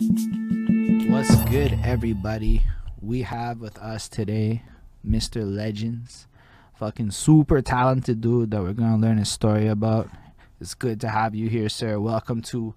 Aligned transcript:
What's 0.00 1.34
good, 1.50 1.76
everybody? 1.82 2.62
We 3.02 3.22
have 3.22 3.60
with 3.60 3.76
us 3.78 4.08
today 4.08 4.62
Mr. 5.04 5.44
Legends, 5.44 6.28
fucking 6.76 7.10
super 7.10 7.60
talented 7.62 8.20
dude 8.20 8.52
that 8.52 8.62
we're 8.62 8.74
gonna 8.74 8.96
learn 8.96 9.18
his 9.18 9.28
story 9.28 9.66
about. 9.66 10.08
It's 10.60 10.74
good 10.74 11.00
to 11.00 11.08
have 11.08 11.34
you 11.34 11.48
here, 11.48 11.68
sir. 11.68 11.98
Welcome 11.98 12.42
to 12.42 12.74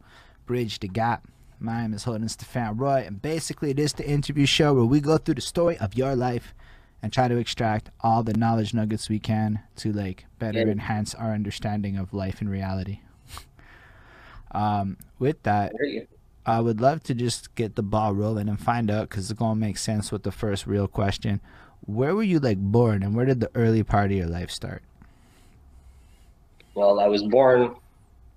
Bridge 0.48 0.80
the 0.80 0.88
Gap. 0.88 1.28
My 1.60 1.84
name 1.84 1.94
is 1.94 2.06
Holden 2.06 2.28
Stefan 2.28 2.78
Roy, 2.78 3.04
and 3.06 3.22
basically, 3.22 3.70
it 3.70 3.78
is 3.78 3.94
the 3.94 4.10
interview 4.10 4.48
show 4.48 4.74
where 4.74 4.86
we 4.86 5.00
go 5.00 5.20
through 5.20 5.36
the 5.36 5.42
story 5.42 5.78
of 5.78 5.96
your 5.96 6.16
life 6.16 6.56
and 7.04 7.14
try 7.14 7.28
to 7.28 7.38
extract 7.38 7.92
all 8.02 8.24
the 8.24 8.34
knowledge 8.34 8.74
nuggets 8.74 9.10
we 9.10 9.20
can 9.20 9.60
to 9.76 9.94
like 9.94 10.26
better 10.40 10.62
Yeah. 10.66 10.72
enhance 10.72 11.14
our 11.14 11.34
understanding 11.36 11.98
of 11.98 12.16
life 12.16 12.42
and 12.42 12.50
reality. 12.50 13.02
um, 14.54 14.98
with 15.20 15.44
that, 15.44 15.72
I 16.46 16.60
would 16.60 16.82
love 16.82 17.04
to 17.04 17.14
just 17.14 17.54
get 17.56 17.76
the 17.76 17.84
ball 17.84 18.14
rolling 18.14 18.50
and 18.50 18.60
find 18.60 18.90
out 18.90 19.10
because 19.10 19.30
it's 19.30 19.38
gonna 19.40 19.56
make 19.60 19.78
sense 19.78 20.12
with 20.12 20.24
the 20.24 20.32
first 20.32 20.66
real 20.66 20.88
question. 20.88 21.40
Where 21.86 22.16
were 22.16 22.24
you 22.24 22.40
like 22.40 22.58
born, 22.58 23.04
and 23.04 23.16
where 23.16 23.26
did 23.26 23.40
the 23.40 23.52
early 23.56 23.84
part 23.84 24.12
of 24.12 24.18
your 24.18 24.28
life 24.28 24.52
start? 24.52 24.82
Well, 26.74 27.00
I 27.00 27.08
was 27.08 27.24
born 27.24 27.76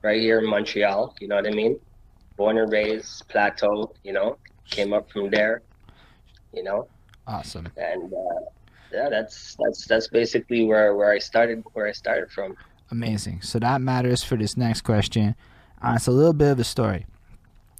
right 0.02 0.20
here 0.20 0.40
in 0.40 0.48
Montreal, 0.50 1.14
you 1.20 1.28
know 1.28 1.36
what 1.36 1.46
I 1.46 1.50
mean? 1.50 1.78
Born 2.36 2.58
and 2.58 2.70
raised, 2.70 3.26
plateau, 3.28 3.94
you 4.02 4.12
know, 4.12 4.38
came 4.68 4.92
up 4.92 5.10
from 5.10 5.30
there, 5.30 5.62
you 6.52 6.62
know, 6.62 6.88
Awesome. 7.26 7.68
and 7.76 8.12
uh, 8.12 8.40
yeah, 8.92 9.08
that's 9.08 9.56
that's 9.58 9.86
that's 9.86 10.08
basically 10.08 10.64
where 10.64 10.94
where 10.94 11.10
I 11.12 11.18
started 11.18 11.64
where 11.72 11.86
I 11.86 11.92
started 11.92 12.30
from. 12.30 12.56
Amazing. 12.90 13.42
So 13.42 13.58
that 13.60 13.80
matters 13.80 14.22
for 14.22 14.36
this 14.36 14.56
next 14.56 14.82
question. 14.82 15.34
Uh, 15.80 15.94
it's 15.96 16.06
a 16.06 16.10
little 16.12 16.32
bit 16.32 16.50
of 16.50 16.58
a 16.60 16.64
story. 16.64 17.06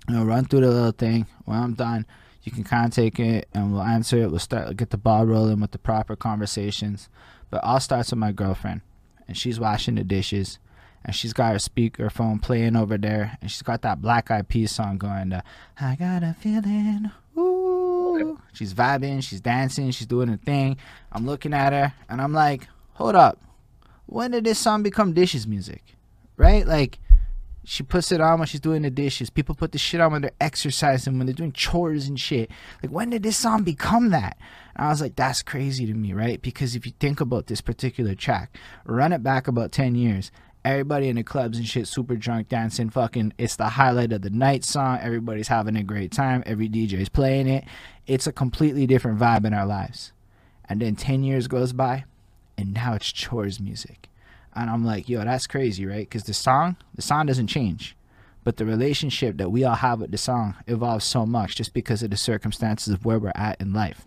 I'll 0.09 0.25
run 0.25 0.45
through 0.45 0.61
the 0.61 0.71
little 0.71 0.93
thing. 0.93 1.27
When 1.45 1.59
I'm 1.59 1.75
done, 1.75 2.07
you 2.43 2.53
can 2.53 2.65
kind 2.65 2.87
of 2.87 2.93
take 2.93 3.19
it 3.19 3.49
and 3.55 3.73
we'll 3.73 3.83
answer 3.83 4.19
it. 4.19 4.31
We'll 4.31 4.39
start 4.39 4.77
get 4.77 4.91
the 4.91 4.99
ball 4.99 5.27
rolling 5.27 5.61
with 5.61 5.71
the 5.71 5.79
proper 5.79 6.17
conversations. 6.17 7.09
But 7.51 7.63
I'll 7.65 7.81
start 7.81 8.11
with 8.11 8.19
my 8.19 8.33
girlfriend, 8.33 8.81
and 9.29 9.37
she's 9.37 9.61
washing 9.61 9.95
the 9.95 10.05
dishes, 10.05 10.59
and 11.05 11.15
she's 11.15 11.33
got 11.33 11.53
her 11.53 11.59
speakerphone 11.59 12.43
playing 12.43 12.75
over 12.75 12.99
there, 12.99 13.39
and 13.41 13.51
she's 13.51 13.63
got 13.63 13.83
that 13.83 14.03
Black 14.03 14.31
Eyed 14.31 14.49
Peas 14.49 14.73
song 14.73 14.99
going. 14.99 15.31
To, 15.31 15.43
I 15.81 15.95
got 15.95 16.23
a 16.23 16.35
feeling. 16.39 17.11
Ooh. 17.37 18.41
She's 18.53 18.75
vibing. 18.75 19.23
She's 19.23 19.41
dancing. 19.41 19.91
She's 19.91 20.07
doing 20.07 20.29
her 20.29 20.37
thing. 20.37 20.77
I'm 21.13 21.27
looking 21.27 21.55
at 21.55 21.73
her, 21.73 21.95
and 22.09 22.21
I'm 22.21 22.33
like, 22.33 22.67
hold 22.95 23.15
up 23.15 23.39
when 24.07 24.31
did 24.31 24.45
this 24.45 24.59
song 24.59 24.83
become 24.83 25.13
dishes 25.13 25.47
music? 25.47 25.83
Right? 26.37 26.67
Like 26.67 26.99
she 27.65 27.83
puts 27.83 28.13
it 28.13 28.21
on 28.21 28.39
when 28.39 28.47
she's 28.47 28.61
doing 28.61 28.83
the 28.83 28.91
dishes. 28.91 29.31
People 29.31 29.55
put 29.55 29.73
the 29.73 29.79
shit 29.79 30.01
on 30.01 30.13
when 30.13 30.23
they're 30.23 30.31
exercising, 30.41 31.17
when 31.19 31.27
they're 31.27 31.35
doing 31.35 31.53
chores 31.53 32.07
and 32.07 32.21
shit. 32.21 32.51
Like 32.83 32.93
when 32.93 33.11
did 33.11 33.23
this 33.23 33.37
song 33.37 33.63
become 33.63 34.11
that? 34.11 34.39
And 34.77 34.87
I 34.87 34.91
was 34.91 35.01
like, 35.01 35.17
that's 35.17 35.43
crazy 35.43 35.87
to 35.87 35.95
me, 35.95 36.13
right? 36.13 36.41
Because 36.41 36.77
if 36.77 36.87
you 36.87 36.93
think 37.01 37.21
about 37.21 37.47
this 37.47 37.61
particular 37.61 38.15
track, 38.15 38.57
run 38.85 39.13
it 39.13 39.23
back 39.23 39.49
about 39.49 39.73
ten 39.73 39.95
years. 39.95 40.31
Everybody 40.65 41.09
in 41.09 41.17
the 41.17 41.23
clubs 41.23 41.59
and 41.59 41.67
shit, 41.67 41.87
super 41.87 42.17
drunk, 42.17 42.49
dancing, 42.49 42.89
fucking. 42.89 43.35
It's 43.37 43.57
the 43.57 43.69
highlight 43.69 44.13
of 44.13 44.23
the 44.23 44.31
night 44.31 44.65
song. 44.65 44.99
Everybody's 45.03 45.49
having 45.49 45.77
a 45.77 45.83
great 45.83 46.11
time. 46.11 46.43
Every 46.47 46.71
DJ 46.71 46.95
is 46.95 47.11
playing 47.11 47.49
it. 47.49 47.65
It's 48.07 48.27
a 48.27 48.33
completely 48.33 48.87
different 48.87 49.19
vibe 49.19 49.45
in 49.45 49.53
our 49.53 49.67
lives. 49.67 50.13
And 50.67 50.81
then 50.81 50.97
10 50.97 51.23
years 51.23 51.49
goes 51.49 51.75
by, 51.75 52.05
and 52.57 52.73
now 52.73 52.95
it's 52.95 53.13
chores 53.13 53.61
music 53.61 54.09
and 54.55 54.71
i'm 54.71 54.85
like 54.85 55.09
yo 55.09 55.25
that's 55.25 55.47
crazy 55.47 55.87
right 55.87 56.09
because 56.09 56.25
the 56.25 56.35
song 56.35 56.77
the 56.95 57.03
song 57.03 57.27
doesn't 57.27 57.47
change 57.47 57.97
but 58.43 58.59
the 58.59 58.65
relationship 58.67 59.39
that 59.39 59.51
we 59.51 59.65
all 59.65 59.75
have 59.75 60.01
with 60.01 60.11
the 60.11 60.19
song 60.19 60.55
evolves 60.67 61.05
so 61.05 61.25
much 61.25 61.57
just 61.57 61.73
because 61.73 62.03
of 62.03 62.11
the 62.11 62.17
circumstances 62.17 62.93
of 62.93 63.05
where 63.05 63.19
we're 63.19 63.33
at 63.35 63.61
in 63.61 63.73
life 63.73 64.07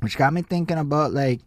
which 0.00 0.18
got 0.18 0.32
me 0.32 0.42
thinking 0.42 0.78
about 0.78 1.12
like 1.12 1.40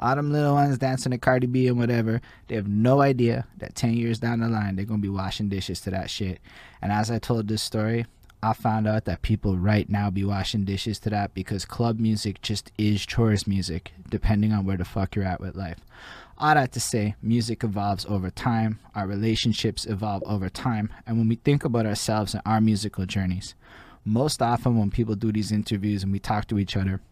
all 0.00 0.16
them 0.16 0.32
little 0.32 0.54
ones 0.54 0.78
dancing 0.78 1.12
to 1.12 1.18
Cardi 1.18 1.46
B 1.46 1.68
and 1.68 1.78
whatever. 1.78 2.20
They 2.48 2.54
have 2.56 2.66
no 2.66 3.02
idea 3.02 3.46
that 3.58 3.74
10 3.74 3.94
years 3.94 4.18
down 4.18 4.40
the 4.40 4.48
line, 4.48 4.76
they're 4.76 4.86
going 4.86 5.00
to 5.00 5.06
be 5.06 5.14
washing 5.14 5.50
dishes 5.50 5.80
to 5.82 5.90
that 5.90 6.10
shit. 6.10 6.40
And 6.80 6.90
as 6.90 7.10
I 7.10 7.18
told 7.18 7.48
this 7.48 7.62
story, 7.62 8.06
I 8.42 8.54
found 8.54 8.88
out 8.88 9.04
that 9.04 9.20
people 9.20 9.58
right 9.58 9.88
now 9.90 10.08
be 10.08 10.24
washing 10.24 10.64
dishes 10.64 10.98
to 11.00 11.10
that 11.10 11.34
because 11.34 11.66
club 11.66 12.00
music 12.00 12.40
just 12.40 12.72
is 12.78 13.04
chores 13.04 13.46
music, 13.46 13.92
depending 14.08 14.52
on 14.52 14.64
where 14.64 14.78
the 14.78 14.86
fuck 14.86 15.14
you're 15.14 15.26
at 15.26 15.40
with 15.40 15.54
life. 15.54 15.80
All 16.40 16.54
that 16.54 16.72
to 16.72 16.80
say, 16.80 17.16
music 17.20 17.62
evolves 17.64 18.06
over 18.06 18.30
time, 18.30 18.78
our 18.94 19.06
relationships 19.06 19.84
evolve 19.84 20.22
over 20.24 20.48
time, 20.48 20.90
and 21.06 21.18
when 21.18 21.28
we 21.28 21.34
think 21.34 21.66
about 21.66 21.84
ourselves 21.84 22.32
and 22.32 22.42
our 22.46 22.62
musical 22.62 23.04
journeys, 23.04 23.54
most 24.06 24.40
often 24.40 24.78
when 24.78 24.90
people 24.90 25.14
do 25.16 25.30
these 25.30 25.52
interviews 25.52 26.02
and 26.02 26.10
we 26.10 26.18
talk 26.18 26.46
to 26.46 26.58
each 26.58 26.78
other, 26.78 27.02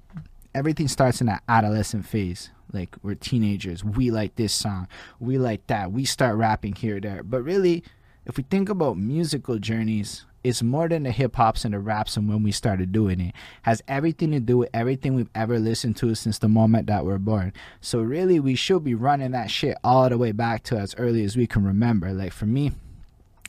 everything 0.55 0.89
starts 0.89 1.21
in 1.21 1.27
that 1.27 1.43
adolescent 1.47 2.06
phase. 2.06 2.49
Like 2.72 2.97
we're 3.03 3.16
teenagers, 3.16 3.84
we 3.84 4.11
like 4.11 4.37
this 4.37 4.55
song, 4.55 4.89
we 5.21 5.37
like 5.37 5.66
that, 5.66 5.93
we 5.93 6.06
start 6.06 6.37
rapping 6.37 6.75
here, 6.75 6.99
there. 6.99 7.22
But 7.22 7.43
really, 7.43 7.84
if 8.26 8.36
we 8.36 8.44
think 8.44 8.68
about 8.68 8.96
musical 8.96 9.58
journeys, 9.58 10.24
it's 10.44 10.62
more 10.62 10.88
than 10.88 11.02
the 11.02 11.10
hip 11.10 11.36
hops 11.36 11.64
and 11.64 11.74
the 11.74 11.78
raps 11.78 12.16
and 12.16 12.28
when 12.28 12.42
we 12.42 12.52
started 12.52 12.92
doing 12.92 13.20
it. 13.20 13.34
Has 13.62 13.82
everything 13.88 14.30
to 14.32 14.40
do 14.40 14.58
with 14.58 14.70
everything 14.72 15.14
we've 15.14 15.30
ever 15.34 15.58
listened 15.58 15.96
to 15.98 16.14
since 16.14 16.38
the 16.38 16.48
moment 16.48 16.86
that 16.86 17.04
we're 17.04 17.18
born. 17.18 17.52
So 17.80 18.00
really 18.00 18.38
we 18.38 18.54
should 18.54 18.84
be 18.84 18.94
running 18.94 19.32
that 19.32 19.50
shit 19.50 19.76
all 19.82 20.08
the 20.08 20.18
way 20.18 20.32
back 20.32 20.62
to 20.64 20.78
as 20.78 20.94
early 20.96 21.24
as 21.24 21.36
we 21.36 21.46
can 21.46 21.64
remember. 21.64 22.12
Like 22.12 22.32
for 22.32 22.46
me, 22.46 22.72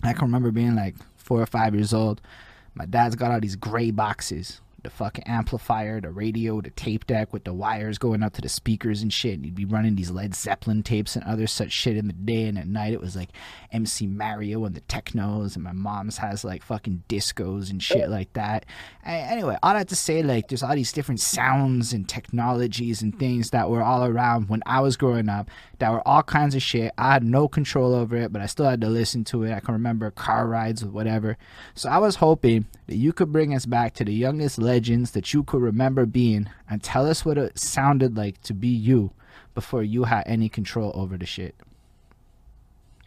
I 0.03 0.13
can 0.13 0.24
remember 0.24 0.52
being 0.52 0.75
like 0.75 0.96
four 1.18 1.41
or 1.41 1.46
five 1.46 1.75
years 1.75 1.94
old. 1.94 2.22
My 2.74 2.86
dad's 2.86 3.16
got 3.16 3.31
all 3.31 3.40
these 3.40 3.56
gray 3.56 3.91
boxes. 3.91 4.62
The 4.84 4.90
fucking 4.90 5.26
amplifier, 5.26 6.00
the 6.02 6.10
radio, 6.12 6.62
the 6.62 6.70
tape 6.70 7.06
deck 7.08 7.34
with 7.34 7.44
the 7.44 7.54
wires 7.54 7.98
going 7.98 8.24
up 8.24 8.34
to 8.34 8.42
the 8.42 8.50
speakers 8.50 9.02
and 9.02 9.12
shit. 9.12 9.34
And 9.36 9.46
he'd 9.46 9.56
be 9.56 9.66
running 9.66 9.96
these 9.96 10.12
Led 10.12 10.36
Zeppelin 10.36 10.84
tapes 10.84 11.16
and 11.16 11.26
other 11.26 11.48
such 11.48 11.72
shit 11.72 11.98
in 11.98 12.08
the 12.08 12.14
day. 12.14 12.46
And 12.46 12.58
at 12.58 12.68
night 12.68 12.94
it 12.94 13.02
was 13.02 13.16
like 13.16 13.30
MC 13.72 14.08
Mario 14.08 14.66
and 14.66 14.76
the 14.76 14.82
technos. 14.82 15.56
And 15.56 15.64
my 15.64 15.74
mom's 15.74 16.18
has 16.18 16.44
like 16.44 16.64
fucking 16.64 17.04
discos 17.10 17.70
and 17.70 17.82
shit 17.84 18.10
like 18.10 18.34
that. 18.34 18.66
A- 19.06 19.10
Anyway, 19.30 19.58
all 19.64 19.74
that 19.74 19.88
to 19.90 19.96
say, 19.96 20.24
like, 20.24 20.48
there's 20.48 20.64
all 20.64 20.76
these 20.76 20.92
different 20.92 21.20
sounds 21.22 21.94
and 21.94 22.08
technologies 22.10 23.02
and 23.02 23.18
things 23.20 23.52
that 23.52 23.70
were 23.70 23.84
all 23.84 24.06
around 24.06 24.50
when 24.50 24.62
I 24.66 24.80
was 24.82 24.98
growing 24.98 25.30
up 25.30 25.50
that 25.80 25.92
were 25.92 26.06
all 26.08 26.24
kinds 26.24 26.56
of 26.56 26.62
shit. 26.62 26.92
I 26.98 27.14
had 27.14 27.24
no 27.24 27.48
control 27.48 27.94
over 27.94 28.16
it, 28.18 28.32
but 28.34 28.42
I 28.42 28.46
still 28.48 28.66
had 28.70 28.82
to 28.82 28.90
listen 28.90 29.24
to 29.26 29.44
it. 29.44 29.54
I 29.54 29.60
can 29.60 29.74
remember 29.74 30.10
car 30.12 30.48
rides 30.48 30.84
or 30.84 30.88
whatever. 30.90 31.38
So 31.76 31.90
I 31.90 31.98
was 32.00 32.16
hoping 32.16 32.68
that 32.88 32.96
you 32.96 33.14
could 33.14 33.32
bring 33.32 33.54
us 33.54 33.66
back 33.66 33.94
to 33.96 34.04
the 34.06 34.14
youngest 34.14 34.58
legends 34.69 35.12
that 35.12 35.34
you 35.34 35.44
could 35.44 35.62
remember 35.62 36.06
being 36.06 36.50
and 36.69 36.84
tell 36.84 37.06
us 37.09 37.25
what 37.25 37.38
it 37.38 37.57
sounded 37.59 38.16
like 38.16 38.38
to 38.44 38.53
be 38.53 38.68
you 38.90 39.12
before 39.56 39.84
you 39.84 40.02
had 40.06 40.24
any 40.25 40.47
control 40.50 40.91
over 41.02 41.18
the 41.18 41.25
shit. 41.25 41.56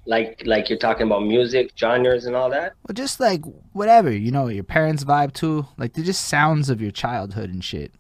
Like 0.04 0.42
like 0.44 0.68
you're 0.68 0.84
talking 0.88 1.06
about 1.06 1.22
music, 1.36 1.70
genres 1.78 2.26
and 2.26 2.34
all 2.34 2.50
that. 2.50 2.72
Well, 2.84 2.94
just 2.94 3.20
like 3.20 3.42
whatever, 3.72 4.10
you 4.10 4.32
know, 4.32 4.48
your 4.48 4.64
parents' 4.64 5.04
vibe 5.04 5.32
to 5.34 5.66
Like 5.78 5.92
they're 5.92 6.04
just 6.12 6.26
sounds 6.26 6.68
of 6.70 6.82
your 6.82 6.90
childhood 6.90 7.50
and 7.54 7.62
shit. 7.62 7.92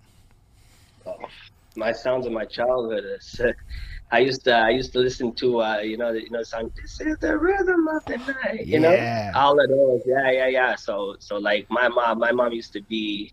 My 1.76 1.92
sounds 1.92 2.26
of 2.26 2.32
my 2.32 2.44
childhood 2.44 3.04
is 3.16 3.40
I 4.12 4.18
used 4.18 4.44
to 4.44 4.54
I 4.54 4.70
used 4.70 4.92
to 4.92 4.98
listen 4.98 5.34
to 5.42 5.62
uh 5.62 5.78
you 5.78 5.96
know 5.96 6.12
the, 6.12 6.20
you 6.24 6.30
know 6.30 6.40
the 6.40 6.44
song 6.44 6.70
This 6.76 7.00
is 7.00 7.16
the 7.26 7.38
rhythm 7.38 7.82
of 7.96 8.02
the 8.10 8.18
night 8.18 8.66
you 8.66 8.80
Yeah. 8.80 9.30
know 9.32 9.40
all 9.40 9.56
of 9.62 9.68
those 9.68 10.02
yeah 10.04 10.30
yeah 10.38 10.48
yeah 10.58 10.74
so 10.76 11.16
so 11.18 11.38
like 11.38 11.64
my 11.70 11.88
mom 11.88 12.18
my 12.18 12.32
mom 12.32 12.52
used 12.52 12.72
to 12.74 12.82
be 12.82 13.32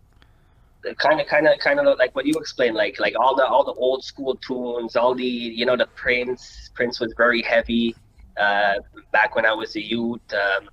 kind 0.97 1.19
of 1.19 1.27
kind 1.27 1.47
of 1.47 1.59
kind 1.59 1.79
of 1.79 1.97
like 1.97 2.15
what 2.15 2.25
you 2.25 2.33
explained 2.35 2.75
like 2.75 2.99
like 2.99 3.13
all 3.19 3.35
the 3.35 3.45
all 3.45 3.63
the 3.63 3.73
old 3.73 4.03
school 4.03 4.35
tunes 4.35 4.95
all 4.95 5.13
the 5.13 5.23
you 5.23 5.65
know 5.65 5.75
the 5.75 5.87
Prince 5.87 6.69
Prince 6.73 6.99
was 6.99 7.13
very 7.17 7.41
heavy 7.41 7.95
uh 8.37 8.75
back 9.11 9.35
when 9.35 9.45
I 9.45 9.53
was 9.53 9.75
a 9.75 9.81
youth 9.81 10.21
um 10.33 10.69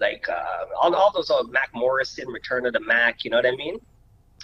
like 0.00 0.26
uh 0.28 0.64
all, 0.80 0.94
all 0.94 1.12
those 1.12 1.30
uh, 1.30 1.42
Mark 1.44 1.68
Morrison 1.74 2.28
Return 2.28 2.64
of 2.66 2.72
the 2.72 2.80
Mack 2.80 3.24
you 3.24 3.30
know 3.30 3.36
what 3.36 3.46
I 3.46 3.56
mean 3.56 3.78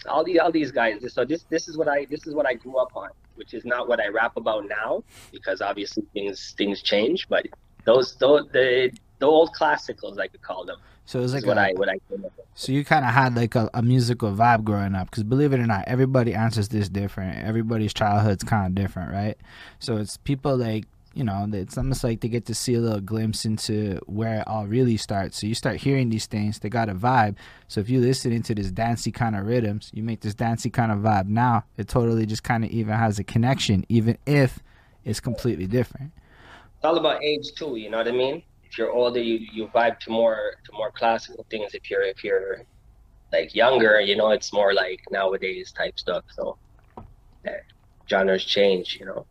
all 0.09 0.25
the 0.25 0.41
all 0.41 0.53
these 0.53 0.71
guys. 0.71 1.13
So 1.13 1.25
this 1.25 1.45
this 1.45 1.69
is 1.69 1.77
what 1.77 1.89
I 1.89 2.07
this 2.07 2.27
is 2.27 2.35
what 2.35 2.47
I 2.47 2.55
grew 2.55 2.77
up 2.77 2.97
on, 2.97 3.11
which 3.37 3.55
is 3.55 3.65
not 3.65 3.89
what 3.89 4.01
I 4.01 4.09
rap 4.09 4.37
about 4.37 4.67
now 4.69 5.05
because 5.33 5.61
obviously 5.61 6.05
things 6.13 6.55
things 6.57 6.83
change. 6.83 7.29
But 7.29 7.47
those 7.85 8.17
those 8.17 8.49
the 8.53 8.91
the 9.19 9.27
old 9.27 9.55
classicals 9.55 10.19
I 10.19 10.29
could 10.29 10.43
call 10.43 10.65
them. 10.65 10.79
So 11.07 11.19
it 11.19 11.23
was 11.23 11.35
like 11.35 11.47
what 11.47 11.59
a- 11.59 11.63
I 11.63 11.73
what 11.73 11.89
I 11.89 11.95
up 11.95 12.01
with. 12.11 12.33
So 12.55 12.73
you 12.73 12.85
kind 12.85 13.05
of 13.05 13.13
had 13.13 13.35
like 13.35 13.57
a, 13.57 13.69
a 13.75 13.83
musical 13.83 14.33
vibe 14.33 14.63
growing 14.65 14.95
up, 14.95 15.11
because 15.11 15.25
believe 15.25 15.53
it 15.53 15.59
or 15.61 15.67
not, 15.67 15.85
everybody 15.89 16.35
answers 16.35 16.69
this 16.69 16.89
different. 16.89 17.45
Everybody's 17.45 17.93
childhood's 17.93 18.45
kind 18.45 18.67
of 18.67 18.75
different, 18.75 19.13
right? 19.13 19.37
So 19.81 19.97
it's 19.97 20.17
people 20.19 20.57
like 20.57 20.85
you 21.15 21.23
know, 21.23 21.49
it's 21.53 21.79
almost 21.79 22.03
like 22.03 22.21
they 22.21 22.29
get 22.29 22.45
to 22.47 22.55
see 22.55 22.75
a 22.75 22.81
little 22.81 23.01
glimpse 23.01 23.45
into 23.45 24.01
where 24.07 24.41
it 24.41 24.49
all 24.49 24.67
really 24.67 24.97
starts. 24.97 25.41
So 25.41 25.47
you 25.47 25.55
start 25.55 25.77
hearing 25.77 26.11
these 26.11 26.27
things, 26.27 26.59
they 26.59 26.69
got 26.69 26.89
a 26.89 26.95
vibe. 26.95 27.37
So 27.69 27.81
if 27.81 27.89
you 27.89 28.01
listen 28.01 28.33
into 28.33 28.55
this 28.55 28.73
dancey 28.73 29.13
kind 29.13 29.37
of 29.37 29.47
rhythms, 29.47 29.91
you 29.95 30.03
make 30.03 30.21
this 30.21 30.35
dancey 30.35 30.71
kind 30.71 30.91
of 30.91 30.99
vibe. 30.99 31.29
Now 31.29 31.65
it 31.77 31.87
totally 31.89 32.27
just 32.27 32.43
kind 32.43 32.65
of 32.65 32.71
even 32.71 32.95
has 32.95 33.19
a 33.21 33.25
connection, 33.25 33.87
even 33.89 34.19
if 34.27 34.59
it's 35.05 35.21
completely 35.21 35.67
different. 35.69 36.11
It's 36.77 36.85
all 36.85 36.99
about 36.99 37.23
age 37.23 37.53
too. 37.55 37.77
You 37.77 37.91
know 37.91 37.99
what 37.99 38.09
I 38.09 38.13
mean? 38.13 38.43
If 38.75 38.79
you're 38.79 38.91
older, 38.91 39.21
you 39.21 39.47
you 39.53 39.69
vibe 39.69 40.01
to 40.01 40.11
more 40.11 40.57
to 40.65 40.73
more 40.73 40.91
classical 40.91 41.47
things. 41.49 41.75
If 41.75 41.89
you're 41.89 42.03
if 42.03 42.25
you're 42.25 42.65
like 43.33 43.55
younger, 43.55 44.01
you 44.01 44.17
know, 44.17 44.31
it's 44.31 44.53
more 44.53 44.75
like 44.75 45.01
nowadays 45.13 45.71
type 45.71 45.97
stuff. 45.97 46.25
So 46.35 46.59
genres 48.11 48.45
change, 48.45 48.97
you 48.99 49.07
know. 49.07 49.27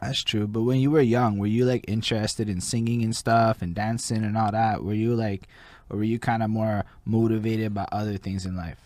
That's 0.00 0.22
true. 0.22 0.46
But 0.46 0.62
when 0.62 0.78
you 0.78 0.92
were 0.92 1.00
young, 1.00 1.36
were 1.36 1.48
you 1.48 1.64
like 1.64 1.84
interested 1.88 2.48
in 2.48 2.60
singing 2.60 3.02
and 3.02 3.14
stuff 3.14 3.60
and 3.60 3.74
dancing 3.74 4.24
and 4.24 4.38
all 4.38 4.52
that? 4.52 4.84
Were 4.84 4.94
you 4.94 5.16
like, 5.16 5.48
or 5.88 5.96
were 5.98 6.04
you 6.04 6.20
kind 6.20 6.44
of 6.44 6.50
more 6.50 6.84
motivated 7.04 7.74
by 7.74 7.88
other 7.90 8.18
things 8.18 8.46
in 8.46 8.56
life? 8.56 8.78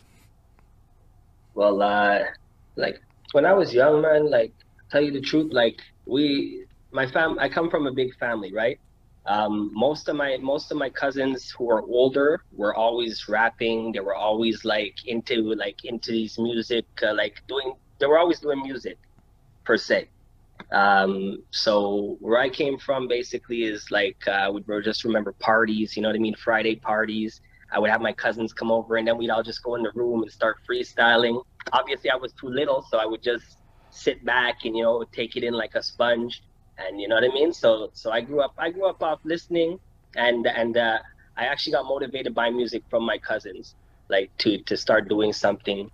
Well, 1.55 1.83
uh, 1.83 2.21
like 2.77 3.03
when 3.33 3.45
I 3.45 3.53
was 3.53 3.75
young, 3.75 4.01
man, 4.01 4.31
like 4.31 4.55
tell 4.91 5.03
you 5.03 5.13
the 5.13 5.21
truth, 5.21 5.53
like 5.53 5.79
we, 6.07 6.65
my 6.91 7.07
fam, 7.07 7.39
I 7.39 7.51
come 7.51 7.69
from 7.71 7.87
a 7.87 7.93
big 7.93 8.17
family, 8.17 8.51
right? 8.51 8.81
Um, 9.27 9.71
most 9.73 10.09
of 10.09 10.17
my 10.17 10.37
most 10.41 10.71
of 10.71 10.77
my 10.77 10.91
cousins 10.91 11.51
who 11.51 11.71
are 11.71 11.83
older 11.83 12.43
were 12.53 12.75
always 12.75 13.27
rapping. 13.29 13.93
They 13.93 14.01
were 14.01 14.15
always 14.15 14.65
like 14.65 14.95
into 15.07 15.55
like 15.55 15.85
into 15.85 16.13
these 16.13 16.39
music, 16.39 16.85
uh, 17.03 17.15
like 17.15 17.43
doing. 17.49 17.73
They 17.99 18.07
were 18.07 18.19
always 18.19 18.41
doing 18.41 18.63
music, 18.63 18.99
per 19.65 19.79
se. 19.79 20.09
Um, 20.73 21.43
so 21.51 22.17
where 22.21 22.39
I 22.39 22.49
came 22.49 22.79
from 22.79 23.09
basically 23.09 23.65
is 23.65 23.91
like 23.91 24.29
uh, 24.29 24.51
we 24.53 24.61
would 24.67 24.85
just 24.85 25.05
remember 25.05 25.33
parties. 25.33 25.97
You 25.97 26.03
know 26.03 26.09
what 26.09 26.17
I 26.17 26.21
mean? 26.21 26.35
Friday 26.35 26.77
parties. 26.77 27.41
I 27.73 27.79
would 27.79 27.91
have 27.91 28.03
my 28.03 28.13
cousins 28.13 28.53
come 28.53 28.71
over, 28.71 28.97
and 28.97 29.09
then 29.09 29.17
we'd 29.17 29.31
all 29.31 29.43
just 29.43 29.63
go 29.63 29.75
in 29.75 29.83
the 29.83 29.91
room 29.95 30.23
and 30.23 30.31
start 30.31 30.59
freestyling. 30.69 31.43
Obviously, 31.73 32.11
I 32.11 32.17
was 32.17 32.33
too 32.35 32.49
little, 32.49 32.83
so 32.89 32.99
I 32.99 33.07
would 33.07 33.23
just 33.23 33.57
sit 33.89 34.23
back 34.25 34.65
and 34.65 34.77
you 34.77 34.83
know 34.83 35.03
take 35.13 35.35
it 35.37 35.45
in 35.45 35.55
like 35.55 35.75
a 35.75 35.83
sponge 35.83 36.43
and 36.79 37.01
you 37.01 37.09
know 37.09 37.15
what 37.17 37.25
I 37.25 37.29
mean. 37.29 37.53
So 37.53 37.91
so 37.93 38.11
I 38.11 38.21
grew 38.21 38.41
up 38.41 38.55
I 38.59 38.71
grew 38.71 38.87
up 38.87 39.03
off 39.03 39.21
listening, 39.25 39.79
and 40.17 40.47
and 40.47 40.77
uh, 40.77 40.99
I 41.37 41.47
actually 41.47 41.73
got 41.73 41.85
motivated 41.85 42.35
by 42.35 42.51
music 42.51 42.83
from 42.91 43.05
my 43.05 43.19
cousins, 43.19 43.75
like 44.09 44.31
to 44.39 44.59
to 44.65 44.77
start 44.77 45.09
doing 45.09 45.33
something. 45.33 45.91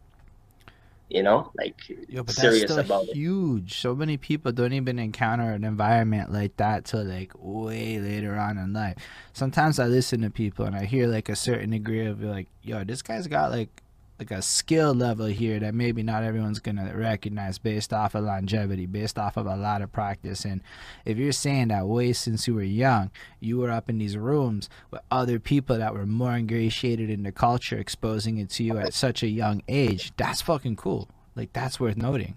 You 1.09 1.25
know, 1.25 1.51
like 1.59 1.75
Yo, 2.09 2.23
but 2.23 2.37
serious 2.37 2.73
that's 2.73 2.89
about 2.89 3.09
it. 3.09 3.17
huge. 3.17 3.81
So 3.81 3.97
many 3.97 4.17
people 4.17 4.53
don't 4.53 4.73
even 4.73 5.01
encounter 5.01 5.51
an 5.51 5.65
environment 5.65 6.33
like 6.33 6.57
that 6.59 6.85
till 6.85 7.03
like 7.03 7.33
way 7.37 7.99
later 7.99 8.37
on 8.37 8.57
in 8.59 8.73
life. 8.73 8.95
Sometimes 9.33 9.81
I 9.81 9.87
listen 9.87 10.21
to 10.21 10.31
people 10.31 10.67
and 10.67 10.77
I 10.77 10.85
hear 10.85 11.09
like 11.09 11.29
a 11.29 11.35
certain 11.35 11.71
degree 11.71 12.07
of 12.07 12.23
like, 12.23 12.47
yo, 12.63 12.85
this 12.85 13.03
guy's 13.03 13.27
got 13.27 13.51
like 13.51 13.83
like 14.21 14.31
a 14.31 14.43
skill 14.43 14.93
level 14.93 15.25
here 15.27 15.59
that 15.59 15.75
maybe 15.75 16.03
not 16.03 16.23
everyone's 16.23 16.59
gonna 16.59 16.95
recognize 16.95 17.57
based 17.57 17.91
off 17.91 18.15
of 18.15 18.23
longevity, 18.23 18.85
based 18.85 19.19
off 19.19 19.39
of 19.39 19.47
a 19.47 19.57
lot 19.57 19.81
of 19.81 19.91
practice. 19.91 20.45
And 20.45 20.61
if 21.07 21.17
you're 21.17 21.33
saying 21.33 21.69
that 21.69 21.87
way 21.87 22.13
since 22.13 22.47
you 22.47 22.55
were 22.55 22.63
young, 22.63 23.11
you 23.41 23.57
were 23.57 23.71
up 23.71 23.89
in 23.89 23.97
these 23.97 24.19
rooms 24.19 24.69
with 24.91 25.01
other 25.11 25.39
people 25.39 25.79
that 25.79 25.95
were 25.95 26.05
more 26.05 26.37
ingratiated 26.37 27.09
in 27.09 27.23
the 27.23 27.33
culture, 27.33 27.79
exposing 27.79 28.37
it 28.37 28.51
to 28.51 28.63
you 28.63 28.77
at 28.77 28.93
such 28.93 29.23
a 29.23 29.29
young 29.29 29.63
age, 29.69 30.13
that's 30.19 30.43
fucking 30.43 30.77
cool. 30.77 31.09
Like 31.35 31.55
that's 31.55 31.81
worth 31.81 31.97
noting. 31.97 32.37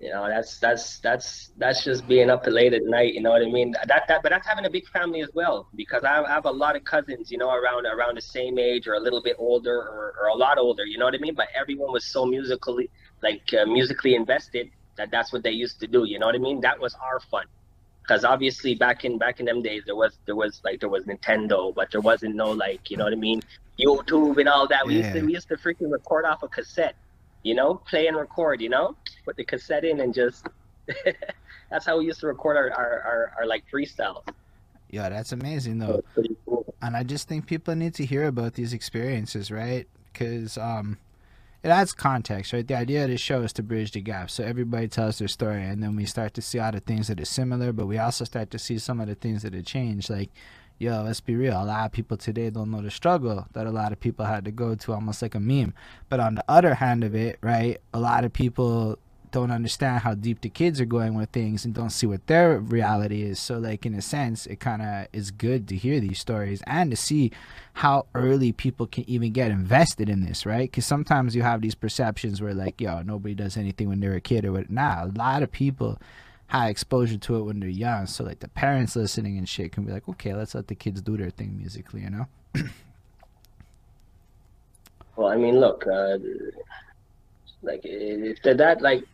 You 0.00 0.10
know, 0.10 0.28
that's 0.28 0.58
that's 0.60 0.98
that's 1.00 1.50
that's 1.56 1.82
just 1.84 2.06
being 2.06 2.30
up 2.30 2.46
late 2.46 2.72
at 2.72 2.84
night. 2.84 3.14
You 3.14 3.20
know 3.20 3.30
what 3.30 3.42
I 3.42 3.50
mean? 3.50 3.72
That 3.72 4.04
that, 4.06 4.22
but 4.22 4.30
that's 4.30 4.46
having 4.46 4.64
a 4.64 4.70
big 4.70 4.86
family 4.88 5.22
as 5.22 5.30
well 5.34 5.68
because 5.74 6.04
I 6.04 6.14
have, 6.14 6.24
I 6.26 6.30
have 6.34 6.44
a 6.44 6.52
lot 6.52 6.76
of 6.76 6.84
cousins. 6.84 7.32
You 7.32 7.38
know, 7.38 7.50
around 7.50 7.84
around 7.84 8.16
the 8.16 8.22
same 8.22 8.60
age 8.60 8.86
or 8.86 8.94
a 8.94 9.00
little 9.00 9.20
bit 9.20 9.34
older 9.38 9.76
or, 9.76 10.14
or 10.20 10.28
a 10.28 10.34
lot 10.36 10.56
older. 10.56 10.84
You 10.84 10.98
know 10.98 11.06
what 11.06 11.16
I 11.16 11.18
mean? 11.18 11.34
But 11.34 11.48
everyone 11.52 11.90
was 11.90 12.04
so 12.04 12.24
musically 12.24 12.90
like 13.22 13.52
uh, 13.52 13.66
musically 13.66 14.14
invested 14.14 14.70
that 14.98 15.10
that's 15.10 15.32
what 15.32 15.42
they 15.42 15.50
used 15.50 15.80
to 15.80 15.88
do. 15.88 16.04
You 16.04 16.20
know 16.20 16.26
what 16.26 16.36
I 16.36 16.38
mean? 16.38 16.60
That 16.60 16.78
was 16.78 16.94
our 16.94 17.18
fun. 17.18 17.46
Because 18.02 18.24
obviously 18.24 18.76
back 18.76 19.04
in 19.04 19.18
back 19.18 19.40
in 19.40 19.46
them 19.46 19.62
days 19.62 19.82
there 19.84 19.96
was 19.96 20.16
there 20.26 20.36
was 20.36 20.60
like 20.64 20.78
there 20.78 20.88
was 20.88 21.04
Nintendo, 21.04 21.74
but 21.74 21.90
there 21.90 22.00
wasn't 22.00 22.36
no 22.36 22.52
like 22.52 22.88
you 22.88 22.96
know 22.96 23.04
what 23.04 23.12
I 23.12 23.16
mean 23.16 23.42
YouTube 23.80 24.38
and 24.38 24.48
all 24.48 24.68
that. 24.68 24.86
We 24.86 24.94
used 24.96 25.12
to 25.12 25.22
we 25.22 25.32
used 25.32 25.48
to 25.48 25.56
freaking 25.56 25.90
record 25.90 26.24
off 26.24 26.44
a 26.44 26.48
cassette 26.48 26.94
you 27.48 27.54
know, 27.54 27.76
play 27.88 28.06
and 28.06 28.16
record, 28.16 28.60
you 28.60 28.68
know, 28.68 28.94
put 29.24 29.36
the 29.36 29.44
cassette 29.44 29.84
in 29.84 30.00
and 30.00 30.12
just 30.12 30.46
that's 31.70 31.86
how 31.86 31.98
we 31.98 32.04
used 32.04 32.20
to 32.20 32.26
record 32.26 32.56
our, 32.56 32.70
our, 32.70 33.00
our, 33.00 33.32
our 33.38 33.46
like 33.46 33.64
freestyles. 33.72 34.22
Yeah, 34.90 35.08
that's 35.08 35.32
amazing 35.32 35.78
though. 35.78 36.02
pretty 36.14 36.36
cool. 36.44 36.74
and 36.82 36.94
I 36.96 37.02
just 37.02 37.26
think 37.26 37.46
people 37.46 37.74
need 37.74 37.94
to 37.94 38.04
hear 38.04 38.24
about 38.26 38.54
these 38.54 38.72
experiences, 38.74 39.50
right? 39.50 39.86
Because 40.12 40.58
um, 40.58 40.98
it 41.62 41.68
adds 41.68 41.92
context, 41.92 42.52
right? 42.52 42.66
The 42.66 42.76
idea 42.76 43.04
of 43.04 43.10
the 43.10 43.16
show 43.16 43.42
is 43.42 43.52
to 43.54 43.62
bridge 43.62 43.92
the 43.92 44.00
gap, 44.00 44.30
so 44.30 44.44
everybody 44.44 44.88
tells 44.88 45.18
their 45.18 45.28
story, 45.28 45.62
and 45.64 45.82
then 45.82 45.96
we 45.96 46.04
start 46.04 46.34
to 46.34 46.42
see 46.42 46.58
all 46.58 46.72
the 46.72 46.80
things 46.80 47.08
that 47.08 47.20
are 47.20 47.24
similar, 47.24 47.72
but 47.72 47.86
we 47.86 47.98
also 47.98 48.24
start 48.24 48.50
to 48.52 48.58
see 48.58 48.78
some 48.78 49.00
of 49.00 49.08
the 49.08 49.14
things 49.14 49.42
that 49.42 49.54
have 49.54 49.64
changed. 49.64 50.08
Like, 50.08 50.30
yo, 50.78 51.02
let's 51.02 51.20
be 51.20 51.34
real, 51.34 51.60
a 51.60 51.64
lot 51.64 51.86
of 51.86 51.92
people 51.92 52.16
today 52.16 52.50
don't 52.50 52.70
know 52.70 52.82
the 52.82 52.90
struggle 52.90 53.46
that 53.52 53.66
a 53.66 53.70
lot 53.70 53.92
of 53.92 54.00
people 54.00 54.24
had 54.24 54.44
to 54.44 54.50
go 54.50 54.74
to, 54.74 54.92
almost 54.92 55.22
like 55.22 55.34
a 55.34 55.40
meme. 55.40 55.74
But 56.08 56.20
on 56.20 56.36
the 56.36 56.44
other 56.48 56.74
hand 56.74 57.04
of 57.04 57.14
it, 57.14 57.38
right, 57.40 57.80
a 57.92 57.98
lot 57.98 58.24
of 58.24 58.32
people 58.32 58.98
don't 59.30 59.50
understand 59.50 60.00
how 60.00 60.14
deep 60.14 60.40
the 60.40 60.48
kids 60.48 60.80
are 60.80 60.86
going 60.86 61.14
with 61.14 61.30
things 61.30 61.64
and 61.64 61.74
don't 61.74 61.90
see 61.90 62.06
what 62.06 62.26
their 62.26 62.58
reality 62.58 63.22
is. 63.22 63.38
So, 63.38 63.58
like 63.58 63.84
in 63.84 63.94
a 63.94 64.02
sense, 64.02 64.46
it 64.46 64.60
kind 64.60 64.82
of 64.82 65.06
is 65.12 65.30
good 65.30 65.68
to 65.68 65.76
hear 65.76 66.00
these 66.00 66.18
stories 66.18 66.62
and 66.66 66.90
to 66.90 66.96
see 66.96 67.32
how 67.74 68.06
early 68.14 68.52
people 68.52 68.86
can 68.86 69.08
even 69.08 69.32
get 69.32 69.50
invested 69.50 70.08
in 70.08 70.24
this, 70.24 70.46
right? 70.46 70.70
Because 70.70 70.86
sometimes 70.86 71.36
you 71.36 71.42
have 71.42 71.60
these 71.60 71.74
perceptions 71.74 72.40
where, 72.40 72.54
like, 72.54 72.80
yo, 72.80 73.02
nobody 73.02 73.34
does 73.34 73.56
anything 73.56 73.88
when 73.88 74.00
they're 74.00 74.14
a 74.14 74.20
kid 74.20 74.44
or 74.44 74.52
what. 74.52 74.70
Nah, 74.70 75.04
a 75.04 75.12
lot 75.14 75.42
of 75.42 75.52
people 75.52 75.98
had 76.48 76.68
exposure 76.68 77.18
to 77.18 77.36
it 77.36 77.42
when 77.42 77.60
they're 77.60 77.68
young. 77.68 78.06
So, 78.06 78.24
like, 78.24 78.40
the 78.40 78.48
parents 78.48 78.96
listening 78.96 79.38
and 79.38 79.48
shit 79.48 79.72
can 79.72 79.84
be 79.84 79.92
like, 79.92 80.08
okay, 80.08 80.34
let's 80.34 80.54
let 80.54 80.68
the 80.68 80.74
kids 80.74 81.00
do 81.00 81.16
their 81.16 81.30
thing 81.30 81.56
musically, 81.56 82.02
you 82.02 82.10
know? 82.10 82.26
Well, 85.16 85.30
I 85.30 85.36
mean, 85.36 85.58
look, 85.58 85.84
uh, 85.84 86.16
like 87.62 87.80
if 87.82 88.40
that 88.42 88.80
like 88.80 89.04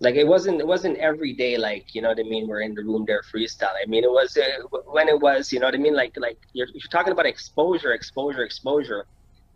like 0.00 0.14
it 0.14 0.26
wasn't 0.26 0.60
it 0.60 0.66
wasn't 0.66 0.96
every 0.98 1.32
day 1.32 1.56
like 1.56 1.94
you 1.94 2.02
know 2.02 2.08
what 2.08 2.18
I 2.18 2.22
mean 2.22 2.46
we're 2.46 2.60
in 2.60 2.74
the 2.74 2.82
room 2.82 3.04
there 3.06 3.22
freestyle. 3.22 3.74
I 3.82 3.86
mean 3.86 4.04
it 4.04 4.10
was 4.10 4.36
uh, 4.36 4.66
when 4.86 5.08
it 5.08 5.18
was 5.18 5.52
you 5.52 5.60
know 5.60 5.66
what 5.66 5.74
I 5.74 5.78
mean 5.78 5.94
like 5.94 6.14
like 6.16 6.38
you're, 6.52 6.68
you're 6.68 6.90
talking 6.90 7.12
about 7.12 7.26
exposure 7.26 7.92
exposure 7.92 8.42
exposure. 8.42 9.06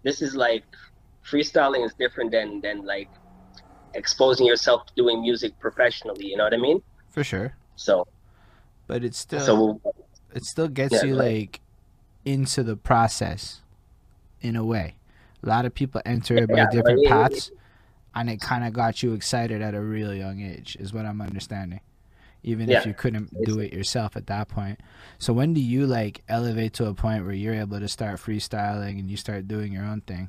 This 0.03 0.23
is 0.23 0.35
like 0.35 0.65
freestyling 1.25 1.85
is 1.85 1.95
different 1.95 2.31
than 2.31 2.61
than 2.61 2.85
like 2.85 3.09
exposing 3.97 4.47
yourself 4.47 4.87
to 4.87 4.93
doing 4.95 5.21
music 5.21 5.59
professionally. 5.59 6.27
You 6.27 6.37
know 6.37 6.45
what 6.45 6.55
I 6.55 6.59
mean? 6.59 6.83
For 7.09 7.25
sure. 7.25 7.55
So 7.77 8.07
But 8.87 9.03
it's 9.05 9.19
still. 9.19 9.41
so 9.45 9.81
it 10.35 10.45
still 10.45 10.69
gets 10.69 10.95
Yeah, 10.95 11.05
you 11.05 11.19
right. 11.19 11.35
like 11.41 11.61
into 12.25 12.63
the 12.63 12.77
process 12.77 13.63
in 14.41 14.55
a 14.57 14.65
way. 14.65 14.97
A 15.43 15.49
lot 15.49 15.65
of 15.65 15.75
people 15.75 16.01
enter 16.05 16.37
it 16.37 16.49
by 16.49 16.59
Yeah, 16.59 16.67
different 16.71 17.01
it- 17.05 17.09
paths, 17.09 17.51
and 18.15 18.29
it 18.31 18.41
kind 18.41 18.65
of 18.65 18.73
got 18.73 19.03
you 19.03 19.13
excited 19.15 19.63
at 19.63 19.75
a 19.75 19.81
real 19.81 20.15
young 20.15 20.41
age, 20.41 20.77
is 20.81 20.93
what 20.93 21.07
I'm 21.07 21.21
understanding. 21.21 21.81
Even 22.43 22.71
if 22.71 22.87
you 22.87 22.95
couldn't 22.95 23.31
do 23.45 23.59
it 23.59 23.73
yourself 23.73 24.17
at 24.17 24.27
that 24.29 24.49
point. 24.49 24.79
So 25.19 25.33
when 25.33 25.53
do 25.53 25.61
you 25.61 25.87
like 25.87 26.23
elevate 26.29 26.75
to 26.75 26.87
a 26.87 26.95
point 26.95 27.25
where 27.25 27.35
you're 27.35 27.55
able 27.55 27.81
to 27.81 27.89
start 27.89 28.19
freestyling 28.21 29.01
and 29.01 29.11
you 29.11 29.17
start 29.17 29.49
doing 29.49 29.73
your 29.73 29.85
own 29.85 30.03
thing? 30.03 30.29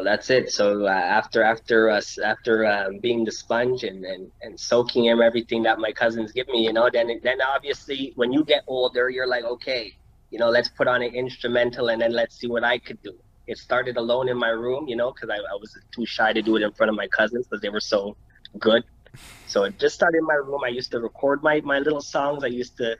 Well, 0.00 0.06
that's 0.06 0.30
it. 0.30 0.50
So 0.50 0.86
uh, 0.86 0.88
after 0.88 1.42
after 1.42 1.90
us 1.90 2.16
after 2.16 2.64
um, 2.64 3.00
being 3.00 3.22
the 3.22 3.30
sponge 3.30 3.84
and, 3.84 4.02
and, 4.06 4.32
and 4.40 4.58
soaking 4.58 5.04
in 5.04 5.20
everything 5.20 5.62
that 5.64 5.78
my 5.78 5.92
cousins 5.92 6.32
give 6.32 6.48
me, 6.48 6.64
you 6.64 6.72
know, 6.72 6.88
then 6.90 7.20
then 7.22 7.42
obviously 7.42 8.14
when 8.16 8.32
you 8.32 8.42
get 8.42 8.64
older, 8.66 9.10
you're 9.10 9.26
like, 9.26 9.44
okay, 9.44 9.94
you 10.30 10.38
know, 10.38 10.48
let's 10.48 10.70
put 10.70 10.88
on 10.88 11.02
an 11.02 11.14
instrumental 11.14 11.90
and 11.90 12.00
then 12.00 12.12
let's 12.12 12.38
see 12.38 12.46
what 12.46 12.64
I 12.64 12.78
could 12.78 13.02
do. 13.02 13.12
It 13.46 13.58
started 13.58 13.98
alone 13.98 14.30
in 14.30 14.38
my 14.38 14.48
room, 14.48 14.88
you 14.88 14.96
know, 14.96 15.12
because 15.12 15.28
I, 15.28 15.36
I 15.36 15.56
was 15.60 15.76
too 15.94 16.06
shy 16.06 16.32
to 16.32 16.40
do 16.40 16.56
it 16.56 16.62
in 16.62 16.72
front 16.72 16.88
of 16.88 16.96
my 16.96 17.06
cousins 17.06 17.46
because 17.46 17.60
they 17.60 17.68
were 17.68 17.78
so 17.78 18.16
good. 18.58 18.82
So 19.48 19.64
it 19.64 19.78
just 19.78 19.96
started 19.96 20.16
in 20.16 20.24
my 20.24 20.40
room. 20.42 20.62
I 20.64 20.68
used 20.68 20.92
to 20.92 21.00
record 21.00 21.42
my, 21.42 21.60
my 21.60 21.78
little 21.78 22.00
songs. 22.00 22.42
I 22.42 22.46
used 22.46 22.78
to 22.78 22.96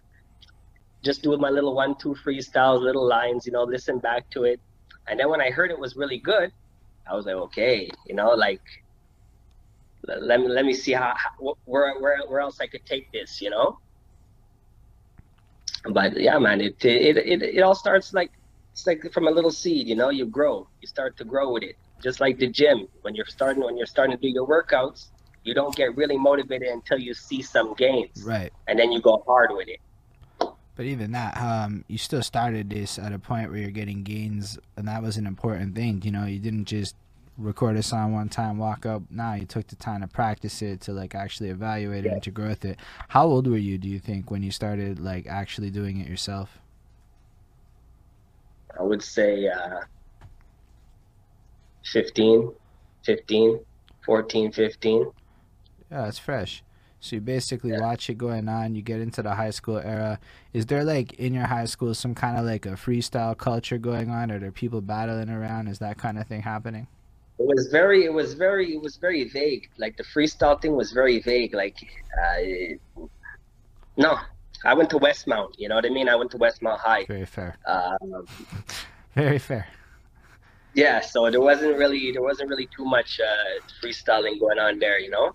just 1.03 1.23
do 1.23 1.35
my 1.39 1.49
little 1.49 1.75
one, 1.75 1.97
two 1.97 2.15
freestyles, 2.23 2.83
little 2.83 3.09
lines, 3.09 3.47
you 3.47 3.53
know, 3.53 3.63
listen 3.63 4.01
back 4.01 4.29
to 4.33 4.45
it. 4.45 4.61
And 5.09 5.19
then 5.19 5.31
when 5.31 5.41
I 5.41 5.49
heard 5.49 5.71
it 5.71 5.79
was 5.79 5.97
really 5.97 6.19
good, 6.19 6.53
I 7.11 7.15
was 7.15 7.27
like, 7.27 7.35
okay, 7.37 7.91
you 8.07 8.15
know, 8.15 8.31
like 8.31 8.61
let 10.07 10.41
me 10.41 10.49
let 10.49 10.65
me 10.65 10.73
see 10.73 10.93
how, 10.93 11.15
how 11.17 11.55
where 11.65 12.01
where 12.01 12.19
where 12.29 12.41
else 12.41 12.59
I 12.61 12.67
could 12.67 12.85
take 12.87 13.05
this, 13.13 13.41
you 13.41 13.51
know. 13.51 13.77
But 15.93 16.19
yeah, 16.21 16.39
man, 16.39 16.61
it 16.61 16.83
it 16.85 17.17
it, 17.17 17.43
it 17.43 17.61
all 17.63 17.75
starts 17.75 18.13
like 18.13 18.31
it's 18.73 18.87
like 18.87 19.03
from 19.13 19.29
a 19.29 19.31
little 19.31 19.51
seed, 19.51 19.89
you 19.89 19.97
know. 19.97 20.11
You 20.11 20.27
grow, 20.27 20.69
you 20.81 20.87
start 20.89 21.17
to 21.19 21.25
grow 21.25 21.53
with 21.53 21.63
it, 21.63 21.77
just 22.03 22.21
like 22.21 22.39
the 22.39 22.49
gym. 22.49 22.87
When 23.03 23.15
you're 23.15 23.27
starting 23.27 23.63
when 23.63 23.77
you're 23.77 23.87
starting 23.87 24.17
to 24.17 24.21
do 24.21 24.29
your 24.29 24.47
workouts, 24.47 25.09
you 25.43 25.55
don't 25.55 25.75
get 25.75 25.97
really 25.97 26.17
motivated 26.19 26.69
until 26.69 26.99
you 26.99 27.15
see 27.15 27.43
some 27.43 27.75
gains, 27.75 28.23
Right. 28.25 28.53
and 28.69 28.79
then 28.79 28.93
you 28.93 29.01
go 29.01 29.23
hard 29.27 29.51
with 29.53 29.69
it. 29.69 29.81
But 30.81 30.87
even 30.87 31.13
that, 31.13 31.37
um, 31.37 31.85
you 31.89 31.99
still 31.99 32.23
started 32.23 32.71
this 32.71 32.99
at 32.99 33.13
a 33.13 33.19
point 33.19 33.51
where 33.51 33.61
you're 33.61 33.71
getting 33.71 34.03
gains, 34.03 34.59
and 34.79 34.89
that 34.89 35.03
was 35.03 35.19
an 35.19 35.27
important 35.27 35.75
thing. 35.75 36.01
You 36.03 36.11
know, 36.11 36.25
you 36.25 36.39
didn't 36.39 36.65
just 36.65 36.97
record 37.37 37.77
a 37.77 37.83
song 37.83 38.15
one 38.15 38.31
time, 38.31 38.57
walk 38.57 38.87
up. 38.87 39.03
Nah, 39.11 39.35
you 39.35 39.45
took 39.45 39.67
the 39.67 39.77
time 39.77 40.01
to 40.01 40.09
practice 40.09 40.63
it, 40.63 40.81
to 40.81 40.95
like 40.95 41.15
actually 41.15 41.51
evaluate 41.51 42.07
it 42.07 42.13
and 42.13 42.23
to 42.23 42.31
grow 42.31 42.49
with 42.49 42.65
it. 42.65 42.79
How 43.09 43.27
old 43.27 43.47
were 43.47 43.59
you? 43.59 43.77
Do 43.77 43.89
you 43.89 43.99
think 43.99 44.31
when 44.31 44.43
you 44.43 44.51
started 44.51 44.99
like 44.99 45.27
actually 45.27 45.69
doing 45.69 46.01
it 46.01 46.09
yourself? 46.09 46.57
I 48.79 48.83
would 48.83 49.03
say 49.03 49.49
uh, 49.49 49.81
15, 51.93 52.55
15, 53.05 53.61
14, 54.07 54.53
15. 54.53 55.13
Yeah, 55.93 56.09
it's 56.09 56.19
fresh. 56.19 56.63
So 57.01 57.17
you 57.17 57.23
basically 57.23 57.71
Yeah. 57.71 57.81
watch 57.81 58.11
it 58.11 58.19
going 58.19 58.49
on. 58.49 58.75
You 58.75 58.83
get 58.83 59.01
into 59.01 59.23
the 59.23 59.35
high 59.35 59.51
school 59.51 59.79
era. 59.79 60.19
Is 60.53 60.67
there 60.67 60.85
like 60.85 61.15
in 61.15 61.33
your 61.35 61.47
high 61.47 61.65
school 61.65 61.95
some 61.95 62.15
kind 62.15 62.39
of 62.39 62.45
like 62.45 62.67
a 62.67 62.71
freestyle 62.73 63.37
culture 63.37 63.79
going 63.79 64.11
on? 64.11 64.31
or 64.31 64.37
Are 64.37 64.39
there 64.39 64.53
people 64.53 64.81
battling 64.83 65.31
around? 65.31 65.69
Is 65.69 65.79
that 65.79 65.97
kind 65.99 66.19
of 66.19 66.27
thing 66.27 66.43
happening? 66.43 66.87
It 67.39 67.47
was 67.47 67.69
very, 67.73 68.05
it 68.05 68.13
was 68.13 68.35
very, 68.35 68.75
it 68.75 68.83
was 68.83 68.97
very 68.97 69.25
vague. 69.25 69.71
Like 69.79 69.97
the 69.97 70.05
freestyle 70.05 70.61
thing 70.61 70.77
was 70.77 70.93
very 70.93 71.21
vague. 71.21 71.55
Like, 71.55 71.77
uh, 72.23 73.07
no, 73.97 74.19
I 74.65 74.75
went 74.75 74.91
to 74.91 74.99
Westmount. 74.99 75.55
You 75.57 75.69
know 75.71 75.77
what 75.77 75.87
I 75.87 75.89
mean? 75.89 76.09
I 76.09 76.17
went 76.17 76.31
to 76.33 76.39
Westmount 76.39 76.79
High. 76.81 77.07
Very 77.07 77.25
fair. 77.25 77.57
Um, 77.67 78.27
Very 79.17 79.39
fair. 79.39 79.67
yeah, 80.75 81.01
so 81.01 81.29
there 81.31 81.41
wasn't 81.41 81.77
really, 81.77 82.13
there 82.13 82.23
wasn't 82.23 82.49
really 82.49 82.69
too 82.77 82.85
much 82.85 83.19
uh, 83.21 83.61
freestyling 83.83 84.39
going 84.39 84.59
on 84.59 84.79
there. 84.79 85.01
You 85.01 85.11
know, 85.11 85.35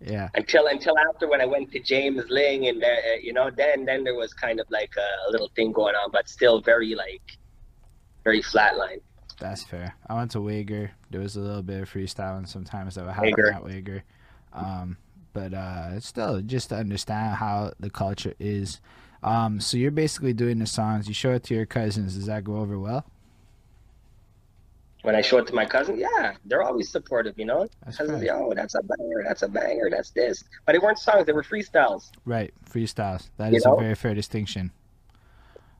Yeah. 0.00 0.28
until 0.34 0.66
until 0.66 0.98
after 0.98 1.28
when 1.28 1.40
I 1.40 1.46
went 1.46 1.72
to 1.72 1.80
James 1.80 2.24
Lyng 2.30 2.68
and 2.68 2.82
uh, 2.82 2.88
you 3.22 3.32
know, 3.32 3.50
then 3.50 3.84
then 3.84 4.04
there 4.04 4.14
was 4.14 4.34
kind 4.34 4.60
of 4.60 4.66
like 4.70 4.92
a, 4.96 5.28
a 5.28 5.30
little 5.30 5.50
thing 5.56 5.72
going 5.72 5.94
on, 5.94 6.10
but 6.10 6.28
still 6.28 6.60
very 6.60 6.94
like, 6.94 7.22
very 8.24 8.42
flatline. 8.42 9.00
That's 9.38 9.62
fair. 9.62 9.94
I 10.06 10.14
went 10.14 10.30
to 10.32 10.40
Wagar. 10.40 10.90
There 11.10 11.20
was 11.20 11.36
a 11.36 11.40
little 11.40 11.62
bit 11.62 11.82
of 11.82 11.92
freestyling 11.92 12.48
sometimes 12.48 12.94
that 12.94 13.04
would 13.04 13.14
happen 13.14 13.34
Wagar. 13.36 13.52
at 13.52 13.64
Wagar. 13.64 14.04
Um, 14.52 14.96
but 15.32 15.52
uh, 15.52 16.00
still 16.00 16.40
just 16.40 16.70
to 16.70 16.76
understand 16.76 17.36
how 17.36 17.72
the 17.78 17.90
culture 17.90 18.34
is. 18.38 18.80
Um, 19.22 19.60
so 19.60 19.76
you're 19.76 19.90
basically 19.90 20.32
doing 20.32 20.58
the 20.58 20.66
songs. 20.66 21.08
You 21.08 21.14
show 21.14 21.32
it 21.32 21.42
to 21.44 21.54
your 21.54 21.66
cousins. 21.66 22.14
Does 22.14 22.26
that 22.26 22.44
go 22.44 22.56
over 22.56 22.78
well? 22.78 23.04
When 25.06 25.14
I 25.14 25.20
show 25.20 25.38
it 25.38 25.46
to 25.46 25.54
my 25.54 25.64
cousin, 25.64 25.96
yeah, 26.00 26.34
they're 26.46 26.64
always 26.64 26.90
supportive. 26.90 27.38
You 27.38 27.44
know, 27.44 27.68
That's 27.84 27.98
cousins, 27.98 28.24
fair. 28.24 28.36
yo, 28.38 28.52
that's 28.54 28.74
a 28.74 28.82
banger, 28.82 29.22
that's 29.24 29.42
a 29.42 29.48
banger, 29.48 29.88
that's 29.88 30.10
this. 30.10 30.42
But 30.66 30.74
it 30.74 30.82
weren't 30.82 30.98
songs; 30.98 31.26
they 31.26 31.32
were 31.32 31.44
freestyles. 31.44 32.10
Right, 32.24 32.52
freestyles. 32.68 33.30
That 33.36 33.52
You 33.52 33.58
is 33.58 33.66
a 33.66 33.76
very 33.78 33.94
fair 33.94 34.14
distinction. 34.14 34.72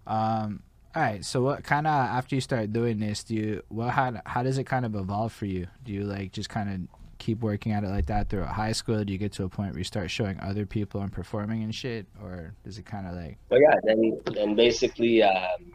Um, 0.06 0.62
all 0.94 1.02
right. 1.02 1.24
So, 1.24 1.42
what 1.42 1.64
kind 1.64 1.88
of 1.88 1.92
after 1.92 2.36
you 2.36 2.40
start 2.40 2.72
doing 2.72 3.00
this, 3.00 3.24
do 3.24 3.34
you 3.34 3.62
what 3.68 3.90
how 3.90 4.14
how 4.24 4.44
does 4.44 4.58
it 4.58 4.64
kind 4.64 4.86
of 4.86 4.94
evolve 4.94 5.32
for 5.32 5.46
you? 5.46 5.66
Do 5.84 5.92
you 5.92 6.04
like 6.04 6.30
just 6.30 6.48
kind 6.48 6.70
of 6.72 6.80
keep 7.18 7.40
working 7.40 7.72
at 7.72 7.82
it 7.82 7.88
like 7.88 8.06
that 8.06 8.28
throughout 8.28 8.54
high 8.54 8.70
school? 8.72 9.02
Do 9.04 9.12
you 9.12 9.18
get 9.18 9.32
to 9.32 9.42
a 9.44 9.48
point 9.48 9.72
where 9.72 9.78
you 9.78 9.84
start 9.84 10.08
showing 10.08 10.38
other 10.38 10.66
people 10.66 11.00
and 11.00 11.10
performing 11.12 11.64
and 11.64 11.74
shit, 11.74 12.06
or 12.22 12.54
does 12.64 12.78
it 12.78 12.86
kind 12.86 13.08
of 13.08 13.14
like 13.16 13.38
Well, 13.50 13.60
yeah, 13.60 13.74
then 13.82 14.20
then 14.34 14.54
basically, 14.54 15.24
um, 15.24 15.72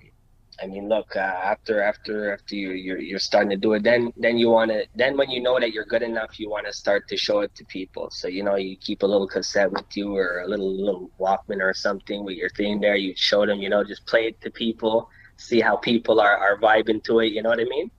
I 0.61 0.67
mean, 0.67 0.87
look, 0.89 1.15
uh, 1.15 1.19
after 1.19 1.81
after 1.81 2.33
after 2.33 2.55
you 2.55 2.71
you're, 2.71 2.99
you're 2.99 3.19
starting 3.19 3.49
to 3.49 3.57
do 3.57 3.73
it, 3.73 3.83
then 3.83 4.13
then 4.15 4.37
you 4.37 4.49
want 4.49 4.69
to 4.71 4.85
then 4.95 5.17
when 5.17 5.29
you 5.31 5.41
know 5.41 5.59
that 5.59 5.71
you're 5.73 5.85
good 5.85 6.03
enough, 6.03 6.39
you 6.39 6.49
want 6.49 6.67
to 6.67 6.73
start 6.73 7.07
to 7.07 7.17
show 7.17 7.39
it 7.39 7.55
to 7.55 7.65
people. 7.65 8.09
So 8.11 8.27
you 8.27 8.43
know, 8.43 8.55
you 8.55 8.77
keep 8.77 9.01
a 9.01 9.07
little 9.07 9.27
cassette 9.27 9.71
with 9.71 9.85
you 9.95 10.15
or 10.15 10.41
a 10.41 10.47
little 10.47 10.71
little 10.85 11.09
Walkman 11.19 11.61
or 11.61 11.73
something 11.73 12.23
with 12.23 12.37
your 12.37 12.49
thing 12.51 12.79
there. 12.79 12.95
You 12.95 13.13
show 13.15 13.45
them, 13.45 13.59
you 13.59 13.69
know, 13.69 13.83
just 13.83 14.05
play 14.05 14.27
it 14.27 14.39
to 14.41 14.51
people, 14.51 15.09
see 15.37 15.59
how 15.61 15.77
people 15.77 16.19
are 16.21 16.37
are 16.37 16.59
vibing 16.59 17.03
to 17.05 17.19
it. 17.21 17.31
You 17.33 17.41
know 17.41 17.49
what 17.49 17.59
I 17.59 17.65
mean? 17.65 17.89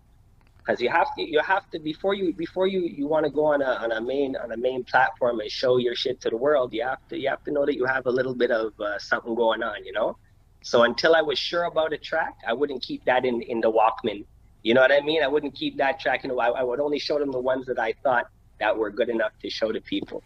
Because 0.64 0.81
you 0.81 0.90
have 0.90 1.09
to 1.16 1.23
you 1.28 1.40
have 1.40 1.69
to 1.71 1.81
before 1.81 2.14
you 2.14 2.33
before 2.35 2.69
you 2.69 2.83
you 2.83 3.09
want 3.09 3.25
to 3.26 3.33
go 3.33 3.47
on 3.47 3.62
a 3.62 3.73
on 3.85 3.90
a 3.90 4.00
main 4.00 4.37
on 4.37 4.52
a 4.52 4.57
main 4.57 4.85
platform 4.85 5.40
and 5.40 5.50
show 5.50 5.78
your 5.78 5.97
shit 5.97 6.21
to 6.21 6.31
the 6.31 6.37
world. 6.37 6.73
You 6.73 6.85
have 6.85 7.00
to 7.09 7.19
you 7.19 7.28
have 7.28 7.42
to 7.45 7.50
know 7.52 7.66
that 7.66 7.75
you 7.75 7.87
have 7.87 8.07
a 8.07 8.11
little 8.11 8.37
bit 8.37 8.52
of 8.52 8.73
uh, 8.78 8.99
something 9.00 9.35
going 9.35 9.64
on. 9.64 9.85
You 9.85 9.92
know. 9.92 10.16
So 10.62 10.85
until 10.85 11.14
I 11.14 11.23
was 11.23 11.38
sure 11.38 11.64
about 11.64 11.92
a 11.92 11.99
track, 11.99 12.37
I 12.47 12.52
wouldn't 12.52 12.83
keep 12.83 13.04
that 13.04 13.25
in, 13.25 13.42
in 13.42 13.61
the 13.61 13.71
Walkman. 13.71 14.25
You 14.62 14.75
know 14.75 14.81
what 14.81 14.92
I 14.92 15.00
mean? 15.00 15.23
I 15.23 15.26
wouldn't 15.26 15.54
keep 15.54 15.76
that 15.78 15.99
track. 15.99 16.25
Know, 16.25 16.38
I, 16.38 16.49
I 16.49 16.62
would 16.62 16.81
only 16.81 16.99
show 16.99 17.19
them 17.19 17.33
the 17.33 17.40
ones 17.40 17.66
that 17.66 17.78
I 17.78 17.95
thought 18.02 18.28
that 18.59 18.76
were 18.76 18.90
good 18.90 19.09
enough 19.09 19.33
to 19.42 19.50
show 19.50 19.73
to 19.73 19.81
people. 19.81 20.23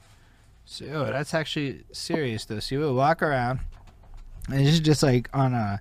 So 0.66 0.84
that's 1.10 1.32
actually 1.32 1.84
serious 1.92 2.44
though. 2.44 2.60
So 2.60 2.74
you 2.74 2.80
would 2.82 2.94
walk 2.94 3.22
around, 3.22 3.60
and 4.50 4.66
it's 4.66 4.80
just 4.80 5.02
like 5.02 5.28
on 5.32 5.54
a. 5.54 5.80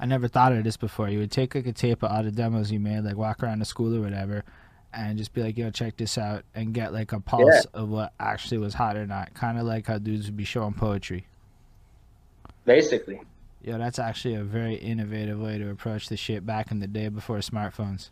I 0.00 0.06
never 0.06 0.28
thought 0.28 0.52
of 0.52 0.62
this 0.62 0.76
before. 0.76 1.08
You 1.08 1.18
would 1.18 1.32
take 1.32 1.56
like 1.56 1.66
a 1.66 1.72
tape 1.72 2.04
of 2.04 2.12
all 2.12 2.22
the 2.22 2.30
demos 2.30 2.70
you 2.70 2.78
made, 2.78 3.00
like 3.00 3.16
walk 3.16 3.42
around 3.42 3.58
the 3.58 3.64
school 3.64 3.96
or 3.96 4.00
whatever, 4.00 4.44
and 4.92 5.18
just 5.18 5.32
be 5.32 5.42
like, 5.42 5.58
"Yo, 5.58 5.70
check 5.70 5.96
this 5.96 6.18
out," 6.18 6.44
and 6.54 6.72
get 6.72 6.92
like 6.92 7.12
a 7.12 7.18
pulse 7.18 7.64
of 7.74 7.88
what 7.88 8.12
actually 8.20 8.58
was 8.58 8.74
hot 8.74 8.96
or 8.96 9.06
not. 9.06 9.34
Kind 9.34 9.58
of 9.58 9.64
like 9.64 9.86
how 9.86 9.98
dudes 9.98 10.26
would 10.26 10.36
be 10.36 10.44
showing 10.44 10.74
poetry. 10.74 11.26
Basically. 12.64 13.20
Yo, 13.62 13.76
that's 13.76 13.98
actually 13.98 14.34
a 14.34 14.44
very 14.44 14.76
innovative 14.76 15.40
way 15.40 15.58
to 15.58 15.70
approach 15.70 16.08
the 16.08 16.16
shit 16.16 16.46
back 16.46 16.70
in 16.70 16.78
the 16.78 16.86
day 16.86 17.08
before 17.08 17.38
smartphones. 17.38 18.10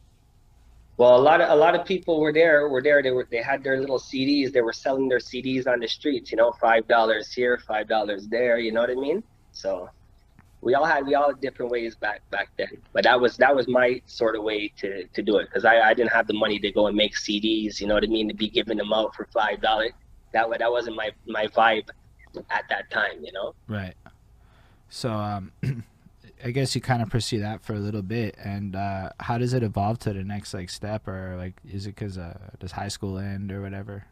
Well, 0.96 1.14
a 1.14 1.20
lot 1.20 1.40
of 1.40 1.50
a 1.50 1.54
lot 1.54 1.74
of 1.78 1.84
people 1.84 2.20
were 2.20 2.32
there. 2.32 2.68
Were 2.68 2.82
there. 2.82 3.02
They 3.02 3.10
were. 3.10 3.28
They 3.30 3.42
had 3.42 3.62
their 3.62 3.78
little 3.78 3.98
CDs. 3.98 4.52
They 4.52 4.62
were 4.62 4.72
selling 4.72 5.08
their 5.08 5.18
CDs 5.18 5.66
on 5.66 5.80
the 5.80 5.88
streets. 5.88 6.30
You 6.30 6.38
know, 6.38 6.52
five 6.52 6.88
dollars 6.88 7.32
here, 7.32 7.58
five 7.58 7.86
dollars 7.86 8.26
there. 8.28 8.58
You 8.58 8.72
know 8.72 8.80
what 8.80 8.90
I 8.90 8.94
mean? 8.94 9.22
So, 9.52 9.90
we 10.62 10.74
all 10.74 10.86
had 10.86 11.06
we 11.06 11.14
all 11.14 11.28
had 11.28 11.40
different 11.42 11.70
ways 11.70 11.94
back 11.94 12.22
back 12.30 12.48
then. 12.56 12.78
But 12.94 13.04
that 13.04 13.20
was 13.20 13.36
that 13.36 13.54
was 13.54 13.68
my 13.68 14.00
sort 14.06 14.36
of 14.36 14.42
way 14.42 14.72
to 14.78 15.04
to 15.04 15.22
do 15.22 15.36
it 15.36 15.48
because 15.48 15.66
I 15.66 15.80
I 15.80 15.92
didn't 15.92 16.12
have 16.12 16.26
the 16.26 16.34
money 16.34 16.58
to 16.60 16.72
go 16.72 16.86
and 16.86 16.96
make 16.96 17.14
CDs. 17.14 17.78
You 17.78 17.88
know 17.88 17.94
what 17.94 18.04
I 18.04 18.08
mean? 18.08 18.28
To 18.28 18.34
be 18.34 18.48
giving 18.48 18.78
them 18.78 18.92
out 18.92 19.14
for 19.14 19.28
five 19.34 19.60
dollars. 19.60 19.92
That 20.32 20.48
that 20.58 20.72
wasn't 20.72 20.96
my 20.96 21.10
my 21.26 21.46
vibe 21.48 21.90
at 22.50 22.64
that 22.70 22.90
time. 22.90 23.22
You 23.22 23.32
know. 23.32 23.54
Right. 23.68 23.94
So, 24.88 25.12
um, 25.12 25.52
I 26.44 26.50
guess 26.50 26.74
you 26.74 26.80
kind 26.80 27.02
of 27.02 27.10
pursue 27.10 27.40
that 27.40 27.62
for 27.62 27.74
a 27.74 27.78
little 27.78 28.02
bit, 28.02 28.36
and 28.42 28.76
uh, 28.76 29.10
how 29.20 29.38
does 29.38 29.54
it 29.54 29.62
evolve 29.62 29.98
to 30.00 30.12
the 30.12 30.22
next 30.22 30.52
like 30.54 30.70
step, 30.70 31.08
or 31.08 31.36
like 31.36 31.54
is 31.70 31.86
it 31.86 31.94
because 31.94 32.18
uh, 32.18 32.38
does 32.60 32.72
high 32.72 32.88
school 32.88 33.18
end 33.18 33.50
or 33.50 33.62
whatever? 33.62 34.04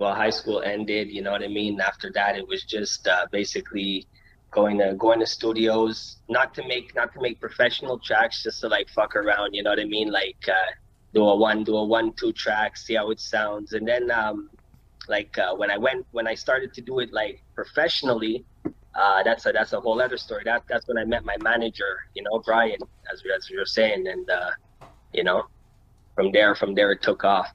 well 0.00 0.14
high 0.14 0.30
school 0.30 0.62
ended 0.62 1.08
you 1.10 1.22
know 1.22 1.30
what 1.30 1.44
i 1.44 1.48
mean? 1.48 1.80
After 1.80 2.10
that 2.14 2.36
it 2.36 2.48
was 2.48 2.64
just 2.64 3.06
uh, 3.06 3.26
basically 3.30 4.06
going 4.50 4.78
to 4.78 4.94
going 4.94 5.20
to 5.20 5.26
studios 5.26 6.16
not 6.28 6.54
to 6.54 6.66
make 6.66 6.92
not 6.96 7.12
to 7.14 7.20
make 7.20 7.38
professional 7.38 7.98
tracks 7.98 8.42
just 8.42 8.60
to 8.62 8.68
like 8.68 8.88
fuck 8.88 9.14
around 9.14 9.54
you 9.54 9.62
know 9.62 9.70
what 9.70 9.78
i 9.78 9.84
mean? 9.84 10.10
Like 10.10 10.42
uh, 10.48 10.70
do 11.14 11.22
a 11.22 11.36
one 11.36 11.62
do 11.62 11.76
a 11.76 11.84
one 11.84 12.12
two 12.14 12.32
track 12.32 12.76
see 12.76 12.94
how 12.94 13.10
it 13.10 13.20
sounds. 13.20 13.74
And 13.74 13.86
then 13.86 14.10
um 14.10 14.50
like 15.08 15.38
uh, 15.38 15.54
when 15.54 15.70
i 15.70 15.76
went 15.76 16.06
when 16.12 16.26
i 16.26 16.34
started 16.34 16.72
to 16.74 16.80
do 16.80 17.00
it 17.00 17.12
like 17.12 17.42
professionally 17.54 18.44
uh, 19.00 19.22
that's 19.22 19.46
a 19.46 19.52
that's 19.52 19.72
a 19.72 19.80
whole 19.80 20.00
other 20.00 20.18
story. 20.18 20.42
That 20.44 20.62
that's 20.68 20.86
when 20.86 20.98
I 20.98 21.04
met 21.04 21.24
my 21.24 21.36
manager, 21.42 21.92
you 22.14 22.22
know, 22.22 22.38
Brian, 22.44 22.78
as 23.10 23.22
as 23.36 23.48
you 23.48 23.58
were 23.58 23.64
saying, 23.64 24.06
and 24.06 24.28
uh, 24.28 24.50
you 25.14 25.24
know, 25.24 25.44
from 26.14 26.30
there 26.32 26.54
from 26.54 26.74
there 26.74 26.92
it 26.92 27.00
took 27.00 27.24
off. 27.24 27.48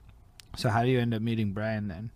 So 0.57 0.69
how 0.69 0.81
do 0.83 0.89
you 0.89 0.99
end 0.99 1.13
up 1.13 1.21
meeting 1.21 1.53
Brian 1.53 1.87
then? 1.87 2.09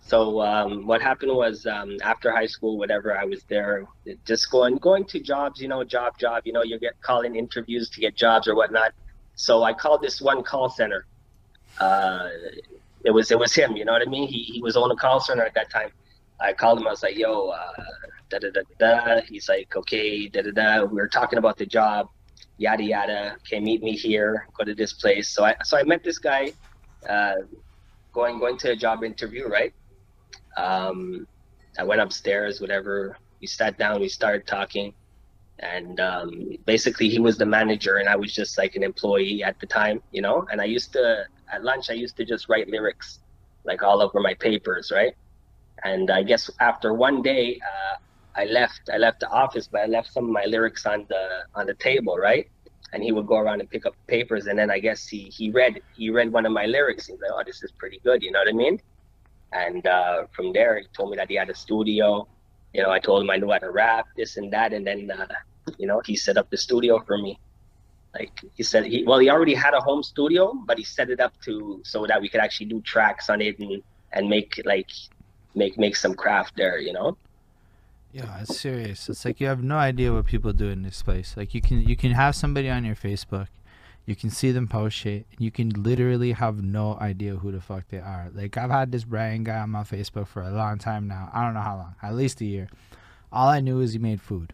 So 0.00 0.42
um, 0.42 0.86
what 0.86 1.00
happened 1.00 1.34
was 1.34 1.66
um, 1.66 1.96
after 2.02 2.30
high 2.30 2.46
school, 2.46 2.76
whatever, 2.78 3.16
I 3.16 3.24
was 3.24 3.42
there, 3.48 3.86
just 4.26 4.50
going 4.50 4.76
going 4.78 5.04
to 5.06 5.20
jobs, 5.20 5.60
you 5.60 5.68
know, 5.68 5.84
job 5.84 6.18
job, 6.18 6.42
you 6.44 6.52
know, 6.52 6.62
you 6.64 6.78
get 6.78 7.00
calling 7.00 7.36
interviews 7.36 7.88
to 7.90 8.00
get 8.00 8.16
jobs 8.16 8.48
or 8.48 8.56
whatnot. 8.56 8.92
So 9.36 9.62
I 9.62 9.72
called 9.72 10.02
this 10.02 10.20
one 10.20 10.42
call 10.42 10.68
center. 10.68 11.06
Uh, 11.78 12.28
it 13.04 13.12
was 13.12 13.30
it 13.30 13.38
was 13.38 13.54
him, 13.54 13.76
you 13.76 13.84
know 13.84 13.92
what 13.92 14.02
I 14.02 14.10
mean? 14.10 14.26
He 14.28 14.42
he 14.42 14.60
was 14.60 14.76
on 14.76 14.90
a 14.90 14.96
call 14.96 15.20
center 15.20 15.44
at 15.44 15.54
that 15.54 15.70
time. 15.70 15.90
I 16.40 16.52
called 16.52 16.80
him. 16.80 16.86
I 16.86 16.90
was 16.90 17.02
like, 17.02 17.16
"Yo, 17.16 17.48
uh, 17.48 17.72
da 18.30 18.38
da 18.38 18.48
da 18.50 18.62
da." 18.78 19.20
He's 19.28 19.48
like, 19.48 19.74
"Okay, 19.76 20.28
da 20.28 20.42
da 20.42 20.50
da." 20.50 20.84
We 20.84 20.96
were 20.96 21.08
talking 21.08 21.38
about 21.38 21.56
the 21.56 21.66
job, 21.66 22.08
yada 22.58 22.82
yada. 22.82 23.36
Okay, 23.36 23.60
meet 23.60 23.82
me 23.82 23.92
here. 23.92 24.48
Go 24.58 24.64
to 24.64 24.74
this 24.74 24.94
place. 24.94 25.30
So 25.30 25.44
I 25.44 25.56
so 25.64 25.78
I 25.78 25.84
met 25.84 26.02
this 26.04 26.18
guy, 26.18 26.52
uh, 27.08 27.36
going 28.12 28.38
going 28.38 28.58
to 28.58 28.72
a 28.72 28.76
job 28.76 29.04
interview, 29.04 29.46
right? 29.48 29.72
Um, 30.56 31.26
I 31.78 31.84
went 31.84 32.00
upstairs, 32.00 32.60
whatever. 32.60 33.16
We 33.40 33.46
sat 33.46 33.78
down, 33.78 34.00
we 34.00 34.08
started 34.08 34.46
talking, 34.46 34.94
and 35.58 36.00
um, 36.00 36.30
basically 36.66 37.08
he 37.08 37.18
was 37.20 37.36
the 37.38 37.46
manager, 37.46 37.96
and 37.96 38.08
I 38.08 38.16
was 38.16 38.32
just 38.34 38.58
like 38.58 38.74
an 38.76 38.82
employee 38.82 39.42
at 39.42 39.58
the 39.60 39.66
time, 39.66 40.00
you 40.10 40.22
know. 40.22 40.46
And 40.50 40.60
I 40.60 40.64
used 40.64 40.92
to 40.94 41.24
at 41.52 41.64
lunch, 41.64 41.90
I 41.90 41.94
used 41.94 42.16
to 42.16 42.24
just 42.24 42.48
write 42.48 42.68
lyrics, 42.68 43.20
like 43.64 43.82
all 43.82 44.02
over 44.02 44.20
my 44.20 44.34
papers, 44.34 44.90
right? 44.94 45.14
And 45.84 46.10
I 46.10 46.22
guess 46.22 46.50
after 46.60 46.94
one 46.94 47.22
day, 47.22 47.60
uh, 47.62 47.96
I 48.36 48.46
left. 48.46 48.90
I 48.92 48.96
left 48.96 49.20
the 49.20 49.28
office, 49.28 49.68
but 49.70 49.82
I 49.82 49.86
left 49.86 50.12
some 50.12 50.24
of 50.24 50.30
my 50.30 50.44
lyrics 50.46 50.86
on 50.86 51.06
the 51.08 51.44
on 51.54 51.66
the 51.66 51.74
table, 51.74 52.16
right? 52.16 52.46
And 52.92 53.02
he 53.02 53.12
would 53.12 53.26
go 53.26 53.38
around 53.38 53.60
and 53.60 53.70
pick 53.70 53.86
up 53.86 53.94
papers, 54.08 54.46
and 54.46 54.58
then 54.58 54.70
I 54.70 54.78
guess 54.78 55.06
he 55.06 55.24
he 55.24 55.50
read 55.50 55.80
he 55.94 56.10
read 56.10 56.32
one 56.32 56.46
of 56.46 56.52
my 56.52 56.66
lyrics. 56.66 57.06
He's 57.06 57.20
like, 57.20 57.30
"Oh, 57.32 57.42
this 57.46 57.62
is 57.62 57.72
pretty 57.78 58.00
good," 58.04 58.22
you 58.22 58.32
know 58.32 58.40
what 58.40 58.48
I 58.48 58.52
mean? 58.52 58.78
And 59.52 59.86
uh, 59.86 60.26
from 60.32 60.52
there, 60.52 60.78
he 60.80 60.86
told 60.96 61.10
me 61.10 61.16
that 61.16 61.28
he 61.28 61.36
had 61.36 61.50
a 61.50 61.54
studio. 61.54 62.26
You 62.72 62.82
know, 62.82 62.90
I 62.90 62.98
told 62.98 63.22
him 63.22 63.30
I 63.30 63.36
knew 63.36 63.50
how 63.52 63.58
to 63.58 63.70
rap, 63.70 64.06
this 64.16 64.36
and 64.36 64.52
that, 64.52 64.72
and 64.72 64.86
then 64.86 65.10
uh, 65.10 65.26
you 65.78 65.86
know 65.86 66.00
he 66.04 66.16
set 66.16 66.36
up 66.36 66.50
the 66.50 66.56
studio 66.56 67.00
for 67.06 67.18
me. 67.18 67.38
Like 68.18 68.32
he 68.54 68.62
said, 68.62 68.84
he 68.86 69.04
well 69.04 69.18
he 69.18 69.28
already 69.30 69.54
had 69.54 69.74
a 69.74 69.80
home 69.80 70.02
studio, 70.02 70.54
but 70.66 70.78
he 70.78 70.84
set 70.84 71.10
it 71.10 71.20
up 71.20 71.34
to 71.44 71.80
so 71.84 72.06
that 72.06 72.20
we 72.20 72.28
could 72.28 72.40
actually 72.40 72.66
do 72.66 72.80
tracks 72.82 73.28
on 73.30 73.40
it 73.40 73.58
and 73.58 73.82
and 74.12 74.28
make 74.28 74.60
like 74.64 74.90
make 75.54 75.78
make 75.78 75.96
some 75.96 76.14
craft 76.14 76.56
there. 76.56 76.78
You 76.78 76.92
know. 76.92 77.16
Yeah, 78.12 78.42
it's 78.42 78.60
serious. 78.60 79.08
It's 79.08 79.24
like 79.24 79.40
you 79.40 79.48
have 79.48 79.64
no 79.64 79.76
idea 79.76 80.12
what 80.12 80.26
people 80.26 80.52
do 80.52 80.68
in 80.68 80.82
this 80.82 81.02
place. 81.02 81.36
Like 81.36 81.52
you 81.52 81.60
can 81.60 81.82
you 81.82 81.96
can 81.96 82.12
have 82.12 82.36
somebody 82.36 82.70
on 82.70 82.84
your 82.84 82.94
Facebook, 82.94 83.48
you 84.06 84.14
can 84.14 84.30
see 84.30 84.52
them 84.52 84.68
post 84.68 84.96
shit, 84.96 85.26
and 85.32 85.40
you 85.40 85.50
can 85.50 85.70
literally 85.70 86.32
have 86.32 86.62
no 86.62 86.96
idea 87.00 87.36
who 87.36 87.50
the 87.50 87.60
fuck 87.60 87.88
they 87.88 87.98
are. 87.98 88.30
Like 88.34 88.56
I've 88.56 88.70
had 88.70 88.92
this 88.92 89.04
Brian 89.04 89.44
guy 89.44 89.58
on 89.58 89.70
my 89.70 89.82
Facebook 89.82 90.28
for 90.28 90.42
a 90.42 90.50
long 90.50 90.78
time 90.78 91.08
now. 91.08 91.30
I 91.32 91.44
don't 91.44 91.54
know 91.54 91.60
how 91.60 91.76
long, 91.76 91.94
at 92.02 92.14
least 92.14 92.40
a 92.40 92.44
year. 92.44 92.68
All 93.32 93.48
I 93.48 93.60
knew 93.60 93.80
is 93.80 93.94
he 93.94 93.98
made 93.98 94.20
food. 94.20 94.52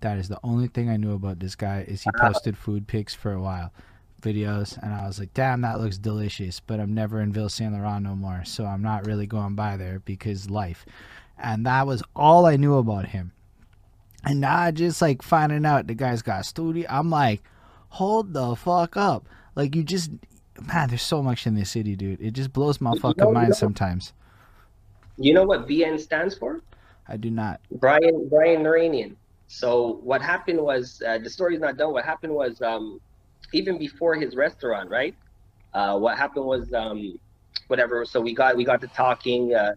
That 0.00 0.18
is 0.18 0.28
the 0.28 0.40
only 0.42 0.68
thing 0.68 0.88
I 0.88 0.96
knew 0.96 1.12
about 1.12 1.38
this 1.38 1.54
guy 1.54 1.84
is 1.86 2.02
he 2.02 2.10
uh-huh. 2.10 2.28
posted 2.28 2.56
food 2.56 2.86
pics 2.86 3.14
for 3.14 3.32
a 3.32 3.40
while, 3.40 3.72
videos, 4.22 4.82
and 4.82 4.94
I 4.94 5.06
was 5.06 5.18
like, 5.18 5.34
damn, 5.34 5.60
that 5.60 5.80
looks 5.80 5.98
delicious. 5.98 6.60
But 6.60 6.80
I'm 6.80 6.94
never 6.94 7.20
in 7.20 7.32
Ville 7.32 7.48
Saint 7.48 7.72
Laurent 7.72 8.04
no 8.04 8.16
more, 8.16 8.44
so 8.44 8.64
I'm 8.64 8.82
not 8.82 9.06
really 9.06 9.26
going 9.26 9.54
by 9.54 9.76
there 9.76 10.00
because 10.00 10.48
life 10.48 10.86
and 11.42 11.66
that 11.66 11.86
was 11.86 12.02
all 12.14 12.46
I 12.46 12.56
knew 12.56 12.76
about 12.76 13.06
him. 13.06 13.32
And 14.24 14.40
now 14.40 14.56
I 14.56 14.70
just 14.70 15.02
like 15.02 15.20
finding 15.20 15.66
out 15.66 15.88
the 15.88 15.94
guy's 15.94 16.22
got 16.22 16.40
a 16.40 16.44
studio. 16.44 16.86
I'm 16.88 17.10
like, 17.10 17.42
hold 17.88 18.32
the 18.32 18.54
fuck 18.54 18.96
up! 18.96 19.26
Like 19.56 19.74
you 19.74 19.82
just, 19.82 20.12
man, 20.64 20.88
there's 20.88 21.02
so 21.02 21.22
much 21.22 21.46
in 21.46 21.56
this 21.56 21.70
city, 21.70 21.96
dude. 21.96 22.20
It 22.20 22.30
just 22.30 22.52
blows 22.52 22.80
my 22.80 22.94
fucking 22.94 23.14
you 23.18 23.24
know, 23.24 23.32
mind 23.32 23.46
you 23.46 23.50
know, 23.50 23.56
sometimes. 23.56 24.12
You 25.18 25.34
know 25.34 25.42
what 25.42 25.66
BN 25.66 25.98
stands 25.98 26.38
for? 26.38 26.60
I 27.08 27.16
do 27.16 27.30
not. 27.30 27.60
Brian 27.72 28.28
Brian 28.28 28.62
Nuranian. 28.62 29.16
So 29.48 29.98
what 30.04 30.22
happened 30.22 30.60
was 30.60 31.02
uh, 31.06 31.18
the 31.18 31.28
story's 31.28 31.60
not 31.60 31.76
done. 31.76 31.92
What 31.92 32.04
happened 32.04 32.32
was 32.32 32.62
um, 32.62 33.00
even 33.52 33.78
before 33.78 34.14
his 34.14 34.36
restaurant, 34.36 34.90
right? 34.90 35.14
Uh, 35.74 35.98
what 35.98 36.18
happened 36.18 36.44
was 36.46 36.72
um, 36.74 37.18
whatever. 37.68 38.04
So 38.04 38.20
we 38.20 38.34
got 38.34 38.56
we 38.56 38.64
got 38.64 38.80
to 38.82 38.88
talking. 38.88 39.54
Uh, 39.54 39.72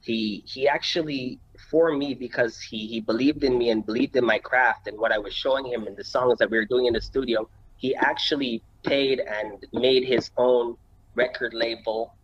he 0.00 0.42
he 0.46 0.68
actually 0.68 1.40
for 1.70 1.92
me 1.96 2.14
because 2.14 2.58
he 2.60 2.86
he 2.86 3.00
believed 3.00 3.44
in 3.44 3.58
me 3.58 3.70
and 3.70 3.84
believed 3.86 4.16
in 4.16 4.24
my 4.24 4.38
craft 4.38 4.86
and 4.86 4.98
what 4.98 5.12
I 5.12 5.18
was 5.18 5.34
showing 5.34 5.66
him 5.66 5.86
and 5.86 5.96
the 5.96 6.04
songs 6.04 6.38
that 6.38 6.50
we 6.50 6.58
were 6.58 6.66
doing 6.66 6.86
in 6.86 6.94
the 6.94 7.00
studio. 7.00 7.48
He 7.76 7.94
actually 7.96 8.62
paid 8.84 9.20
and 9.20 9.64
made 9.72 10.04
his 10.04 10.30
own 10.36 10.76
record 11.14 11.54
label 11.54 12.16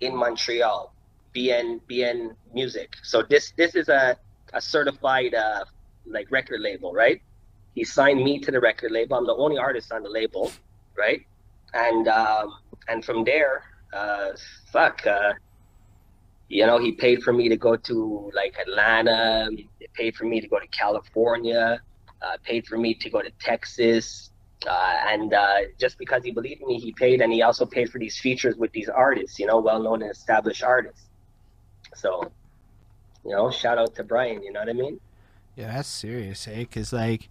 in 0.00 0.16
Montreal, 0.16 0.94
BN 1.36 1.80
BN 1.90 2.30
Music. 2.52 2.94
So 3.02 3.22
this 3.28 3.52
this 3.56 3.74
is 3.74 3.88
a 3.88 4.16
a 4.52 4.60
certified 4.60 5.34
uh, 5.34 5.64
like 6.06 6.30
record 6.30 6.60
label, 6.60 6.92
right? 6.92 7.20
He 7.74 7.84
signed 7.84 8.22
me 8.22 8.38
to 8.40 8.50
the 8.50 8.60
record 8.60 8.92
label. 8.92 9.16
I'm 9.16 9.26
the 9.26 9.34
only 9.34 9.58
artist 9.58 9.92
on 9.92 10.02
the 10.02 10.08
label, 10.08 10.52
right? 10.96 11.22
And 11.72 12.08
um, 12.08 12.54
and 12.88 13.04
from 13.04 13.24
there, 13.24 13.64
uh, 13.92 14.30
fuck, 14.72 15.06
uh, 15.06 15.32
you 16.48 16.66
know, 16.66 16.78
he 16.78 16.92
paid 16.92 17.22
for 17.22 17.32
me 17.32 17.48
to 17.48 17.56
go 17.56 17.76
to 17.76 18.30
like 18.34 18.56
Atlanta. 18.58 19.48
He 19.50 19.68
paid 19.94 20.14
for 20.14 20.24
me 20.24 20.40
to 20.40 20.46
go 20.46 20.58
to 20.58 20.66
California. 20.68 21.80
Uh, 22.22 22.36
paid 22.42 22.66
for 22.66 22.78
me 22.78 22.94
to 22.94 23.10
go 23.10 23.20
to 23.20 23.30
Texas. 23.40 24.30
Uh, 24.66 24.96
and 25.08 25.34
uh, 25.34 25.56
just 25.78 25.98
because 25.98 26.24
he 26.24 26.30
believed 26.30 26.62
in 26.62 26.68
me, 26.68 26.78
he 26.80 26.90
paid, 26.92 27.20
and 27.20 27.30
he 27.30 27.42
also 27.42 27.66
paid 27.66 27.90
for 27.90 27.98
these 27.98 28.18
features 28.18 28.56
with 28.56 28.72
these 28.72 28.88
artists, 28.88 29.38
you 29.38 29.44
know, 29.44 29.60
well-known 29.60 30.00
and 30.00 30.10
established 30.10 30.62
artists. 30.62 31.02
So, 31.94 32.32
you 33.26 33.32
know, 33.32 33.50
shout 33.50 33.76
out 33.76 33.94
to 33.96 34.04
Brian. 34.04 34.42
You 34.42 34.52
know 34.52 34.60
what 34.60 34.70
I 34.70 34.72
mean? 34.72 35.00
Yeah, 35.54 35.74
that's 35.74 35.88
serious, 35.88 36.48
eh? 36.48 36.60
Because 36.60 36.94
like, 36.94 37.28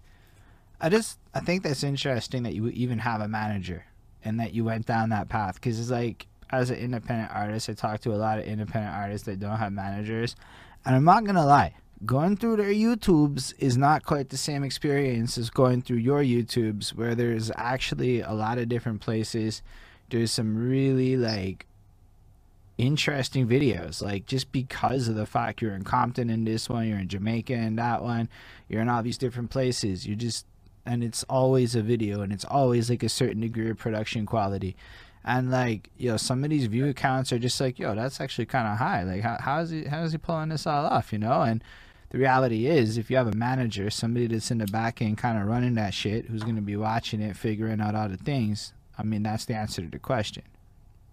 I 0.84 0.90
just 0.90 1.18
I 1.32 1.40
think 1.40 1.62
that's 1.62 1.82
interesting 1.82 2.42
that 2.42 2.52
you 2.52 2.68
even 2.68 2.98
have 2.98 3.22
a 3.22 3.26
manager 3.26 3.86
and 4.22 4.38
that 4.38 4.52
you 4.52 4.64
went 4.64 4.84
down 4.84 5.08
that 5.08 5.30
path. 5.30 5.54
Because 5.54 5.80
it's 5.80 5.88
like 5.88 6.26
as 6.50 6.68
an 6.68 6.76
independent 6.76 7.30
artist, 7.32 7.70
I 7.70 7.72
talk 7.72 8.00
to 8.00 8.12
a 8.12 8.20
lot 8.20 8.38
of 8.38 8.44
independent 8.44 8.94
artists 8.94 9.24
that 9.24 9.40
don't 9.40 9.56
have 9.56 9.72
managers, 9.72 10.36
and 10.84 10.94
I'm 10.94 11.04
not 11.04 11.24
gonna 11.24 11.46
lie, 11.46 11.72
going 12.04 12.36
through 12.36 12.56
their 12.56 12.66
YouTubes 12.66 13.54
is 13.58 13.78
not 13.78 14.04
quite 14.04 14.28
the 14.28 14.36
same 14.36 14.62
experience 14.62 15.38
as 15.38 15.48
going 15.48 15.80
through 15.80 15.96
your 15.96 16.22
YouTubes, 16.22 16.90
where 16.90 17.14
there's 17.14 17.50
actually 17.56 18.20
a 18.20 18.32
lot 18.32 18.58
of 18.58 18.68
different 18.68 19.00
places. 19.00 19.62
There's 20.10 20.32
some 20.32 20.68
really 20.68 21.16
like 21.16 21.64
interesting 22.76 23.48
videos, 23.48 24.02
like 24.02 24.26
just 24.26 24.52
because 24.52 25.08
of 25.08 25.14
the 25.14 25.24
fact 25.24 25.62
you're 25.62 25.74
in 25.74 25.84
Compton 25.84 26.28
in 26.28 26.44
this 26.44 26.68
one, 26.68 26.86
you're 26.86 26.98
in 26.98 27.08
Jamaica 27.08 27.54
in 27.54 27.76
that 27.76 28.02
one, 28.02 28.28
you're 28.68 28.82
in 28.82 28.90
all 28.90 29.02
these 29.02 29.16
different 29.16 29.48
places. 29.48 30.06
You 30.06 30.14
just 30.14 30.44
and 30.86 31.02
it's 31.02 31.24
always 31.24 31.74
a 31.74 31.82
video 31.82 32.20
and 32.20 32.32
it's 32.32 32.44
always 32.44 32.90
like 32.90 33.02
a 33.02 33.08
certain 33.08 33.40
degree 33.40 33.70
of 33.70 33.78
production 33.78 34.26
quality. 34.26 34.76
And 35.24 35.50
like 35.50 35.90
you 35.96 36.10
know 36.10 36.16
some 36.16 36.44
of 36.44 36.50
these 36.50 36.66
view 36.66 36.86
accounts 36.86 37.32
are 37.32 37.38
just 37.38 37.60
like 37.60 37.78
yo 37.78 37.94
that's 37.94 38.20
actually 38.20 38.46
kind 38.46 38.68
of 38.68 38.78
high. 38.78 39.02
Like 39.02 39.22
how, 39.22 39.38
how 39.40 39.60
is 39.60 39.70
he 39.70 39.84
how 39.84 40.02
is 40.02 40.12
he 40.12 40.18
pulling 40.18 40.50
this 40.50 40.66
all 40.66 40.86
off 40.86 41.12
you 41.12 41.18
know? 41.18 41.42
And 41.42 41.62
the 42.10 42.18
reality 42.18 42.66
is 42.66 42.98
if 42.98 43.10
you 43.10 43.16
have 43.16 43.26
a 43.26 43.36
manager 43.36 43.90
somebody 43.90 44.26
that's 44.26 44.50
in 44.50 44.58
the 44.58 44.66
back 44.66 45.02
end 45.02 45.18
kind 45.18 45.38
of 45.40 45.48
running 45.48 45.74
that 45.74 45.94
shit 45.94 46.26
who's 46.26 46.42
going 46.42 46.56
to 46.56 46.62
be 46.62 46.76
watching 46.76 47.20
it 47.20 47.36
figuring 47.36 47.80
out 47.80 47.96
all 47.96 48.08
the 48.08 48.16
things 48.16 48.72
i 48.96 49.02
mean 49.02 49.24
that's 49.24 49.46
the 49.46 49.54
answer 49.54 49.82
to 49.82 49.88
the 49.88 49.98
question 49.98 50.44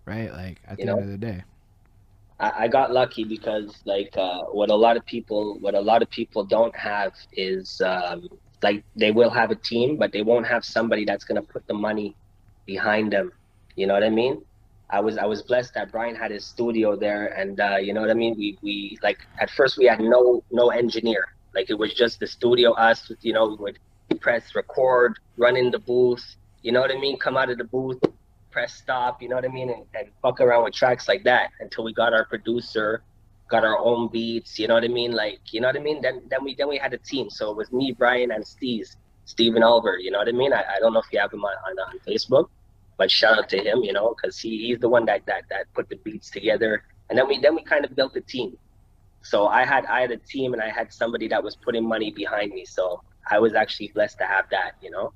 right? 0.06 0.32
Like 0.32 0.62
at 0.68 0.80
you 0.80 0.86
the 0.86 0.92
know, 0.92 0.98
end 0.98 1.06
of 1.06 1.12
the 1.12 1.26
day. 1.26 1.44
I, 2.40 2.64
I 2.64 2.68
got 2.68 2.92
lucky 2.92 3.24
because 3.24 3.76
like 3.86 4.16
uh, 4.18 4.44
what 4.46 4.70
a 4.70 4.76
lot 4.76 4.98
of 4.98 5.06
people 5.06 5.58
what 5.60 5.76
a 5.76 5.80
lot 5.80 6.02
of 6.02 6.10
people 6.10 6.44
don't 6.44 6.76
have 6.76 7.14
is 7.34 7.82
um, 7.82 8.28
like 8.64 8.84
they 8.96 9.12
will 9.12 9.30
have 9.30 9.52
a 9.52 9.56
team 9.56 9.98
but 9.98 10.12
they 10.12 10.22
won't 10.22 10.46
have 10.46 10.64
somebody 10.64 11.06
that's 11.06 11.26
to 11.26 11.42
put 11.42 11.66
the 11.68 11.74
money 11.74 12.16
behind 12.66 13.12
them 13.12 13.32
you 13.76 13.88
know 13.88 13.94
what 13.94 14.04
I 14.04 14.10
mean? 14.10 14.44
I 14.90 15.00
was 15.00 15.18
I 15.18 15.26
was 15.26 15.42
blessed 15.42 15.74
that 15.76 15.92
Brian 15.92 16.16
had 16.16 16.32
his 16.32 16.46
studio 16.46 16.96
there, 16.96 17.28
and 17.28 17.60
uh, 17.60 17.78
you 17.78 17.94
know 17.94 18.02
what 18.02 18.12
I 18.12 18.14
mean. 18.14 18.36
We 18.38 18.58
we 18.62 18.98
like 19.02 19.20
at 19.40 19.50
first 19.50 19.78
we 19.78 19.86
had 19.86 20.00
no 20.00 20.44
no 20.52 20.70
engineer. 20.70 21.26
Like 21.56 21.70
it 21.70 21.78
was 21.78 21.94
just 21.94 22.20
the 22.20 22.28
studio, 22.28 22.74
us. 22.74 23.12
You 23.22 23.34
know, 23.34 23.48
we 23.48 23.56
would 23.56 23.80
press 24.20 24.54
record, 24.56 25.18
run 25.38 25.56
in 25.56 25.72
the 25.72 25.80
booth. 25.80 26.24
You 26.62 26.72
know 26.72 26.82
what 26.82 26.92
I 26.92 27.00
mean? 27.00 27.18
Come 27.18 27.38
out 27.38 27.50
of 27.50 27.58
the 27.58 27.64
booth, 27.64 28.00
press 28.52 28.74
stop. 28.74 29.22
You 29.22 29.30
know 29.30 29.36
what 29.36 29.46
I 29.46 29.50
mean? 29.50 29.70
And, 29.70 29.84
and 29.96 30.10
fuck 30.22 30.42
around 30.42 30.66
with 30.66 30.74
tracks 30.74 31.08
like 31.08 31.24
that 31.24 31.52
until 31.60 31.86
we 31.86 31.94
got 31.94 32.14
our 32.14 32.26
producer, 32.26 33.02
got 33.52 33.64
our 33.64 33.78
own 33.78 34.08
beats. 34.08 34.58
You 34.58 34.68
know 34.68 34.76
what 34.76 34.84
I 34.84 34.88
mean? 34.88 35.12
Like 35.12 35.42
you 35.52 35.62
know 35.62 35.68
what 35.68 35.78
I 35.78 35.84
mean? 35.90 36.02
Then 36.02 36.24
then 36.30 36.44
we 36.44 36.56
then 36.56 36.70
we 36.70 36.78
had 36.78 36.94
a 36.94 36.98
team. 36.98 37.30
So 37.30 37.52
it 37.52 37.58
was 37.58 37.72
me, 37.72 37.94
Brian, 37.98 38.32
and 38.32 38.46
Steve, 38.46 38.88
Steven 39.26 39.62
Albert. 39.62 40.00
You 40.02 40.12
know 40.12 40.20
what 40.20 40.30
I 40.30 40.32
mean? 40.32 40.54
I, 40.54 40.64
I 40.76 40.80
don't 40.80 40.94
know 40.94 41.00
if 41.00 41.12
you 41.12 41.20
have 41.20 41.34
him 41.34 41.44
on, 41.46 41.56
on, 41.68 41.80
on 41.80 42.00
Facebook 42.08 42.50
but 43.02 43.10
shout 43.10 43.40
out 43.40 43.50
to 43.50 43.58
him, 43.58 43.80
you 43.80 43.94
know, 43.94 44.14
because 44.14 44.38
he, 44.38 44.68
he's 44.68 44.78
the 44.78 44.88
one 44.88 45.06
that, 45.06 45.26
that 45.26 45.46
that 45.50 45.66
put 45.74 45.90
the 45.90 45.96
beats 45.96 46.30
together, 46.30 46.84
and 47.10 47.18
then 47.18 47.28
we 47.28 47.40
then 47.40 47.56
we 47.56 47.64
kind 47.64 47.84
of 47.84 47.96
built 47.96 48.16
a 48.16 48.22
team. 48.22 48.56
So 49.24 49.48
I 49.48 49.66
had 49.66 49.88
I 49.88 50.02
had 50.02 50.12
a 50.12 50.18
team 50.18 50.54
and 50.54 50.62
I 50.62 50.70
had 50.70 50.94
somebody 50.94 51.28
that 51.30 51.44
was 51.44 51.56
putting 51.56 51.84
money 51.88 52.12
behind 52.12 52.54
me. 52.54 52.64
So 52.64 53.02
I 53.32 53.40
was 53.40 53.56
actually 53.56 53.88
blessed 53.96 54.20
to 54.20 54.26
have 54.26 54.46
that, 54.52 54.74
you 54.84 54.92
know. 54.92 55.14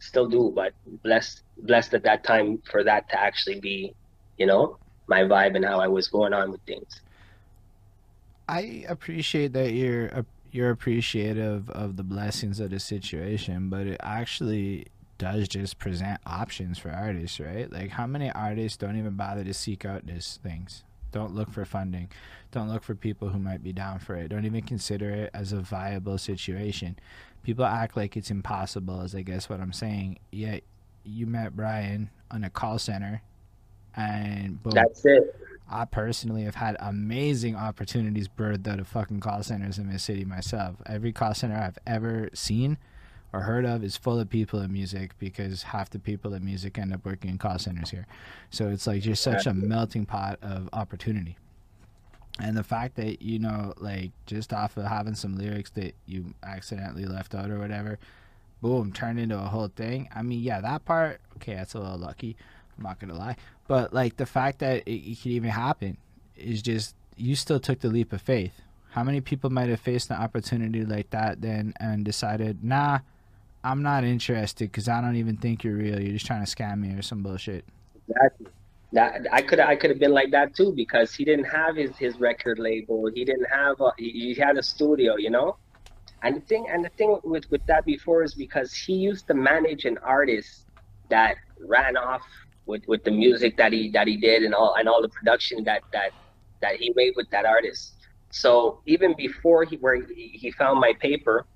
Still 0.00 0.28
do, 0.28 0.52
but 0.52 0.72
blessed 1.04 1.42
blessed 1.58 1.94
at 1.94 2.02
that 2.02 2.24
time 2.24 2.60
for 2.68 2.82
that 2.82 3.08
to 3.10 3.20
actually 3.20 3.60
be, 3.60 3.94
you 4.36 4.46
know, 4.46 4.76
my 5.06 5.20
vibe 5.20 5.54
and 5.54 5.64
how 5.64 5.78
I 5.78 5.86
was 5.86 6.08
going 6.08 6.32
on 6.32 6.50
with 6.50 6.62
things. 6.62 7.00
I 8.48 8.84
appreciate 8.88 9.52
that 9.54 9.72
you're 9.72 10.24
you're 10.52 10.70
appreciative 10.70 11.68
of 11.70 11.96
the 11.96 12.02
blessings 12.02 12.60
of 12.60 12.70
the 12.70 12.80
situation, 12.80 13.68
but 13.68 13.86
it 13.86 14.00
actually 14.02 14.86
does 15.18 15.48
just 15.48 15.78
present 15.78 16.20
options 16.26 16.78
for 16.78 16.90
artists, 16.90 17.40
right? 17.40 17.70
Like 17.70 17.90
how 17.90 18.06
many 18.06 18.30
artists 18.30 18.76
don't 18.76 18.96
even 18.96 19.16
bother 19.16 19.44
to 19.44 19.54
seek 19.54 19.84
out 19.84 20.06
these 20.06 20.38
things? 20.42 20.84
Don't 21.12 21.34
look 21.34 21.50
for 21.50 21.64
funding. 21.64 22.10
Don't 22.52 22.68
look 22.68 22.82
for 22.82 22.94
people 22.94 23.28
who 23.28 23.38
might 23.38 23.62
be 23.62 23.72
down 23.72 23.98
for 23.98 24.16
it. 24.16 24.28
Don't 24.28 24.44
even 24.44 24.62
consider 24.62 25.10
it 25.10 25.30
as 25.34 25.52
a 25.52 25.60
viable 25.60 26.18
situation. 26.18 26.98
People 27.42 27.64
act 27.64 27.96
like 27.96 28.16
it's 28.16 28.30
impossible, 28.30 29.02
is 29.02 29.14
I 29.14 29.22
guess 29.22 29.48
what 29.48 29.60
I'm 29.60 29.72
saying. 29.72 30.18
Yet 30.30 30.62
you 31.04 31.26
met 31.26 31.56
Brian 31.56 32.10
on 32.30 32.44
a 32.44 32.50
call 32.50 32.78
center 32.78 33.22
and 33.96 34.62
boom. 34.62 34.72
That's 34.74 35.04
it. 35.06 35.34
I 35.68 35.84
personally 35.84 36.44
have 36.44 36.54
had 36.54 36.76
amazing 36.78 37.56
opportunities 37.56 38.28
birthed 38.28 38.68
out 38.68 38.78
of 38.78 38.86
fucking 38.86 39.20
call 39.20 39.42
centers 39.42 39.78
in 39.78 39.90
this 39.90 40.04
city 40.04 40.24
myself. 40.24 40.76
Every 40.86 41.12
call 41.12 41.34
center 41.34 41.56
I've 41.56 41.78
ever 41.86 42.30
seen 42.34 42.78
or 43.32 43.40
heard 43.40 43.64
of 43.64 43.82
is 43.82 43.96
full 43.96 44.20
of 44.20 44.30
people 44.30 44.60
in 44.60 44.72
music 44.72 45.18
because 45.18 45.64
half 45.64 45.90
the 45.90 45.98
people 45.98 46.32
in 46.34 46.44
music 46.44 46.78
end 46.78 46.94
up 46.94 47.04
working 47.04 47.30
in 47.30 47.38
call 47.38 47.58
centers 47.58 47.90
here. 47.90 48.06
So 48.50 48.68
it's 48.68 48.86
like 48.86 49.02
just 49.02 49.22
such 49.22 49.46
a 49.46 49.54
melting 49.54 50.06
pot 50.06 50.38
of 50.40 50.68
opportunity. 50.72 51.36
And 52.38 52.56
the 52.56 52.62
fact 52.62 52.96
that, 52.96 53.22
you 53.22 53.38
know, 53.38 53.72
like 53.78 54.12
just 54.26 54.52
off 54.52 54.76
of 54.76 54.84
having 54.84 55.14
some 55.14 55.36
lyrics 55.36 55.70
that 55.70 55.94
you 56.06 56.34
accidentally 56.42 57.06
left 57.06 57.34
out 57.34 57.50
or 57.50 57.58
whatever, 57.58 57.98
boom, 58.62 58.92
turned 58.92 59.18
into 59.18 59.36
a 59.36 59.46
whole 59.46 59.68
thing. 59.68 60.08
I 60.14 60.22
mean, 60.22 60.40
yeah, 60.42 60.60
that 60.60 60.84
part, 60.84 61.20
okay, 61.36 61.54
that's 61.54 61.74
a 61.74 61.80
little 61.80 61.98
lucky. 61.98 62.36
I'm 62.76 62.84
not 62.84 63.00
going 63.00 63.10
to 63.10 63.18
lie. 63.18 63.36
But 63.68 63.92
like 63.92 64.16
the 64.16 64.26
fact 64.26 64.60
that 64.60 64.86
it, 64.86 64.90
it 64.90 65.22
could 65.22 65.32
even 65.32 65.50
happen 65.50 65.96
is 66.36 66.62
just, 66.62 66.94
you 67.16 67.34
still 67.34 67.60
took 67.60 67.80
the 67.80 67.88
leap 67.88 68.12
of 68.12 68.22
faith. 68.22 68.60
How 68.90 69.02
many 69.04 69.20
people 69.20 69.50
might 69.50 69.68
have 69.68 69.80
faced 69.80 70.10
an 70.10 70.16
opportunity 70.16 70.84
like 70.84 71.10
that 71.10 71.40
then 71.40 71.74
and 71.80 72.04
decided, 72.04 72.64
nah, 72.64 73.00
I'm 73.64 73.82
not 73.82 74.04
interested 74.04 74.70
because 74.70 74.88
I 74.88 75.00
don't 75.00 75.16
even 75.16 75.36
think 75.36 75.64
you're 75.64 75.74
real. 75.74 76.00
You're 76.00 76.12
just 76.12 76.26
trying 76.26 76.44
to 76.44 76.50
scam 76.50 76.80
me 76.80 76.94
or 76.94 77.02
some 77.02 77.22
bullshit. 77.22 77.64
Exactly. 78.08 78.46
that 78.92 79.26
I 79.32 79.42
could 79.42 79.58
I 79.58 79.74
could 79.74 79.90
have 79.90 79.98
been 79.98 80.12
like 80.12 80.30
that 80.30 80.54
too 80.54 80.72
because 80.72 81.12
he 81.12 81.24
didn't 81.24 81.46
have 81.46 81.76
his 81.76 81.96
his 81.96 82.18
record 82.20 82.58
label. 82.58 83.10
He 83.12 83.24
didn't 83.24 83.48
have 83.50 83.80
a, 83.80 83.90
he, 83.98 84.34
he 84.34 84.40
had 84.40 84.56
a 84.56 84.62
studio, 84.62 85.16
you 85.16 85.30
know. 85.30 85.56
And 86.22 86.36
the 86.36 86.40
thing 86.40 86.68
and 86.70 86.84
the 86.84 86.90
thing 86.90 87.18
with 87.24 87.50
with 87.50 87.66
that 87.66 87.84
before 87.84 88.22
is 88.22 88.34
because 88.34 88.72
he 88.72 88.94
used 88.94 89.26
to 89.26 89.34
manage 89.34 89.84
an 89.84 89.98
artist 89.98 90.66
that 91.10 91.36
ran 91.58 91.96
off 91.96 92.22
with 92.66 92.82
with 92.86 93.04
the 93.04 93.10
music 93.10 93.56
that 93.56 93.72
he 93.72 93.90
that 93.90 94.06
he 94.06 94.16
did 94.16 94.42
and 94.42 94.54
all 94.54 94.74
and 94.78 94.88
all 94.88 95.02
the 95.02 95.08
production 95.08 95.64
that 95.64 95.82
that 95.92 96.12
that 96.62 96.76
he 96.76 96.92
made 96.96 97.14
with 97.16 97.28
that 97.30 97.44
artist. 97.44 97.94
So 98.30 98.80
even 98.86 99.14
before 99.16 99.64
he 99.64 99.76
where 99.76 99.96
he, 100.02 100.50
found 100.58 100.80
my 100.80 100.92
paper, 101.00 101.46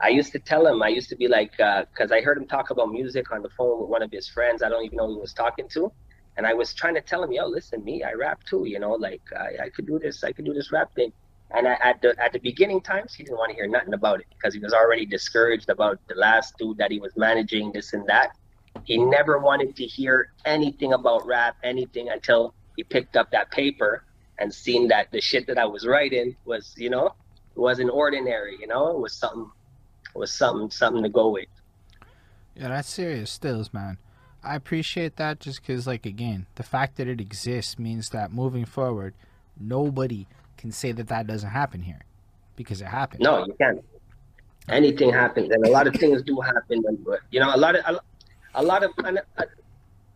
I 0.00 0.08
used 0.08 0.32
to 0.32 0.38
tell 0.38 0.66
him 0.66 0.82
I 0.82 0.88
used 0.88 1.08
to 1.10 1.16
be 1.16 1.28
like 1.28 1.52
because 1.52 2.10
uh, 2.10 2.14
I 2.14 2.20
heard 2.20 2.36
him 2.38 2.46
talk 2.46 2.70
about 2.70 2.90
music 2.90 3.32
on 3.32 3.42
the 3.42 3.50
phone 3.56 3.80
with 3.80 3.90
one 3.90 4.02
of 4.02 4.10
his 4.10 4.28
friends. 4.28 4.62
I 4.62 4.68
don't 4.68 4.84
even 4.84 4.96
know 4.96 5.06
who 5.06 5.14
he 5.14 5.20
was 5.20 5.32
talking 5.32 5.68
to 5.70 5.92
and 6.36 6.46
I 6.46 6.54
was 6.54 6.74
trying 6.74 6.94
to 6.94 7.00
tell 7.00 7.22
him, 7.22 7.32
yo, 7.32 7.46
listen, 7.46 7.82
me, 7.82 8.02
I 8.02 8.12
rap 8.12 8.44
too, 8.44 8.64
you 8.66 8.78
know, 8.78 8.92
like 8.92 9.22
I, 9.34 9.64
I 9.64 9.68
could 9.70 9.86
do 9.86 9.98
this, 9.98 10.22
I 10.22 10.32
could 10.32 10.44
do 10.44 10.52
this 10.52 10.70
rap 10.70 10.94
thing. 10.94 11.12
And 11.50 11.66
I, 11.66 11.74
at 11.82 12.02
the 12.02 12.14
at 12.22 12.32
the 12.32 12.40
beginning 12.40 12.80
times, 12.80 13.14
he 13.14 13.22
didn't 13.22 13.38
want 13.38 13.50
to 13.50 13.54
hear 13.54 13.68
nothing 13.68 13.94
about 13.94 14.20
it 14.20 14.26
because 14.30 14.52
he 14.52 14.60
was 14.60 14.72
already 14.72 15.06
discouraged 15.06 15.70
about 15.70 16.00
the 16.08 16.16
last 16.16 16.54
dude 16.58 16.76
that 16.78 16.90
he 16.90 16.98
was 16.98 17.12
managing, 17.16 17.72
this 17.72 17.92
and 17.92 18.06
that. 18.08 18.36
He 18.86 18.98
never 18.98 19.38
wanted 19.38 19.74
to 19.76 19.84
hear 19.84 20.32
anything 20.44 20.92
about 20.92 21.26
rap, 21.26 21.56
anything 21.64 22.08
until 22.08 22.54
he 22.76 22.84
picked 22.84 23.16
up 23.16 23.32
that 23.32 23.50
paper 23.50 24.04
and 24.38 24.54
seen 24.54 24.88
that 24.88 25.10
the 25.10 25.20
shit 25.20 25.46
that 25.48 25.58
I 25.58 25.64
was 25.64 25.84
writing 25.86 26.36
was, 26.44 26.72
you 26.76 26.88
know, 26.88 27.14
wasn't 27.56 27.90
ordinary, 27.90 28.56
you 28.60 28.66
know, 28.66 28.88
it 28.90 28.98
was 28.98 29.12
something, 29.12 29.50
it 30.14 30.18
was 30.18 30.32
something, 30.32 30.70
something 30.70 31.02
to 31.02 31.08
go 31.08 31.30
with. 31.30 31.48
Yeah, 32.54 32.68
that's 32.68 32.88
serious 32.88 33.30
stills, 33.30 33.72
man. 33.74 33.98
I 34.44 34.54
appreciate 34.54 35.16
that 35.16 35.40
just 35.40 35.62
because, 35.62 35.86
like, 35.86 36.06
again, 36.06 36.46
the 36.54 36.62
fact 36.62 36.96
that 36.98 37.08
it 37.08 37.20
exists 37.20 37.78
means 37.78 38.10
that 38.10 38.32
moving 38.32 38.64
forward, 38.64 39.14
nobody 39.58 40.28
can 40.56 40.70
say 40.70 40.92
that 40.92 41.08
that 41.08 41.26
doesn't 41.26 41.50
happen 41.50 41.82
here 41.82 42.02
because 42.54 42.80
it 42.80 42.86
happens. 42.86 43.22
No, 43.22 43.44
you 43.44 43.54
can't. 43.60 43.84
Anything 44.68 45.12
happens, 45.12 45.50
and 45.50 45.64
a 45.66 45.70
lot 45.70 45.86
of 45.86 45.94
things 45.94 46.22
do 46.22 46.40
happen. 46.40 46.82
But 47.04 47.20
you 47.30 47.40
know, 47.40 47.54
a 47.54 47.56
lot 47.56 47.76
of 47.76 48.00
a, 48.56 48.62
lot 48.62 48.82
of 48.82 48.90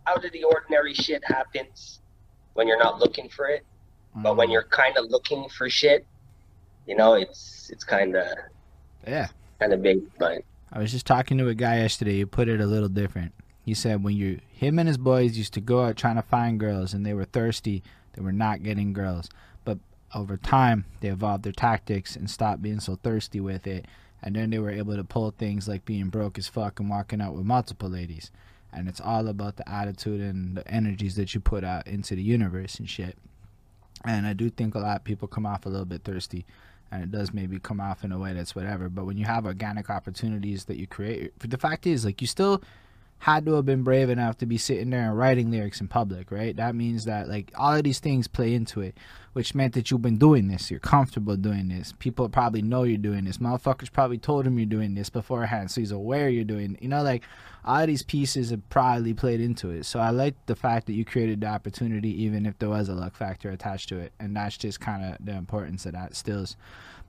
out 0.07 0.24
of 0.24 0.33
the 0.33 0.44
ordinary 0.44 0.94
shit 0.94 1.22
happens 1.24 2.00
when 2.55 2.66
you're 2.66 2.79
not 2.79 2.98
looking 2.98 3.29
for 3.29 3.46
it. 3.46 3.64
Mm. 4.16 4.22
But 4.22 4.37
when 4.37 4.48
mm. 4.48 4.53
you're 4.53 4.64
kind 4.64 4.96
of 4.96 5.11
looking 5.11 5.48
for 5.48 5.70
shit, 5.70 6.07
you 6.87 6.96
know, 6.96 7.14
it's 7.14 7.70
it's 7.70 7.85
kind 7.85 8.16
of 8.16 8.26
yeah, 9.07 9.29
kind 9.61 9.72
of 9.72 9.83
big. 9.83 10.00
But 10.18 10.42
I 10.72 10.79
was 10.79 10.90
just 10.90 11.07
talking 11.07 11.38
to 11.38 11.48
a 11.48 11.55
guy 11.55 11.79
yesterday 11.79 12.18
who 12.18 12.26
put 12.26 12.48
it 12.48 12.61
a 12.61 12.66
little 12.66 12.88
different. 12.88 13.33
He 13.64 13.74
said 13.74 14.03
when 14.03 14.16
you 14.16 14.40
him 14.50 14.79
and 14.79 14.88
his 14.88 14.98
boys 14.98 15.38
used 15.38 15.55
to 15.55 15.61
go 15.61 15.85
out 15.85 15.96
trying 15.96 16.16
to 16.16 16.22
find 16.22 16.59
girls 16.59 16.94
and 16.94 17.05
they 17.07 17.14
were 17.14 17.24
thirsty, 17.24 17.83
they 18.14 18.22
were 18.22 18.33
not 18.33 18.62
getting 18.62 18.92
girls. 18.92 19.29
But 19.64 19.79
over 20.14 20.37
time, 20.37 20.87
they 21.00 21.09
evolved 21.09 21.44
their 21.44 21.53
tactics 21.53 22.16
and 22.16 22.29
stopped 22.29 22.62
being 22.62 22.81
so 22.81 22.96
thirsty 22.96 23.40
with 23.40 23.66
it. 23.66 23.87
And 24.22 24.37
then 24.37 24.50
they 24.50 24.59
were 24.59 24.70
able 24.70 24.96
to 24.96 25.04
pull 25.04 25.30
things 25.30 25.66
like 25.66 25.85
being 25.85 26.09
broke 26.09 26.38
as 26.38 26.48
fuck 26.48 26.80
and 26.80 26.90
walking 26.90 27.20
out 27.20 27.35
with 27.35 27.44
multiple 27.44 27.88
ladies. 27.88 28.30
And 28.72 28.88
it's 28.88 29.00
all 29.00 29.28
about 29.28 29.56
the 29.56 29.68
attitude 29.68 30.20
and 30.20 30.56
the 30.56 30.68
energies 30.68 31.16
that 31.16 31.35
you 31.35 31.40
put 31.40 31.64
out 31.64 31.87
into 31.87 32.14
the 32.14 32.22
universe 32.22 32.78
and 32.78 32.88
shit. 32.88 33.16
And 34.04 34.26
I 34.26 34.33
do 34.33 34.50
think 34.50 34.74
a 34.74 34.78
lot 34.78 34.96
of 34.96 35.04
people 35.04 35.28
come 35.28 35.46
off 35.46 35.66
a 35.66 35.68
little 35.68 35.87
bit 35.87 36.04
thirsty 36.04 36.46
and 36.90 37.02
it 37.02 37.11
does 37.11 37.33
maybe 37.33 37.59
come 37.59 37.80
off 37.80 38.04
in 38.04 38.12
a 38.12 38.18
way 38.18 38.33
that's 38.33 38.54
whatever. 38.54 38.88
But 38.88 39.06
when 39.06 39.16
you 39.16 39.24
have 39.24 39.46
organic 39.46 39.90
opportunities 39.90 40.64
that 40.64 40.76
you 40.76 40.87
create, 40.87 41.38
the 41.38 41.59
fact 41.59 41.87
is, 41.87 42.04
like, 42.04 42.20
you 42.20 42.26
still 42.26 42.62
had 43.20 43.44
to 43.44 43.52
have 43.52 43.66
been 43.66 43.83
brave 43.83 44.09
enough 44.09 44.38
to 44.38 44.46
be 44.46 44.56
sitting 44.56 44.88
there 44.88 45.11
and 45.11 45.18
writing 45.18 45.50
lyrics 45.50 45.80
in 45.80 45.88
public, 45.88 46.30
right? 46.30 46.56
That 46.56 46.74
means 46.74 47.04
that 47.04 47.28
like 47.28 47.52
all 47.54 47.74
of 47.74 47.85
these 47.85 47.98
things 47.98 48.26
play 48.26 48.54
into 48.54 48.80
it, 48.80 48.96
which 49.35 49.54
meant 49.54 49.74
that 49.74 49.90
you've 49.90 50.00
been 50.00 50.16
doing 50.16 50.48
this, 50.48 50.70
you're 50.70 50.80
comfortable 50.80 51.37
doing 51.37 51.68
this. 51.68 51.92
People 51.98 52.30
probably 52.30 52.62
know 52.62 52.85
you're 52.85 52.96
doing 52.96 53.24
this. 53.24 53.37
Motherfuckers 53.37 53.92
probably 53.92 54.16
told 54.16 54.46
him 54.46 54.59
you're 54.59 54.64
doing 54.64 54.94
this 54.94 55.11
beforehand, 55.11 55.70
so 55.70 55.83
he's 55.83 55.92
aware 55.92 56.30
you're 56.30 56.44
doing. 56.44 56.78
You 56.80 56.88
know, 56.88 57.02
like 57.02 57.22
all 57.62 57.83
of 57.83 57.88
these 57.88 58.02
pieces 58.02 58.48
have 58.50 58.66
probably 58.70 59.12
played 59.12 59.42
into 59.42 59.68
it. 59.68 59.85
So 59.85 60.00
I 60.00 60.09
like 60.09 60.35
the 60.46 60.56
fact 60.56 60.87
that 60.87 60.94
you 60.94 61.04
created 61.04 61.42
the 61.42 61.48
opportunity, 61.48 62.22
even 62.22 62.46
if 62.46 62.59
there 62.59 62.70
was 62.70 62.88
a 62.88 62.94
luck 62.94 63.14
factor 63.14 63.50
attached 63.50 63.90
to 63.90 63.98
it, 63.98 64.12
and 64.18 64.35
that's 64.35 64.56
just 64.56 64.80
kind 64.80 65.04
of 65.04 65.22
the 65.22 65.37
importance 65.37 65.85
of 65.85 65.92
that 65.92 66.16
stills. 66.16 66.56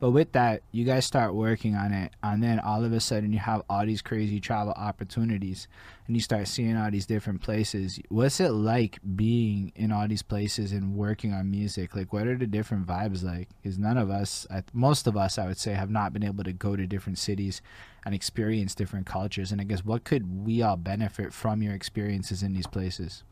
But 0.02 0.12
with 0.12 0.32
that, 0.32 0.64
you 0.72 0.84
guys 0.84 1.06
start 1.06 1.36
working 1.36 1.76
on 1.76 1.94
it, 1.94 2.12
and 2.24 2.42
then 2.42 2.60
all 2.60 2.84
of 2.84 2.92
a 2.92 3.00
sudden 3.00 3.32
you 3.32 3.38
have 3.38 3.62
all 3.70 3.86
these 3.86 4.02
crazy 4.02 4.40
travel 4.40 4.74
opportunities, 4.74 5.68
and 6.08 6.16
you 6.16 6.22
start 6.24 6.48
seeing 6.48 6.76
all 6.76 6.90
these 6.90 7.06
different 7.06 7.44
places. 7.44 8.00
What's 8.10 8.40
it 8.40 8.50
like 8.50 8.98
being 9.16 9.72
in 9.76 9.92
all 9.92 10.08
these 10.08 10.24
places 10.24 10.72
and 10.72 10.96
working 10.96 11.34
on 11.34 11.52
music? 11.52 11.96
Like, 11.96 12.12
what 12.12 12.26
are 12.26 12.36
the 12.36 12.48
different 12.48 12.88
vibes 12.88 13.24
like? 13.24 13.50
Because 13.62 13.78
none 13.78 14.00
of 14.00 14.10
us, 14.10 14.48
most 14.74 15.06
of 15.06 15.16
us, 15.16 15.38
I 15.38 15.46
would 15.46 15.60
say, 15.60 15.74
have 15.74 15.92
not 15.92 16.14
been 16.14 16.24
able 16.24 16.46
to 16.46 16.54
go 16.54 16.76
to 16.76 16.88
different 16.88 17.20
cities 17.20 17.62
and 18.04 18.16
experience 18.16 18.74
different 18.74 19.06
cultures. 19.06 19.52
And 19.52 19.62
I 19.62 19.66
guess 19.66 19.86
what 19.86 20.04
could 20.04 20.48
we 20.48 20.64
all 20.64 20.78
benefit 20.78 21.32
from 21.32 21.62
your 21.62 21.76
experiences 21.76 22.42
in 22.42 22.54
these 22.54 22.66
places? 22.66 23.24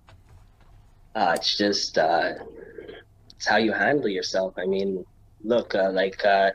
Uh, 1.15 1.34
it's 1.36 1.58
just 1.58 1.97
uh, 1.97 2.34
it's 3.36 3.47
how 3.47 3.58
you 3.58 3.73
handle 3.73 4.08
yourself. 4.08 4.53
I 4.55 4.67
mean, 4.67 5.03
look, 5.43 5.75
uh, 5.75 5.91
like 5.91 6.23
uh, 6.25 6.52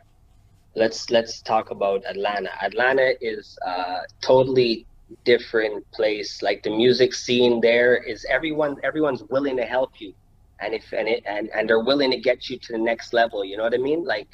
let's 0.75 1.11
let's 1.11 1.40
talk 1.42 1.70
about 1.70 2.05
Atlanta. 2.07 2.51
Atlanta 2.62 3.14
is 3.20 3.59
a 3.66 4.01
totally 4.20 4.87
different 5.25 5.85
place. 5.92 6.42
Like 6.42 6.62
the 6.62 6.70
music 6.70 7.14
scene 7.14 7.61
there 7.61 7.97
is 7.97 8.25
everyone 8.29 8.77
everyone's 8.83 9.23
willing 9.31 9.57
to 9.57 9.64
help 9.64 9.92
you, 10.01 10.12
and 10.61 10.75
if 10.75 10.92
and 10.92 11.09
it 11.09 11.23
and 11.27 11.51
and 11.55 11.68
they're 11.68 11.85
willing 11.85 12.11
to 12.11 12.18
get 12.18 12.49
you 12.49 12.59
to 12.59 12.73
the 12.73 12.79
next 12.79 13.12
level. 13.12 13.44
You 13.44 13.57
know 13.57 13.64
what 13.64 13.75
I 13.75 13.79
mean? 13.79 14.05
Like, 14.05 14.29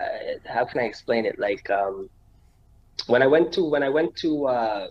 uh, 0.00 0.38
how 0.46 0.64
can 0.64 0.80
I 0.80 0.84
explain 0.84 1.26
it? 1.26 1.38
Like, 1.38 1.68
um, 1.70 2.08
when 3.06 3.22
I 3.22 3.26
went 3.26 3.52
to 3.54 3.64
when 3.64 3.82
I 3.82 3.88
went 3.88 4.16
to 4.16 4.46
uh, 4.46 4.86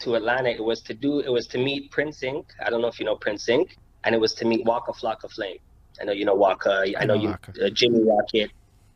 to 0.00 0.14
Atlanta, 0.14 0.50
it 0.50 0.64
was 0.64 0.82
to 0.82 0.94
do 0.94 1.20
it 1.20 1.30
was 1.30 1.46
to 1.48 1.58
meet 1.58 1.90
Prince 1.90 2.20
Inc. 2.20 2.44
I 2.64 2.70
don't 2.70 2.80
know 2.80 2.88
if 2.88 2.98
you 2.98 3.06
know 3.06 3.16
Prince 3.16 3.46
Inc. 3.46 3.70
And 4.04 4.14
it 4.14 4.20
was 4.20 4.34
to 4.34 4.44
meet 4.44 4.64
Waka 4.64 4.92
Flocka 4.92 5.28
Flame. 5.28 5.58
I 6.00 6.04
know 6.04 6.12
you 6.12 6.24
know 6.24 6.34
Waka. 6.34 6.92
I 6.98 7.04
know 7.04 7.14
you 7.14 7.30
uh, 7.30 7.70
Jimmy 7.70 8.02
Rocket, 8.04 8.50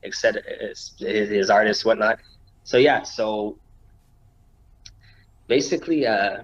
etc. 0.05 0.43
His, 0.61 0.95
his 0.99 1.51
artists, 1.51 1.85
whatnot. 1.85 2.19
So 2.65 2.77
yeah, 2.77 3.03
so 3.03 3.59
basically, 5.49 6.07
uh, 6.07 6.39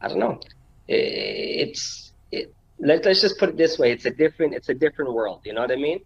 I 0.00 0.08
don't 0.08 0.18
know. 0.18 0.40
It, 0.88 0.94
it's 1.68 2.12
it. 2.30 2.54
Let, 2.78 3.04
let's 3.04 3.20
just 3.20 3.38
put 3.38 3.50
it 3.50 3.56
this 3.56 3.78
way: 3.78 3.92
it's 3.92 4.06
a 4.06 4.10
different, 4.10 4.54
it's 4.54 4.68
a 4.68 4.74
different 4.74 5.12
world. 5.12 5.40
You 5.44 5.52
know 5.54 5.60
what 5.60 5.72
I 5.72 5.76
mean? 5.76 6.00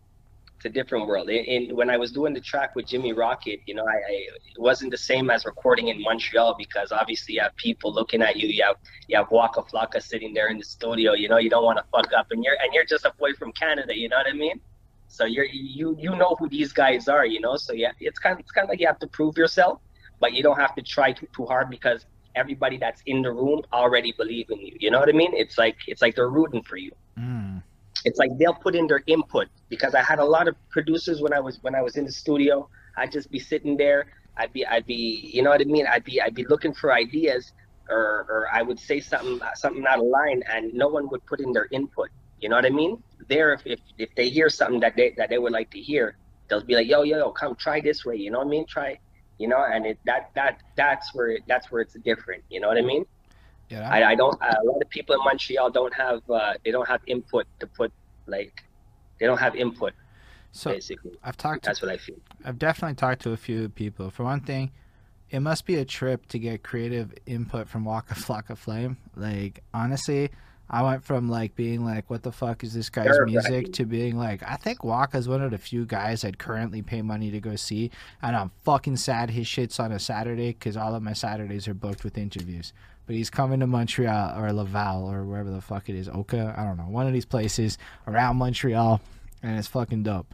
It's 0.59 0.64
a 0.64 0.68
different 0.68 1.07
world. 1.07 1.31
And 1.31 1.73
when 1.77 1.88
I 1.88 1.97
was 1.97 2.11
doing 2.11 2.35
the 2.35 2.40
track 2.40 2.75
with 2.75 2.88
Jimmy 2.88 3.12
Rocket, 3.12 3.61
you 3.66 3.75
know, 3.75 3.87
I, 3.87 3.92
I, 3.92 4.27
it 4.57 4.59
wasn't 4.59 4.90
the 4.90 4.99
same 4.99 5.31
as 5.31 5.44
recording 5.44 5.87
in 5.87 6.03
Montreal 6.03 6.57
because 6.59 6.90
obviously 6.90 7.37
you 7.37 7.42
have 7.42 7.55
people 7.55 7.92
looking 7.94 8.23
at 8.23 8.35
you. 8.35 8.49
You 8.49 8.64
have 8.64 8.75
you 9.07 9.16
have 9.16 9.31
Waka 9.31 9.62
Flocka 9.62 10.03
sitting 10.03 10.35
there 10.35 10.49
in 10.49 10.59
the 10.59 10.64
studio. 10.64 11.12
You 11.12 11.29
know, 11.29 11.37
you 11.37 11.49
don't 11.49 11.64
want 11.64 11.79
to 11.79 11.85
fuck 11.92 12.12
up, 12.12 12.33
and 12.33 12.42
you're 12.42 12.57
and 12.61 12.75
you're 12.75 12.85
just 12.85 13.05
a 13.05 13.12
boy 13.21 13.35
from 13.35 13.53
Canada. 13.53 13.97
You 13.97 14.09
know 14.09 14.16
what 14.16 14.27
I 14.27 14.33
mean? 14.33 14.61
So 15.07 15.27
you're 15.27 15.44
you 15.44 15.97
you 15.97 16.16
know 16.16 16.35
who 16.40 16.49
these 16.49 16.73
guys 16.73 17.07
are. 17.07 17.25
You 17.25 17.38
know, 17.38 17.57
so 17.57 17.73
yeah, 17.73 17.92
it's 18.01 18.18
kind 18.18 18.33
of 18.33 18.40
it's 18.40 18.51
kind 18.51 18.64
of 18.64 18.68
like 18.68 18.81
you 18.81 18.88
have 18.88 18.99
to 18.99 19.07
prove 19.07 19.38
yourself, 19.38 19.81
but 20.18 20.33
you 20.33 20.42
don't 20.42 20.59
have 20.59 20.75
to 20.75 20.83
try 20.83 21.12
too 21.12 21.29
too 21.37 21.47
hard 21.47 21.71
because 21.71 22.05
everybody 22.35 22.79
that's 22.79 23.01
in 23.07 23.23
the 23.23 23.31
room 23.31 23.62
already 23.73 24.11
believe 24.11 24.51
in 24.51 24.59
you. 24.59 24.77
You 24.81 24.90
know 24.90 24.99
what 24.99 25.09
I 25.09 25.12
mean? 25.12 25.35
It's 25.35 25.57
like 25.57 25.77
it's 25.87 26.03
like 26.03 26.16
they're 26.16 26.31
rooting 26.31 26.64
for 26.64 26.79
you. 26.79 26.90
Mm 27.16 27.62
it's 28.05 28.19
like 28.19 28.37
they'll 28.39 28.55
put 28.55 28.75
in 28.75 28.87
their 28.87 29.03
input 29.07 29.49
because 29.69 29.95
I 29.95 30.03
had 30.03 30.19
a 30.19 30.25
lot 30.25 30.49
of 30.49 30.57
producers 30.71 31.21
when 31.21 31.33
I 31.33 31.41
was 31.41 31.59
when 31.63 31.75
I 31.75 31.83
was 31.83 31.97
in 31.97 32.05
the 32.05 32.13
studio. 32.13 32.69
I'd 32.97 33.13
just 33.13 33.31
be 33.31 33.39
sitting 33.39 33.77
there. 33.77 34.07
I'd 34.37 34.53
be 34.53 34.65
I'd 34.67 34.87
be 34.87 35.31
you 35.33 35.43
know 35.43 35.51
what 35.51 35.61
I 35.61 35.65
mean. 35.65 35.87
I'd 35.87 36.05
be 36.05 36.21
I'd 36.21 36.35
be 36.35 36.45
looking 36.47 36.73
for 36.73 36.93
ideas, 36.93 37.53
or 37.89 38.27
or 38.29 38.49
I 38.53 38.63
would 38.63 38.79
say 38.79 39.01
something 39.01 39.41
something 39.55 39.85
out 39.87 39.99
of 39.99 40.07
line, 40.07 40.43
and 40.49 40.73
no 40.75 40.89
one 40.89 41.09
would 41.11 41.25
put 41.27 41.41
in 41.41 41.53
their 41.53 41.69
input. 41.71 42.09
You 42.41 42.49
know 42.49 42.57
what 42.57 42.67
I 42.67 42.71
mean? 42.71 43.03
There, 43.29 43.53
if 43.53 43.63
if, 43.67 43.81
if 43.99 44.15
they 44.15 44.31
hear 44.31 44.49
something 44.49 44.81
that 44.81 44.95
they 44.97 45.15
that 45.17 45.29
they 45.29 45.39
would 45.39 45.53
like 45.53 45.71
to 45.73 45.81
hear, 45.81 46.17
they'll 46.49 46.65
be 46.65 46.77
like, 46.77 46.87
yo 46.87 47.03
yo 47.03 47.19
yo, 47.19 47.31
come 47.33 47.57
try 47.57 47.81
this 47.81 48.05
way. 48.05 48.17
You 48.17 48.31
know 48.31 48.39
what 48.39 48.47
I 48.47 48.51
mean? 48.51 48.67
Try, 48.67 48.99
you 49.39 49.49
know, 49.49 49.65
and 49.65 49.87
it 49.87 49.99
that 50.07 50.31
that 50.35 50.61
that's 50.77 51.13
where 51.15 51.39
that's 51.49 51.71
where 51.71 51.83
it's 51.83 51.95
different. 52.05 52.45
You 52.49 52.61
know 52.61 52.69
what 52.69 52.79
I 52.79 52.83
mean? 52.83 53.05
Yeah. 53.68 53.88
I, 53.88 54.11
I 54.11 54.14
don't. 54.14 54.40
Uh, 54.40 54.54
a 54.62 54.64
lot 54.64 54.81
of 54.81 54.88
people 54.88 55.14
in 55.14 55.22
Montreal 55.24 55.70
don't 55.70 55.94
have. 55.94 56.28
Uh, 56.31 56.54
they 56.64 56.70
don't 56.70 56.88
have 56.88 57.00
input 57.07 57.46
to 57.61 57.66
put 57.66 57.92
like. 58.26 58.62
They 59.20 59.26
don't 59.26 59.38
have 59.38 59.57
input. 59.57 59.92
So 60.52 60.72
basically, 60.72 61.12
I've 61.22 61.37
talked. 61.37 61.64
That's 61.64 61.81
to, 61.81 61.87
what 61.87 61.94
I 61.94 61.98
feel. 61.98 62.16
I've 62.44 62.59
definitely 62.59 62.94
talked 62.94 63.22
to 63.22 63.33
a 63.33 63.37
few 63.37 63.68
people. 63.68 64.11
For 64.11 64.24
one 64.24 64.40
thing, 64.40 64.70
it 65.31 65.40
must 65.40 65.66
be 65.66 65.76
a 65.76 65.85
trip 65.85 66.26
to 66.28 66.38
get 66.38 66.62
creative 66.62 67.12
input 67.26 67.68
from 67.68 67.85
Waka 67.85 68.14
Flocka 68.14 68.57
Flame. 68.57 68.96
Like 69.14 69.62
honestly, 69.74 70.31
I 70.70 70.83
went 70.83 71.04
from 71.04 71.28
like 71.28 71.54
being 71.54 71.85
like, 71.85 72.09
"What 72.11 72.22
the 72.22 72.33
fuck 72.33 72.62
is 72.62 72.74
this 72.74 72.90
guy's 72.90 73.18
music?" 73.26 73.72
to 73.74 73.85
being 73.85 74.18
like, 74.18 74.42
"I 74.42 74.57
think 74.57 74.85
Waka's 74.85 75.28
one 75.28 75.42
of 75.42 75.50
the 75.50 75.59
few 75.59 75.85
guys 75.85 76.24
I'd 76.24 76.38
currently 76.38 76.83
pay 76.83 77.02
money 77.02 77.31
to 77.31 77.40
go 77.40 77.57
see," 77.57 77.90
and 78.22 78.37
I'm 78.37 78.50
fucking 78.64 78.96
sad 78.96 79.31
his 79.31 79.46
shit's 79.46 79.81
on 79.81 79.92
a 79.92 79.98
Saturday 79.98 80.48
because 80.48 80.76
all 80.76 80.94
of 80.94 81.02
my 81.02 81.14
Saturdays 81.14 81.68
are 81.68 81.74
booked 81.74 82.04
with 82.04 82.18
interviews. 82.18 82.72
But 83.09 83.16
he's 83.16 83.31
coming 83.31 83.61
to 83.61 83.66
Montreal 83.66 84.38
or 84.38 84.53
Laval 84.53 85.11
or 85.11 85.25
wherever 85.25 85.51
the 85.51 85.62
fuck 85.62 85.88
it 85.88 85.94
is, 85.97 86.11
Oka. 86.11 86.55
I 86.59 86.62
don't 86.62 86.77
know, 86.77 86.85
one 86.85 87.07
of 87.07 87.14
these 87.14 87.25
places 87.25 87.79
around 88.07 88.37
Montreal, 88.37 89.01
and 89.42 89.59
it's 89.59 89.66
fucking 89.66 90.03
dope. 90.03 90.27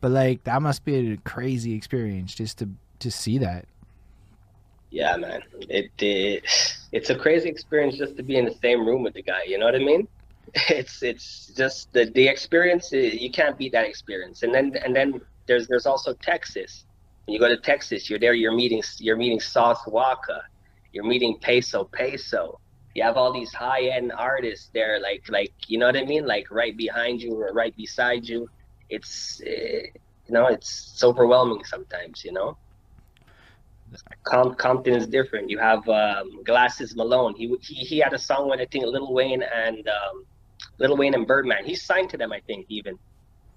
But 0.00 0.10
like 0.12 0.44
that 0.44 0.62
must 0.62 0.86
be 0.86 1.12
a 1.12 1.16
crazy 1.18 1.74
experience 1.74 2.34
just 2.34 2.58
to 2.60 2.70
to 3.00 3.10
see 3.10 3.36
that. 3.38 3.66
Yeah, 4.90 5.16
man. 5.18 5.42
It, 5.68 5.90
it 5.98 6.44
it's 6.92 7.10
a 7.10 7.14
crazy 7.14 7.50
experience 7.50 7.98
just 7.98 8.16
to 8.16 8.22
be 8.22 8.36
in 8.36 8.46
the 8.46 8.54
same 8.62 8.86
room 8.86 9.02
with 9.02 9.12
the 9.12 9.22
guy. 9.22 9.42
You 9.46 9.58
know 9.58 9.66
what 9.66 9.74
I 9.74 9.78
mean? 9.80 10.08
It's 10.70 11.02
it's 11.02 11.48
just 11.54 11.92
the 11.92 12.06
the 12.06 12.26
experience. 12.26 12.90
uh, 12.94 12.96
You 12.96 13.30
can't 13.30 13.58
beat 13.58 13.72
that 13.72 13.84
experience. 13.84 14.42
And 14.42 14.54
then 14.54 14.74
and 14.82 14.96
then 14.96 15.20
there's 15.46 15.68
there's 15.68 15.84
also 15.84 16.14
Texas. 16.14 16.86
When 17.26 17.34
you 17.34 17.40
go 17.40 17.48
to 17.48 17.58
Texas, 17.58 18.08
you're 18.08 18.18
there. 18.18 18.32
You're 18.34 18.56
meeting 18.56 18.82
you're 18.98 19.16
meeting 19.16 19.40
Sauce 19.40 19.82
Walka. 19.86 20.40
You're 20.94 21.04
meeting 21.04 21.36
Peso 21.40 21.84
Peso. 21.84 22.60
You 22.94 23.02
have 23.02 23.16
all 23.16 23.32
these 23.32 23.52
high 23.52 23.86
end 23.88 24.12
artists 24.12 24.70
there, 24.72 25.00
like 25.00 25.24
like 25.28 25.52
you 25.66 25.76
know 25.76 25.86
what 25.86 25.96
I 25.96 26.04
mean, 26.04 26.24
like 26.24 26.48
right 26.52 26.76
behind 26.76 27.20
you 27.20 27.34
or 27.34 27.52
right 27.52 27.76
beside 27.76 28.28
you. 28.28 28.48
It's 28.88 29.42
uh, 29.44 29.50
you 30.26 30.32
know 30.36 30.46
it's, 30.46 31.02
overwhelming 31.02 31.64
sometimes. 31.64 32.24
You 32.24 32.32
know. 32.32 32.56
Com- 34.24 34.54
Compton 34.54 34.94
is 34.94 35.06
different. 35.06 35.50
You 35.50 35.58
have 35.58 35.88
um, 35.88 36.42
Glasses 36.44 36.94
Malone. 36.96 37.34
He, 37.36 37.54
he 37.60 37.74
he 37.74 37.98
had 37.98 38.12
a 38.12 38.18
song 38.18 38.48
with 38.48 38.60
I 38.60 38.66
think 38.66 38.84
little 38.84 39.12
Wayne 39.12 39.42
and 39.42 39.88
um, 39.88 40.24
Lil 40.78 40.96
Wayne 40.96 41.14
and 41.14 41.26
Birdman. 41.26 41.64
He's 41.64 41.82
signed 41.82 42.10
to 42.10 42.16
them, 42.16 42.32
I 42.32 42.40
think, 42.46 42.66
even. 42.68 42.96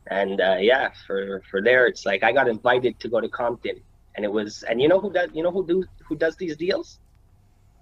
And 0.07 0.41
uh, 0.41 0.57
yeah, 0.59 0.89
for 1.05 1.43
for 1.51 1.61
there, 1.61 1.85
it's 1.85 2.03
like 2.03 2.23
I 2.23 2.31
got 2.31 2.47
invited 2.47 2.99
to 3.01 3.09
go 3.09 3.21
to 3.21 3.29
Compton, 3.29 3.79
and 4.15 4.25
it 4.25 4.31
was 4.31 4.63
and 4.63 4.81
you 4.81 4.87
know 4.87 4.99
who 4.99 5.13
does 5.13 5.29
you 5.33 5.43
know 5.43 5.51
who 5.51 5.65
do 5.67 5.83
who 6.07 6.15
does 6.15 6.35
these 6.37 6.57
deals? 6.57 6.99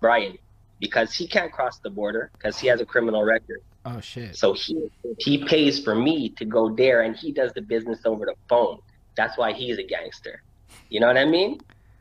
Brian, 0.06 0.38
because 0.80 1.16
he 1.16 1.28
can't 1.28 1.52
cross 1.52 1.80
the 1.80 1.90
border 1.90 2.30
because 2.34 2.60
he 2.60 2.68
has 2.68 2.80
a 2.80 2.86
criminal 2.86 3.24
record. 3.24 3.62
Oh 3.86 4.00
shit. 4.02 4.36
So 4.36 4.54
he 4.54 4.88
he 5.18 5.44
pays 5.46 5.84
for 5.84 5.96
me 5.96 6.30
to 6.38 6.46
go 6.46 6.76
there, 6.76 7.02
and 7.02 7.16
he 7.16 7.32
does 7.32 7.52
the 7.54 7.62
business 7.62 8.00
over 8.06 8.24
the 8.26 8.36
phone. 8.48 8.78
That's 9.18 9.36
why 9.36 9.54
he's 9.54 9.80
a 9.80 9.84
gangster. 9.84 10.44
You 10.90 11.00
know 11.00 11.08
what 11.08 11.18
I 11.18 11.26
mean? 11.26 11.60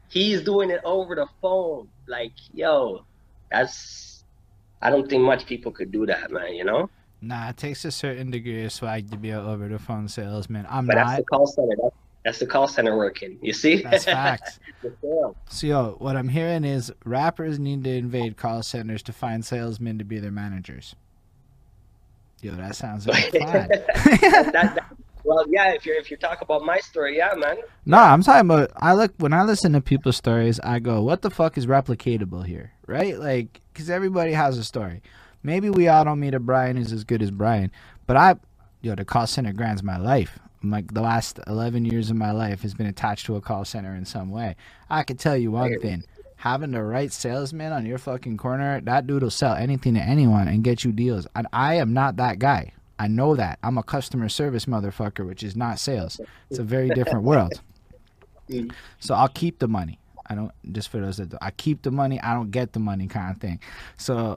He's 0.08 0.42
doing 0.42 0.68
it 0.70 0.82
over 0.84 1.14
the 1.14 1.26
phone. 1.40 1.88
Like, 2.06 2.32
yo, 2.52 3.06
that's. 3.50 4.24
I 4.82 4.90
don't 4.90 5.08
think 5.08 5.22
much 5.22 5.46
people 5.46 5.72
could 5.72 5.90
do 5.90 6.04
that, 6.04 6.30
man. 6.30 6.54
You 6.54 6.64
know. 6.64 6.90
Nah, 7.22 7.48
it 7.48 7.56
takes 7.56 7.86
a 7.86 7.90
certain 7.90 8.30
degree 8.30 8.66
of 8.66 8.72
swag 8.72 9.10
to 9.12 9.16
be 9.16 9.30
an 9.30 9.40
over 9.40 9.66
the 9.66 9.78
phone 9.78 10.08
salesman. 10.08 10.66
I'm 10.68 10.84
But 10.86 10.96
that's 10.96 11.08
not. 11.12 11.16
the 11.16 11.24
call 11.24 11.46
center. 11.46 11.76
That's, 11.82 11.96
that's 12.24 12.38
the 12.38 12.46
call 12.46 12.66
center 12.66 12.96
working. 12.96 13.38
You 13.42 13.52
see? 13.52 13.82
That's 13.82 14.04
facts. 14.04 14.58
So, 15.48 15.66
yo, 15.66 15.96
what 15.98 16.14
I'm 16.14 16.28
hearing 16.28 16.62
is 16.62 16.92
rappers 17.06 17.58
need 17.58 17.84
to 17.84 17.90
invade 17.90 18.36
call 18.36 18.62
centers 18.62 19.02
to 19.04 19.14
find 19.14 19.42
salesmen 19.42 19.96
to 19.96 20.04
be 20.04 20.18
their 20.18 20.30
managers. 20.30 20.94
Yo, 22.42 22.52
that 22.56 22.76
sounds 22.76 23.06
like 23.06 23.30
that, 23.32 23.86
that, 24.52 24.84
well, 25.24 25.46
yeah. 25.48 25.72
If 25.72 25.86
you're 25.86 25.96
if 25.96 26.10
you 26.10 26.18
talk 26.18 26.42
about 26.42 26.66
my 26.66 26.80
story, 26.80 27.16
yeah, 27.16 27.32
man. 27.34 27.56
no, 27.86 27.96
I'm 27.96 28.22
talking 28.22 28.50
about. 28.50 28.72
I 28.76 28.92
look 28.92 29.14
when 29.16 29.32
I 29.32 29.42
listen 29.44 29.72
to 29.72 29.80
people's 29.80 30.18
stories, 30.18 30.60
I 30.60 30.80
go, 30.80 31.00
"What 31.00 31.22
the 31.22 31.30
fuck 31.30 31.56
is 31.56 31.66
replicatable 31.66 32.44
here?" 32.44 32.72
Right? 32.86 33.18
Like, 33.18 33.62
because 33.72 33.88
everybody 33.88 34.32
has 34.32 34.58
a 34.58 34.64
story. 34.64 35.00
Maybe 35.42 35.70
we 35.70 35.88
all 35.88 36.04
don't 36.04 36.20
meet 36.20 36.34
a 36.34 36.40
Brian 36.40 36.76
who's 36.76 36.92
as 36.92 37.04
good 37.04 37.22
as 37.22 37.30
Brian, 37.30 37.70
but 38.06 38.18
I, 38.18 38.34
yo, 38.82 38.94
the 38.94 39.06
call 39.06 39.26
center 39.26 39.54
grants 39.54 39.82
my 39.82 39.96
life. 39.96 40.38
Like 40.70 40.92
the 40.94 41.02
last 41.02 41.38
11 41.46 41.84
years 41.84 42.10
of 42.10 42.16
my 42.16 42.30
life 42.30 42.62
has 42.62 42.74
been 42.74 42.86
attached 42.86 43.26
to 43.26 43.36
a 43.36 43.40
call 43.40 43.64
center 43.64 43.94
in 43.94 44.04
some 44.04 44.30
way. 44.30 44.56
I 44.90 45.02
could 45.02 45.18
tell 45.18 45.36
you 45.36 45.50
one 45.50 45.78
thing: 45.80 46.04
having 46.36 46.72
the 46.72 46.82
right 46.82 47.12
salesman 47.12 47.72
on 47.72 47.86
your 47.86 47.98
fucking 47.98 48.36
corner, 48.36 48.80
that 48.82 49.06
dude 49.06 49.22
will 49.22 49.30
sell 49.30 49.54
anything 49.54 49.94
to 49.94 50.00
anyone 50.00 50.48
and 50.48 50.64
get 50.64 50.84
you 50.84 50.92
deals. 50.92 51.26
And 51.34 51.46
I 51.52 51.74
am 51.74 51.92
not 51.92 52.16
that 52.16 52.38
guy. 52.38 52.72
I 52.98 53.08
know 53.08 53.34
that. 53.34 53.58
I'm 53.62 53.76
a 53.78 53.82
customer 53.82 54.28
service 54.28 54.66
motherfucker, 54.66 55.26
which 55.26 55.42
is 55.42 55.56
not 55.56 55.78
sales. 55.78 56.20
It's 56.50 56.58
a 56.60 56.62
very 56.62 56.90
different 56.90 57.24
world. 57.24 57.60
So 59.00 59.14
I'll 59.14 59.28
keep 59.28 59.58
the 59.58 59.68
money. 59.68 59.98
I 60.26 60.34
don't 60.34 60.52
just 60.72 60.88
for 60.90 61.00
those 61.00 61.16
that 61.16 61.30
do, 61.30 61.38
I 61.40 61.50
keep 61.50 61.80
the 61.82 61.90
money. 61.90 62.20
I 62.20 62.34
don't 62.34 62.50
get 62.50 62.72
the 62.74 62.78
money 62.78 63.06
kind 63.06 63.30
of 63.34 63.40
thing. 63.40 63.58
So, 63.96 64.36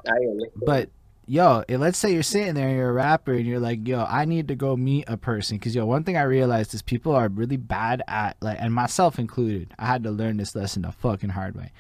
but 0.66 0.90
yo, 1.28 1.64
if, 1.68 1.80
let's 1.80 1.98
say 1.98 2.14
you're 2.14 2.24
sitting 2.24 2.54
there 2.56 2.68
and 2.68 2.78
you're 2.78 2.90
a 2.90 2.94
rapper 2.94 3.34
and 3.34 3.46
you're 3.46 3.60
like, 3.60 3.88
yo, 3.88 4.04
I 4.04 4.26
need 4.26 4.48
to 4.48 4.56
go 4.56 4.76
meet 4.76 5.06
a 5.08 5.18
person 5.18 5.58
because 5.58 5.76
yo, 5.76 5.86
one 5.86 6.04
thing 6.04 6.18
I 6.18 6.24
realized 6.24 6.74
is 6.74 6.82
people 6.82 7.14
are 7.14 7.28
really 7.28 7.58
bad 7.58 8.02
at 8.08 8.38
like, 8.42 8.58
and 8.60 8.74
myself 8.74 9.20
included. 9.20 9.74
I 9.78 9.86
had 9.86 10.04
to 10.04 10.12
learn 10.12 10.38
this 10.38 10.56
lesson 10.56 10.82
the 10.84 10.92
fucking 10.92 11.30
hard 11.32 11.56
way. 11.56 11.72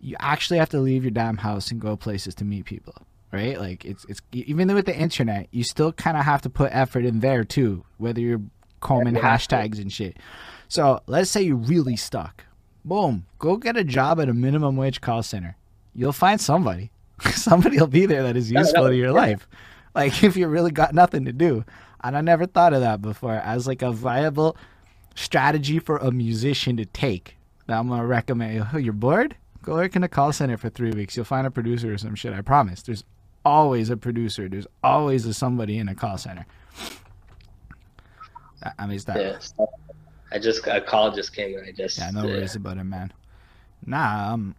You 0.00 0.16
actually 0.20 0.58
have 0.58 0.68
to 0.70 0.80
leave 0.80 1.04
your 1.04 1.10
damn 1.10 1.38
house 1.38 1.70
and 1.70 1.80
go 1.80 1.96
places 1.96 2.34
to 2.36 2.44
meet 2.44 2.64
people. 2.66 2.94
Right, 3.32 3.58
like 3.58 3.86
it's 3.86 4.04
it's 4.10 4.20
even 4.32 4.74
with 4.74 4.84
the 4.84 4.94
internet, 4.94 5.48
you 5.52 5.64
still 5.64 5.90
kind 5.90 6.18
of 6.18 6.24
have 6.26 6.42
to 6.42 6.50
put 6.50 6.70
effort 6.70 7.06
in 7.06 7.20
there 7.20 7.44
too, 7.44 7.82
whether 7.96 8.20
you're 8.20 8.42
combing 8.80 9.14
Yeah. 9.14 9.22
hashtags 9.22 9.80
and 9.80 9.90
shit. 9.90 10.18
So 10.68 11.00
let's 11.06 11.30
say 11.30 11.40
you're 11.40 11.56
really 11.56 11.96
stuck. 11.96 12.44
Boom, 12.84 13.24
go 13.38 13.56
get 13.56 13.74
a 13.78 13.84
job 13.84 14.20
at 14.20 14.28
a 14.28 14.34
minimum 14.34 14.76
wage 14.76 15.00
call 15.00 15.22
center. 15.22 15.56
You'll 15.94 16.12
find 16.12 16.42
somebody. 16.42 16.91
somebody 17.34 17.78
will 17.78 17.86
be 17.86 18.06
there 18.06 18.22
that 18.22 18.36
is 18.36 18.50
useful 18.50 18.88
to 18.88 18.96
your 18.96 19.08
yeah. 19.08 19.12
life. 19.12 19.48
Like 19.94 20.24
if 20.24 20.38
you 20.38 20.48
really 20.48 20.70
got 20.70 20.94
nothing 20.94 21.26
to 21.26 21.34
do. 21.34 21.66
And 22.02 22.16
I 22.16 22.22
never 22.22 22.46
thought 22.46 22.72
of 22.72 22.80
that 22.80 23.02
before 23.02 23.34
as 23.34 23.66
like 23.66 23.82
a 23.82 23.92
viable 23.92 24.56
strategy 25.14 25.78
for 25.78 25.98
a 25.98 26.10
musician 26.10 26.78
to 26.78 26.86
take. 26.86 27.36
That 27.66 27.78
I'm 27.78 27.88
gonna 27.88 28.06
recommend. 28.06 28.68
Oh, 28.72 28.78
you're 28.78 28.94
bored? 28.94 29.36
Go 29.62 29.74
work 29.74 29.94
in 29.94 30.02
a 30.02 30.08
call 30.08 30.32
center 30.32 30.56
for 30.56 30.70
three 30.70 30.92
weeks. 30.92 31.14
You'll 31.14 31.26
find 31.26 31.46
a 31.46 31.50
producer 31.50 31.92
or 31.92 31.98
some 31.98 32.14
shit. 32.14 32.32
I 32.32 32.40
promise. 32.40 32.80
There's 32.82 33.04
always 33.44 33.90
a 33.90 33.96
producer. 33.96 34.48
There's 34.48 34.66
always 34.82 35.26
a 35.26 35.34
somebody 35.34 35.78
in 35.78 35.88
a 35.88 35.94
call 35.94 36.16
center. 36.16 36.46
I- 38.78 38.86
mean, 38.86 38.96
it's 38.96 39.04
that. 39.04 39.16
Yeah. 39.18 39.66
I 40.32 40.38
just 40.38 40.66
a 40.66 40.80
call 40.80 41.10
just 41.12 41.34
came 41.34 41.58
and 41.58 41.66
I 41.66 41.72
just 41.72 41.98
Yeah, 41.98 42.10
no 42.10 42.24
worries 42.24 42.56
about 42.56 42.78
it, 42.78 42.84
man. 42.84 43.12
Nah, 43.84 44.32
um, 44.32 44.54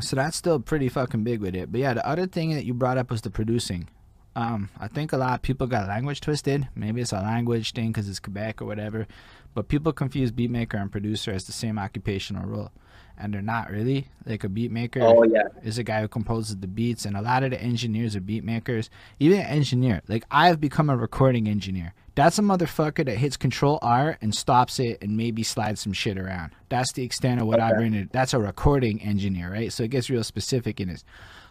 so 0.00 0.16
that's 0.16 0.36
still 0.36 0.58
pretty 0.60 0.88
fucking 0.88 1.24
big 1.24 1.40
with 1.40 1.54
it. 1.54 1.70
But 1.70 1.80
yeah, 1.80 1.94
the 1.94 2.06
other 2.06 2.26
thing 2.26 2.54
that 2.54 2.64
you 2.64 2.74
brought 2.74 2.98
up 2.98 3.10
was 3.10 3.22
the 3.22 3.30
producing. 3.30 3.88
Um, 4.36 4.68
I 4.78 4.88
think 4.88 5.12
a 5.12 5.16
lot 5.16 5.34
of 5.34 5.42
people 5.42 5.66
got 5.66 5.88
language 5.88 6.20
twisted. 6.20 6.68
Maybe 6.74 7.00
it's 7.00 7.12
a 7.12 7.16
language 7.20 7.72
thing 7.72 7.88
because 7.88 8.08
it's 8.08 8.20
Quebec 8.20 8.62
or 8.62 8.64
whatever. 8.66 9.06
But 9.54 9.68
people 9.68 9.92
confuse 9.92 10.30
beatmaker 10.30 10.80
and 10.80 10.90
producer 10.92 11.32
as 11.32 11.44
the 11.44 11.52
same 11.52 11.78
occupational 11.78 12.46
role, 12.46 12.70
and 13.18 13.34
they're 13.34 13.42
not 13.42 13.70
really. 13.70 14.06
Like 14.24 14.44
a 14.44 14.48
beatmaker 14.48 15.02
Oh 15.02 15.24
yeah. 15.24 15.48
is 15.64 15.78
a 15.78 15.82
guy 15.82 16.00
who 16.02 16.08
composes 16.08 16.56
the 16.58 16.68
beats, 16.68 17.04
and 17.04 17.16
a 17.16 17.22
lot 17.22 17.42
of 17.42 17.50
the 17.50 17.60
engineers 17.60 18.14
are 18.14 18.20
beatmakers. 18.20 18.88
Even 19.18 19.40
an 19.40 19.46
engineer, 19.46 20.02
like 20.06 20.24
I've 20.30 20.60
become 20.60 20.88
a 20.88 20.96
recording 20.96 21.48
engineer. 21.48 21.92
That's 22.16 22.38
a 22.38 22.42
motherfucker 22.42 23.04
that 23.06 23.18
hits 23.18 23.36
Control 23.36 23.78
R 23.82 24.18
and 24.20 24.34
stops 24.34 24.78
it 24.80 24.98
and 25.00 25.16
maybe 25.16 25.42
slides 25.42 25.80
some 25.80 25.92
shit 25.92 26.18
around. 26.18 26.52
That's 26.68 26.92
the 26.92 27.04
extent 27.04 27.40
of 27.40 27.46
what 27.46 27.60
I 27.60 27.68
Okay. 27.70 27.76
bring. 27.78 27.92
To, 27.92 28.08
that's 28.10 28.34
a 28.34 28.38
recording 28.38 29.00
engineer, 29.00 29.50
right? 29.52 29.72
So 29.72 29.84
it 29.84 29.90
gets 29.90 30.10
real 30.10 30.24
specific 30.24 30.80
in 30.80 30.88
this. 30.88 31.04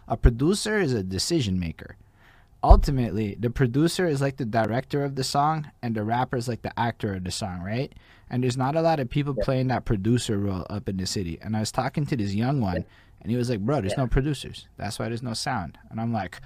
A 0.06 0.16
producer 0.16 0.78
is 0.78 0.92
a 0.92 1.02
decision 1.02 1.58
maker. 1.58 1.96
Ultimately, 2.62 3.36
the 3.40 3.48
producer 3.48 4.06
is 4.06 4.20
like 4.20 4.36
the 4.36 4.44
director 4.44 5.02
of 5.02 5.14
the 5.14 5.24
song, 5.24 5.70
and 5.82 5.94
the 5.94 6.04
rapper 6.04 6.36
is 6.36 6.46
like 6.46 6.60
the 6.60 6.78
actor 6.78 7.14
of 7.14 7.24
the 7.24 7.30
song, 7.30 7.62
right? 7.62 7.92
And 8.28 8.42
there's 8.42 8.56
not 8.56 8.76
a 8.76 8.82
lot 8.82 9.00
of 9.00 9.08
people 9.08 9.34
Yeah. 9.38 9.44
playing 9.44 9.68
that 9.68 9.86
producer 9.86 10.38
role 10.38 10.66
up 10.68 10.88
in 10.88 10.98
the 10.98 11.06
city. 11.06 11.38
And 11.40 11.56
I 11.56 11.60
was 11.60 11.72
talking 11.72 12.04
to 12.06 12.16
this 12.16 12.34
young 12.34 12.60
one, 12.60 12.84
and 13.22 13.30
he 13.30 13.36
was 13.36 13.48
like, 13.48 13.60
"Bro, 13.60 13.80
there's 13.80 13.92
Yeah. 13.92 14.02
no 14.02 14.08
producers. 14.08 14.68
That's 14.76 14.98
why 14.98 15.08
there's 15.08 15.22
no 15.22 15.32
sound." 15.32 15.78
And 15.90 15.98
I'm 16.00 16.12
like, 16.12 16.40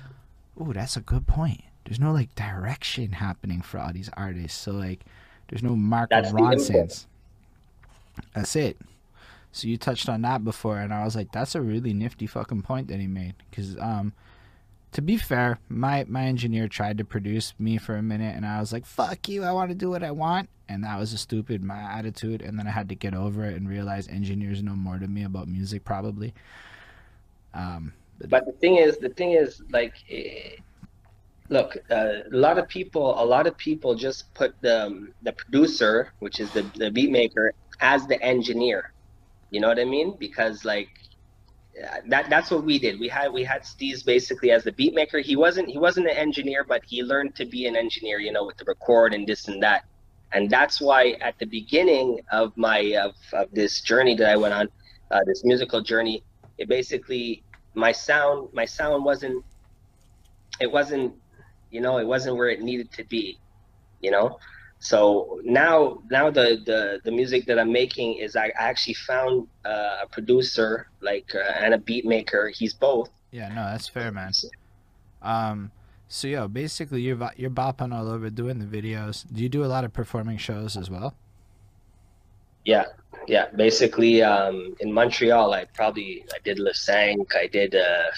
"Ooh, 0.61 0.73
that's 0.73 0.97
a 0.97 1.01
good 1.01 1.27
point. 1.27 1.63
There's 1.85 2.01
no 2.01 2.13
like 2.13 2.35
direction 2.35 3.13
happening 3.13 3.63
for 3.63 3.79
all 3.79 3.93
these 3.93 4.11
artists. 4.17 4.59
So 4.59 4.73
like, 4.73 5.01
there's 5.49 5.63
no 5.63 5.77
Mark 5.77 6.11
That's 6.11 6.31
input. 6.31 6.59
Ronsons. 6.59 7.07
That's 8.35 8.57
it." 8.57 8.79
So 9.53 9.69
you 9.69 9.77
touched 9.77 10.09
on 10.09 10.23
that 10.23 10.43
before, 10.43 10.79
and 10.79 10.93
I 10.93 11.05
was 11.05 11.15
like, 11.15 11.31
"That's 11.33 11.55
a 11.55 11.61
really 11.61 11.93
nifty 11.93 12.27
fucking 12.27 12.63
point 12.63 12.89
that 12.89 12.99
he 12.99 13.07
made." 13.07 13.35
Because 13.51 13.77
um, 13.79 14.13
to 14.93 15.03
be 15.03 15.17
fair, 15.17 15.59
my 15.69 16.05
my 16.09 16.25
engineer 16.25 16.69
tried 16.69 16.99
to 16.99 17.05
produce 17.05 17.55
me 17.59 17.79
for 17.79 17.97
a 17.97 18.03
minute, 18.03 18.35
and 18.35 18.47
I 18.47 18.61
was 18.61 18.73
like, 18.73 18.87
"Fuck 18.87 19.29
you! 19.29 19.45
I 19.45 19.53
want 19.53 19.71
to 19.71 19.75
do 19.75 19.91
what 19.91 20.03
I 20.03 20.11
want." 20.11 20.49
And 20.69 20.83
that 20.85 20.99
was 20.99 21.13
a 21.13 21.19
stupid 21.19 21.63
my 21.63 21.79
attitude, 21.79 22.41
and 22.41 22.59
then 22.59 22.67
I 22.67 22.71
had 22.71 22.89
to 22.89 22.95
get 22.95 23.15
over 23.15 23.45
it 23.45 23.57
and 23.57 23.69
realize 23.69 24.09
engineers 24.09 24.63
know 24.63 24.75
more 24.75 24.99
than 24.99 25.13
me 25.13 25.23
about 25.25 25.47
music, 25.47 25.85
probably. 25.85 26.33
Um, 27.53 27.93
But 28.29 28.47
the 28.47 28.53
thing 28.53 28.77
is, 28.77 28.97
the 28.99 29.11
thing 29.11 29.33
is, 29.33 29.63
like, 29.71 29.95
eh, 30.11 30.57
look, 31.55 31.77
uh, 31.91 32.27
a 32.33 32.37
lot 32.47 32.59
of 32.59 32.67
people, 32.69 33.07
a 33.25 33.27
lot 33.35 33.47
of 33.47 33.57
people 33.57 33.95
just 33.95 34.21
put 34.35 34.51
the 34.61 34.77
um, 34.87 35.15
the 35.23 35.33
producer, 35.33 36.13
which 36.19 36.41
is 36.41 36.51
the 36.57 36.63
the 36.83 36.91
beat 36.91 37.11
maker, 37.21 37.47
as 37.81 38.07
the 38.13 38.19
engineer. 38.35 38.93
You 39.53 39.61
know 39.61 39.69
what 39.69 39.79
I 39.79 39.89
mean? 39.97 40.09
Because 40.27 40.57
like, 40.65 40.91
that 42.13 42.29
that's 42.29 42.51
what 42.51 42.63
we 42.65 42.77
did. 42.79 42.99
We 43.05 43.09
had 43.09 43.33
we 43.39 43.45
had 43.53 43.63
Steez 43.63 44.05
basically 44.05 44.51
as 44.57 44.65
the 44.69 44.73
beat 44.81 44.95
maker. 45.01 45.19
He 45.31 45.37
wasn't 45.37 45.69
he 45.75 45.79
wasn't 45.87 46.07
an 46.13 46.19
engineer, 46.27 46.65
but 46.73 46.81
he 46.93 47.03
learned 47.13 47.33
to 47.41 47.45
be 47.57 47.67
an 47.71 47.77
engineer, 47.85 48.19
you 48.27 48.33
know, 48.37 48.45
with 48.45 48.57
the 48.61 48.67
record 48.75 49.15
and 49.15 49.27
this 49.31 49.49
and 49.49 49.63
that. 49.63 49.81
And 50.35 50.51
that's 50.51 50.81
why 50.81 51.03
at 51.29 51.39
the 51.39 51.47
beginning 51.47 52.21
of 52.41 52.47
my 52.57 52.81
of, 53.07 53.15
of 53.41 53.47
this 53.61 53.81
journey 53.91 54.15
that 54.21 54.29
I 54.35 54.37
went 54.37 54.55
on, 54.61 54.67
uh, 55.13 55.21
this 55.31 55.45
musical 55.45 55.81
journey, 55.81 56.17
it 56.59 56.69
basically 56.69 57.45
my 57.75 57.93
sound 57.93 58.49
my 58.53 58.67
sound 58.79 59.05
wasn't 59.05 59.45
it 60.61 60.71
wasn't 60.79 61.13
you 61.75 61.81
know 61.81 61.99
it 61.99 62.07
wasn't 62.07 62.37
where 62.37 62.49
it 62.49 62.63
needed 62.63 62.91
to 62.93 63.05
be, 63.05 63.39
you 64.01 64.11
know. 64.11 64.39
So 64.79 65.41
now, 65.45 66.03
now 66.11 66.31
the, 66.31 66.61
the, 66.67 67.01
the 67.05 67.11
music 67.11 67.47
that 67.47 67.59
I'm 67.59 67.73
making 67.73 68.19
is 68.19 68.37
I, 68.37 68.53
actually 68.55 68.95
found 68.95 69.49
uh, 69.65 70.01
a 70.03 70.07
producer 70.11 70.89
like 71.01 71.35
uh, 71.35 71.65
and 71.65 71.73
a 71.73 71.79
beat 71.79 72.05
maker. 72.05 72.53
He's 72.55 72.75
both. 72.75 73.09
Yeah, 73.31 73.49
no, 73.49 73.65
that's 73.65 73.89
fair, 73.89 74.13
man. 74.13 74.33
Um, 75.23 75.71
so 76.07 76.29
yo, 76.29 76.49
basically 76.49 77.01
you're 77.01 77.19
you're 77.37 77.51
bopping 77.51 77.95
all 77.95 78.09
over 78.09 78.29
doing 78.31 78.59
the 78.59 78.67
videos. 78.67 79.25
Do 79.33 79.43
you 79.43 79.49
do 79.49 79.65
a 79.65 79.71
lot 79.75 79.85
of 79.85 79.93
performing 79.93 80.37
shows 80.37 80.77
as 80.77 80.91
well? 80.91 81.15
Yeah, 82.67 82.85
yeah. 83.27 83.47
Basically, 83.57 84.23
um, 84.23 84.77
in 84.81 84.93
Montreal, 84.93 85.55
I 85.55 85.65
probably 85.65 86.27
I 86.33 86.39
did 86.45 86.59
Le 86.59 86.75
Cinq, 86.75 87.35
I 87.35 87.47
did 87.47 87.75
uh, 87.75 88.11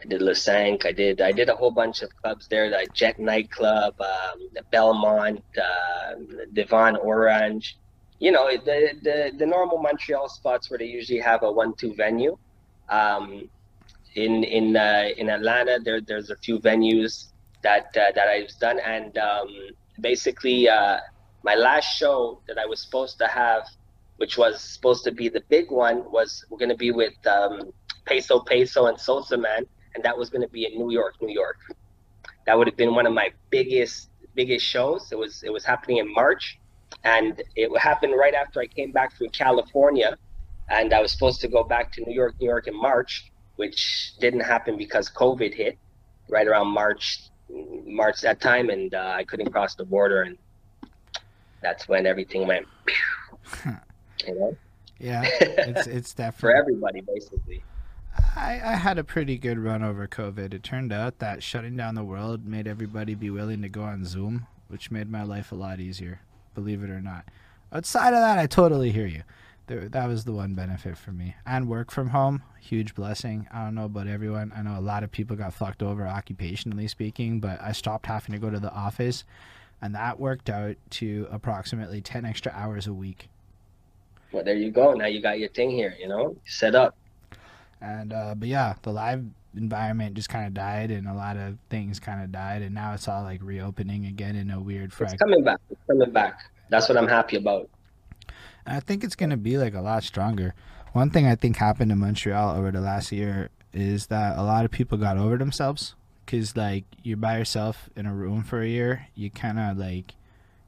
I 0.00 0.06
did 0.06 0.36
Cinq. 0.36 0.86
I 0.86 0.92
did 0.92 1.20
I 1.20 1.32
did 1.32 1.48
a 1.48 1.56
whole 1.56 1.70
bunch 1.70 2.02
of 2.02 2.14
clubs 2.16 2.46
there. 2.48 2.70
The 2.70 2.86
Jet 2.92 3.18
nightclub, 3.18 4.00
um, 4.00 4.48
the 4.54 4.62
Belmont, 4.70 5.42
uh, 5.60 6.14
Devon 6.52 6.96
Orange. 6.96 7.76
You 8.20 8.32
know 8.32 8.48
the, 8.50 8.92
the 9.02 9.32
the 9.36 9.46
normal 9.46 9.78
Montreal 9.78 10.28
spots 10.28 10.70
where 10.70 10.78
they 10.78 10.86
usually 10.86 11.20
have 11.20 11.42
a 11.42 11.50
one-two 11.50 11.94
venue. 11.94 12.36
Um, 12.88 13.48
in 14.14 14.44
in 14.44 14.76
uh, 14.76 15.08
in 15.16 15.30
Atlanta, 15.30 15.78
there 15.84 16.00
there's 16.00 16.30
a 16.30 16.36
few 16.36 16.58
venues 16.60 17.28
that 17.62 17.86
uh, 17.96 18.12
that 18.14 18.28
I've 18.28 18.56
done, 18.60 18.78
and 18.78 19.16
um, 19.18 19.48
basically 20.00 20.68
uh, 20.68 20.98
my 21.42 21.54
last 21.54 21.96
show 21.96 22.40
that 22.46 22.58
I 22.58 22.66
was 22.66 22.80
supposed 22.80 23.18
to 23.18 23.26
have, 23.26 23.62
which 24.18 24.38
was 24.38 24.60
supposed 24.60 25.02
to 25.04 25.12
be 25.12 25.28
the 25.28 25.42
big 25.48 25.70
one, 25.70 26.10
was 26.10 26.44
to 26.70 26.76
be 26.76 26.92
with 26.92 27.14
um, 27.26 27.72
Peso 28.04 28.40
Peso 28.40 28.86
and 28.86 28.98
Sosa 28.98 29.36
Man 29.36 29.66
and 29.94 30.04
that 30.04 30.16
was 30.16 30.30
going 30.30 30.42
to 30.42 30.48
be 30.48 30.66
in 30.66 30.78
New 30.78 30.90
York, 30.90 31.14
New 31.20 31.32
York. 31.32 31.58
That 32.46 32.56
would 32.56 32.66
have 32.66 32.76
been 32.76 32.94
one 32.94 33.06
of 33.06 33.12
my 33.12 33.30
biggest 33.50 34.10
biggest 34.34 34.64
shows. 34.64 35.10
It 35.12 35.18
was 35.18 35.42
it 35.42 35.52
was 35.52 35.64
happening 35.64 35.98
in 35.98 36.12
March, 36.12 36.58
and 37.04 37.42
it 37.56 37.76
happened 37.78 38.14
right 38.16 38.34
after 38.34 38.60
I 38.60 38.66
came 38.66 38.92
back 38.92 39.16
from 39.16 39.28
California, 39.30 40.16
and 40.68 40.92
I 40.92 41.00
was 41.00 41.12
supposed 41.12 41.40
to 41.42 41.48
go 41.48 41.64
back 41.64 41.92
to 41.92 42.02
New 42.06 42.14
York, 42.14 42.34
New 42.40 42.46
York 42.46 42.66
in 42.66 42.76
March, 42.76 43.32
which 43.56 44.14
didn't 44.20 44.40
happen 44.40 44.76
because 44.76 45.10
COVID 45.10 45.54
hit 45.54 45.78
right 46.28 46.46
around 46.46 46.68
March 46.68 47.30
March 47.50 48.20
that 48.20 48.40
time, 48.40 48.70
and 48.70 48.94
uh, 48.94 49.14
I 49.16 49.24
couldn't 49.24 49.50
cross 49.50 49.74
the 49.74 49.84
border, 49.84 50.22
and 50.22 50.36
that's 51.62 51.88
when 51.88 52.06
everything 52.06 52.46
went. 52.46 52.66
you 54.26 54.34
know? 54.34 54.56
Yeah, 54.98 55.22
it's 55.40 55.86
it's 55.86 56.14
definitely 56.14 56.40
for 56.40 56.54
everybody 56.54 57.00
basically. 57.00 57.62
I, 58.36 58.60
I 58.64 58.76
had 58.76 58.98
a 58.98 59.04
pretty 59.04 59.38
good 59.38 59.58
run 59.58 59.82
over 59.82 60.06
COVID. 60.06 60.54
It 60.54 60.62
turned 60.62 60.92
out 60.92 61.18
that 61.18 61.42
shutting 61.42 61.76
down 61.76 61.94
the 61.94 62.04
world 62.04 62.46
made 62.46 62.66
everybody 62.66 63.14
be 63.14 63.30
willing 63.30 63.62
to 63.62 63.68
go 63.68 63.82
on 63.82 64.04
Zoom, 64.04 64.46
which 64.68 64.90
made 64.90 65.10
my 65.10 65.22
life 65.22 65.52
a 65.52 65.56
lot 65.56 65.80
easier, 65.80 66.20
believe 66.54 66.82
it 66.82 66.90
or 66.90 67.00
not. 67.00 67.24
Outside 67.72 68.14
of 68.14 68.20
that, 68.20 68.38
I 68.38 68.46
totally 68.46 68.92
hear 68.92 69.06
you. 69.06 69.22
There, 69.66 69.88
that 69.88 70.06
was 70.06 70.24
the 70.24 70.32
one 70.32 70.54
benefit 70.54 70.96
for 70.96 71.12
me. 71.12 71.36
And 71.44 71.68
work 71.68 71.90
from 71.90 72.08
home, 72.08 72.42
huge 72.60 72.94
blessing. 72.94 73.46
I 73.52 73.64
don't 73.64 73.74
know 73.74 73.84
about 73.84 74.06
everyone. 74.06 74.52
I 74.56 74.62
know 74.62 74.78
a 74.78 74.80
lot 74.80 75.02
of 75.02 75.10
people 75.10 75.36
got 75.36 75.52
fucked 75.52 75.82
over 75.82 76.04
occupationally 76.04 76.88
speaking, 76.88 77.40
but 77.40 77.60
I 77.60 77.72
stopped 77.72 78.06
having 78.06 78.32
to 78.32 78.38
go 78.38 78.50
to 78.50 78.60
the 78.60 78.72
office, 78.72 79.24
and 79.82 79.94
that 79.94 80.18
worked 80.18 80.48
out 80.48 80.76
to 80.90 81.28
approximately 81.30 82.00
10 82.00 82.24
extra 82.24 82.52
hours 82.52 82.86
a 82.86 82.94
week. 82.94 83.28
Well, 84.32 84.44
there 84.44 84.56
you 84.56 84.70
go. 84.70 84.92
Now 84.94 85.06
you 85.06 85.20
got 85.20 85.38
your 85.38 85.48
thing 85.50 85.70
here, 85.70 85.94
you 85.98 86.08
know, 86.08 86.36
set 86.46 86.74
up. 86.74 86.96
And 87.80 88.12
uh, 88.12 88.34
but 88.36 88.48
yeah, 88.48 88.74
the 88.82 88.92
live 88.92 89.24
environment 89.54 90.14
just 90.14 90.28
kind 90.28 90.46
of 90.46 90.54
died, 90.54 90.90
and 90.90 91.08
a 91.08 91.14
lot 91.14 91.36
of 91.36 91.58
things 91.70 92.00
kind 92.00 92.22
of 92.22 92.32
died, 92.32 92.62
and 92.62 92.74
now 92.74 92.94
it's 92.94 93.08
all 93.08 93.22
like 93.22 93.40
reopening 93.42 94.06
again 94.06 94.36
in 94.36 94.50
a 94.50 94.60
weird. 94.60 94.90
Frac- 94.90 95.12
it's 95.12 95.22
coming 95.22 95.44
back. 95.44 95.58
It's 95.70 95.80
coming 95.86 96.10
back. 96.10 96.50
That's 96.70 96.88
what 96.88 96.98
I'm 96.98 97.08
happy 97.08 97.36
about. 97.36 97.68
And 98.66 98.76
I 98.76 98.80
think 98.80 99.04
it's 99.04 99.16
gonna 99.16 99.36
be 99.36 99.58
like 99.58 99.74
a 99.74 99.80
lot 99.80 100.02
stronger. 100.02 100.54
One 100.92 101.10
thing 101.10 101.26
I 101.26 101.34
think 101.34 101.56
happened 101.56 101.92
in 101.92 101.98
Montreal 101.98 102.56
over 102.56 102.70
the 102.70 102.80
last 102.80 103.12
year 103.12 103.50
is 103.72 104.06
that 104.06 104.38
a 104.38 104.42
lot 104.42 104.64
of 104.64 104.70
people 104.70 104.98
got 104.98 105.18
over 105.18 105.36
themselves 105.36 105.94
because 106.24 106.56
like 106.56 106.84
you're 107.02 107.16
by 107.16 107.38
yourself 107.38 107.88
in 107.96 108.06
a 108.06 108.14
room 108.14 108.42
for 108.42 108.60
a 108.60 108.66
year, 108.66 109.06
you 109.14 109.30
kind 109.30 109.58
of 109.58 109.76
like 109.76 110.14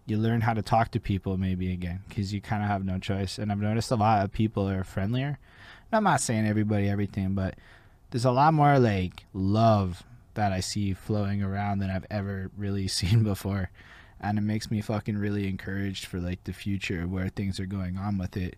you 0.06 0.16
learn 0.16 0.42
how 0.42 0.54
to 0.54 0.62
talk 0.62 0.90
to 0.90 1.00
people 1.00 1.36
maybe 1.36 1.72
again 1.72 2.00
because 2.08 2.32
you 2.32 2.40
kind 2.40 2.62
of 2.62 2.68
have 2.68 2.84
no 2.84 2.98
choice. 2.98 3.38
And 3.38 3.50
I've 3.50 3.58
noticed 3.58 3.90
a 3.90 3.96
lot 3.96 4.24
of 4.24 4.32
people 4.32 4.68
are 4.68 4.84
friendlier 4.84 5.38
I'm 5.92 6.04
not 6.04 6.20
saying 6.20 6.46
everybody 6.46 6.88
everything, 6.88 7.34
but 7.34 7.56
there's 8.10 8.24
a 8.24 8.30
lot 8.30 8.54
more 8.54 8.78
like 8.78 9.24
love 9.32 10.02
that 10.34 10.52
I 10.52 10.60
see 10.60 10.94
flowing 10.94 11.42
around 11.42 11.80
than 11.80 11.90
I've 11.90 12.06
ever 12.10 12.50
really 12.56 12.88
seen 13.00 13.22
before. 13.22 13.70
And 14.22 14.36
it 14.36 14.42
makes 14.42 14.70
me 14.70 14.82
fucking 14.82 15.16
really 15.16 15.48
encouraged 15.48 16.04
for 16.04 16.18
like 16.18 16.44
the 16.44 16.52
future 16.52 17.06
where 17.06 17.30
things 17.30 17.58
are 17.58 17.66
going 17.66 17.96
on 17.96 18.18
with 18.18 18.36
it. 18.36 18.56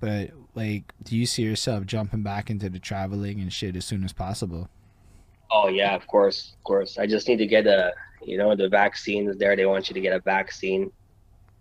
But 0.00 0.30
like, 0.56 0.92
do 1.04 1.16
you 1.16 1.24
see 1.24 1.42
yourself 1.42 1.86
jumping 1.86 2.24
back 2.24 2.50
into 2.50 2.68
the 2.68 2.80
traveling 2.80 3.40
and 3.40 3.52
shit 3.52 3.76
as 3.76 3.84
soon 3.84 4.04
as 4.04 4.12
possible? 4.12 4.68
Oh 5.52 5.68
yeah, 5.68 5.94
of 5.94 6.06
course, 6.08 6.54
of 6.56 6.64
course. 6.64 6.98
I 6.98 7.06
just 7.06 7.28
need 7.28 7.36
to 7.36 7.46
get 7.46 7.66
a, 7.66 7.92
you 8.24 8.36
know, 8.36 8.56
the 8.56 8.68
vaccines 8.68 9.36
there. 9.36 9.54
They 9.54 9.66
want 9.66 9.88
you 9.88 9.94
to 9.94 10.00
get 10.00 10.12
a 10.12 10.18
vaccine. 10.18 10.90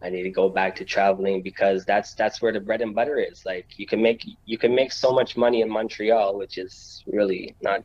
I 0.03 0.09
need 0.09 0.23
to 0.23 0.29
go 0.29 0.49
back 0.49 0.75
to 0.75 0.85
traveling 0.85 1.41
because 1.41 1.85
that's 1.85 2.13
that's 2.13 2.41
where 2.41 2.51
the 2.51 2.59
bread 2.59 2.81
and 2.81 2.93
butter 2.93 3.17
is. 3.17 3.45
Like 3.45 3.67
you 3.77 3.87
can 3.87 4.01
make 4.01 4.25
you 4.45 4.57
can 4.57 4.75
make 4.75 4.91
so 4.91 5.13
much 5.13 5.37
money 5.37 5.61
in 5.61 5.69
Montreal, 5.69 6.37
which 6.37 6.57
is 6.57 7.03
really 7.07 7.55
not, 7.61 7.83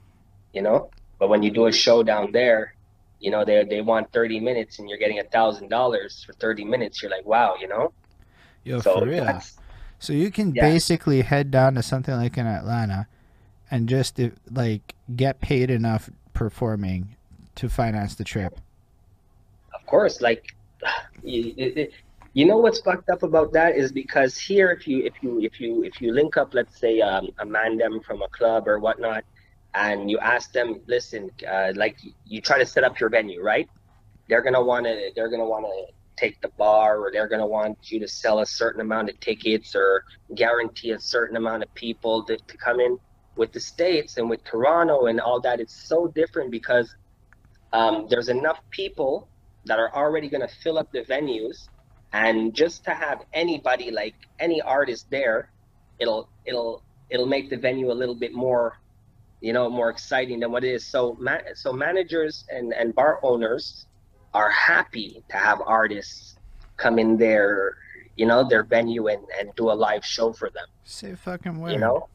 you 0.53 0.61
know. 0.61 0.91
But 1.21 1.29
when 1.29 1.45
you 1.45 1.51
do 1.53 1.67
a 1.67 1.73
show 1.73 2.03
down 2.03 2.33
there, 2.33 2.75
you 3.21 3.31
know 3.31 3.45
they 3.45 3.65
they 3.65 3.83
want 3.83 4.13
thirty 4.13 4.41
minutes 4.41 4.81
and 4.81 4.89
you're 4.89 4.99
getting 4.99 5.21
a 5.21 5.25
thousand 5.25 5.69
dollars 5.69 6.25
for 6.27 6.33
thirty 6.33 6.65
minutes. 6.65 7.01
You're 7.01 7.11
like, 7.13 7.25
wow, 7.25 7.55
you 7.61 7.69
know. 7.69 7.93
Yo, 8.65 8.81
so 8.81 8.99
for 8.99 9.07
real. 9.07 9.41
So 10.01 10.13
you 10.13 10.31
can 10.33 10.55
yeah. 10.55 10.63
basically 10.63 11.23
head 11.23 11.53
down 11.53 11.75
to 11.75 11.83
something 11.83 12.15
like 12.15 12.37
in 12.37 12.47
Atlanta, 12.47 13.07
and 13.71 13.89
just 13.89 14.19
uh, 14.19 14.31
like 14.51 14.97
get 15.15 15.41
paid 15.41 15.71
enough 15.71 16.11
performing 16.35 17.17
to 17.55 17.69
finance 17.69 18.17
the 18.17 18.25
trip. 18.25 18.59
Of 19.73 19.87
course, 19.87 20.21
like 20.21 20.53
you 22.39 22.47
know 22.47 22.59
what's 22.59 22.81
fucked 22.83 23.11
up 23.11 23.25
about 23.25 23.53
that 23.53 23.75
is 23.75 23.91
because 23.91 24.39
here, 24.39 24.71
if 24.71 24.87
you 24.87 25.05
if 25.05 25.15
you 25.23 25.41
if 25.41 25.59
you 25.59 25.83
if 25.83 26.01
you 26.01 26.13
link 26.13 26.37
up, 26.37 26.55
let's 26.55 26.79
say 26.79 27.01
um, 27.01 27.27
a 27.41 27.45
man 27.45 27.77
them 27.77 27.99
from 28.07 28.23
a 28.23 28.29
club 28.29 28.69
or 28.69 28.79
whatnot, 28.79 29.25
and 29.75 30.09
you 30.09 30.21
ask 30.21 30.53
them, 30.53 30.81
listen, 30.87 31.31
uh, 31.51 31.73
like 31.75 31.97
you 32.25 32.41
try 32.41 32.57
to 32.57 32.65
set 32.65 32.85
up 32.85 33.01
your 33.01 33.11
venue, 33.11 33.43
right? 33.43 33.67
They're 34.29 34.45
gonna 34.45 34.63
want 34.63 34.87
to 34.87 35.11
they're 35.17 35.29
gonna 35.29 35.49
want 35.49 35.65
to 35.65 35.93
take 36.17 36.41
the 36.41 36.51
bar, 36.57 36.99
or 36.99 37.11
they're 37.11 37.27
gonna 37.27 37.45
want 37.59 37.77
you 37.91 37.99
to 37.99 38.07
sell 38.07 38.39
a 38.39 38.47
certain 38.47 38.83
amount 38.83 39.11
of 39.11 39.19
tickets, 39.19 39.75
or 39.75 40.05
guarantee 40.37 40.93
a 40.93 41.01
certain 41.01 41.37
amount 41.37 41.65
of 41.65 41.75
people 41.75 42.25
to, 42.27 42.37
to 42.37 42.57
come 42.59 42.79
in. 42.79 42.97
With 43.35 43.53
the 43.53 43.61
states 43.61 44.17
and 44.17 44.31
with 44.31 44.45
Toronto 44.45 45.07
and 45.07 45.21
all 45.21 45.41
that, 45.41 45.59
it's 45.59 45.89
so 45.89 46.07
different 46.15 46.53
because 46.53 46.89
um, 47.73 48.07
there's 48.09 48.29
enough 48.29 48.61
people 48.71 49.29
that 49.65 49.81
are 49.81 49.93
already 49.93 50.29
going 50.29 50.41
to 50.41 50.55
fill 50.63 50.79
up 50.79 50.89
the 50.93 51.03
venues 51.03 51.69
and 52.13 52.55
just 52.55 52.85
to 52.85 52.91
have 52.91 53.25
anybody 53.33 53.91
like 53.91 54.15
any 54.39 54.61
artist 54.63 55.07
there 55.11 55.51
it'll 55.99 56.29
it'll 56.47 56.83
it'll 57.11 57.27
make 57.27 57.51
the 57.51 57.57
venue 57.57 57.93
a 57.93 57.95
little 57.95 58.15
bit 58.15 58.33
more 58.33 58.79
you 59.41 59.53
know 59.53 59.69
more 59.69 59.91
exciting 59.91 60.41
than 60.41 60.51
what 60.51 60.65
it 60.65 60.73
is 60.73 60.87
so 60.87 61.17
ma- 61.21 61.39
so 61.55 61.73
managers 61.73 62.45
and 62.51 62.73
and 62.73 62.95
bar 62.95 63.19
owners 63.23 63.87
are 64.33 64.51
happy 64.51 65.23
to 65.29 65.37
have 65.37 65.61
artists 65.67 66.37
come 66.77 66.99
in 66.99 67.17
their 67.17 67.75
you 68.17 68.27
know 68.27 68.49
their 68.49 68.63
venue 68.63 69.09
and 69.09 69.23
and 69.39 69.51
do 69.57 69.71
a 69.71 69.77
live 69.87 70.05
show 70.05 70.33
for 70.33 70.49
them 70.51 70.67
say 70.85 71.15
fucking 71.15 71.61
way 71.61 71.73
you 71.73 71.79
know 71.79 72.09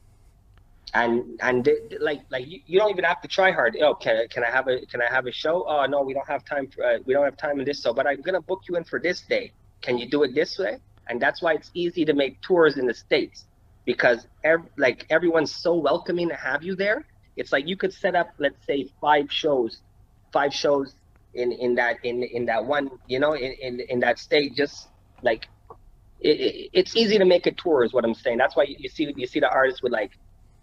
and 0.96 1.24
and 1.42 1.68
like 2.00 2.22
like 2.30 2.48
you, 2.48 2.60
you 2.66 2.80
don't 2.80 2.92
even 2.92 3.04
have 3.04 3.20
to 3.22 3.28
try 3.28 3.52
hard. 3.52 3.76
Oh, 3.82 3.96
can 3.96 4.28
can 4.28 4.44
I 4.44 4.52
have 4.52 4.68
a 4.68 4.86
can 4.86 5.02
I 5.02 5.12
have 5.12 5.26
a 5.26 5.32
show? 5.32 5.66
Oh 5.68 5.86
no, 5.88 6.04
we 6.04 6.14
don't 6.14 6.28
have 6.28 6.46
time. 6.46 6.68
For, 6.68 6.84
uh, 6.84 6.98
we 7.06 7.14
don't 7.14 7.24
have 7.24 7.36
time 7.36 7.60
in 7.60 7.66
this. 7.66 7.82
So, 7.82 7.94
but 7.94 8.06
I'm 8.06 8.22
gonna 8.22 8.42
book 8.42 8.62
you 8.70 8.76
in 8.76 8.84
for 8.84 9.00
this 9.00 9.22
day. 9.22 9.52
Can 9.84 9.98
you 10.00 10.10
do 10.10 10.24
it 10.24 10.34
this 10.34 10.58
way? 10.58 10.80
And 11.10 11.22
that's 11.22 11.42
why 11.42 11.54
it's 11.54 11.72
easy 11.76 12.06
to 12.06 12.14
make 12.14 12.42
tours 12.42 12.78
in 12.78 12.88
the 12.88 12.94
states 12.94 13.46
because 13.86 14.28
ev- 14.44 14.70
like 14.78 15.06
everyone's 15.10 15.54
so 15.54 15.76
welcoming 15.76 16.30
to 16.30 16.36
have 16.36 16.64
you 16.64 16.76
there. 16.76 17.06
It's 17.36 17.52
like 17.52 17.68
you 17.68 17.78
could 17.78 17.94
set 17.94 18.16
up, 18.16 18.30
let's 18.40 18.66
say, 18.66 18.90
five 19.02 19.28
shows, 19.32 19.82
five 20.32 20.54
shows 20.54 20.96
in 21.34 21.52
in 21.52 21.76
that 21.76 21.98
in 22.04 22.24
in 22.24 22.46
that 22.46 22.66
one, 22.66 22.92
you 23.08 23.20
know, 23.20 23.34
in 23.34 23.54
in, 23.62 23.82
in 23.90 24.00
that 24.02 24.20
state. 24.20 24.56
Just 24.56 24.90
like 25.24 25.48
it, 26.22 26.40
it, 26.40 26.70
it's 26.74 26.96
easy 26.96 27.18
to 27.18 27.26
make 27.26 27.46
a 27.48 27.52
tour, 27.52 27.84
is 27.84 27.94
what 27.94 28.06
I'm 28.06 28.14
saying. 28.14 28.38
That's 28.38 28.56
why 28.56 28.64
you, 28.64 28.76
you 28.80 28.90
see 28.90 29.14
you 29.18 29.28
see 29.28 29.40
the 29.42 29.50
artists 29.50 29.84
with 29.84 29.92
like 29.92 30.12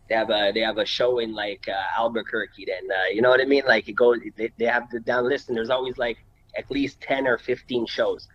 they 0.09 0.15
have 0.15 0.31
a 0.31 0.53
they 0.55 0.61
have 0.61 0.79
a 0.79 0.87
show 0.87 1.19
in 1.19 1.35
like 1.35 1.69
uh, 1.69 2.01
Albuquerque. 2.01 2.67
Then 2.67 2.91
uh, 2.91 3.09
you 3.13 3.23
know 3.23 3.31
what 3.31 3.41
I 3.41 3.45
mean? 3.47 3.65
Like 3.67 3.89
it 3.89 3.95
goes, 3.95 4.19
they, 4.37 4.51
they 4.59 4.67
have 4.67 4.89
the 4.91 5.01
down 5.01 5.29
list, 5.29 5.49
and 5.49 5.57
there's 5.57 5.71
always 5.71 5.99
like 5.99 6.19
at 6.57 6.71
least 6.71 7.01
ten 7.01 7.27
or 7.27 7.39
fifteen 7.39 7.87
shows. 7.87 8.27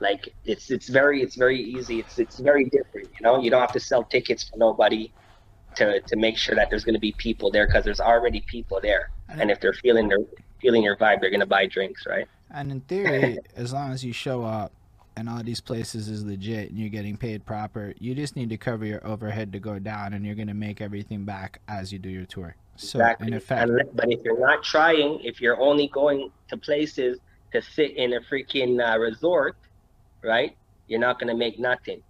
Like 0.00 0.34
it's 0.44 0.70
it's 0.70 0.88
very 0.88 1.22
it's 1.22 1.36
very 1.36 1.60
easy. 1.60 2.00
It's 2.00 2.18
it's 2.18 2.38
very 2.38 2.64
different. 2.64 3.08
You 3.18 3.22
know, 3.22 3.40
you 3.40 3.50
don't 3.50 3.60
have 3.60 3.72
to 3.72 3.80
sell 3.80 4.04
tickets 4.04 4.44
for 4.44 4.56
nobody 4.58 5.12
to 5.76 6.00
to 6.00 6.16
make 6.16 6.36
sure 6.36 6.54
that 6.54 6.70
there's 6.70 6.84
going 6.84 6.94
to 6.94 7.00
be 7.00 7.12
people 7.12 7.50
there 7.50 7.66
because 7.66 7.84
there's 7.84 8.00
already 8.00 8.40
people 8.46 8.80
there, 8.80 9.10
and 9.28 9.50
if 9.50 9.60
they're 9.60 9.72
feeling 9.72 10.08
their 10.08 10.18
feeling 10.60 10.82
your 10.82 10.96
vibe, 10.96 11.20
they're 11.20 11.30
going 11.30 11.40
to 11.40 11.46
buy 11.46 11.66
drinks, 11.66 12.06
right? 12.06 12.26
And 12.50 12.70
in 12.70 12.80
theory, 12.82 13.38
as 13.56 13.72
long 13.72 13.92
as 13.92 14.04
you 14.04 14.12
show 14.12 14.44
up 14.44 14.72
and 15.16 15.28
all 15.28 15.42
these 15.42 15.60
places 15.60 16.08
is 16.08 16.24
legit 16.24 16.70
and 16.70 16.78
you're 16.78 16.90
getting 16.90 17.16
paid 17.16 17.44
proper, 17.44 17.94
you 17.98 18.14
just 18.14 18.36
need 18.36 18.50
to 18.50 18.56
cover 18.56 18.84
your 18.84 19.06
overhead 19.06 19.52
to 19.52 19.58
go 19.58 19.78
down 19.78 20.12
and 20.12 20.24
you're 20.24 20.34
going 20.34 20.48
to 20.48 20.54
make 20.54 20.80
everything 20.80 21.24
back 21.24 21.60
as 21.68 21.92
you 21.92 21.98
do 21.98 22.08
your 22.08 22.26
tour. 22.26 22.54
So, 22.76 22.98
exactly. 22.98 23.28
in 23.28 23.34
effect, 23.34 23.70
and, 23.70 23.82
but 23.94 24.12
if 24.12 24.20
you're 24.22 24.38
not 24.38 24.62
trying, 24.62 25.20
if 25.24 25.40
you're 25.40 25.58
only 25.58 25.88
going 25.88 26.30
to 26.48 26.58
places 26.58 27.18
to 27.52 27.62
sit 27.62 27.96
in 27.96 28.12
a 28.12 28.20
freaking 28.20 28.78
uh, 28.84 28.98
resort, 28.98 29.56
right? 30.26 30.56
You're 30.88 31.00
not 31.00 31.18
going 31.18 31.28
to 31.28 31.36
make 31.36 31.58
nothing. 31.58 32.02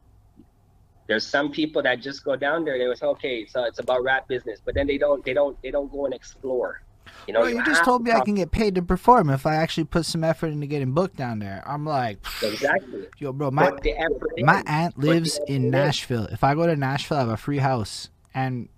There's 1.07 1.27
some 1.27 1.53
people 1.53 1.83
that 1.83 2.01
just 2.01 2.25
go 2.25 2.35
down 2.35 2.65
there. 2.65 2.79
They 2.79 2.89
was 2.89 3.03
okay, 3.03 3.47
so 3.47 3.65
it's 3.65 3.79
about 3.79 4.03
rap 4.03 4.27
business, 4.27 4.61
but 4.65 4.75
then 4.75 4.87
they 4.89 4.99
don't, 4.99 5.25
they 5.25 5.35
don't, 5.35 5.61
they 5.63 5.71
don't 5.71 5.91
go 5.91 6.05
and 6.05 6.15
explore. 6.15 6.83
You 7.27 7.35
know, 7.35 7.41
Bro, 7.41 7.49
you 7.51 7.65
just 7.65 7.79
have 7.79 7.85
told 7.85 8.03
me 8.03 8.13
I 8.13 8.21
can 8.21 8.35
get 8.35 8.51
paid 8.51 8.75
to 8.75 8.83
perform 8.83 9.31
if 9.31 9.47
I 9.47 9.55
actually 9.57 9.85
put 9.85 10.05
some 10.05 10.25
effort 10.25 10.49
into 10.49 10.67
getting 10.67 10.93
booked 10.93 11.17
down 11.17 11.39
there. 11.39 11.63
I'm 11.67 11.85
like, 11.85 12.19
exactly. 12.43 13.07
yo, 13.19 13.33
bro, 13.33 13.51
my 13.51 13.71
the 13.83 13.93
effort 13.93 14.33
in. 14.37 14.47
my 14.47 14.63
aunt 14.67 14.99
lives 14.99 15.39
in 15.47 15.71
Nashville. 15.71 16.27
If 16.27 16.45
I 16.45 16.55
go 16.55 16.67
to 16.67 16.77
Nashville, 16.77 17.17
I 17.17 17.21
have 17.21 17.29
a 17.29 17.37
free 17.37 17.59
house, 17.59 18.11
and 18.35 18.69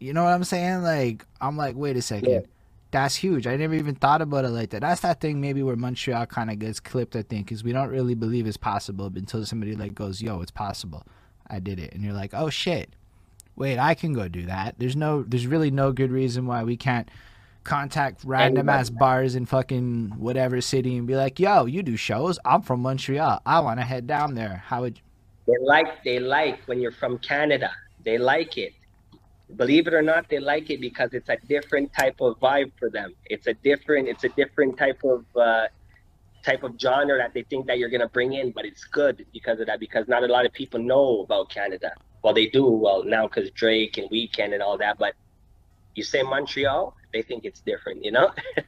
you 0.00 0.12
know 0.12 0.24
what 0.24 0.32
I'm 0.32 0.44
saying? 0.44 0.82
Like, 0.82 1.24
I'm 1.40 1.56
like, 1.56 1.76
wait 1.76 1.96
a 1.96 2.02
second. 2.02 2.30
Yeah. 2.30 2.40
That's 2.96 3.14
huge. 3.14 3.46
I 3.46 3.56
never 3.56 3.74
even 3.74 3.94
thought 3.94 4.22
about 4.22 4.46
it 4.46 4.48
like 4.48 4.70
that. 4.70 4.80
That's 4.80 5.02
that 5.02 5.20
thing 5.20 5.38
maybe 5.38 5.62
where 5.62 5.76
Montreal 5.76 6.24
kind 6.24 6.50
of 6.50 6.58
gets 6.58 6.80
clipped, 6.80 7.14
I 7.14 7.20
think, 7.20 7.44
because 7.44 7.62
we 7.62 7.70
don't 7.70 7.90
really 7.90 8.14
believe 8.14 8.46
it's 8.46 8.56
possible 8.56 9.12
until 9.14 9.44
somebody 9.44 9.76
like 9.76 9.94
goes, 9.94 10.22
"Yo, 10.22 10.40
it's 10.40 10.50
possible. 10.50 11.04
I 11.46 11.58
did 11.58 11.78
it," 11.78 11.92
and 11.92 12.02
you're 12.02 12.14
like, 12.14 12.32
"Oh 12.32 12.48
shit, 12.48 12.96
wait, 13.54 13.78
I 13.78 13.92
can 13.92 14.14
go 14.14 14.28
do 14.28 14.46
that." 14.46 14.76
There's 14.78 14.96
no, 14.96 15.24
there's 15.24 15.46
really 15.46 15.70
no 15.70 15.92
good 15.92 16.10
reason 16.10 16.46
why 16.46 16.64
we 16.64 16.78
can't 16.78 17.10
contact 17.64 18.22
random 18.24 18.70
ass 18.70 18.88
bars 18.88 19.36
in 19.36 19.44
fucking 19.44 20.14
whatever 20.16 20.62
city 20.62 20.96
and 20.96 21.06
be 21.06 21.16
like, 21.16 21.38
"Yo, 21.38 21.66
you 21.66 21.82
do 21.82 21.96
shows? 21.98 22.38
I'm 22.46 22.62
from 22.62 22.80
Montreal. 22.80 23.42
I 23.44 23.60
want 23.60 23.78
to 23.78 23.84
head 23.84 24.06
down 24.06 24.36
there. 24.36 24.62
How 24.64 24.80
would?" 24.80 24.96
You-? 24.96 25.02
They 25.48 25.66
like 25.66 26.02
they 26.02 26.18
like 26.18 26.60
when 26.64 26.80
you're 26.80 26.92
from 26.92 27.18
Canada. 27.18 27.70
They 28.04 28.16
like 28.16 28.56
it. 28.56 28.72
Believe 29.56 29.86
it 29.86 29.94
or 29.94 30.02
not, 30.02 30.28
they 30.28 30.38
like 30.38 30.70
it 30.70 30.80
because 30.80 31.14
it's 31.14 31.28
a 31.28 31.38
different 31.48 31.92
type 31.92 32.20
of 32.20 32.38
vibe 32.40 32.72
for 32.78 32.90
them. 32.90 33.14
It's 33.26 33.46
a 33.46 33.54
different 33.54 34.08
it's 34.08 34.24
a 34.24 34.28
different 34.30 34.76
type 34.76 35.00
of 35.04 35.24
uh, 35.36 35.68
type 36.44 36.62
of 36.62 36.74
genre 36.78 37.16
that 37.18 37.32
they 37.34 37.42
think 37.42 37.66
that 37.66 37.78
you're 37.78 37.88
gonna 37.88 38.08
bring 38.08 38.34
in, 38.34 38.50
but 38.50 38.64
it's 38.64 38.84
good 38.84 39.24
because 39.32 39.60
of 39.60 39.66
that. 39.66 39.80
Because 39.80 40.08
not 40.08 40.22
a 40.22 40.26
lot 40.26 40.46
of 40.46 40.52
people 40.52 40.80
know 40.80 41.22
about 41.22 41.48
Canada. 41.50 41.92
Well, 42.22 42.34
they 42.34 42.46
do 42.46 42.66
well 42.66 43.04
now 43.04 43.26
because 43.28 43.50
Drake 43.52 43.98
and 43.98 44.10
Weeknd 44.10 44.52
and 44.52 44.62
all 44.62 44.76
that. 44.78 44.98
But 44.98 45.14
you 45.94 46.04
say 46.04 46.22
Montreal, 46.22 46.94
they 47.12 47.22
think 47.22 47.44
it's 47.44 47.60
different. 47.60 48.04
You 48.04 48.12
know? 48.12 48.30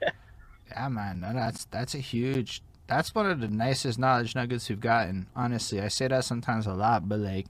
Yeah, 0.70 0.88
man, 0.88 1.20
no, 1.20 1.32
that's 1.32 1.64
that's 1.66 1.94
a 1.94 1.98
huge. 1.98 2.62
That's 2.86 3.14
one 3.14 3.30
of 3.30 3.40
the 3.40 3.48
nicest 3.48 3.98
knowledge 3.98 4.34
nuggets 4.34 4.68
we've 4.68 4.80
gotten. 4.80 5.26
Honestly, 5.36 5.80
I 5.80 5.88
say 5.88 6.08
that 6.08 6.24
sometimes 6.24 6.66
a 6.66 6.72
lot, 6.72 7.08
but 7.08 7.18
like 7.20 7.46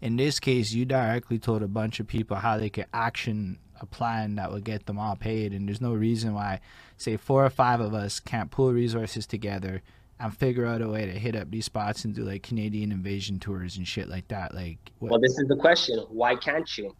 in 0.00 0.16
this 0.16 0.38
case, 0.40 0.72
you 0.72 0.84
directly 0.84 1.38
told 1.38 1.62
a 1.62 1.68
bunch 1.68 2.00
of 2.00 2.06
people 2.06 2.36
how 2.36 2.56
they 2.58 2.70
could 2.70 2.86
action 2.92 3.58
a 3.80 3.86
plan 3.86 4.36
that 4.36 4.50
would 4.52 4.64
get 4.64 4.86
them 4.86 4.98
all 4.98 5.16
paid, 5.16 5.52
and 5.52 5.68
there's 5.68 5.80
no 5.80 5.92
reason 5.92 6.34
why, 6.34 6.60
say, 6.96 7.16
four 7.16 7.44
or 7.44 7.50
five 7.50 7.80
of 7.80 7.94
us 7.94 8.18
can't 8.20 8.50
pool 8.50 8.72
resources 8.72 9.26
together 9.26 9.82
and 10.20 10.36
figure 10.36 10.66
out 10.66 10.82
a 10.82 10.88
way 10.88 11.06
to 11.06 11.12
hit 11.12 11.36
up 11.36 11.48
these 11.50 11.64
spots 11.66 12.04
and 12.04 12.14
do 12.14 12.22
like 12.24 12.42
Canadian 12.42 12.90
invasion 12.90 13.38
tours 13.38 13.76
and 13.76 13.86
shit 13.86 14.08
like 14.08 14.26
that. 14.28 14.52
Like, 14.54 14.78
what, 14.98 15.12
well, 15.12 15.20
this 15.20 15.38
is 15.38 15.46
the 15.48 15.54
question: 15.56 15.98
Why 16.08 16.34
can't 16.34 16.76
you? 16.76 16.94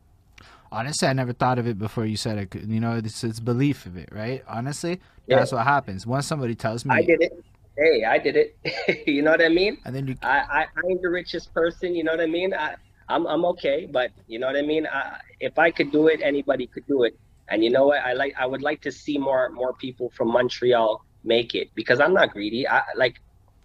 honestly, 0.71 1.09
I 1.09 1.13
never 1.15 1.33
thought 1.33 1.59
of 1.59 1.67
it 1.67 1.79
before 1.79 2.05
you 2.05 2.17
said 2.17 2.39
it. 2.39 2.55
You 2.69 2.79
know, 2.81 2.97
it's, 2.97 3.25
it's 3.25 3.41
belief 3.41 3.87
of 3.87 3.97
it, 3.97 4.11
right? 4.13 4.45
Honestly, 4.47 5.01
Yeah. 5.27 5.39
that's 5.39 5.51
what 5.53 5.65
happens. 5.65 6.07
Once 6.07 6.27
somebody 6.27 6.55
tells 6.55 6.85
me, 6.85 6.95
I 6.95 7.03
did 7.03 7.23
it. 7.23 7.45
Hey, 7.77 8.05
I 8.05 8.19
did 8.19 8.37
it. 8.37 9.07
you 9.07 9.23
know 9.23 9.31
what 9.31 9.43
I 9.43 9.49
mean? 9.49 9.79
and 9.85 9.95
then 9.97 10.07
you 10.07 10.17
I, 10.23 10.39
I, 10.39 10.61
I 10.63 10.91
ain't 10.91 11.01
the 11.01 11.09
richest 11.09 11.55
person, 11.55 11.95
you 11.95 12.05
know 12.05 12.13
what 12.13 12.21
I 12.21 12.27
mean? 12.27 12.53
I, 12.53 12.75
I'm, 13.09 13.27
I'm 13.27 13.45
okay, 13.47 13.89
but 13.91 14.13
you 14.27 14.39
know 14.39 14.47
what 14.49 14.57
I 14.57 14.63
mean? 14.63 14.87
I, 14.87 15.19
if 15.41 15.59
I 15.59 15.71
could 15.71 15.93
do 15.93 16.09
it, 16.09 16.21
anybody 16.23 16.69
could 16.69 16.87
do 16.87 17.05
it. 17.05 17.15
And 17.51 17.65
you 17.65 17.71
know 17.71 17.87
what? 17.87 18.03
I 18.05 18.15
like, 18.15 18.35
I 18.39 18.47
would 18.47 18.63
like 18.63 18.83
to 18.83 18.93
see 18.93 19.19
more, 19.19 19.51
more 19.51 19.75
people 19.75 20.11
from 20.17 20.29
Montreal 20.33 21.01
make 21.25 21.55
it 21.55 21.69
because 21.75 22.01
I'm 22.01 22.15
not 22.15 22.33
greedy. 22.33 22.69
I 22.69 22.83
like, 22.97 23.17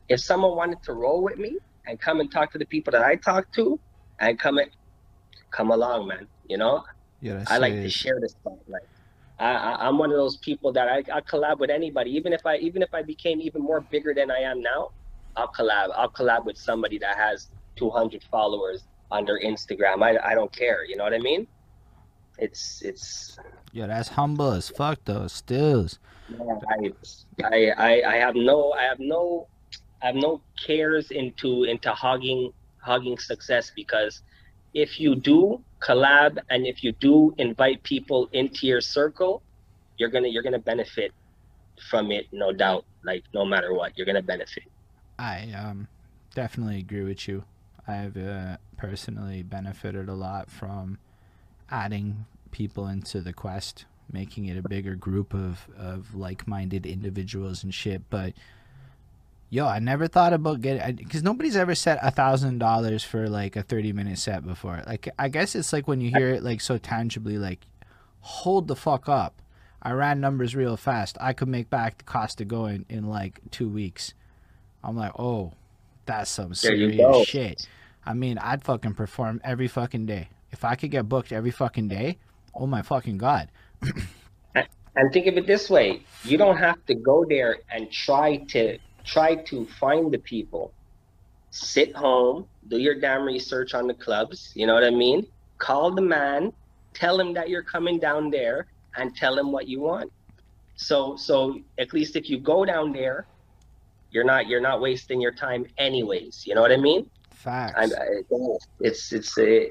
if 0.10 0.22
someone 0.22 0.56
wanted 0.58 0.80
to 0.86 0.94
roll 0.94 1.24
with 1.24 1.38
me 1.38 1.58
and 1.88 2.00
come 2.00 2.20
and 2.22 2.32
talk 2.32 2.52
to 2.54 2.60
the 2.60 2.66
people 2.68 2.92
that 2.92 3.04
I 3.04 3.16
talk 3.18 3.52
to 3.56 3.80
and 4.20 4.40
come 4.40 4.58
and 4.60 4.72
come 5.52 5.72
along, 5.72 6.08
man, 6.08 6.28
you 6.50 6.58
know, 6.58 6.84
Yeah, 7.22 7.44
I 7.48 7.58
like 7.60 7.82
to 7.82 7.90
share 7.90 8.20
the 8.22 8.30
spotlight. 8.30 8.84
I, 9.40 9.54
I, 9.54 9.88
I'm 9.88 9.98
one 9.98 10.12
of 10.12 10.18
those 10.18 10.38
people 10.38 10.74
that 10.74 10.88
I, 10.90 11.00
I 11.14 11.22
collab 11.22 11.60
with 11.60 11.70
anybody, 11.72 12.12
even 12.12 12.34
if 12.34 12.46
I 12.46 12.58
even 12.58 12.82
if 12.84 12.90
I 12.94 13.04
became 13.04 13.42
even 13.42 13.62
more 13.64 13.82
bigger 13.82 14.14
than 14.16 14.32
I 14.32 14.40
am 14.40 14.62
now, 14.62 14.90
I'll 15.36 15.52
collab. 15.58 15.90
I'll 15.96 16.12
collab 16.12 16.46
with 16.46 16.58
somebody 16.58 17.00
that 17.00 17.18
has 17.18 17.50
200 17.78 18.24
followers 18.32 18.86
their 19.22 19.40
Instagram. 19.40 20.04
I, 20.04 20.32
I 20.32 20.34
don't 20.34 20.52
care. 20.52 20.84
You 20.84 20.96
know 20.96 21.04
what 21.04 21.14
I 21.14 21.20
mean? 21.20 21.48
It's 22.38 22.82
it's 22.82 23.38
Yeah, 23.72 23.88
that's 23.88 24.10
humble 24.10 24.52
as 24.52 24.70
fuck 24.70 25.00
though. 25.06 25.28
Stills. 25.28 26.00
I, 26.70 26.92
I 27.44 27.72
I 27.78 28.02
I 28.14 28.16
have 28.16 28.36
no 28.36 28.74
I 28.74 28.84
have 28.84 29.00
no 29.00 29.48
I 30.02 30.08
have 30.08 30.16
no 30.16 30.42
cares 30.66 31.12
into 31.12 31.64
into 31.66 31.92
hogging 31.92 32.52
hogging 32.82 33.18
success 33.20 33.72
because 33.76 34.24
if 34.74 35.00
you 35.00 35.16
do 35.16 35.64
collab 35.80 36.40
and 36.50 36.66
if 36.66 36.84
you 36.84 36.92
do 36.94 37.34
invite 37.38 37.84
people 37.84 38.30
into 38.34 38.66
your 38.66 38.82
circle, 38.82 39.44
you're 39.98 40.10
gonna 40.10 40.28
you're 40.28 40.44
gonna 40.44 40.60
benefit 40.60 41.12
from 41.90 42.12
it, 42.12 42.26
no 42.32 42.52
doubt. 42.52 42.86
Like 43.06 43.24
no 43.34 43.46
matter 43.46 43.74
what, 43.74 43.96
you're 43.98 44.08
gonna 44.08 44.24
benefit. 44.24 44.64
I 45.20 45.52
um 45.52 45.88
definitely 46.34 46.80
agree 46.80 47.04
with 47.04 47.28
you. 47.28 47.44
I've 47.88 48.18
uh, 48.18 48.58
personally 48.78 49.44
benefited 49.44 50.10
a 50.10 50.14
lot 50.14 50.50
from 50.50 51.00
adding 51.70 52.26
people 52.52 52.88
into 52.88 53.22
the 53.22 53.34
quest, 53.34 53.86
making 54.12 54.46
it 54.46 54.58
a 54.58 54.68
bigger 54.68 54.96
group 54.96 55.34
of 55.34 55.68
of 55.78 56.16
like-minded 56.16 56.86
individuals 56.86 57.64
and 57.64 57.74
shit. 57.74 58.10
But 58.10 58.34
yo, 59.50 59.68
I 59.68 59.80
never 59.80 60.08
thought 60.08 60.34
about 60.34 60.62
getting 60.62 60.96
because 60.96 61.24
nobody's 61.24 61.56
ever 61.56 61.76
set 61.76 62.00
a 62.02 62.12
thousand 62.12 62.60
dollars 62.60 63.04
for 63.04 63.28
like 63.28 63.56
a 63.56 63.64
thirty-minute 63.64 64.18
set 64.18 64.46
before. 64.46 64.82
Like 64.88 65.10
I 65.20 65.28
guess 65.30 65.56
it's 65.56 65.74
like 65.74 65.88
when 65.88 66.02
you 66.02 66.10
hear 66.10 66.30
it 66.30 66.44
like 66.44 66.62
so 66.62 66.78
tangibly, 66.78 67.38
like 67.38 67.68
hold 68.22 68.68
the 68.68 68.76
fuck 68.76 69.10
up. 69.10 69.42
I 69.82 69.92
ran 69.92 70.22
numbers 70.22 70.56
real 70.56 70.78
fast. 70.78 71.18
I 71.20 71.34
could 71.34 71.50
make 71.50 71.70
back 71.70 71.98
the 71.98 72.06
cost 72.06 72.40
of 72.40 72.48
going 72.48 72.86
in 72.88 73.10
like 73.10 73.42
two 73.52 73.68
weeks. 73.68 74.14
I'm 74.82 74.96
like, 74.96 75.12
oh, 75.20 75.54
that's 76.06 76.30
some 76.30 76.54
serious 76.54 77.28
shit. 77.28 77.68
I 78.06 78.14
mean, 78.14 78.38
I'd 78.38 78.64
fucking 78.64 78.96
perform 78.96 79.42
every 79.44 79.68
fucking 79.68 80.06
day. 80.06 80.30
If 80.52 80.66
I 80.66 80.76
could 80.76 80.92
get 80.92 81.08
booked 81.08 81.32
every 81.32 81.52
fucking 81.52 81.88
day, 81.88 82.18
oh 82.54 82.68
my 82.68 82.82
fucking 82.82 83.18
god. 83.18 83.50
And 84.96 85.12
think 85.12 85.26
of 85.28 85.38
it 85.38 85.48
this 85.48 85.70
way: 85.70 86.04
you 86.24 86.38
don't 86.38 86.58
have 86.58 86.86
to 86.86 86.94
go 86.94 87.26
there 87.28 87.58
and 87.72 87.92
try 87.92 88.38
to 88.50 88.78
try 89.04 89.36
to 89.36 89.66
find 89.80 90.12
the 90.12 90.20
people. 90.20 90.72
Sit 91.50 91.96
home, 91.96 92.48
do 92.68 92.78
your 92.78 93.00
damn 93.00 93.24
research 93.24 93.74
on 93.74 93.88
the 93.88 93.94
clubs. 93.94 94.52
You 94.56 94.68
know 94.68 94.74
what 94.74 94.84
I 94.84 94.90
mean? 94.90 95.26
Call 95.58 95.92
the 95.92 96.02
man, 96.02 96.54
tell 96.94 97.20
him 97.20 97.34
that 97.34 97.50
you're 97.50 97.64
coming 97.64 98.00
down 98.00 98.30
there, 98.30 98.68
and 98.96 99.16
tell 99.16 99.38
him 99.38 99.52
what 99.52 99.68
you 99.68 99.80
want. 99.80 100.12
So, 100.76 101.16
so 101.16 101.60
at 101.78 101.94
least 101.94 102.16
if 102.16 102.30
you 102.30 102.40
go 102.40 102.66
down 102.66 102.92
there, 102.92 103.28
you're 104.14 104.24
not 104.24 104.48
you're 104.48 104.62
not 104.62 104.80
wasting 104.80 105.20
your 105.20 105.34
time 105.34 105.66
anyways. 105.78 106.44
You 106.46 106.56
know 106.56 106.62
what 106.62 106.72
I 106.72 106.78
mean? 106.78 107.10
Facts. 107.32 107.94
I, 107.94 108.22
it's 108.80 109.12
it's 109.12 109.38
a, 109.40 109.70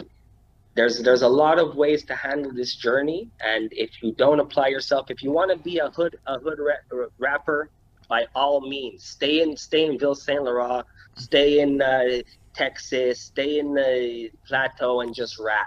there's 0.74 1.01
there's 1.03 1.22
a 1.22 1.28
lot 1.28 1.59
of 1.59 1.76
ways 1.76 2.05
to 2.07 2.14
handle 2.14 2.53
this 2.53 2.74
journey, 2.74 3.28
and 3.40 3.68
if 3.72 3.90
you 4.03 4.12
don't 4.12 4.40
apply 4.40 4.68
yourself, 4.68 5.11
if 5.11 5.22
you 5.22 5.30
want 5.30 5.51
to 5.53 5.59
be 5.62 5.78
a 5.78 5.88
hood 5.90 6.16
a 6.26 6.38
hood 6.40 6.59
ra- 6.59 7.07
rapper, 7.18 7.70
by 8.09 8.26
all 8.34 8.61
means, 8.61 9.05
stay 9.05 9.43
in 9.43 9.57
stay 9.57 9.86
in 9.86 9.99
Ville 9.99 10.16
Saint 10.16 10.43
Laurent, 10.43 10.84
stay 11.16 11.61
in 11.61 11.80
uh, 11.80 12.20
Texas, 12.55 13.20
stay 13.22 13.61
in 13.61 13.74
the 13.74 14.28
plateau, 14.49 15.03
and 15.03 15.14
just 15.14 15.38
rap, 15.38 15.66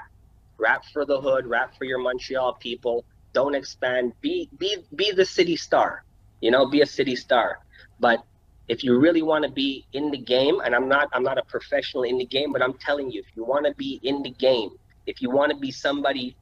rap 0.60 0.84
for 0.92 1.06
the 1.06 1.20
hood, 1.20 1.48
rap 1.48 1.74
for 1.78 1.86
your 1.86 2.00
Montreal 2.00 2.58
people. 2.60 3.06
Don't 3.34 3.56
expand. 3.56 4.12
Be 4.22 4.50
be 4.60 4.78
be 4.96 5.12
the 5.14 5.26
city 5.26 5.56
star. 5.56 6.04
You 6.42 6.52
know, 6.52 6.70
be 6.70 6.82
a 6.82 6.86
city 6.86 7.16
star. 7.16 7.58
But 8.00 8.20
if 8.68 8.84
you 8.84 8.98
really 8.98 9.22
want 9.22 9.44
to 9.44 9.52
be 9.52 9.86
in 9.94 10.12
the 10.12 10.18
game 10.18 10.60
and 10.62 10.74
i'm 10.76 10.88
not 10.88 11.08
i'm 11.14 11.24
not 11.24 11.38
a 11.38 11.44
professional 11.44 12.04
in 12.04 12.18
the 12.18 12.26
game 12.26 12.52
but 12.52 12.62
i'm 12.62 12.74
telling 12.74 13.12
you 13.12 13.20
if 13.20 13.28
you 13.36 13.44
want 13.44 13.66
to 13.66 13.74
be 13.76 14.00
in 14.04 14.22
the 14.24 14.32
game 14.32 14.70
if 15.06 15.22
you 15.22 15.30
want 15.30 15.52
to 15.52 15.58
be 15.58 15.72
somebody 15.72 16.36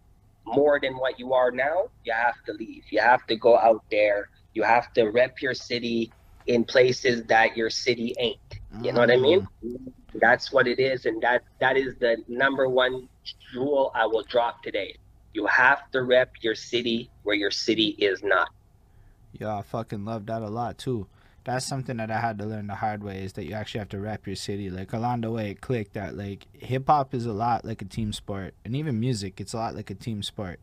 more 0.45 0.79
than 0.79 0.97
what 0.97 1.19
you 1.19 1.33
are 1.33 1.51
now, 1.51 1.89
you 2.03 2.13
have 2.13 2.35
to 2.45 2.53
leave. 2.53 2.83
You 2.89 2.99
have 2.99 3.25
to 3.27 3.35
go 3.35 3.57
out 3.57 3.83
there. 3.91 4.29
You 4.53 4.63
have 4.63 4.93
to 4.93 5.05
rep 5.05 5.41
your 5.41 5.53
city 5.53 6.11
in 6.47 6.63
places 6.63 7.23
that 7.25 7.55
your 7.55 7.69
city 7.69 8.13
ain't. 8.19 8.37
You 8.81 8.91
know 8.91 8.99
what 8.99 9.11
I 9.11 9.17
mean? 9.17 9.47
Mm. 9.63 9.93
That's 10.15 10.51
what 10.51 10.67
it 10.67 10.79
is, 10.79 11.05
and 11.05 11.21
that 11.23 11.43
that 11.59 11.77
is 11.77 11.95
the 11.99 12.17
number 12.27 12.69
one 12.69 13.07
rule 13.55 13.91
I 13.95 14.05
will 14.05 14.23
drop 14.23 14.61
today. 14.61 14.95
You 15.33 15.47
have 15.47 15.89
to 15.91 16.03
rep 16.03 16.31
your 16.41 16.53
city 16.53 17.09
where 17.23 17.35
your 17.35 17.49
city 17.49 17.95
is 17.97 18.21
not. 18.23 18.49
Yeah, 19.31 19.57
I 19.57 19.61
fucking 19.63 20.05
love 20.05 20.27
that 20.27 20.43
a 20.43 20.49
lot 20.49 20.77
too. 20.77 21.07
That's 21.45 21.65
something 21.65 21.97
that 21.97 22.09
I 22.09 22.19
had 22.19 22.37
to 22.37 22.45
learn 22.45 22.67
the 22.67 22.75
hard 22.75 23.03
way 23.03 23.23
is 23.23 23.33
that 23.33 23.45
you 23.45 23.53
actually 23.53 23.79
have 23.79 23.89
to 23.89 23.99
rep 23.99 24.25
your 24.25 24.35
city. 24.35 24.69
Like 24.69 24.93
along 24.93 25.21
the 25.21 25.31
way, 25.31 25.51
it 25.51 25.61
clicked 25.61 25.93
that 25.93 26.15
like 26.15 26.47
hip 26.53 26.87
hop 26.87 27.13
is 27.13 27.25
a 27.25 27.33
lot 27.33 27.65
like 27.65 27.81
a 27.81 27.85
team 27.85 28.13
sport, 28.13 28.53
and 28.63 28.75
even 28.75 28.99
music, 28.99 29.41
it's 29.41 29.53
a 29.53 29.57
lot 29.57 29.75
like 29.75 29.89
a 29.89 29.95
team 29.95 30.23
sport. 30.23 30.59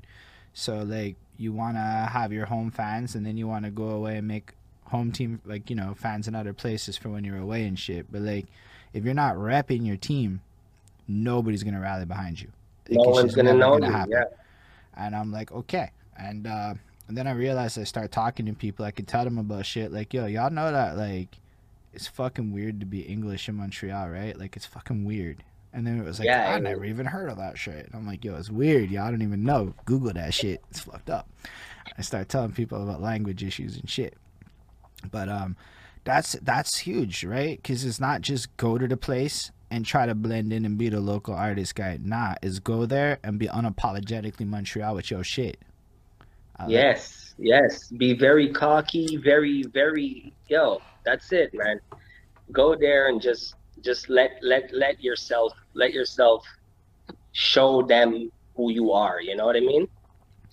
So 0.54 0.78
like 0.78 1.16
you 1.36 1.52
want 1.52 1.76
to 1.76 2.08
have 2.12 2.32
your 2.32 2.46
home 2.46 2.70
fans, 2.70 3.14
and 3.14 3.26
then 3.26 3.36
you 3.36 3.46
want 3.46 3.66
to 3.66 3.70
go 3.70 3.90
away 3.90 4.16
and 4.16 4.26
make 4.26 4.52
home 4.84 5.12
team 5.12 5.40
like 5.44 5.70
you 5.70 5.76
know 5.76 5.94
fans 5.94 6.26
in 6.26 6.34
other 6.34 6.52
places 6.52 6.96
for 6.96 7.10
when 7.10 7.24
you're 7.24 7.38
away 7.38 7.64
and 7.64 7.78
shit. 7.78 8.10
But 8.10 8.22
like 8.22 8.46
if 8.92 9.04
you're 9.04 9.14
not 9.14 9.36
repping 9.36 9.86
your 9.86 9.96
team, 9.96 10.40
nobody's 11.06 11.62
gonna 11.62 11.80
rally 11.80 12.06
behind 12.06 12.40
you. 12.40 12.48
No 12.88 13.10
one's 13.10 13.34
gonna 13.34 13.54
know 13.54 13.72
gonna 13.72 13.86
you. 13.86 13.92
happen. 13.92 14.12
Yeah. 14.12 14.24
And 14.96 15.14
I'm 15.14 15.30
like, 15.30 15.52
okay. 15.52 15.90
And 16.18 16.46
uh, 16.46 16.74
and 17.10 17.16
then 17.16 17.26
I 17.26 17.32
realized 17.32 17.76
I 17.76 17.82
start 17.82 18.12
talking 18.12 18.46
to 18.46 18.52
people. 18.52 18.84
I 18.84 18.92
could 18.92 19.08
tell 19.08 19.24
them 19.24 19.36
about 19.36 19.66
shit 19.66 19.90
like, 19.90 20.14
yo, 20.14 20.26
y'all 20.26 20.48
know 20.48 20.70
that 20.70 20.96
like 20.96 21.40
it's 21.92 22.06
fucking 22.06 22.52
weird 22.52 22.78
to 22.78 22.86
be 22.86 23.00
English 23.00 23.48
in 23.48 23.56
Montreal, 23.56 24.08
right? 24.08 24.38
Like 24.38 24.54
it's 24.54 24.64
fucking 24.64 25.04
weird. 25.04 25.42
And 25.72 25.84
then 25.84 25.98
it 25.98 26.04
was 26.04 26.20
like, 26.20 26.26
Yeah, 26.26 26.54
I 26.54 26.60
never 26.60 26.84
even 26.84 27.06
heard 27.06 27.28
of 27.28 27.38
that 27.38 27.58
shit. 27.58 27.86
And 27.86 27.96
I'm 27.96 28.06
like, 28.06 28.24
yo, 28.24 28.36
it's 28.36 28.48
weird. 28.48 28.92
Y'all 28.92 29.10
don't 29.10 29.22
even 29.22 29.42
know. 29.42 29.74
Google 29.86 30.12
that 30.12 30.32
shit. 30.32 30.62
It's 30.70 30.78
fucked 30.78 31.10
up. 31.10 31.28
I 31.98 32.02
start 32.02 32.28
telling 32.28 32.52
people 32.52 32.80
about 32.80 33.02
language 33.02 33.42
issues 33.42 33.76
and 33.76 33.90
shit. 33.90 34.14
But 35.10 35.28
um, 35.28 35.56
that's 36.04 36.34
that's 36.34 36.78
huge, 36.78 37.24
right? 37.24 37.60
Because 37.60 37.84
it's 37.84 37.98
not 37.98 38.20
just 38.20 38.56
go 38.56 38.78
to 38.78 38.86
the 38.86 38.96
place 38.96 39.50
and 39.68 39.84
try 39.84 40.06
to 40.06 40.14
blend 40.14 40.52
in 40.52 40.64
and 40.64 40.78
be 40.78 40.88
the 40.88 41.00
local 41.00 41.34
artist 41.34 41.74
guy. 41.74 41.98
Nah, 42.00 42.36
is 42.40 42.60
go 42.60 42.86
there 42.86 43.18
and 43.24 43.36
be 43.36 43.48
unapologetically 43.48 44.46
Montreal 44.46 44.94
with 44.94 45.10
your 45.10 45.24
shit. 45.24 45.58
Uh, 46.60 46.64
like- 46.64 46.70
Yes, 46.72 47.34
yes. 47.38 47.88
Be 47.88 48.14
very 48.14 48.52
cocky, 48.52 49.16
very, 49.16 49.62
very 49.64 50.32
yo. 50.48 50.80
That's 51.04 51.32
it, 51.32 51.54
man. 51.54 51.80
Go 52.52 52.74
there 52.76 53.08
and 53.08 53.20
just 53.20 53.54
just 53.82 54.08
let 54.10 54.32
let 54.42 54.70
let 54.72 55.02
yourself 55.02 55.52
let 55.74 55.92
yourself 55.92 56.44
show 57.32 57.82
them 57.82 58.30
who 58.56 58.70
you 58.70 58.92
are. 58.92 59.20
You 59.20 59.36
know 59.36 59.46
what 59.46 59.56
I 59.56 59.60
mean? 59.60 59.88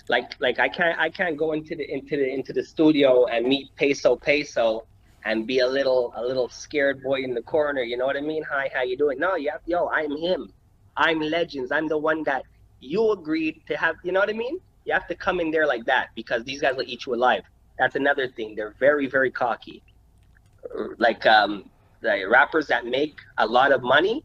Like 0.08 0.32
like 0.39 0.60
I 0.60 0.70
can't 0.70 0.97
I 0.99 1.10
can't 1.10 1.36
go 1.38 1.51
into 1.51 1.76
the 1.76 1.91
into 1.91 2.16
the 2.16 2.34
into 2.34 2.53
the 2.53 2.64
studio 2.64 3.26
and 3.26 3.45
meet 3.47 3.76
Peso 3.76 4.16
Peso 4.16 4.86
and 5.26 5.45
be 5.45 5.60
a 5.60 5.68
little 5.68 6.14
a 6.16 6.24
little 6.24 6.47
scared 6.47 7.03
boy 7.03 7.22
in 7.24 7.34
the 7.34 7.41
corner. 7.41 7.82
You 7.82 7.97
know 7.97 8.05
what 8.05 8.16
I 8.16 8.22
mean? 8.22 8.43
Hi, 8.49 8.70
how 8.74 8.84
you 8.84 8.95
doing? 8.97 9.20
No, 9.20 9.36
yeah, 9.36 9.58
yo, 9.66 9.89
I'm 9.89 10.16
him. 10.16 10.53
I'm 10.95 11.20
Legends. 11.20 11.72
I'm 11.72 11.88
the 11.88 11.97
one 11.97 12.24
that 12.24 12.43
you 12.80 13.12
agreed 13.12 13.62
to 13.68 13.76
have. 13.76 13.95
You 14.03 14.14
know 14.14 14.20
what 14.22 14.30
I 14.30 14.34
mean? 14.34 14.60
You 14.88 14.94
have 14.94 15.08
to 15.08 15.16
come 15.16 15.42
in 15.42 15.52
there 15.52 15.68
like 15.68 15.84
that 15.86 16.12
because 16.16 16.46
these 16.46 16.62
guys 16.62 16.78
will 16.78 16.88
eat 16.88 17.06
you 17.06 17.14
alive. 17.14 17.44
That's 17.78 17.98
another 17.98 18.30
thing. 18.30 18.56
They're 18.56 18.74
very, 18.80 19.08
very 19.08 19.30
cocky. 19.30 19.84
Like 20.98 21.26
um, 21.26 21.70
the 22.00 22.26
rappers 22.30 22.68
that 22.68 22.86
make 22.86 23.20
a 23.38 23.46
lot 23.46 23.74
of 23.74 23.84
money 23.84 24.24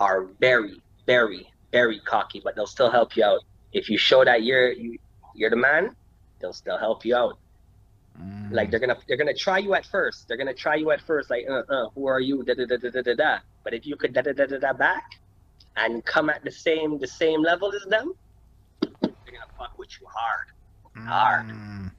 are 0.00 0.24
very, 0.40 0.82
very, 1.06 1.46
very 1.70 2.00
cocky, 2.00 2.40
but 2.42 2.56
they'll 2.56 2.66
still 2.66 2.90
help 2.90 3.16
you 3.16 3.22
out. 3.24 3.44
If 3.72 3.88
you 3.88 3.96
show 3.96 4.24
that 4.24 4.42
you're 4.42 4.72
you, 4.72 4.98
you're 5.36 5.50
the 5.50 5.56
man, 5.56 5.94
they'll 6.40 6.52
still 6.52 6.78
help 6.78 7.04
you 7.04 7.14
out. 7.14 7.38
Mm. 8.20 8.50
Like 8.50 8.72
they're 8.72 8.80
gonna 8.80 8.98
they're 9.06 9.16
gonna 9.16 9.32
try 9.32 9.58
you 9.58 9.74
at 9.74 9.86
first. 9.86 10.26
They're 10.26 10.36
gonna 10.36 10.52
try 10.52 10.74
you 10.74 10.90
at 10.90 11.00
first, 11.00 11.30
like 11.30 11.46
uh 11.48 11.62
uh, 11.68 11.90
who 11.94 12.06
are 12.06 12.20
you? 12.20 12.42
Da 12.42 12.54
da 12.54 12.66
da 12.66 12.76
da 12.76 12.90
da 12.90 13.02
da 13.02 13.14
da. 13.14 13.38
But 13.62 13.72
if 13.72 13.86
you 13.86 13.94
could 13.94 14.12
da 14.12 14.22
da 14.22 14.32
da 14.32 14.46
da 14.46 14.58
da 14.58 14.72
back, 14.72 15.04
and 15.76 16.04
come 16.04 16.28
at 16.28 16.42
the 16.42 16.50
same 16.50 16.98
the 16.98 17.06
same 17.06 17.40
level 17.40 17.72
as 17.72 17.84
them, 17.84 18.12
fuck 19.62 19.78
with 19.78 19.88
you 20.00 20.06
hard. 20.10 20.48
hard. 21.08 21.46
Mm. 21.48 21.90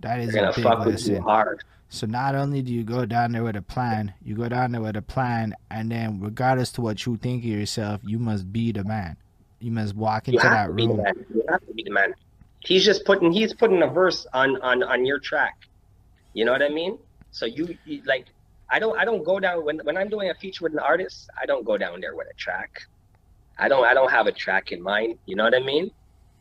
That 0.00 0.20
is 0.20 0.32
They're 0.32 0.42
a 0.42 0.52
gonna 0.52 0.54
big 0.56 0.64
fuck 0.64 0.78
with 0.80 0.94
lesson. 0.94 1.14
you 1.16 1.22
hard. 1.22 1.64
So 1.88 2.06
not 2.06 2.34
only 2.34 2.62
do 2.62 2.72
you 2.72 2.82
go 2.82 3.06
down 3.06 3.32
there 3.32 3.44
with 3.44 3.56
a 3.56 3.62
plan, 3.62 4.12
you 4.24 4.34
go 4.34 4.48
down 4.48 4.72
there 4.72 4.80
with 4.80 4.96
a 4.96 5.02
plan, 5.02 5.54
and 5.70 5.90
then 5.90 6.20
regardless 6.20 6.72
to 6.72 6.80
what 6.82 7.06
you 7.06 7.16
think 7.16 7.44
of 7.44 7.48
yourself, 7.50 8.00
you 8.04 8.18
must 8.18 8.52
be 8.52 8.72
the 8.72 8.84
man. 8.84 9.16
You 9.60 9.70
must 9.70 9.94
walk 9.94 10.26
You 10.28 10.34
into 10.34 10.48
have 10.48 10.52
that 10.52 10.66
to 10.68 10.72
be 10.74 10.82
the 10.86 10.88
room. 10.94 11.02
man. 11.02 11.14
You 11.34 11.44
have 11.48 11.66
to 11.66 11.72
be 11.72 11.82
the 11.84 11.90
man. 11.90 12.14
He's 12.60 12.84
just 12.84 13.04
putting 13.04 13.30
he's 13.32 13.54
putting 13.54 13.82
a 13.82 13.86
verse 13.86 14.26
on 14.34 14.60
on 14.62 14.82
on 14.82 15.06
your 15.06 15.18
track. 15.20 15.56
You 16.34 16.44
know 16.44 16.52
what 16.52 16.62
I 16.62 16.68
mean? 16.68 16.98
So 17.30 17.46
you, 17.46 17.76
you 17.86 18.02
like 18.04 18.26
I 18.68 18.78
don't 18.80 18.98
I 18.98 19.04
don't 19.04 19.22
go 19.24 19.38
down 19.40 19.64
when 19.64 19.78
when 19.84 19.96
I'm 19.96 20.08
doing 20.08 20.28
a 20.30 20.34
feature 20.34 20.64
with 20.64 20.72
an 20.72 20.80
artist, 20.80 21.30
I 21.40 21.46
don't 21.46 21.64
go 21.64 21.78
down 21.78 22.00
there 22.00 22.14
with 22.16 22.26
a 22.28 22.34
track. 22.34 22.82
I 23.58 23.68
don't 23.68 23.84
I 23.86 23.94
don't 23.94 24.10
have 24.10 24.26
a 24.26 24.32
track 24.32 24.72
in 24.72 24.82
mind. 24.82 25.18
You 25.26 25.36
know 25.36 25.44
what 25.44 25.54
I 25.54 25.60
mean? 25.60 25.90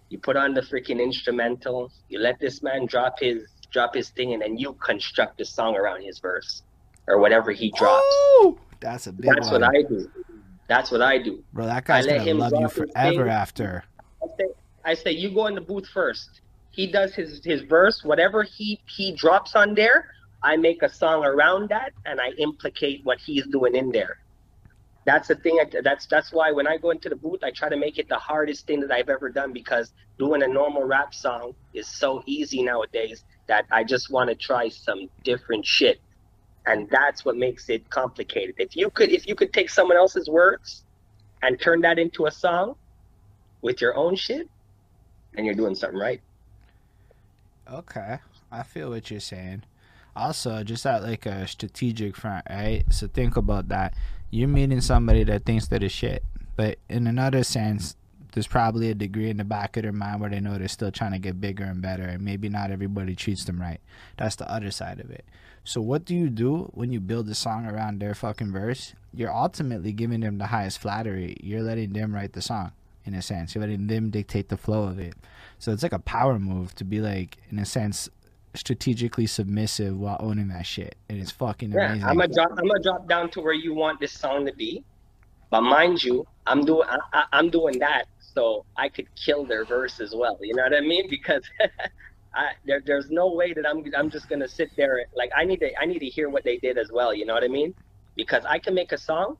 You 0.10 0.20
put 0.20 0.36
on 0.36 0.54
the 0.54 0.62
freaking 0.62 1.02
instrumental, 1.02 1.92
you 2.10 2.20
let 2.20 2.40
this 2.40 2.62
man 2.62 2.86
drop 2.86 3.20
his 3.20 3.44
drop 3.72 3.94
his 3.94 4.10
thing 4.10 4.34
and 4.34 4.42
then 4.42 4.58
you 4.58 4.74
construct 4.74 5.38
the 5.38 5.46
song 5.46 5.76
around 5.76 6.02
his 6.02 6.20
verse 6.20 6.62
or 7.08 7.20
whatever 7.20 7.52
he 7.52 7.72
drops. 7.72 8.06
Ooh, 8.42 8.58
that's 8.80 9.08
a 9.08 9.12
big 9.12 9.26
That's 9.26 9.52
one. 9.52 9.62
what 9.62 9.76
I 9.76 9.82
do. 9.82 10.10
That's 10.68 10.92
what 10.92 11.02
I 11.02 11.18
do. 11.18 11.44
Bro, 11.54 11.66
that 11.66 11.86
guy's 11.86 12.06
gonna 12.06 12.34
love 12.34 12.54
you 12.58 12.70
forever 12.70 13.28
after. 13.28 13.84
I 14.24 14.28
say, 14.38 14.46
I 14.84 14.94
say 14.94 15.12
you 15.12 15.34
go 15.34 15.48
in 15.48 15.56
the 15.56 15.62
booth 15.62 15.88
first. 15.88 16.42
He 16.72 16.92
does 16.92 17.14
his 17.14 17.44
his 17.44 17.62
verse, 17.62 18.04
whatever 18.04 18.44
he 18.44 18.80
he 18.88 19.16
drops 19.16 19.56
on 19.56 19.76
there. 19.76 20.10
I 20.44 20.58
make 20.58 20.84
a 20.84 20.90
song 20.90 21.26
around 21.26 21.70
that, 21.70 21.92
and 22.06 22.20
I 22.20 22.30
implicate 22.38 23.02
what 23.04 23.20
he's 23.20 23.46
doing 23.48 23.76
in 23.76 23.92
there. 23.92 24.18
That's 25.06 25.28
the 25.28 25.36
thing. 25.36 25.60
That's 25.84 26.08
that's 26.08 26.34
why 26.34 26.52
when 26.52 26.66
I 26.68 26.78
go 26.78 26.90
into 26.90 27.10
the 27.10 27.16
booth, 27.16 27.44
I 27.44 27.52
try 27.52 27.70
to 27.70 27.78
make 27.78 28.00
it 28.00 28.10
the 28.10 28.18
hardest 28.18 28.66
thing 28.66 28.80
that 28.82 28.92
I've 28.92 29.10
ever 29.10 29.30
done 29.30 29.54
because 29.54 29.94
doing 30.18 30.42
a 30.42 30.48
normal 30.48 30.84
rap 30.84 31.14
song 31.14 31.54
is 31.76 31.88
so 31.88 32.24
easy 32.26 32.64
nowadays 32.64 33.24
that 33.48 33.66
I 33.72 33.84
just 33.84 34.10
want 34.10 34.30
to 34.32 34.36
try 34.36 34.70
some 34.70 35.08
different 35.24 35.64
shit, 35.64 36.02
and 36.66 36.90
that's 36.90 37.24
what 37.24 37.38
makes 37.38 37.70
it 37.70 37.88
complicated. 37.92 38.56
If 38.58 38.76
you 38.76 38.90
could 38.90 39.12
if 39.12 39.28
you 39.28 39.36
could 39.36 39.54
take 39.54 39.70
someone 39.70 39.96
else's 39.96 40.28
words 40.28 40.84
and 41.44 41.62
turn 41.62 41.82
that 41.82 42.00
into 42.00 42.26
a 42.26 42.32
song 42.32 42.76
with 43.62 43.82
your 43.82 43.96
own 43.96 44.16
shit, 44.16 44.50
then 45.36 45.46
you're 45.46 45.54
doing 45.54 45.76
something 45.76 46.00
right. 46.00 46.22
Okay, 47.72 48.18
I 48.52 48.64
feel 48.64 48.90
what 48.90 49.12
you're 49.12 49.20
saying. 49.20 49.64
Also, 50.16 50.64
just 50.64 50.86
at 50.86 51.04
like 51.04 51.26
a 51.26 51.46
strategic 51.46 52.16
front, 52.16 52.46
right? 52.50 52.84
So 52.90 53.08
think 53.08 53.36
about 53.38 53.68
that. 53.68 53.94
You're 54.32 54.48
meeting 54.48 54.82
somebody 54.82 55.24
that 55.26 55.46
thinks 55.46 55.68
that 55.68 55.84
is 55.84 55.92
shit, 55.92 56.24
but 56.56 56.78
in 56.90 57.08
another 57.08 57.44
sense, 57.44 57.96
there's 58.34 58.48
probably 58.48 58.90
a 58.90 58.94
degree 58.94 59.30
in 59.30 59.38
the 59.38 59.46
back 59.46 59.78
of 59.78 59.84
their 59.84 59.94
mind 59.94 60.20
where 60.20 60.30
they 60.30 60.42
know 60.42 60.58
they're 60.58 60.68
still 60.68 60.92
trying 60.92 61.14
to 61.14 61.20
get 61.20 61.40
bigger 61.40 61.64
and 61.64 61.82
better, 61.82 62.04
and 62.04 62.22
maybe 62.22 62.50
not 62.50 62.70
everybody 62.70 63.16
treats 63.16 63.46
them 63.46 63.62
right. 63.62 63.80
That's 64.18 64.36
the 64.36 64.52
other 64.52 64.72
side 64.72 65.00
of 65.00 65.10
it. 65.10 65.24
So 65.64 65.80
what 65.80 66.04
do 66.04 66.14
you 66.14 66.30
do 66.30 66.70
when 66.74 66.92
you 66.92 67.00
build 67.00 67.30
a 67.30 67.36
song 67.36 67.66
around 67.66 68.00
their 68.00 68.14
fucking 68.14 68.52
verse? 68.52 68.94
You're 69.14 69.34
ultimately 69.34 69.94
giving 69.94 70.20
them 70.20 70.38
the 70.38 70.48
highest 70.48 70.80
flattery. 70.80 71.38
You're 71.42 71.64
letting 71.64 71.94
them 71.94 72.14
write 72.14 72.34
the 72.34 72.42
song, 72.42 72.74
in 73.06 73.14
a 73.14 73.22
sense. 73.22 73.56
You're 73.56 73.62
letting 73.62 73.88
them 73.88 74.10
dictate 74.10 74.50
the 74.50 74.58
flow 74.58 74.84
of 74.84 75.00
it. 75.00 75.14
So 75.58 75.72
it's 75.72 75.82
like 75.84 75.94
a 75.94 76.00
power 76.00 76.38
move 76.38 76.76
to 76.76 76.84
be 76.84 77.00
like, 77.00 77.38
in 77.50 77.58
a 77.58 77.66
sense, 77.66 78.10
strategically 78.56 79.26
submissive 79.28 79.98
while 79.98 80.18
owning 80.20 80.48
that 80.50 80.66
shit. 80.66 80.96
And 81.10 81.20
it's 81.20 81.32
fucking 81.32 81.72
Yeah, 81.72 81.90
amazing. 81.92 82.08
I'm 82.10 82.18
gonna 82.18 82.34
drop. 82.34 82.50
I'm 82.52 82.68
gonna 82.68 82.84
drop 82.84 83.08
down 83.08 83.30
to 83.32 83.42
where 83.42 83.54
you 83.54 83.74
want 83.74 84.00
this 84.00 84.12
song 84.12 84.46
to 84.46 84.54
be, 84.54 84.84
but 85.50 85.62
mind 85.62 86.04
you, 86.04 86.26
I'm 86.48 86.64
doing. 86.66 86.88
I, 87.14 87.26
I'm 87.34 87.50
doing 87.50 87.80
that 87.80 88.06
so 88.20 88.66
I 88.78 88.90
could 88.90 89.08
kill 89.16 89.46
their 89.46 89.66
verse 89.66 90.00
as 90.00 90.14
well. 90.16 90.38
You 90.42 90.56
know 90.56 90.64
what 90.64 90.76
I 90.76 90.82
mean? 90.82 91.10
Because 91.10 91.44
I, 92.36 92.50
there, 92.66 92.82
there's 92.86 93.10
no 93.10 93.32
way 93.34 93.54
that 93.54 93.66
I'm. 93.68 93.84
I'm 93.98 94.10
just 94.10 94.28
gonna 94.30 94.48
sit 94.48 94.70
there. 94.76 94.98
and- 94.98 95.08
Like 95.16 95.32
I 95.36 95.46
need 95.46 95.60
to. 95.62 95.70
I 95.82 95.86
need 95.86 96.00
to 96.00 96.08
hear 96.08 96.30
what 96.30 96.44
they 96.44 96.58
did 96.58 96.78
as 96.78 96.92
well. 96.92 97.14
You 97.14 97.26
know 97.26 97.34
what 97.34 97.44
I 97.44 97.48
mean? 97.50 97.74
Because 98.16 98.44
I 98.46 98.60
can 98.60 98.74
make 98.74 98.92
a 98.92 98.98
song. 98.98 99.38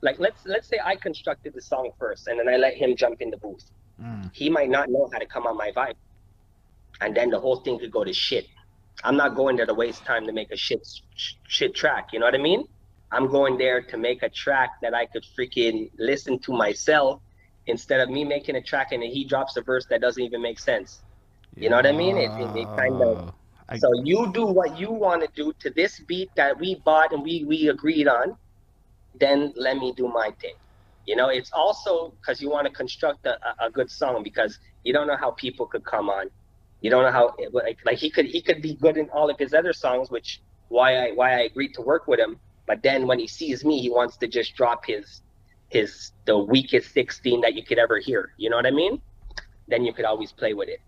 Like 0.00 0.18
let's 0.18 0.46
let's 0.46 0.68
say 0.68 0.78
I 0.84 0.96
constructed 0.96 1.54
the 1.54 1.62
song 1.62 1.90
first, 1.98 2.28
and 2.28 2.38
then 2.38 2.48
I 2.48 2.56
let 2.56 2.74
him 2.74 2.94
jump 2.96 3.20
in 3.20 3.30
the 3.30 3.36
booth. 3.36 3.64
Mm. 4.00 4.32
he 4.32 4.48
might 4.48 4.70
not 4.70 4.88
know 4.88 5.08
how 5.12 5.18
to 5.18 5.26
come 5.26 5.44
on 5.44 5.56
my 5.56 5.72
vibe. 5.72 5.94
And 7.00 7.16
then 7.16 7.30
the 7.30 7.40
whole 7.40 7.56
thing 7.56 7.80
could 7.80 7.90
go 7.90 8.04
to 8.04 8.12
shit. 8.12 8.46
I'm 9.04 9.16
not 9.16 9.36
going 9.36 9.56
there 9.56 9.66
to 9.66 9.74
waste 9.74 10.04
time 10.04 10.26
to 10.26 10.32
make 10.32 10.50
a 10.50 10.56
shit 10.56 10.80
shit 11.46 11.74
track. 11.74 12.08
You 12.12 12.18
know 12.18 12.26
what 12.26 12.34
I 12.34 12.38
mean? 12.38 12.64
I'm 13.12 13.28
going 13.28 13.56
there 13.56 13.80
to 13.82 13.96
make 13.96 14.22
a 14.22 14.28
track 14.28 14.70
that 14.82 14.94
I 14.94 15.06
could 15.06 15.24
freaking 15.38 15.88
listen 15.98 16.38
to 16.40 16.52
myself 16.52 17.20
instead 17.66 18.00
of 18.00 18.08
me 18.10 18.24
making 18.24 18.56
a 18.56 18.62
track 18.62 18.88
and 18.92 19.02
then 19.02 19.10
he 19.10 19.24
drops 19.24 19.56
a 19.56 19.62
verse 19.62 19.86
that 19.90 20.00
doesn't 20.00 20.22
even 20.22 20.42
make 20.42 20.58
sense. 20.58 21.02
You 21.56 21.70
know 21.70 21.76
what 21.76 21.86
I 21.86 21.92
mean? 21.92 22.16
It- 22.18 22.32
it- 22.36 22.56
it 22.62 22.68
kind 22.76 23.02
of- 23.02 23.18
I- 23.68 23.78
So 23.78 23.88
you 24.04 24.32
do 24.32 24.46
what 24.46 24.78
you 24.78 24.90
want 24.90 25.22
to 25.22 25.28
do 25.34 25.52
to 25.60 25.70
this 25.70 26.00
beat 26.08 26.30
that 26.36 26.58
we 26.58 26.76
bought 26.88 27.12
and 27.12 27.22
we 27.22 27.44
we 27.44 27.68
agreed 27.68 28.08
on. 28.08 28.36
Then 29.14 29.52
let 29.56 29.76
me 29.78 29.92
do 29.92 30.08
my 30.08 30.30
thing. 30.40 30.54
You 31.04 31.16
know, 31.16 31.28
it's 31.28 31.50
also 31.52 32.10
because 32.16 32.40
you 32.42 32.50
want 32.50 32.66
to 32.66 32.72
construct 32.72 33.26
a- 33.26 33.38
a 33.66 33.70
good 33.70 33.90
song 33.90 34.22
because 34.22 34.58
You 34.84 34.92
don't 34.94 35.08
know 35.08 35.16
how 35.16 35.32
people 35.32 35.66
could 35.66 35.84
come 35.84 36.08
on. 36.08 36.30
You 36.80 36.90
don't 36.90 37.02
know 37.02 37.10
how 37.10 37.34
like 37.52 37.78
like 37.84 37.98
he 37.98 38.10
could 38.10 38.26
he 38.26 38.40
could 38.40 38.62
be 38.62 38.74
good 38.74 38.96
in 38.96 39.08
all 39.10 39.30
of 39.30 39.38
his 39.38 39.52
other 39.52 39.72
songs, 39.72 40.10
which 40.10 40.40
why 40.68 40.96
I 40.96 41.10
why 41.12 41.32
I 41.32 41.40
agreed 41.40 41.74
to 41.74 41.82
work 41.82 42.06
with 42.06 42.20
him. 42.20 42.38
But 42.66 42.82
then 42.82 43.06
when 43.06 43.18
he 43.18 43.26
sees 43.26 43.64
me, 43.64 43.80
he 43.80 43.90
wants 43.90 44.16
to 44.18 44.28
just 44.28 44.54
drop 44.54 44.84
his 44.86 45.22
his 45.68 46.12
the 46.24 46.38
weakest 46.38 46.92
16 46.92 47.40
that 47.42 47.54
you 47.54 47.64
could 47.64 47.78
ever 47.78 47.98
hear. 47.98 48.32
You 48.36 48.50
know 48.50 48.56
what 48.56 48.66
I 48.66 48.70
mean? 48.70 49.00
Then 49.66 49.84
you 49.84 49.92
could 49.92 50.04
always 50.04 50.32
play 50.32 50.54
with 50.54 50.68
it. 50.68 50.80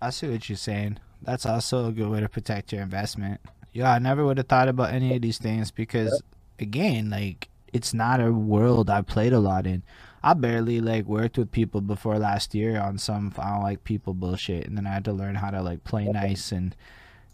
I 0.00 0.10
see 0.10 0.28
what 0.28 0.48
you're 0.48 0.56
saying. 0.56 0.98
That's 1.22 1.44
also 1.44 1.86
a 1.86 1.92
good 1.92 2.08
way 2.08 2.20
to 2.20 2.28
protect 2.28 2.72
your 2.72 2.82
investment. 2.82 3.40
Yeah, 3.72 3.92
I 3.92 3.98
never 3.98 4.24
would 4.24 4.38
have 4.38 4.48
thought 4.48 4.68
about 4.68 4.92
any 4.92 5.14
of 5.16 5.22
these 5.22 5.38
things 5.38 5.70
because, 5.70 6.22
again, 6.58 7.10
like 7.10 7.48
it's 7.72 7.92
not 7.92 8.20
a 8.20 8.32
world 8.32 8.88
I 8.88 9.02
played 9.02 9.32
a 9.32 9.40
lot 9.40 9.66
in. 9.66 9.82
I 10.28 10.34
barely 10.34 10.82
like 10.82 11.06
worked 11.06 11.38
with 11.38 11.50
people 11.50 11.80
before 11.80 12.18
last 12.18 12.54
year 12.54 12.78
on 12.78 12.98
some 12.98 13.32
I 13.38 13.48
don't 13.48 13.62
like 13.62 13.82
people 13.84 14.12
bullshit, 14.12 14.66
and 14.66 14.76
then 14.76 14.86
I 14.86 14.92
had 14.92 15.06
to 15.06 15.12
learn 15.14 15.36
how 15.36 15.50
to 15.50 15.62
like 15.62 15.84
play 15.84 16.04
nice 16.04 16.52
and 16.52 16.76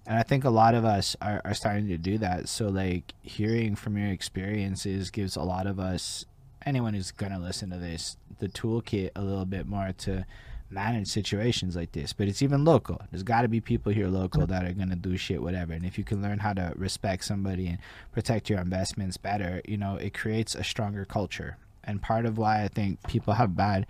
and 0.07 0.17
I 0.17 0.23
think 0.23 0.45
a 0.45 0.51
lot 0.51 0.77
of 0.77 0.85
us 0.85 1.17
are, 1.21 1.41
are 1.45 1.55
starting 1.55 1.89
to 1.89 1.99
do 1.99 2.19
that. 2.19 2.49
So 2.49 2.69
like 2.69 3.13
hearing 3.21 3.75
from 3.75 3.99
your 3.99 4.11
experiences 4.11 5.11
gives 5.11 5.35
a 5.35 5.43
lot 5.43 5.67
of 5.67 5.81
us 5.81 6.25
anyone 6.65 6.95
who's 6.95 7.11
gonna 7.11 7.41
listen 7.41 7.71
to 7.71 7.79
this 7.79 8.17
the 8.39 8.47
toolkit 8.47 9.11
a 9.17 9.23
little 9.23 9.45
bit 9.45 9.67
more 9.67 9.91
to 9.99 10.25
manage 10.71 11.09
situations 11.09 11.75
like 11.75 11.91
this. 11.91 12.13
But 12.13 12.29
it's 12.29 12.43
even 12.43 12.65
local. 12.65 13.03
There's 13.11 13.25
got 13.25 13.43
to 13.43 13.49
be 13.49 13.61
people 13.61 13.91
here 13.91 14.07
local 14.07 14.47
that 14.47 14.65
are 14.65 14.73
gonna 14.73 14.95
do 14.95 15.17
shit 15.17 15.43
whatever. 15.43 15.73
And 15.73 15.85
if 15.85 15.99
you 15.99 16.05
can 16.05 16.23
learn 16.23 16.39
how 16.39 16.53
to 16.53 16.73
respect 16.77 17.25
somebody 17.25 17.67
and 17.67 17.79
protect 18.13 18.49
your 18.49 18.61
investments 18.61 19.17
better, 19.17 19.63
you 19.67 19.79
know, 19.79 19.97
it 19.97 20.15
creates 20.15 20.55
a 20.55 20.63
stronger 20.63 21.05
culture. 21.05 21.57
And 21.87 22.03
part 22.03 22.27
of 22.27 22.39
why 22.39 22.63
I 22.63 22.69
think 22.69 23.07
people 23.07 23.35
have 23.35 23.57
bad 23.57 23.87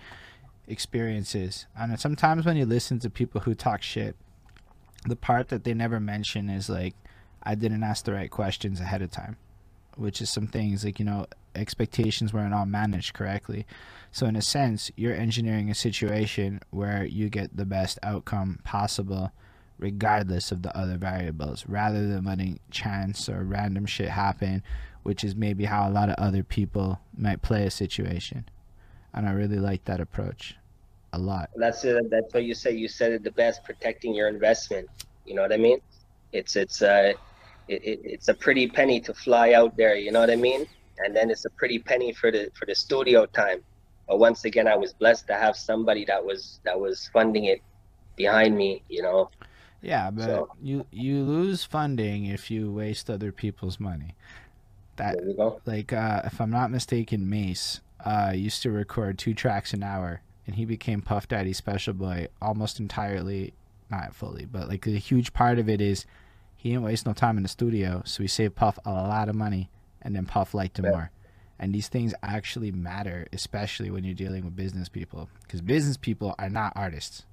experiences. 0.67 1.67
And 1.79 1.99
sometimes 1.99 2.47
when 2.47 2.57
you 2.57 2.67
listen 2.67 2.99
to 3.01 3.11
people 3.11 3.43
who 3.43 3.55
talk 3.55 3.83
shit, 3.83 4.17
the 5.07 5.17
part 5.17 5.49
that 5.49 5.65
they 5.65 5.75
never 5.75 6.01
mention 6.01 6.49
is 6.49 6.69
like 6.69 6.95
I 7.43 7.55
didn't 7.55 7.83
ask 7.83 8.05
the 8.05 8.13
right 8.13 8.31
questions 8.31 8.81
ahead 8.81 9.03
of 9.03 9.11
time, 9.11 9.37
which 9.97 10.23
is 10.23 10.31
some 10.31 10.47
things 10.47 10.85
like 10.85 10.99
you 10.99 11.05
know 11.05 11.27
expectations 11.55 12.33
weren't 12.33 12.55
all 12.55 12.67
managed 12.67 13.15
correctly. 13.15 13.67
So 14.11 14.27
in 14.27 14.37
a 14.37 14.43
sense, 14.43 14.91
you're 14.97 15.15
engineering 15.15 15.71
a 15.71 15.75
situation 15.75 16.61
where 16.71 17.05
you 17.05 17.29
get 17.29 17.57
the 17.57 17.67
best 17.67 17.99
outcome 18.03 18.61
possible 18.65 19.33
regardless 19.79 20.53
of 20.53 20.63
the 20.63 20.77
other 20.77 20.97
variables 20.97 21.67
rather 21.67 22.07
than 22.07 22.25
letting 22.25 22.61
chance 22.71 23.29
or 23.29 23.43
random 23.43 23.87
shit 23.87 24.09
happen, 24.09 24.63
which 25.05 25.23
is 25.23 25.37
maybe 25.37 25.65
how 25.67 25.89
a 25.89 25.93
lot 25.93 26.09
of 26.09 26.17
other 26.17 26.43
people 26.43 26.99
might 27.17 27.41
play 27.43 27.65
a 27.65 27.71
situation. 27.71 28.47
And 29.13 29.29
I 29.29 29.33
really 29.33 29.61
like 29.61 29.85
that 29.85 30.01
approach 30.01 30.57
a 31.13 31.19
lot. 31.19 31.51
That's 31.55 31.85
it. 31.85 32.11
That's 32.11 32.35
what 32.35 32.45
you 32.45 32.55
say. 32.55 32.73
You 32.73 32.89
said 32.89 33.13
it 33.13 33.23
the 33.23 33.31
best, 33.31 33.63
protecting 33.65 34.15
your 34.15 34.29
investment. 34.29 34.89
You 35.25 35.35
know 35.35 35.43
what 35.43 35.53
I 35.53 35.57
mean? 35.57 35.79
It's 36.33 36.57
it's 36.57 36.83
uh, 36.83 37.13
it, 37.69 37.85
it, 37.85 38.01
it's 38.03 38.29
a 38.29 38.35
pretty 38.35 38.67
penny 38.67 39.01
to 39.03 39.15
fly 39.15 39.53
out 39.53 39.77
there. 39.77 39.95
You 39.95 40.11
know 40.11 40.21
what 40.21 40.31
I 40.31 40.37
mean? 40.37 40.67
And 40.99 41.15
then 41.15 41.31
it's 41.31 41.45
a 41.45 41.51
pretty 41.51 41.79
penny 41.79 42.13
for 42.13 42.33
the 42.33 42.51
for 42.59 42.67
the 42.67 42.75
studio 42.75 43.27
time. 43.27 43.63
But 44.09 44.19
once 44.19 44.45
again, 44.45 44.67
I 44.67 44.77
was 44.77 44.93
blessed 44.93 45.27
to 45.29 45.35
have 45.35 45.57
somebody 45.57 46.05
that 46.07 46.25
was 46.25 46.61
that 46.65 46.79
was 46.79 47.09
funding 47.13 47.45
it 47.45 47.63
behind 48.17 48.57
me. 48.57 48.83
You 48.89 49.03
know. 49.03 49.31
Yeah, 49.81 50.11
but 50.11 50.25
so, 50.25 50.49
you 50.63 50.87
you 50.91 51.23
lose 51.23 51.63
funding 51.63 52.25
if 52.25 52.51
you 52.51 52.73
waste 52.73 53.11
other 53.11 53.31
people's 53.33 53.79
money. 53.79 54.17
That 54.97 55.17
like 55.67 55.93
uh, 55.93 56.23
if 56.25 56.41
I'm 56.41 56.51
not 56.51 56.71
mistaken, 56.71 57.29
Mase 57.29 57.81
uh, 58.05 58.33
used 58.35 58.63
to 58.63 58.71
record 58.71 59.19
two 59.19 59.35
tracks 59.35 59.73
an 59.73 59.83
hour 59.83 60.21
and 60.47 60.57
he 60.57 60.65
became 60.65 61.01
Puff 61.01 61.29
Daddy 61.29 61.53
Special 61.53 61.95
Boy 61.95 62.29
almost 62.41 62.79
entirely, 62.79 63.55
not 63.91 64.15
fully, 64.15 64.45
but 64.45 64.69
like 64.69 64.87
a 64.87 64.91
huge 64.91 65.33
part 65.33 65.59
of 65.59 65.69
it 65.69 65.81
is 65.81 66.05
he 66.57 66.71
didn't 66.71 66.85
waste 66.85 67.07
no 67.07 67.13
time 67.13 67.37
in 67.37 67.43
the 67.43 67.49
studio, 67.49 68.03
so 68.05 68.23
he 68.23 68.29
saved 68.29 68.55
Puff 68.55 68.79
a 68.85 68.93
lot 68.93 69.29
of 69.29 69.35
money, 69.35 69.71
and 70.03 70.15
then 70.15 70.27
Puff 70.27 70.55
liked 70.55 70.79
him 70.79 70.85
yeah. 70.87 70.91
more. 70.91 71.11
And 71.59 71.75
these 71.75 71.89
things 71.89 72.13
actually 72.23 72.73
matter, 72.73 73.27
especially 73.33 73.91
when 73.91 74.05
you're 74.05 74.15
dealing 74.15 74.45
with 74.45 74.57
business 74.57 74.89
people, 74.89 75.29
because 75.43 75.61
business 75.61 75.97
people 75.97 76.35
are 76.39 76.51
not 76.51 76.73
artists. 76.77 77.25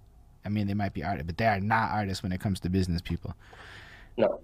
I 0.45 0.49
mean, 0.49 0.67
they 0.67 0.73
might 0.73 0.93
be 0.93 1.03
artists, 1.03 1.27
but 1.27 1.37
they 1.37 1.47
are 1.47 1.59
not 1.59 1.91
artists 1.91 2.23
when 2.23 2.31
it 2.31 2.39
comes 2.39 2.59
to 2.61 2.69
business 2.69 3.01
people. 3.01 3.35
No. 4.17 4.39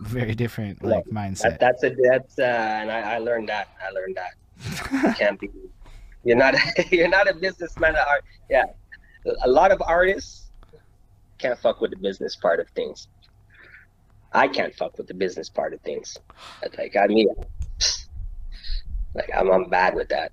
Very 0.00 0.34
different 0.34 0.82
like 0.82 1.06
no. 1.06 1.20
mindset. 1.20 1.58
That, 1.58 1.60
that's 1.60 1.84
a 1.84 1.94
that's 2.10 2.38
uh, 2.38 2.42
and 2.42 2.90
I, 2.90 3.14
I 3.14 3.18
learned 3.18 3.48
that. 3.48 3.68
I 3.84 3.90
learned 3.90 4.16
that. 4.16 5.16
can't 5.16 5.38
be 5.38 5.50
you're 6.24 6.36
not 6.36 6.54
you're 6.90 7.08
not 7.08 7.28
a 7.28 7.34
businessman 7.34 7.96
at 7.96 8.06
art. 8.06 8.24
Yeah, 8.50 8.64
a 9.42 9.48
lot 9.48 9.72
of 9.72 9.82
artists 9.82 10.50
can't 11.38 11.58
fuck 11.58 11.80
with 11.80 11.90
the 11.90 11.96
business 11.96 12.36
part 12.36 12.60
of 12.60 12.68
things. 12.70 13.08
I 14.32 14.48
can't 14.48 14.74
fuck 14.74 14.98
with 14.98 15.06
the 15.06 15.14
business 15.14 15.48
part 15.48 15.72
of 15.72 15.80
things. 15.80 16.18
Like 16.76 16.96
I 16.96 17.06
mean, 17.06 17.28
like 19.14 19.30
I'm 19.34 19.50
I'm 19.50 19.68
bad 19.68 19.94
with 19.94 20.08
that. 20.10 20.32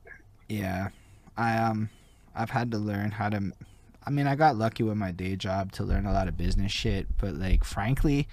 Yeah, 0.49 0.89
I 1.37 1.57
um 1.57 1.89
I've 2.35 2.49
had 2.49 2.71
to 2.71 2.77
learn 2.77 3.11
how 3.11 3.29
to. 3.29 3.51
I 4.07 4.11
mean, 4.11 4.27
I 4.27 4.35
got 4.35 4.55
lucky 4.55 4.83
with 4.83 4.97
my 4.97 5.11
day 5.11 5.35
job 5.35 5.71
to 5.73 5.83
learn 5.83 6.05
a 6.05 6.13
lot 6.13 6.27
of 6.27 6.37
business 6.37 6.71
shit, 6.71 7.07
but 7.17 7.35
like 7.35 7.63
frankly. 7.63 8.27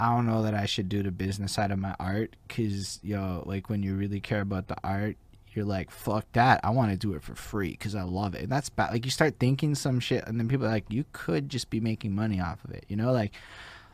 I 0.00 0.14
don't 0.14 0.24
know 0.24 0.42
that 0.42 0.54
I 0.54 0.64
should 0.64 0.88
do 0.88 1.02
the 1.02 1.10
business 1.10 1.52
side 1.52 1.70
of 1.70 1.78
my 1.78 1.94
art 2.00 2.34
because, 2.48 2.98
yo, 3.02 3.42
like 3.44 3.68
when 3.68 3.82
you 3.82 3.94
really 3.94 4.18
care 4.18 4.40
about 4.40 4.66
the 4.66 4.76
art, 4.82 5.16
you're 5.52 5.66
like, 5.66 5.90
fuck 5.90 6.24
that. 6.32 6.60
I 6.64 6.70
want 6.70 6.90
to 6.90 6.96
do 6.96 7.12
it 7.12 7.22
for 7.22 7.34
free 7.34 7.72
because 7.72 7.94
I 7.94 8.02
love 8.02 8.34
it. 8.34 8.42
And 8.42 8.50
that's 8.50 8.70
bad. 8.70 8.92
Like 8.92 9.04
you 9.04 9.10
start 9.10 9.34
thinking 9.38 9.74
some 9.74 10.00
shit, 10.00 10.26
and 10.26 10.40
then 10.40 10.48
people 10.48 10.64
are 10.64 10.70
like, 10.70 10.86
you 10.88 11.04
could 11.12 11.50
just 11.50 11.68
be 11.68 11.80
making 11.80 12.14
money 12.14 12.40
off 12.40 12.64
of 12.64 12.70
it. 12.70 12.86
You 12.88 12.96
know, 12.96 13.12
like, 13.12 13.34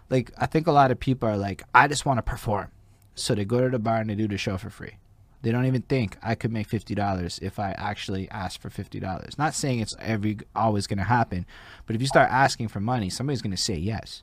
like 0.09 0.31
I 0.39 0.47
think 0.47 0.69
a 0.69 0.73
lot 0.73 0.93
of 0.93 1.01
people 1.01 1.29
are 1.29 1.37
like, 1.37 1.65
I 1.75 1.89
just 1.89 2.07
want 2.07 2.19
to 2.19 2.23
perform, 2.23 2.71
so 3.17 3.35
they 3.35 3.45
go 3.45 3.61
to 3.61 3.69
the 3.69 3.81
bar 3.81 3.97
and 3.97 4.09
they 4.09 4.15
do 4.15 4.29
the 4.29 4.39
show 4.39 4.57
for 4.59 4.71
free. 4.71 4.99
They 5.43 5.51
don't 5.51 5.67
even 5.67 5.83
think 5.83 6.17
I 6.23 6.37
could 6.37 6.53
make 6.53 6.69
fifty 6.69 6.95
dollars 6.95 7.41
if 7.43 7.59
I 7.59 7.73
actually 7.73 8.31
ask 8.31 8.61
for 8.61 8.71
fifty 8.71 9.01
dollars. 9.01 9.39
Not 9.39 9.55
saying 9.55 9.81
it's 9.81 9.97
every 9.99 10.39
always 10.55 10.87
to 10.99 11.05
happen, 11.05 11.47
but 11.85 11.97
if 11.97 12.01
you 12.03 12.07
start 12.07 12.31
asking 12.31 12.69
for 12.69 12.81
money, 12.81 13.11
somebody's 13.11 13.43
to 13.57 13.61
say 13.61 13.77
yes. 13.77 14.23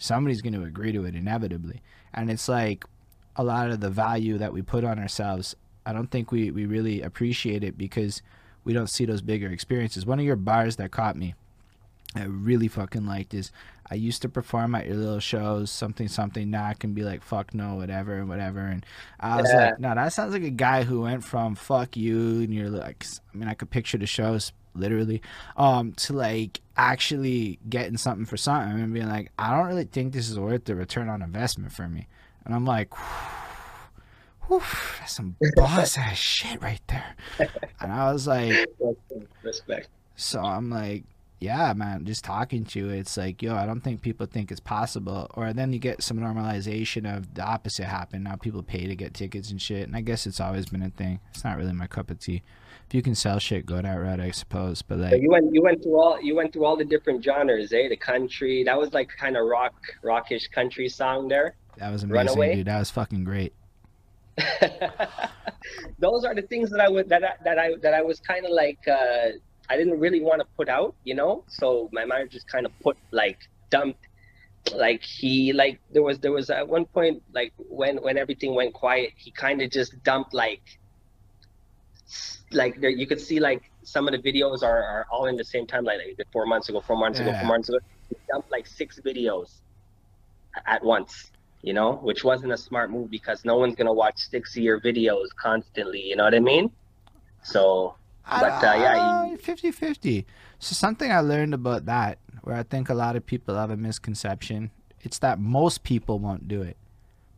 Somebody's 0.00 0.42
going 0.42 0.54
to 0.54 0.64
agree 0.64 0.90
to 0.90 1.04
it 1.04 1.14
inevitably, 1.14 1.80
and 2.12 2.28
it's 2.28 2.48
like 2.48 2.84
a 3.36 3.44
lot 3.44 3.70
of 3.70 3.78
the 3.78 3.90
value 3.90 4.38
that 4.38 4.52
we 4.52 4.60
put 4.60 4.82
on 4.82 4.98
ourselves 4.98 5.54
I 5.86 5.92
don't 5.92 6.10
think 6.10 6.30
we, 6.30 6.50
we 6.50 6.66
really 6.66 7.02
appreciate 7.02 7.64
it 7.64 7.78
because 7.78 8.22
we 8.64 8.72
don't 8.72 8.88
see 8.88 9.04
those 9.04 9.22
bigger 9.22 9.48
experiences. 9.48 10.04
One 10.04 10.18
of 10.18 10.24
your 10.24 10.36
bars 10.36 10.76
that 10.76 10.90
caught 10.90 11.16
me, 11.16 11.34
I 12.14 12.24
really 12.24 12.68
fucking 12.68 13.06
liked 13.06 13.34
is 13.34 13.50
I 13.90 13.94
used 13.94 14.22
to 14.22 14.28
perform 14.28 14.74
at 14.74 14.86
your 14.86 14.96
little 14.96 15.20
shows, 15.20 15.70
something, 15.70 16.08
something. 16.08 16.54
I 16.54 16.74
can 16.74 16.92
be 16.92 17.02
like, 17.02 17.22
fuck 17.22 17.54
no, 17.54 17.76
whatever, 17.76 18.18
and 18.18 18.28
whatever. 18.28 18.60
And 18.60 18.84
I 19.18 19.40
was 19.40 19.50
yeah. 19.50 19.70
like, 19.70 19.80
no, 19.80 19.94
that 19.94 20.12
sounds 20.12 20.32
like 20.32 20.42
a 20.42 20.50
guy 20.50 20.84
who 20.84 21.02
went 21.02 21.24
from 21.24 21.54
fuck 21.54 21.96
you, 21.96 22.40
and 22.40 22.54
you're 22.54 22.70
like, 22.70 23.04
I 23.32 23.36
mean, 23.36 23.48
I 23.48 23.54
could 23.54 23.70
picture 23.70 23.98
the 23.98 24.06
shows 24.06 24.52
literally, 24.74 25.22
um, 25.56 25.92
to 25.92 26.12
like 26.12 26.60
actually 26.76 27.58
getting 27.68 27.96
something 27.96 28.26
for 28.26 28.36
something 28.36 28.80
and 28.80 28.92
being 28.92 29.08
like, 29.08 29.32
I 29.38 29.56
don't 29.56 29.66
really 29.66 29.84
think 29.84 30.12
this 30.12 30.28
is 30.28 30.38
worth 30.38 30.64
the 30.64 30.74
return 30.74 31.08
on 31.08 31.22
investment 31.22 31.72
for 31.72 31.88
me. 31.88 32.06
And 32.44 32.54
I'm 32.54 32.64
like, 32.64 32.94
Whew 32.94 33.40
Whew, 34.50 34.62
that's 34.98 35.12
some 35.12 35.36
boss 35.56 35.96
ass 35.96 36.16
shit 36.16 36.60
right 36.60 36.80
there. 36.88 37.14
And 37.80 37.92
I 37.92 38.12
was 38.12 38.26
like, 38.26 38.68
respect. 39.44 39.88
So 40.16 40.40
I'm 40.40 40.70
like, 40.70 41.04
yeah, 41.40 41.72
man, 41.72 42.04
just 42.04 42.22
talking 42.22 42.66
to 42.66 42.78
you, 42.78 42.88
it's 42.90 43.16
like, 43.16 43.42
yo, 43.42 43.56
I 43.56 43.64
don't 43.64 43.80
think 43.80 44.02
people 44.02 44.26
think 44.26 44.50
it's 44.50 44.60
possible. 44.60 45.26
Or 45.34 45.54
then 45.54 45.72
you 45.72 45.78
get 45.78 46.02
some 46.02 46.18
normalization 46.18 47.16
of 47.16 47.32
the 47.34 47.42
opposite 47.42 47.86
happen. 47.86 48.24
Now 48.24 48.36
people 48.36 48.62
pay 48.62 48.86
to 48.86 48.94
get 48.94 49.14
tickets 49.14 49.50
and 49.50 49.60
shit. 49.60 49.88
And 49.88 49.96
I 49.96 50.02
guess 50.02 50.26
it's 50.26 50.38
always 50.38 50.66
been 50.66 50.82
a 50.82 50.90
thing. 50.90 51.18
It's 51.30 51.42
not 51.42 51.56
really 51.56 51.72
my 51.72 51.86
cup 51.86 52.10
of 52.10 52.18
tea. 52.18 52.42
If 52.86 52.94
you 52.94 53.00
can 53.00 53.14
sell 53.14 53.38
shit, 53.38 53.64
go 53.64 53.80
that 53.80 53.94
route, 53.94 54.20
I 54.20 54.32
suppose. 54.32 54.82
But 54.82 54.98
like, 54.98 55.22
you 55.22 55.30
went, 55.30 55.54
you 55.54 55.62
went 55.62 55.82
through 55.82 55.98
all, 55.98 56.20
you 56.20 56.34
went 56.34 56.52
through 56.52 56.66
all 56.66 56.76
the 56.76 56.84
different 56.84 57.24
genres, 57.24 57.72
eh? 57.72 57.88
The 57.88 57.96
country, 57.96 58.62
that 58.64 58.78
was 58.78 58.92
like 58.92 59.08
kind 59.08 59.38
of 59.38 59.46
rock, 59.46 59.74
rockish 60.02 60.48
country 60.48 60.90
song 60.90 61.28
there. 61.28 61.54
That 61.78 61.90
was 61.90 62.02
amazing, 62.02 62.26
Runaway. 62.26 62.56
dude. 62.56 62.66
That 62.66 62.80
was 62.80 62.90
fucking 62.90 63.24
great. 63.24 63.54
those 65.98 66.24
are 66.24 66.34
the 66.34 66.42
things 66.42 66.70
that 66.70 66.80
I 66.80 66.88
would 66.88 67.08
that 67.08 67.22
I, 67.22 67.32
that 67.44 67.58
I 67.58 67.74
that 67.82 67.94
I 67.94 68.00
was 68.00 68.20
kind 68.20 68.46
of 68.46 68.52
like 68.52 68.78
uh, 68.88 69.32
I 69.70 69.76
didn't 69.76 69.98
really 70.00 70.20
want 70.20 70.40
to 70.40 70.46
put 70.56 70.68
out, 70.68 70.94
you 71.04 71.14
know. 71.14 71.44
So 71.48 71.88
my 71.92 72.04
manager 72.04 72.32
just 72.32 72.48
kind 72.48 72.66
of 72.66 72.72
put 72.80 72.96
like 73.12 73.38
dumped, 73.70 74.04
like 74.74 75.02
he 75.02 75.52
like 75.52 75.80
there 75.92 76.02
was 76.02 76.18
there 76.18 76.32
was 76.32 76.50
at 76.50 76.66
one 76.68 76.84
point 76.84 77.22
like 77.32 77.52
when 77.56 77.96
when 77.98 78.18
everything 78.18 78.54
went 78.54 78.74
quiet, 78.74 79.12
he 79.16 79.30
kind 79.30 79.62
of 79.62 79.70
just 79.70 80.02
dumped 80.02 80.34
like 80.34 80.62
like 82.50 82.80
there 82.80 82.90
you 82.90 83.06
could 83.06 83.20
see 83.20 83.38
like 83.38 83.70
some 83.84 84.08
of 84.08 84.12
the 84.12 84.18
videos 84.18 84.62
are, 84.62 84.82
are 84.82 85.06
all 85.10 85.26
in 85.26 85.36
the 85.36 85.44
same 85.44 85.66
time 85.66 85.84
like, 85.84 85.98
like 86.18 86.26
four 86.32 86.46
months 86.46 86.68
ago, 86.68 86.80
four 86.80 86.96
months 86.96 87.20
yeah. 87.20 87.28
ago, 87.28 87.38
four 87.38 87.48
months 87.48 87.68
ago. 87.68 87.78
He 88.08 88.16
dumped 88.28 88.50
like 88.50 88.66
six 88.66 89.00
videos 89.00 89.60
at 90.66 90.84
once 90.84 91.30
you 91.62 91.74
know, 91.74 91.96
which 91.96 92.24
wasn't 92.24 92.52
a 92.52 92.56
smart 92.56 92.90
move 92.90 93.10
because 93.10 93.44
no 93.44 93.56
one's 93.56 93.76
gonna 93.76 93.92
watch 93.92 94.18
six 94.18 94.56
year 94.56 94.80
videos 94.80 95.26
constantly. 95.36 96.02
You 96.02 96.16
know 96.16 96.24
what 96.24 96.34
I 96.34 96.40
mean? 96.40 96.70
So, 97.42 97.96
but 98.28 98.44
uh, 98.64 98.74
yeah, 98.76 99.36
50 99.36 99.70
50. 99.70 100.26
So 100.58 100.74
something 100.74 101.10
I 101.10 101.20
learned 101.20 101.54
about 101.54 101.86
that, 101.86 102.18
where 102.42 102.56
I 102.56 102.62
think 102.62 102.88
a 102.88 102.94
lot 102.94 103.16
of 103.16 103.24
people 103.26 103.54
have 103.56 103.70
a 103.70 103.76
misconception, 103.76 104.70
it's 105.00 105.18
that 105.20 105.38
most 105.40 105.82
people 105.82 106.18
won't 106.18 106.46
do 106.48 106.62
it. 106.62 106.76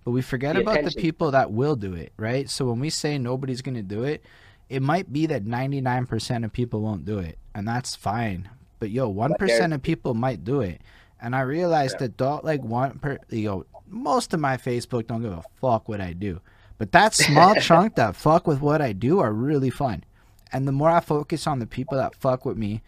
But 0.04 0.10
we 0.10 0.22
forget 0.22 0.56
The 0.56 0.62
about 0.62 0.82
the 0.84 0.90
people 0.90 1.30
that 1.30 1.52
will 1.52 1.76
do 1.76 1.94
it, 1.94 2.12
right? 2.16 2.50
So 2.50 2.64
when 2.66 2.80
we 2.80 2.90
say 2.90 3.18
nobody's 3.18 3.62
going 3.62 3.76
to 3.76 3.82
do 3.82 4.02
it, 4.02 4.24
it 4.68 4.82
might 4.82 5.12
be 5.12 5.26
that 5.26 5.44
99% 5.44 6.44
of 6.44 6.52
people 6.52 6.80
won't 6.80 7.04
do 7.04 7.18
it, 7.18 7.38
and 7.54 7.68
that's 7.68 7.94
fine. 7.94 8.48
But 8.80 8.90
yo, 8.90 9.12
1% 9.12 9.38
there- 9.38 9.72
of 9.72 9.82
people 9.82 10.14
might 10.14 10.44
do 10.44 10.60
it. 10.60 10.80
And 11.20 11.36
I 11.36 11.42
realized 11.42 11.94
Yeah. 12.00 12.06
that 12.08 12.16
don't 12.16 12.44
like 12.44 12.64
one 12.64 12.98
per 12.98 13.18
yo, 13.28 13.64
most 13.88 14.34
of 14.34 14.40
my 14.40 14.56
Facebook 14.56 15.06
don't 15.06 15.22
give 15.22 15.32
a 15.32 15.44
fuck 15.60 15.88
what 15.88 16.00
I 16.00 16.14
do. 16.14 16.40
But 16.78 16.90
that 16.90 17.14
small 17.14 17.54
chunk 17.60 17.94
that 17.94 18.16
fuck 18.16 18.48
with 18.48 18.60
what 18.60 18.82
I 18.82 18.92
do 18.92 19.20
are 19.20 19.32
really 19.32 19.70
fun. 19.70 20.02
And 20.52 20.68
the 20.68 20.72
more 20.72 20.90
I 20.90 21.00
focus 21.00 21.46
on 21.46 21.58
the 21.58 21.66
people 21.66 21.96
that 21.96 22.14
fuck 22.16 22.44
with 22.44 22.56
me, 22.56 22.82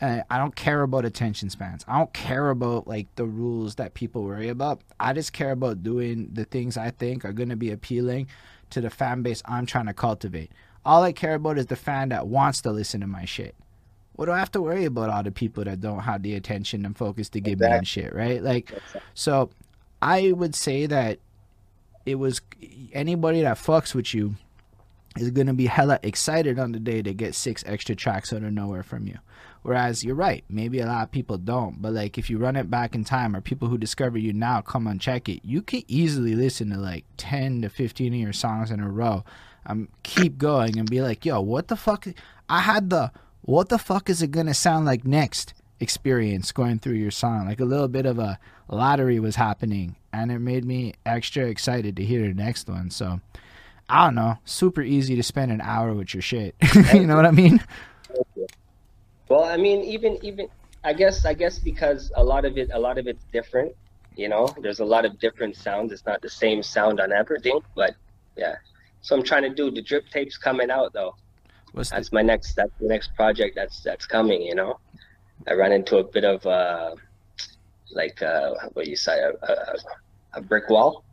uh, 0.00 0.20
I 0.28 0.38
don't 0.38 0.54
care 0.54 0.82
about 0.82 1.04
attention 1.04 1.48
spans. 1.50 1.84
I 1.88 1.98
don't 1.98 2.12
care 2.12 2.50
about 2.50 2.86
like 2.86 3.06
the 3.16 3.24
rules 3.24 3.76
that 3.76 3.94
people 3.94 4.24
worry 4.24 4.48
about. 4.48 4.80
I 5.00 5.12
just 5.12 5.32
care 5.32 5.52
about 5.52 5.82
doing 5.82 6.30
the 6.32 6.44
things 6.44 6.76
I 6.76 6.90
think 6.90 7.24
are 7.24 7.32
going 7.32 7.48
to 7.48 7.56
be 7.56 7.70
appealing 7.70 8.28
to 8.70 8.80
the 8.80 8.90
fan 8.90 9.22
base 9.22 9.42
I'm 9.46 9.64
trying 9.66 9.86
to 9.86 9.94
cultivate. 9.94 10.50
All 10.84 11.02
I 11.02 11.12
care 11.12 11.34
about 11.34 11.58
is 11.58 11.66
the 11.66 11.76
fan 11.76 12.10
that 12.10 12.26
wants 12.26 12.60
to 12.62 12.72
listen 12.72 13.00
to 13.00 13.06
my 13.06 13.24
shit. 13.24 13.54
What 14.14 14.26
do 14.26 14.32
I 14.32 14.38
have 14.38 14.52
to 14.52 14.62
worry 14.62 14.84
about 14.84 15.10
all 15.10 15.22
the 15.22 15.30
people 15.30 15.64
that 15.64 15.80
don't 15.80 16.00
have 16.00 16.22
the 16.22 16.34
attention 16.34 16.84
and 16.86 16.96
focus 16.96 17.28
to 17.30 17.40
give 17.40 17.60
me 17.60 17.66
and 17.66 17.86
shit, 17.86 18.14
right? 18.14 18.42
Like, 18.42 18.72
so 19.14 19.50
I 20.00 20.32
would 20.32 20.54
say 20.54 20.86
that 20.86 21.18
it 22.06 22.16
was 22.16 22.40
anybody 22.92 23.42
that 23.42 23.56
fucks 23.56 23.94
with 23.94 24.14
you 24.14 24.36
is 25.18 25.30
gonna 25.30 25.54
be 25.54 25.66
hella 25.66 25.98
excited 26.02 26.58
on 26.58 26.72
the 26.72 26.80
day 26.80 27.02
to 27.02 27.14
get 27.14 27.34
six 27.34 27.62
extra 27.66 27.94
tracks 27.94 28.32
out 28.32 28.42
of 28.42 28.52
nowhere 28.52 28.82
from 28.82 29.06
you. 29.06 29.18
Whereas 29.62 30.04
you're 30.04 30.14
right, 30.14 30.44
maybe 30.48 30.78
a 30.78 30.86
lot 30.86 31.02
of 31.02 31.10
people 31.10 31.38
don't. 31.38 31.82
But 31.82 31.92
like 31.92 32.18
if 32.18 32.30
you 32.30 32.38
run 32.38 32.56
it 32.56 32.70
back 32.70 32.94
in 32.94 33.04
time 33.04 33.34
or 33.34 33.40
people 33.40 33.68
who 33.68 33.78
discover 33.78 34.16
you 34.18 34.32
now 34.32 34.60
come 34.60 34.86
and 34.86 35.00
check 35.00 35.28
it, 35.28 35.40
you 35.44 35.60
can 35.60 35.82
easily 35.88 36.34
listen 36.34 36.70
to 36.70 36.76
like 36.76 37.04
ten 37.16 37.62
to 37.62 37.68
fifteen 37.68 38.14
of 38.14 38.20
your 38.20 38.32
songs 38.32 38.70
in 38.70 38.80
a 38.80 38.88
row. 38.88 39.24
Um 39.66 39.88
keep 40.02 40.38
going 40.38 40.78
and 40.78 40.88
be 40.88 41.02
like, 41.02 41.24
yo, 41.24 41.40
what 41.40 41.68
the 41.68 41.76
fuck 41.76 42.06
I 42.48 42.60
had 42.60 42.90
the 42.90 43.10
what 43.42 43.68
the 43.68 43.78
fuck 43.78 44.08
is 44.08 44.22
it 44.22 44.30
gonna 44.30 44.54
sound 44.54 44.86
like 44.86 45.04
next 45.04 45.54
experience 45.80 46.52
going 46.52 46.78
through 46.78 46.94
your 46.94 47.10
song. 47.10 47.46
Like 47.46 47.60
a 47.60 47.64
little 47.64 47.88
bit 47.88 48.06
of 48.06 48.18
a 48.18 48.38
lottery 48.68 49.20
was 49.20 49.36
happening 49.36 49.96
and 50.12 50.30
it 50.32 50.38
made 50.38 50.64
me 50.64 50.94
extra 51.04 51.44
excited 51.44 51.96
to 51.96 52.04
hear 52.04 52.22
the 52.22 52.34
next 52.34 52.68
one. 52.68 52.90
So 52.90 53.20
I 53.88 54.04
don't 54.04 54.14
know, 54.16 54.38
super 54.44 54.82
easy 54.82 55.14
to 55.16 55.22
spend 55.22 55.52
an 55.52 55.60
hour 55.60 55.92
with 55.92 56.12
your 56.12 56.22
shit. 56.22 56.54
you 56.92 57.06
know 57.06 57.16
what 57.16 57.26
I 57.26 57.30
mean? 57.30 57.62
Well, 59.28 59.44
I 59.44 59.56
mean, 59.56 59.82
even 59.82 60.18
even 60.22 60.48
I 60.82 60.92
guess 60.92 61.24
I 61.24 61.34
guess 61.34 61.58
because 61.58 62.12
a 62.14 62.22
lot 62.22 62.44
of 62.44 62.56
it 62.58 62.70
a 62.72 62.78
lot 62.78 62.98
of 62.98 63.06
it's 63.06 63.24
different. 63.32 63.74
You 64.16 64.28
know, 64.28 64.48
there's 64.60 64.80
a 64.80 64.84
lot 64.84 65.04
of 65.04 65.18
different 65.18 65.56
sounds. 65.56 65.92
It's 65.92 66.06
not 66.06 66.22
the 66.22 66.30
same 66.30 66.62
sound 66.62 67.00
on 67.00 67.12
everything, 67.12 67.60
but 67.74 67.94
yeah. 68.36 68.56
So 69.02 69.14
I'm 69.16 69.22
trying 69.22 69.42
to 69.42 69.50
do 69.50 69.70
the 69.70 69.82
drip 69.82 70.08
tapes 70.10 70.36
coming 70.36 70.70
out 70.70 70.92
though. 70.92 71.14
What's 71.72 71.90
the, 71.90 71.96
That's 71.96 72.12
my 72.12 72.22
next 72.22 72.54
that's 72.54 72.72
the 72.80 72.88
next 72.88 73.14
project 73.14 73.54
that's 73.54 73.82
that's 73.82 74.06
coming. 74.06 74.42
You 74.42 74.54
know, 74.54 74.80
I 75.46 75.54
ran 75.54 75.72
into 75.72 75.98
a 75.98 76.04
bit 76.04 76.24
of 76.24 76.44
uh 76.46 76.96
like 77.90 78.22
uh 78.22 78.54
what 78.72 78.86
you 78.86 78.96
say 78.96 79.20
a, 79.20 79.30
a, 79.30 79.76
a 80.34 80.40
brick 80.40 80.70
wall. 80.70 81.04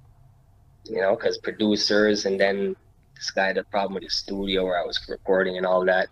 You 0.86 1.02
know, 1.02 1.16
because 1.16 1.38
producers 1.38 2.26
and 2.26 2.40
then 2.40 2.76
this 3.16 3.32
guy 3.32 3.48
had 3.48 3.58
a 3.58 3.64
problem 3.64 3.94
with 3.96 4.04
his 4.04 4.14
studio 4.14 4.66
where 4.66 4.82
I 4.82 4.86
was 4.86 5.00
recording 5.08 5.58
and 5.58 5.66
all 5.66 5.86
that, 5.86 6.10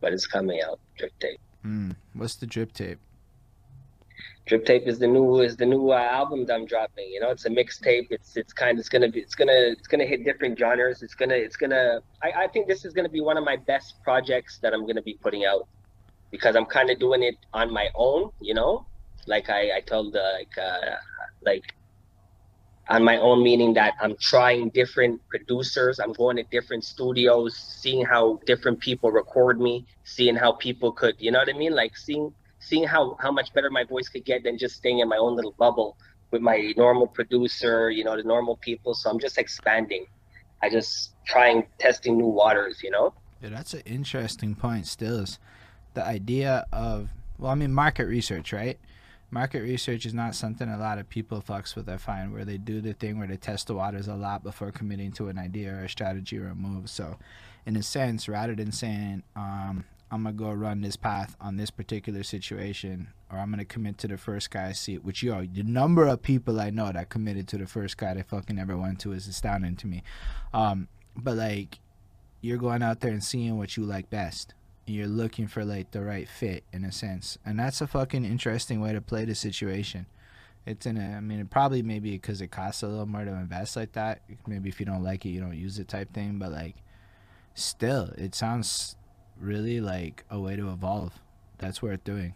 but 0.00 0.12
it's 0.12 0.26
coming 0.26 0.60
out 0.62 0.78
drip 0.96 1.12
tape. 1.18 1.40
mm, 1.64 1.96
what's 2.14 2.36
the 2.36 2.46
drip 2.46 2.72
tape? 2.72 2.98
Drip 4.46 4.64
Tape 4.64 4.88
is 4.88 4.98
the 4.98 5.06
new 5.06 5.40
is 5.40 5.56
the 5.56 5.66
new 5.66 5.92
uh, 5.92 5.98
album 5.98 6.46
that 6.46 6.54
I'm 6.54 6.66
dropping. 6.66 7.08
You 7.10 7.20
know, 7.20 7.30
it's 7.30 7.44
a 7.44 7.50
mixtape. 7.50 8.08
It's 8.10 8.36
it's 8.36 8.52
kind 8.52 8.72
of 8.72 8.80
it's 8.80 8.88
gonna 8.88 9.08
be 9.08 9.20
it's 9.20 9.36
gonna 9.36 9.52
it's 9.52 9.86
gonna 9.86 10.04
hit 10.04 10.24
different 10.24 10.58
genres. 10.58 11.02
It's 11.02 11.14
gonna 11.14 11.36
it's 11.36 11.56
gonna 11.56 12.00
I, 12.22 12.32
I 12.44 12.46
think 12.48 12.66
this 12.66 12.84
is 12.84 12.92
gonna 12.92 13.08
be 13.08 13.20
one 13.20 13.36
of 13.36 13.44
my 13.44 13.56
best 13.56 14.02
projects 14.02 14.58
that 14.58 14.74
I'm 14.74 14.84
gonna 14.84 15.02
be 15.02 15.14
putting 15.14 15.44
out 15.44 15.68
because 16.32 16.56
I'm 16.56 16.66
kind 16.66 16.90
of 16.90 16.98
doing 16.98 17.22
it 17.22 17.36
on 17.54 17.72
my 17.72 17.88
own. 17.94 18.30
You 18.40 18.54
know, 18.54 18.84
like 19.26 19.48
I 19.48 19.76
I 19.76 19.80
told 19.80 20.16
uh, 20.16 20.22
like 20.34 20.58
uh, 20.58 20.96
like 21.44 21.74
on 22.88 23.04
my 23.04 23.16
own 23.18 23.42
meaning 23.42 23.74
that 23.74 23.94
I'm 24.00 24.16
trying 24.16 24.70
different 24.70 25.20
producers. 25.28 26.00
I'm 26.00 26.12
going 26.12 26.36
to 26.36 26.42
different 26.44 26.84
studios, 26.84 27.56
seeing 27.56 28.04
how 28.04 28.40
different 28.46 28.80
people 28.80 29.10
record 29.10 29.60
me, 29.60 29.86
seeing 30.04 30.36
how 30.36 30.52
people 30.52 30.92
could 30.92 31.14
you 31.18 31.30
know 31.30 31.38
what 31.38 31.48
I 31.48 31.56
mean, 31.56 31.74
like 31.74 31.96
seeing 31.96 32.34
seeing 32.58 32.84
how 32.84 33.16
how 33.20 33.30
much 33.30 33.52
better 33.54 33.70
my 33.70 33.84
voice 33.84 34.08
could 34.08 34.24
get 34.24 34.44
than 34.44 34.58
just 34.58 34.76
staying 34.76 35.00
in 35.00 35.08
my 35.08 35.16
own 35.16 35.36
little 35.36 35.54
bubble 35.58 35.96
with 36.30 36.42
my 36.42 36.72
normal 36.76 37.06
producer, 37.06 37.90
you 37.90 38.04
know, 38.04 38.16
the 38.16 38.22
normal 38.22 38.56
people. 38.56 38.94
So 38.94 39.10
I'm 39.10 39.18
just 39.18 39.38
expanding. 39.38 40.06
I 40.62 40.70
just 40.70 41.12
trying 41.26 41.66
testing 41.78 42.16
new 42.16 42.26
waters, 42.26 42.80
you 42.82 42.90
know. 42.90 43.12
Yeah, 43.42 43.50
that's 43.50 43.74
an 43.74 43.82
interesting 43.84 44.54
point. 44.54 44.86
Still, 44.86 45.20
is 45.20 45.38
the 45.94 46.04
idea 46.04 46.66
of 46.72 47.10
well, 47.38 47.50
I 47.50 47.54
mean, 47.54 47.72
market 47.74 48.06
research, 48.06 48.52
right? 48.52 48.78
Market 49.34 49.62
research 49.62 50.04
is 50.04 50.12
not 50.12 50.34
something 50.34 50.68
a 50.68 50.76
lot 50.76 50.98
of 50.98 51.08
people 51.08 51.40
fucks 51.40 51.74
with. 51.74 51.88
I 51.88 51.96
find 51.96 52.34
where 52.34 52.44
they 52.44 52.58
do 52.58 52.82
the 52.82 52.92
thing 52.92 53.18
where 53.18 53.26
they 53.26 53.38
test 53.38 53.66
the 53.66 53.74
waters 53.74 54.06
a 54.06 54.14
lot 54.14 54.44
before 54.44 54.70
committing 54.70 55.10
to 55.12 55.28
an 55.28 55.38
idea 55.38 55.72
or 55.72 55.84
a 55.84 55.88
strategy 55.88 56.36
or 56.36 56.48
a 56.48 56.54
move. 56.54 56.90
So, 56.90 57.18
in 57.64 57.74
a 57.76 57.82
sense, 57.82 58.28
rather 58.28 58.54
than 58.54 58.72
saying, 58.72 59.22
um, 59.34 59.86
"I'm 60.10 60.24
gonna 60.24 60.34
go 60.34 60.52
run 60.52 60.82
this 60.82 60.96
path 60.96 61.34
on 61.40 61.56
this 61.56 61.70
particular 61.70 62.22
situation," 62.22 63.08
or 63.30 63.38
"I'm 63.38 63.50
gonna 63.50 63.64
commit 63.64 63.96
to 63.98 64.08
the 64.08 64.18
first 64.18 64.50
guy 64.50 64.66
I 64.66 64.72
see," 64.72 64.98
which 64.98 65.22
yo, 65.22 65.46
the 65.46 65.62
number 65.62 66.06
of 66.06 66.20
people 66.20 66.60
I 66.60 66.68
know 66.68 66.92
that 66.92 67.08
committed 67.08 67.48
to 67.48 67.56
the 67.56 67.66
first 67.66 67.96
guy 67.96 68.12
they 68.12 68.22
fucking 68.22 68.58
ever 68.58 68.76
went 68.76 69.00
to 69.00 69.12
is 69.12 69.26
astounding 69.26 69.76
to 69.76 69.86
me. 69.86 70.02
Um, 70.52 70.88
but 71.16 71.38
like, 71.38 71.80
you're 72.42 72.58
going 72.58 72.82
out 72.82 73.00
there 73.00 73.12
and 73.12 73.24
seeing 73.24 73.56
what 73.56 73.78
you 73.78 73.84
like 73.84 74.10
best. 74.10 74.52
You're 74.86 75.06
looking 75.06 75.46
for 75.46 75.64
like 75.64 75.92
the 75.92 76.02
right 76.02 76.28
fit 76.28 76.64
in 76.72 76.84
a 76.84 76.90
sense, 76.92 77.38
and 77.46 77.58
that's 77.58 77.80
a 77.80 77.86
fucking 77.86 78.24
interesting 78.24 78.80
way 78.80 78.92
to 78.92 79.00
play 79.00 79.24
the 79.24 79.34
situation. 79.34 80.06
It's 80.66 80.86
in 80.86 80.96
a, 80.96 81.16
I 81.16 81.20
mean, 81.20 81.40
it 81.40 81.50
probably 81.50 81.82
maybe 81.82 82.10
because 82.12 82.40
it 82.40 82.48
costs 82.50 82.82
a 82.82 82.88
little 82.88 83.06
more 83.06 83.24
to 83.24 83.30
invest 83.32 83.76
like 83.76 83.92
that. 83.92 84.22
Maybe 84.46 84.68
if 84.68 84.78
you 84.80 84.86
don't 84.86 85.02
like 85.02 85.24
it, 85.26 85.30
you 85.30 85.40
don't 85.40 85.56
use 85.56 85.78
it 85.78 85.88
type 85.88 86.12
thing. 86.12 86.38
But 86.38 86.52
like, 86.52 86.76
still, 87.54 88.10
it 88.16 88.34
sounds 88.34 88.96
really 89.38 89.80
like 89.80 90.24
a 90.30 90.38
way 90.40 90.56
to 90.56 90.70
evolve. 90.70 91.14
That's 91.58 91.80
worth 91.82 92.02
doing. 92.04 92.34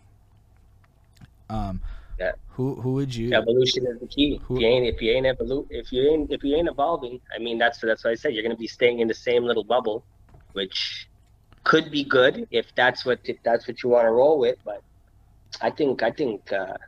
Um, 1.48 1.80
Yeah. 2.18 2.32
Who 2.50 2.76
who 2.76 2.92
would 2.94 3.14
you? 3.14 3.32
Evolution 3.34 3.86
is 3.86 4.00
the 4.00 4.06
key. 4.06 4.40
Who- 4.44 4.56
If 4.56 4.62
you 4.62 4.68
ain't 4.68 4.86
if 4.86 5.02
you 5.02 5.12
ain't 5.12 5.26
evolu- 5.26 5.66
if 5.70 5.92
you 5.92 6.02
ain't 6.10 6.32
if 6.32 6.42
you 6.42 6.56
ain't 6.56 6.68
evolving, 6.68 7.20
I 7.34 7.38
mean 7.38 7.58
that's 7.58 7.78
that's 7.80 8.04
what 8.04 8.10
I 8.10 8.14
said. 8.14 8.32
You're 8.34 8.42
gonna 8.42 8.56
be 8.56 8.66
staying 8.66 9.00
in 9.00 9.08
the 9.08 9.14
same 9.14 9.44
little 9.44 9.64
bubble, 9.64 10.04
which 10.52 11.08
could 11.66 11.90
be 11.90 12.04
good 12.04 12.46
if 12.52 12.66
that's 12.76 13.04
what 13.04 13.18
if 13.24 13.38
that's 13.42 13.66
what 13.66 13.82
you 13.82 13.88
want 13.90 14.06
to 14.06 14.10
roll 14.10 14.38
with. 14.38 14.56
But 14.64 14.82
I 15.60 15.70
think 15.70 16.02
I 16.02 16.12
think 16.12 16.52
uh, 16.52 16.78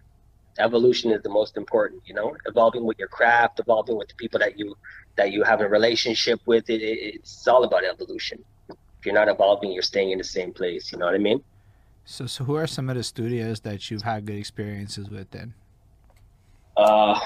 evolution 0.59 1.11
is 1.11 1.20
the 1.22 1.29
most 1.29 1.57
important. 1.57 2.03
You 2.07 2.14
know, 2.14 2.37
evolving 2.47 2.85
with 2.85 2.99
your 2.99 3.09
craft, 3.09 3.59
evolving 3.59 3.97
with 3.99 4.09
the 4.09 4.14
people 4.14 4.39
that 4.39 4.57
you 4.57 4.76
that 5.16 5.33
you 5.33 5.43
have 5.43 5.61
a 5.61 5.68
relationship 5.68 6.41
with. 6.47 6.70
It, 6.70 6.81
it 6.81 7.16
it's 7.16 7.47
all 7.49 7.64
about 7.64 7.85
evolution. 7.85 8.39
If 8.70 9.05
you're 9.05 9.14
not 9.14 9.29
evolving, 9.29 9.72
you're 9.72 9.83
staying 9.83 10.12
in 10.12 10.18
the 10.18 10.31
same 10.39 10.53
place. 10.53 10.93
You 10.93 10.99
know 10.99 11.07
what 11.07 11.14
I 11.16 11.18
mean? 11.18 11.43
So 12.05 12.26
so 12.26 12.45
who 12.45 12.55
are 12.55 12.68
some 12.68 12.89
of 12.89 12.97
the 12.97 13.03
studios 13.03 13.61
that 13.61 13.91
you've 13.91 14.03
had 14.03 14.26
good 14.26 14.39
experiences 14.39 15.11
with 15.11 15.29
then? 15.33 15.55
Uh, 16.76 17.18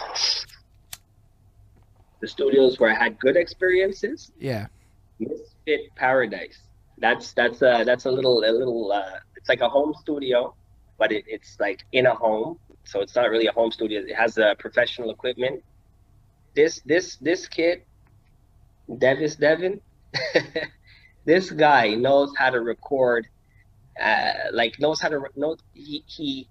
the 2.21 2.29
studios 2.29 2.81
where 2.81 2.91
I 2.91 2.95
had 3.05 3.19
good 3.19 3.37
experiences. 3.37 4.33
Yeah. 4.39 4.69
Misfit 5.19 5.95
Paradise. 5.97 6.72
That's 7.03 7.33
that's 7.33 7.61
a 7.63 7.83
that's 7.85 8.07
a 8.07 8.11
little 8.13 8.39
a 8.45 8.53
little 8.53 8.93
uh, 8.93 9.19
it's 9.37 9.49
like 9.49 9.61
a 9.61 9.69
home 9.69 9.93
studio, 10.01 10.55
but 10.99 11.11
it, 11.11 11.25
it's 11.27 11.57
like 11.59 11.81
in 11.91 12.07
a 12.07 12.15
home, 12.15 12.61
so 12.85 13.01
it's 13.01 13.17
not 13.17 13.29
really 13.29 13.49
a 13.49 13.53
home 13.53 13.73
studio. 13.73 14.03
It 14.03 14.15
has 14.15 14.39
a 14.39 14.55
professional 14.61 15.11
equipment. 15.11 15.65
This 16.55 16.81
this 16.85 17.17
this 17.17 17.49
kid, 17.49 17.83
Devis 18.99 19.35
Devin, 19.35 19.81
this 21.25 21.51
guy 21.51 21.97
knows 21.97 22.33
how 22.39 22.51
to 22.51 22.61
record, 22.61 23.27
uh, 24.01 24.33
like 24.53 24.79
knows 24.79 25.01
how 25.01 25.09
to 25.09 25.19
re- 25.19 25.31
know 25.35 25.57
he 25.73 26.05
he 26.07 26.49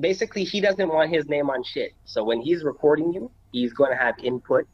basically 0.00 0.42
he 0.42 0.60
doesn't 0.60 0.88
want 0.88 1.10
his 1.10 1.28
name 1.28 1.50
on 1.50 1.62
shit. 1.62 1.92
So 2.04 2.24
when 2.24 2.40
he's 2.40 2.64
recording 2.64 3.12
you, 3.12 3.30
he's 3.52 3.72
going 3.72 3.92
to 3.92 3.96
have 3.96 4.16
input. 4.20 4.66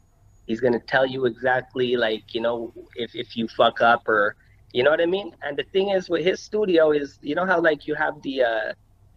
He's 0.47 0.61
going 0.61 0.73
to 0.73 0.79
tell 0.79 1.05
you 1.05 1.25
exactly 1.25 1.95
like, 1.95 2.23
you 2.33 2.41
know, 2.41 2.73
if 2.95 3.13
if 3.13 3.37
you 3.37 3.47
fuck 3.47 3.81
up 3.81 4.07
or 4.07 4.35
you 4.73 4.83
know 4.83 4.91
what 4.91 5.01
I 5.01 5.05
mean? 5.05 5.31
And 5.43 5.57
the 5.57 5.65
thing 5.73 5.89
is 5.89 6.09
with 6.09 6.23
his 6.23 6.41
studio 6.43 6.91
is, 6.91 7.17
you 7.21 7.35
know 7.35 7.45
how 7.45 7.59
like 7.61 7.87
you 7.87 7.95
have 7.95 8.15
the 8.23 8.43
uh 8.43 8.73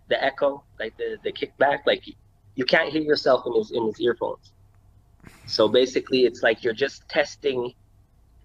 the 0.08 0.22
echo, 0.22 0.64
like 0.78 0.94
the 0.98 1.18
the 1.24 1.32
kickback, 1.32 1.78
like 1.86 2.02
you 2.56 2.64
can't 2.64 2.90
hear 2.92 3.02
yourself 3.02 3.42
in 3.46 3.54
his 3.54 3.70
in 3.70 3.86
his 3.86 4.00
earphones. 4.00 4.52
So 5.46 5.68
basically 5.68 6.24
it's 6.24 6.42
like 6.42 6.64
you're 6.64 6.74
just 6.74 7.08
testing 7.08 7.72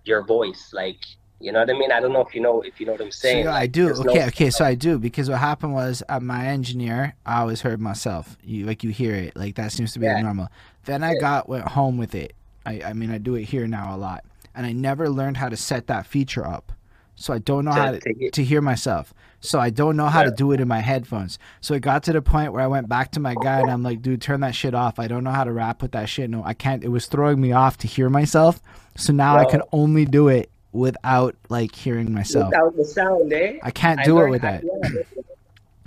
your 0.06 0.24
voice 0.26 0.70
like 0.74 1.00
You 1.42 1.54
know 1.54 1.60
what 1.62 1.70
I 1.70 1.74
mean? 1.74 1.92
I 1.92 2.00
don't 2.02 2.12
know 2.12 2.22
if 2.22 2.36
you 2.36 2.42
know 2.42 2.62
if 2.62 2.80
you 2.80 2.86
know 2.86 2.92
what 2.94 3.02
I'm 3.02 3.12
saying. 3.12 3.46
So, 3.46 3.50
yeah, 3.52 3.56
I 3.56 3.68
do. 3.68 3.86
there's 3.86 4.02
no- 4.02 4.12
Okay, 4.12 4.26
okay. 4.28 4.50
So 4.50 4.66
I 4.66 4.76
do 4.88 5.00
because 5.00 5.30
what 5.30 5.40
happened 5.40 5.74
was 5.74 6.04
uh, 6.10 6.20
my 6.20 6.46
engineer. 6.48 7.16
I 7.26 7.40
always 7.42 7.62
heard 7.62 7.80
myself. 7.80 8.38
You 8.44 8.66
like 8.66 8.84
you 8.84 8.90
hear 8.92 9.16
it. 9.16 9.36
Like 9.38 9.56
that 9.56 9.72
seems 9.72 9.94
to 9.94 10.00
be 10.00 10.06
Yeah. 10.06 10.22
normal. 10.22 10.50
Then 10.86 11.02
I 11.04 11.14
Yeah. 11.14 11.20
got 11.28 11.48
went 11.50 11.68
home 11.70 11.98
with 11.98 12.14
it. 12.14 12.34
I 12.66 12.82
I 12.90 12.94
mean 12.94 13.10
I 13.12 13.20
do 13.20 13.36
it 13.36 13.46
here 13.46 13.68
now 13.68 13.96
a 13.96 13.98
lot, 13.98 14.26
and 14.54 14.66
I 14.66 14.74
never 14.74 15.10
learned 15.10 15.38
how 15.38 15.48
to 15.50 15.58
set 15.58 15.88
that 15.88 16.06
feature 16.06 16.46
up. 16.46 16.72
So 17.20 17.34
I 17.34 17.40
don't 17.40 17.66
know 17.66 17.72
how 17.72 17.92
to, 17.92 18.30
to 18.32 18.44
hear 18.46 18.62
myself. 18.62 19.14
So 19.42 19.60
I 19.60 19.70
don't 19.72 19.98
know 19.98 20.08
how 20.08 20.24
to 20.24 20.32
do 20.32 20.54
it 20.54 20.62
in 20.62 20.70
my 20.70 20.80
headphones. 20.80 21.38
So 21.60 21.74
it 21.74 21.82
got 21.82 22.02
to 22.04 22.14
the 22.14 22.22
point 22.22 22.54
where 22.54 22.64
I 22.64 22.68
went 22.68 22.88
back 22.88 23.12
to 23.12 23.20
my 23.20 23.36
guy 23.36 23.60
and 23.60 23.70
I'm 23.70 23.84
like, 23.84 24.02
dude, 24.02 24.22
turn 24.22 24.40
that 24.40 24.56
shit 24.56 24.74
off. 24.74 25.00
I 25.00 25.08
don't 25.08 25.26
know 25.26 25.32
how 25.32 25.44
to 25.44 25.52
rap 25.52 25.82
with 25.82 25.92
that 25.92 26.08
shit. 26.08 26.30
No, 26.30 26.42
I 26.46 26.54
can't. 26.54 26.82
It 26.82 26.88
was 26.88 27.08
throwing 27.08 27.42
me 27.42 27.52
off 27.52 27.78
to 27.80 27.88
hear 27.88 28.10
myself. 28.10 28.62
So 28.96 29.12
now 29.12 29.38
I 29.38 29.44
can 29.44 29.62
only 29.74 30.06
do 30.06 30.30
it 30.30 30.50
without 30.72 31.36
like 31.50 31.76
hearing 31.76 32.14
myself. 32.14 32.52
without 32.52 32.78
the 32.78 32.86
sound, 32.86 33.34
eh? 33.34 33.58
I 33.64 33.72
can't 33.72 34.00
I 34.00 34.06
do 34.06 34.22
it 34.22 34.30
with 34.30 34.42
that. 34.44 34.64
yeah. 34.64 35.02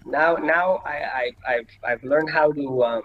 Now, 0.05 0.35
now 0.35 0.83
I, 0.85 0.91
I, 0.91 1.31
I've, 1.49 1.69
I've 1.83 2.05
learned 2.05 2.31
how 2.31 2.53
to, 2.53 2.85
um, 2.85 3.03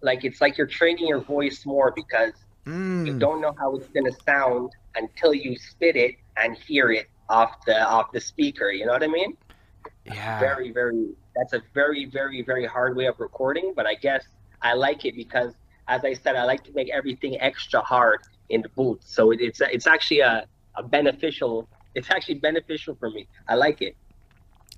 like, 0.00 0.24
it's 0.24 0.40
like 0.40 0.56
you're 0.56 0.66
training 0.66 1.06
your 1.06 1.20
voice 1.20 1.66
more 1.66 1.92
because 1.94 2.32
you 2.64 2.72
Mm. 2.72 3.18
don't 3.18 3.40
know 3.40 3.52
how 3.58 3.74
it's 3.74 3.88
gonna 3.88 4.12
sound 4.24 4.70
until 4.94 5.34
you 5.34 5.56
spit 5.56 5.96
it 5.96 6.14
and 6.36 6.56
hear 6.56 6.92
it 6.92 7.08
off 7.28 7.64
the 7.66 7.80
off 7.86 8.12
the 8.12 8.20
speaker. 8.20 8.70
You 8.70 8.86
know 8.86 8.92
what 8.92 9.02
I 9.02 9.08
mean? 9.08 9.36
Yeah. 10.04 10.40
Very, 10.40 10.70
very. 10.72 11.10
That's 11.36 11.52
a 11.52 11.62
very, 11.74 12.04
very, 12.06 12.42
very 12.42 12.66
hard 12.66 12.96
way 12.96 13.06
of 13.06 13.18
recording. 13.20 13.72
But 13.74 13.86
I 13.86 13.94
guess 13.94 14.24
I 14.60 14.74
like 14.74 15.04
it 15.04 15.14
because, 15.16 15.54
as 15.88 16.04
I 16.04 16.14
said, 16.14 16.36
I 16.36 16.44
like 16.44 16.64
to 16.64 16.72
make 16.72 16.90
everything 16.90 17.40
extra 17.40 17.80
hard 17.80 18.20
in 18.48 18.62
the 18.62 18.68
booth. 18.70 19.00
So 19.04 19.30
it, 19.30 19.40
it's 19.40 19.60
it's 19.60 19.86
actually 19.86 20.20
a, 20.20 20.46
a 20.76 20.82
beneficial. 20.82 21.68
It's 21.94 22.10
actually 22.10 22.36
beneficial 22.36 22.94
for 22.96 23.10
me. 23.10 23.28
I 23.48 23.54
like 23.54 23.80
it. 23.82 23.96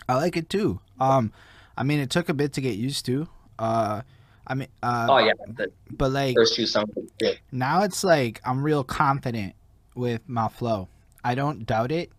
I 0.09 0.17
like 0.17 0.37
it 0.37 0.49
too. 0.51 0.81
Um, 1.01 1.33
I 1.77 1.83
mean, 1.83 1.99
it 2.01 2.11
took 2.11 2.29
a 2.29 2.35
bit 2.35 2.53
to 2.55 2.61
get 2.61 2.77
used 2.77 3.07
to. 3.07 3.27
Uh, 3.59 4.03
I 4.47 4.55
mean, 4.55 4.69
uh, 4.83 5.07
Oh 5.09 5.19
yeah, 5.19 5.33
the 5.49 5.71
but 5.91 6.11
like 6.13 6.35
first 6.37 6.57
few 6.57 6.67
songs. 6.67 6.91
good. 7.19 7.39
now 7.51 7.83
it's 7.83 8.05
like 8.05 8.41
I'm 8.45 8.63
real 8.63 8.85
confident 8.85 9.55
with 9.95 10.21
my 10.29 10.49
flow. 10.49 10.89
I 11.25 11.35
don't 11.35 11.65
doubt 11.65 11.91
it. 11.91 12.11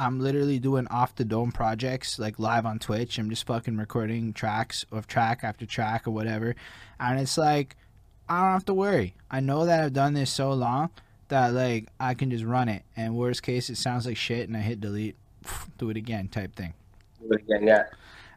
I'm 0.00 0.18
literally 0.18 0.58
doing 0.58 0.86
off 0.88 1.14
the 1.14 1.26
dome 1.26 1.52
projects 1.52 2.18
like 2.18 2.38
live 2.38 2.64
on 2.64 2.78
Twitch. 2.78 3.18
I'm 3.18 3.28
just 3.28 3.46
fucking 3.46 3.76
recording 3.76 4.32
tracks 4.32 4.86
of 4.90 5.06
track 5.06 5.40
after 5.42 5.66
track 5.66 6.08
or 6.08 6.12
whatever. 6.12 6.56
And 6.98 7.20
it's 7.20 7.36
like 7.36 7.76
I 8.26 8.40
don't 8.40 8.52
have 8.52 8.64
to 8.64 8.74
worry. 8.74 9.14
I 9.30 9.40
know 9.40 9.66
that 9.66 9.84
I've 9.84 9.92
done 9.92 10.14
this 10.14 10.30
so 10.30 10.52
long 10.54 10.88
that 11.28 11.52
like 11.52 11.88
I 12.00 12.14
can 12.14 12.30
just 12.30 12.46
run 12.46 12.70
it. 12.70 12.82
And 12.96 13.14
worst 13.14 13.42
case 13.42 13.68
it 13.68 13.76
sounds 13.76 14.06
like 14.06 14.16
shit 14.16 14.48
and 14.48 14.56
I 14.56 14.60
hit 14.60 14.80
delete, 14.80 15.16
do 15.78 15.90
it 15.90 15.98
again 15.98 16.28
type 16.28 16.56
thing. 16.56 16.72
But 17.28 17.42
again, 17.42 17.66
yeah. 17.66 17.84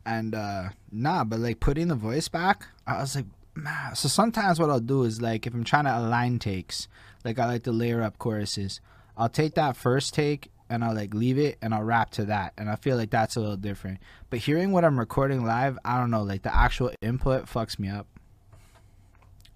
And 0.06 0.36
uh 0.36 0.64
nah, 0.92 1.24
but 1.24 1.40
like 1.40 1.62
putting 1.62 1.88
the 1.88 1.96
voice 1.96 2.28
back, 2.28 2.68
I 2.86 3.00
was 3.00 3.16
like, 3.16 3.28
man. 3.56 3.96
So 3.96 4.10
sometimes 4.10 4.60
what 4.60 4.70
I'll 4.70 4.82
do 4.82 5.04
is 5.04 5.22
like 5.22 5.48
if 5.48 5.54
I'm 5.54 5.64
trying 5.64 5.86
to 5.86 5.98
align 5.98 6.40
takes, 6.40 6.90
like 7.24 7.40
I 7.40 7.46
like 7.46 7.64
to 7.64 7.72
layer 7.72 8.02
up 8.02 8.20
choruses, 8.20 8.82
I'll 9.16 9.30
take 9.30 9.56
that 9.56 9.78
first 9.78 10.14
take 10.14 10.50
and 10.70 10.84
I'll 10.84 10.96
like 10.96 11.14
leave 11.14 11.38
it 11.38 11.58
and 11.62 11.74
I'll 11.74 11.84
rap 11.84 12.12
to 12.12 12.26
that. 12.26 12.54
And 12.58 12.70
I 12.70 12.76
feel 12.76 12.98
like 12.98 13.10
that's 13.10 13.36
a 13.36 13.40
little 13.40 13.58
different. 13.58 14.00
But 14.30 14.40
hearing 14.40 14.72
what 14.72 14.86
I'm 14.86 14.98
recording 14.98 15.46
live, 15.46 15.78
I 15.86 16.00
don't 16.00 16.12
know, 16.12 16.24
like 16.24 16.44
the 16.44 16.56
actual 16.56 16.92
input 17.02 17.46
fucks 17.46 17.78
me 17.80 17.90
up. 17.90 18.08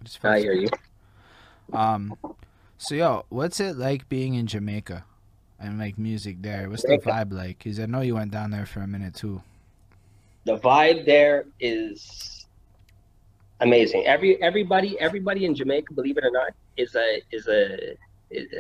Just 0.04 0.24
I 0.24 0.40
hear 0.40 0.54
you. 0.54 0.70
um 1.74 2.16
so 2.78 2.96
yo, 2.96 3.26
what's 3.30 3.60
it 3.60 3.78
like 3.78 4.08
being 4.10 4.36
in 4.36 4.48
Jamaica 4.48 5.06
and 5.60 5.80
like 5.80 5.98
music 5.98 6.42
there? 6.42 6.70
What's 6.70 6.84
the 6.84 7.00
vibe 7.00 7.34
like? 7.34 7.64
Cause 7.64 7.80
I 7.80 7.86
know 7.86 8.02
you 8.02 8.16
went 8.16 8.32
down 8.32 8.52
there 8.52 8.66
for 8.66 8.82
a 8.82 8.88
minute 8.88 9.16
too. 9.16 9.42
The 10.46 10.58
vibe 10.58 11.06
there 11.06 11.46
is 11.60 12.46
amazing. 13.60 14.06
Every 14.06 14.42
everybody 14.42 15.00
everybody 15.00 15.46
in 15.46 15.56
Jamaica, 15.56 15.94
believe 15.94 16.18
it 16.18 16.24
or 16.24 16.32
not, 16.32 16.54
is 16.78 16.96
a 16.96 17.22
is 17.32 17.48
a 17.48 17.98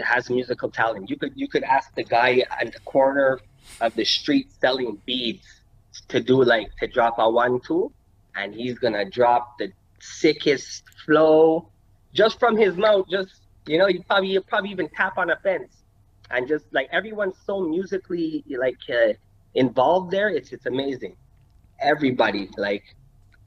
has 0.03 0.29
musical 0.29 0.69
talent. 0.69 1.09
You 1.09 1.17
could 1.17 1.33
you 1.35 1.47
could 1.47 1.63
ask 1.63 1.93
the 1.95 2.03
guy 2.03 2.43
at 2.59 2.73
the 2.73 2.79
corner 2.81 3.39
of 3.81 3.93
the 3.95 4.05
street 4.05 4.47
selling 4.61 5.01
beads 5.05 5.61
to 6.07 6.19
do 6.19 6.43
like 6.43 6.75
to 6.77 6.87
drop 6.87 7.15
a 7.17 7.29
one 7.29 7.59
two, 7.59 7.91
and 8.35 8.53
he's 8.53 8.77
gonna 8.79 9.05
drop 9.09 9.57
the 9.59 9.71
sickest 9.99 10.83
flow 11.05 11.69
just 12.13 12.39
from 12.39 12.55
his 12.55 12.77
mouth. 12.77 13.05
Just 13.09 13.41
you 13.67 13.77
know, 13.77 13.87
you 13.87 14.01
probably 14.03 14.29
you 14.29 14.41
probably 14.41 14.69
even 14.71 14.89
tap 14.89 15.17
on 15.17 15.29
a 15.29 15.35
fence, 15.37 15.83
and 16.31 16.47
just 16.47 16.65
like 16.71 16.87
everyone's 16.91 17.35
so 17.45 17.59
musically 17.61 18.43
like 18.47 18.77
uh, 18.89 19.13
involved 19.55 20.11
there. 20.11 20.29
It's 20.29 20.51
it's 20.53 20.65
amazing. 20.65 21.15
Everybody 21.81 22.49
like 22.57 22.83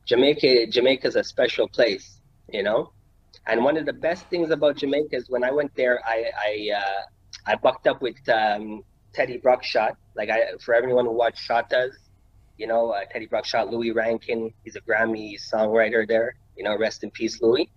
Jamaica. 0.07 0.67
Jamaica's 0.67 1.17
a 1.17 1.25
special 1.25 1.69
place, 1.69 2.21
you 2.49 2.63
know. 2.63 2.93
And 3.47 3.65
one 3.65 3.77
of 3.77 3.87
the 3.87 3.93
best 3.93 4.27
things 4.27 4.51
about 4.51 4.77
Jamaica 4.77 5.17
is 5.17 5.29
when 5.29 5.45
I 5.45 5.51
went 5.51 5.75
there, 5.75 6.01
I 6.07 6.31
I 6.37 6.71
uh, 6.77 7.03
I 7.47 7.57
bucked 7.57 7.87
up 7.87 8.03
with 8.03 8.17
um, 8.29 8.83
Teddy 9.13 9.39
Bruckshut. 9.39 9.97
Like 10.15 10.31
I 10.31 10.53
for 10.65 10.75
everyone 10.75 11.07
who 11.07 11.13
watched 11.13 11.49
Shottas, 11.49 11.93
you 12.59 12.67
know 12.67 12.91
uh, 12.91 13.05
Teddy 13.11 13.27
Bruckshut, 13.27 13.71
Louie 13.71 13.93
Rankin. 13.93 14.53
He's 14.65 14.77
a 14.77 14.81
Grammy 14.81 15.37
songwriter 15.53 16.07
there. 16.07 16.35
You 16.57 16.65
know, 16.65 16.77
rest 16.77 17.03
in 17.03 17.11
peace, 17.11 17.41
Louie. 17.41 17.71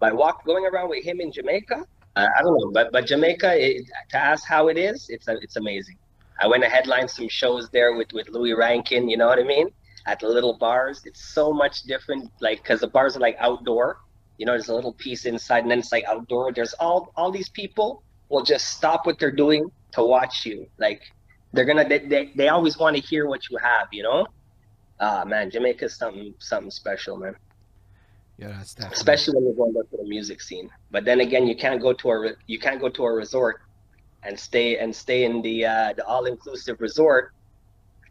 But 0.00 0.12
I 0.12 0.14
walked 0.14 0.44
going 0.44 0.66
around 0.66 0.90
with 0.90 1.04
him 1.04 1.20
in 1.20 1.30
Jamaica. 1.30 1.84
Uh, 2.16 2.28
I 2.38 2.42
don't 2.42 2.58
know, 2.58 2.70
but 2.72 2.92
but 2.92 3.06
Jamaica, 3.06 3.54
it, 3.56 3.82
to 4.10 4.16
ask 4.16 4.46
how 4.46 4.68
it 4.68 4.76
is, 4.76 5.06
it's 5.08 5.28
a, 5.28 5.36
it's 5.38 5.56
amazing. 5.56 5.96
I 6.40 6.46
went 6.46 6.62
to 6.64 6.68
headline 6.68 7.08
some 7.08 7.28
shows 7.28 7.70
there 7.70 7.94
with 7.96 8.12
with 8.12 8.28
Louie 8.28 8.52
Rankin. 8.54 9.08
You 9.08 9.16
know 9.16 9.26
what 9.26 9.38
I 9.38 9.44
mean? 9.44 9.70
At 10.06 10.20
the 10.20 10.28
little 10.28 10.58
bars, 10.58 11.02
it's 11.06 11.24
so 11.32 11.52
much 11.52 11.82
different. 11.84 12.30
Like 12.40 12.62
because 12.62 12.80
the 12.80 12.88
bars 12.88 13.16
are 13.16 13.20
like 13.20 13.36
outdoor. 13.38 13.98
You 14.38 14.46
know, 14.46 14.52
there's 14.52 14.68
a 14.68 14.74
little 14.74 14.94
piece 14.94 15.26
inside, 15.26 15.62
and 15.62 15.70
then 15.70 15.78
it's 15.80 15.92
like 15.92 16.04
outdoor. 16.06 16.52
There's 16.52 16.74
all 16.74 17.12
all 17.16 17.30
these 17.30 17.50
people 17.50 18.02
will 18.30 18.44
just 18.44 18.68
stop 18.68 19.06
what 19.06 19.18
they're 19.18 19.32
doing 19.32 19.68
to 19.92 20.02
watch 20.02 20.44
you. 20.46 20.66
Like 20.78 21.02
they're 21.52 21.64
gonna 21.64 21.88
they 21.88 22.00
they, 22.00 22.32
they 22.36 22.48
always 22.48 22.78
want 22.78 22.96
to 22.96 23.02
hear 23.02 23.26
what 23.28 23.40
you 23.50 23.58
have. 23.62 23.88
You 23.92 24.04
know? 24.04 24.26
Ah 25.00 25.24
man, 25.24 25.50
Jamaica's 25.50 25.96
something 25.98 26.34
something 26.40 26.70
special, 26.70 27.16
man. 27.18 27.34
Yeah, 28.38 28.48
that's 28.48 28.74
definitely 28.74 28.94
Especially 28.94 29.34
when 29.34 29.44
you're 29.44 29.54
going 29.54 29.72
back 29.74 29.90
to 29.90 29.96
the 29.98 30.08
music 30.08 30.40
scene. 30.42 30.70
But 30.90 31.04
then 31.04 31.20
again, 31.20 31.46
you 31.46 31.56
can't 31.56 31.80
go 31.80 31.92
to 31.94 32.10
a 32.10 32.18
re- 32.20 32.36
you 32.46 32.58
can't 32.58 32.80
go 32.80 32.88
to 32.90 33.04
a 33.04 33.12
resort 33.12 33.56
and 34.22 34.38
stay 34.38 34.78
and 34.78 34.94
stay 34.94 35.24
in 35.24 35.42
the 35.42 35.66
uh, 35.66 35.92
the 35.96 36.04
all 36.06 36.24
inclusive 36.26 36.80
resort 36.80 37.32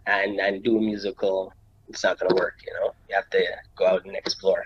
and 0.07 0.39
and 0.39 0.63
do 0.63 0.77
a 0.77 0.81
musical. 0.81 1.53
It's 1.87 2.03
not 2.03 2.19
gonna 2.19 2.35
work. 2.35 2.55
You 2.65 2.73
know, 2.79 2.91
you 3.09 3.15
have 3.15 3.29
to 3.31 3.45
go 3.77 3.87
out 3.87 4.05
and 4.05 4.15
explore. 4.15 4.63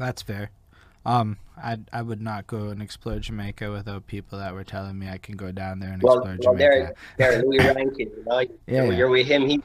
That's 0.00 0.22
fair. 0.22 0.50
Um, 1.06 1.36
I 1.56 1.78
I 1.92 2.02
would 2.02 2.20
not 2.20 2.46
go 2.46 2.68
and 2.68 2.82
explore 2.82 3.18
Jamaica 3.18 3.70
without 3.70 4.06
people 4.06 4.38
that 4.38 4.52
were 4.54 4.64
telling 4.64 4.98
me 4.98 5.08
I 5.08 5.18
can 5.18 5.36
go 5.36 5.52
down 5.52 5.78
there 5.78 5.92
and 5.92 6.02
Well, 6.02 6.18
explore 6.18 6.36
well 6.42 6.54
there, 6.56 6.72
Jamaica. 6.72 6.94
there, 7.18 7.42
Louie 7.42 7.58
Rankin. 7.74 8.10
You 8.16 8.24
know, 8.26 8.38
Yeah, 8.40 8.84
you're, 8.84 8.92
yeah. 8.92 9.04
with 9.04 9.26
him. 9.26 9.46
He, 9.48 9.58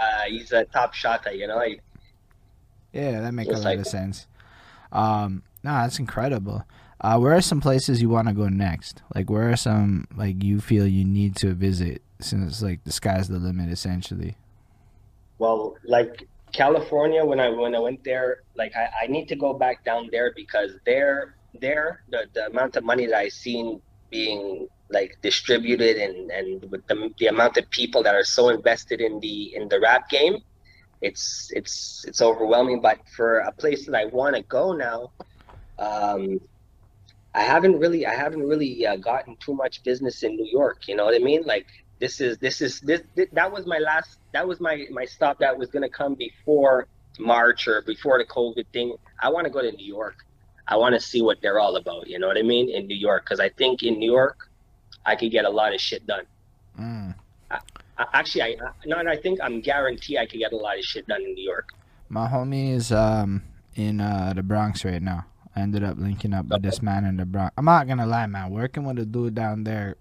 uh, 0.00 0.22
he's 0.28 0.52
a 0.52 0.64
top 0.64 0.92
shotter. 0.94 1.32
You 1.32 1.46
know, 1.46 1.60
he, 1.60 1.80
Yeah, 2.92 3.20
that 3.20 3.32
makes 3.32 3.50
a 3.50 3.54
lot 3.54 3.64
like- 3.64 3.78
of 3.78 3.86
sense. 3.86 4.26
Um, 4.90 5.42
no, 5.64 5.70
that's 5.72 5.98
incredible. 5.98 6.64
Uh, 7.00 7.18
where 7.18 7.32
are 7.34 7.40
some 7.40 7.60
places 7.60 8.00
you 8.02 8.08
want 8.08 8.28
to 8.28 8.34
go 8.34 8.48
next? 8.48 9.02
Like, 9.14 9.28
where 9.30 9.50
are 9.50 9.56
some 9.56 10.06
like 10.14 10.42
you 10.44 10.60
feel 10.60 10.86
you 10.86 11.04
need 11.04 11.36
to 11.36 11.52
visit 11.54 12.02
since 12.20 12.62
like 12.62 12.84
the 12.84 12.92
sky's 12.92 13.28
the 13.28 13.38
limit 13.38 13.70
essentially? 13.70 14.36
well, 15.38 15.74
like 15.84 16.28
California, 16.52 17.24
when 17.24 17.40
I 17.40 17.50
when 17.50 17.74
I 17.74 17.78
went 17.80 18.04
there, 18.04 18.38
like 18.56 18.72
I, 18.76 19.04
I 19.04 19.06
need 19.08 19.28
to 19.28 19.36
go 19.36 19.54
back 19.54 19.84
down 19.84 20.08
there 20.12 20.32
because 20.36 20.72
there 20.86 21.36
there 21.60 22.00
the, 22.10 22.26
the 22.34 22.46
amount 22.46 22.76
of 22.76 22.84
money 22.84 23.06
that 23.06 23.16
I 23.16 23.28
seen 23.28 23.80
being 24.10 24.66
like 24.90 25.16
distributed 25.22 25.96
and 25.96 26.30
and 26.30 26.64
with 26.70 26.86
the, 26.88 27.10
the 27.18 27.28
amount 27.28 27.56
of 27.56 27.68
people 27.70 28.02
that 28.02 28.14
are 28.14 28.24
so 28.24 28.50
invested 28.50 29.00
in 29.00 29.18
the 29.20 29.54
in 29.54 29.68
the 29.68 29.80
rap 29.80 30.08
game, 30.10 30.36
it's 31.00 31.48
it's 31.52 32.04
it's 32.06 32.20
overwhelming. 32.22 32.80
But 32.82 32.98
for 33.16 33.38
a 33.40 33.52
place 33.52 33.86
that 33.86 33.96
I 33.96 34.06
want 34.06 34.36
to 34.36 34.42
go 34.42 34.72
now, 34.72 35.10
um, 35.78 36.38
I 37.34 37.42
haven't 37.42 37.78
really 37.78 38.06
I 38.06 38.14
haven't 38.14 38.42
really 38.46 38.86
uh, 38.86 38.96
gotten 38.96 39.36
too 39.44 39.54
much 39.54 39.82
business 39.84 40.22
in 40.22 40.36
New 40.36 40.48
York. 40.52 40.82
You 40.88 40.96
know 40.96 41.04
what 41.06 41.14
I 41.14 41.18
mean? 41.18 41.42
Like 41.44 41.66
this 42.02 42.20
is 42.20 42.36
this 42.38 42.60
is 42.60 42.80
this, 42.80 43.00
this 43.14 43.28
that 43.32 43.50
was 43.52 43.64
my 43.64 43.78
last 43.78 44.18
that 44.32 44.44
was 44.46 44.58
my 44.60 44.74
my 44.90 45.04
stop 45.04 45.38
that 45.38 45.56
was 45.56 45.68
gonna 45.70 45.88
come 45.88 46.14
before 46.16 46.88
March 47.20 47.68
or 47.68 47.80
before 47.82 48.18
the 48.18 48.24
COVID 48.24 48.66
thing. 48.72 48.96
I 49.22 49.28
want 49.28 49.44
to 49.44 49.50
go 49.50 49.62
to 49.62 49.70
New 49.70 49.86
York. 49.86 50.16
I 50.66 50.74
want 50.76 50.96
to 50.96 51.00
see 51.00 51.22
what 51.22 51.38
they're 51.42 51.60
all 51.60 51.76
about. 51.76 52.08
You 52.08 52.18
know 52.18 52.26
what 52.26 52.36
I 52.36 52.42
mean? 52.42 52.68
In 52.68 52.88
New 52.88 52.96
York, 52.96 53.24
because 53.24 53.38
I 53.38 53.50
think 53.50 53.84
in 53.84 54.00
New 54.00 54.10
York, 54.10 54.50
I 55.06 55.14
could 55.14 55.30
get 55.30 55.44
a 55.44 55.50
lot 55.50 55.72
of 55.74 55.80
shit 55.80 56.04
done. 56.04 56.24
Mm. 56.80 57.14
I, 57.52 57.58
actually, 58.14 58.42
I 58.42 58.66
I- 58.66 58.72
no, 58.86 58.96
I 58.96 59.16
think 59.16 59.38
I'm 59.40 59.60
guarantee 59.60 60.18
I 60.18 60.26
could 60.26 60.40
get 60.40 60.52
a 60.52 60.56
lot 60.56 60.76
of 60.78 60.84
shit 60.84 61.06
done 61.06 61.22
in 61.22 61.34
New 61.34 61.44
York. 61.44 61.68
My 62.08 62.26
homie 62.26 62.74
is 62.74 62.90
um 62.90 63.42
in 63.76 64.00
uh 64.00 64.32
the 64.34 64.42
Bronx 64.42 64.84
right 64.84 65.00
now. 65.02 65.26
I 65.54 65.60
ended 65.60 65.84
up 65.84 65.98
linking 65.98 66.34
up 66.34 66.46
with 66.46 66.62
this 66.62 66.82
man 66.82 67.04
in 67.04 67.16
the 67.18 67.26
Bronx. 67.26 67.54
I'm 67.56 67.66
not 67.66 67.86
gonna 67.86 68.06
lie, 68.06 68.26
man. 68.26 68.50
Working 68.50 68.84
with 68.86 68.98
a 68.98 69.04
dude 69.06 69.36
down 69.36 69.62
there, 69.62 69.96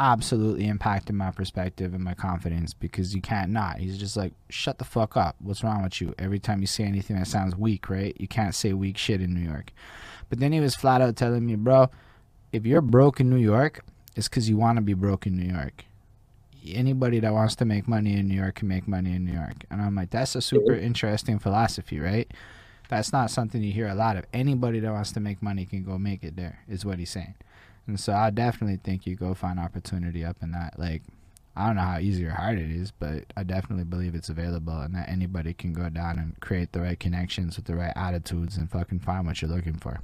absolutely 0.00 0.66
impacted 0.66 1.14
my 1.14 1.30
perspective 1.30 1.92
and 1.92 2.02
my 2.02 2.14
confidence 2.14 2.72
because 2.72 3.14
you 3.14 3.20
can't 3.20 3.50
not. 3.50 3.76
He's 3.76 3.98
just 3.98 4.16
like, 4.16 4.32
shut 4.48 4.78
the 4.78 4.84
fuck 4.84 5.14
up. 5.14 5.36
What's 5.40 5.62
wrong 5.62 5.82
with 5.82 6.00
you? 6.00 6.14
Every 6.18 6.38
time 6.38 6.62
you 6.62 6.66
say 6.66 6.84
anything 6.84 7.18
that 7.18 7.26
sounds 7.26 7.54
weak, 7.54 7.90
right? 7.90 8.16
You 8.18 8.26
can't 8.26 8.54
say 8.54 8.72
weak 8.72 8.96
shit 8.96 9.20
in 9.20 9.34
New 9.34 9.46
York. 9.46 9.72
But 10.30 10.40
then 10.40 10.52
he 10.52 10.60
was 10.60 10.74
flat 10.74 11.02
out 11.02 11.16
telling 11.16 11.44
me, 11.44 11.54
bro, 11.54 11.90
if 12.50 12.64
you're 12.64 12.80
broke 12.80 13.20
in 13.20 13.28
New 13.28 13.36
York, 13.36 13.84
it's 14.16 14.26
because 14.26 14.48
you 14.48 14.56
want 14.56 14.76
to 14.76 14.82
be 14.82 14.94
broke 14.94 15.26
in 15.26 15.36
New 15.36 15.52
York. 15.52 15.84
Anybody 16.66 17.20
that 17.20 17.34
wants 17.34 17.54
to 17.56 17.66
make 17.66 17.86
money 17.86 18.14
in 18.14 18.26
New 18.26 18.34
York 18.34 18.56
can 18.56 18.68
make 18.68 18.88
money 18.88 19.14
in 19.14 19.26
New 19.26 19.34
York. 19.34 19.64
And 19.70 19.82
I'm 19.82 19.94
like, 19.94 20.10
that's 20.10 20.34
a 20.34 20.40
super 20.40 20.74
interesting 20.74 21.38
philosophy, 21.38 22.00
right? 22.00 22.30
That's 22.88 23.12
not 23.12 23.30
something 23.30 23.62
you 23.62 23.72
hear 23.72 23.88
a 23.88 23.94
lot 23.94 24.16
of. 24.16 24.24
Anybody 24.32 24.80
that 24.80 24.92
wants 24.92 25.12
to 25.12 25.20
make 25.20 25.42
money 25.42 25.66
can 25.66 25.84
go 25.84 25.98
make 25.98 26.24
it 26.24 26.36
there, 26.36 26.60
is 26.68 26.84
what 26.84 26.98
he's 26.98 27.10
saying. 27.10 27.34
And 27.86 27.98
so 27.98 28.12
I 28.12 28.30
definitely 28.30 28.78
think 28.82 29.06
you 29.06 29.16
go 29.16 29.34
find 29.34 29.58
opportunity 29.58 30.24
up 30.24 30.36
in 30.42 30.52
that. 30.52 30.78
Like, 30.78 31.02
I 31.56 31.66
don't 31.66 31.76
know 31.76 31.82
how 31.82 31.98
easy 31.98 32.24
or 32.24 32.30
hard 32.30 32.58
it 32.58 32.70
is, 32.70 32.90
but 32.90 33.24
I 33.36 33.42
definitely 33.42 33.84
believe 33.84 34.14
it's 34.14 34.28
available 34.28 34.80
and 34.80 34.94
that 34.94 35.08
anybody 35.08 35.52
can 35.52 35.72
go 35.72 35.88
down 35.88 36.18
and 36.18 36.38
create 36.40 36.72
the 36.72 36.80
right 36.80 36.98
connections 36.98 37.56
with 37.56 37.66
the 37.66 37.74
right 37.74 37.92
attitudes 37.96 38.56
and 38.56 38.70
fucking 38.70 39.00
find 39.00 39.26
what 39.26 39.42
you're 39.42 39.50
looking 39.50 39.74
for. 39.74 40.00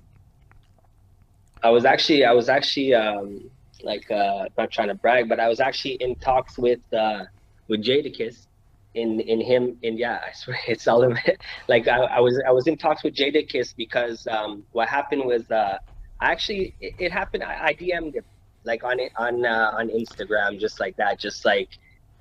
I 1.63 1.71
was 1.71 1.85
actually, 1.85 2.25
I 2.25 2.33
was 2.33 2.49
actually, 2.49 2.95
um, 2.95 3.49
like, 3.83 4.11
uh, 4.11 4.47
not 4.59 4.71
trying 4.71 4.89
to 4.89 4.95
brag, 4.95 5.29
but 5.29 5.41
I 5.41 5.49
was 5.49 5.61
actually 5.61 5.95
in 5.95 6.17
talks 6.17 6.59
with, 6.59 6.81
uh, 6.93 7.25
with 7.69 7.83
Jadakiss 7.83 8.47
in, 8.95 9.21
in 9.21 9.41
him, 9.41 9.79
in, 9.83 9.97
yeah, 9.97 10.21
I 10.27 10.33
swear 10.33 10.59
it's 10.69 10.87
all 10.89 11.05
of 11.05 11.17
it. 11.25 11.41
like, 11.69 11.87
I, 11.87 11.99
I 11.99 12.21
was, 12.21 12.41
I 12.47 12.51
was 12.51 12.67
in 12.67 12.77
talks 12.77 13.05
with 13.05 13.15
Jadakiss 13.15 13.75
because, 13.77 14.27
um, 14.27 14.65
what 14.73 14.89
happened 14.89 15.25
was, 15.25 15.51
uh, 15.51 15.79
actually, 16.21 16.75
it, 16.81 16.95
it 16.99 17.13
happened, 17.13 17.43
I, 17.43 17.67
I 17.67 17.75
DM'd 17.75 18.15
him, 18.15 18.25
like, 18.65 18.85
on 18.85 18.99
on, 19.17 19.45
uh, 19.45 19.73
on 19.75 19.89
Instagram, 19.89 20.59
just 20.59 20.81
like 20.81 20.97
that, 20.97 21.19
just 21.19 21.45
like, 21.45 21.69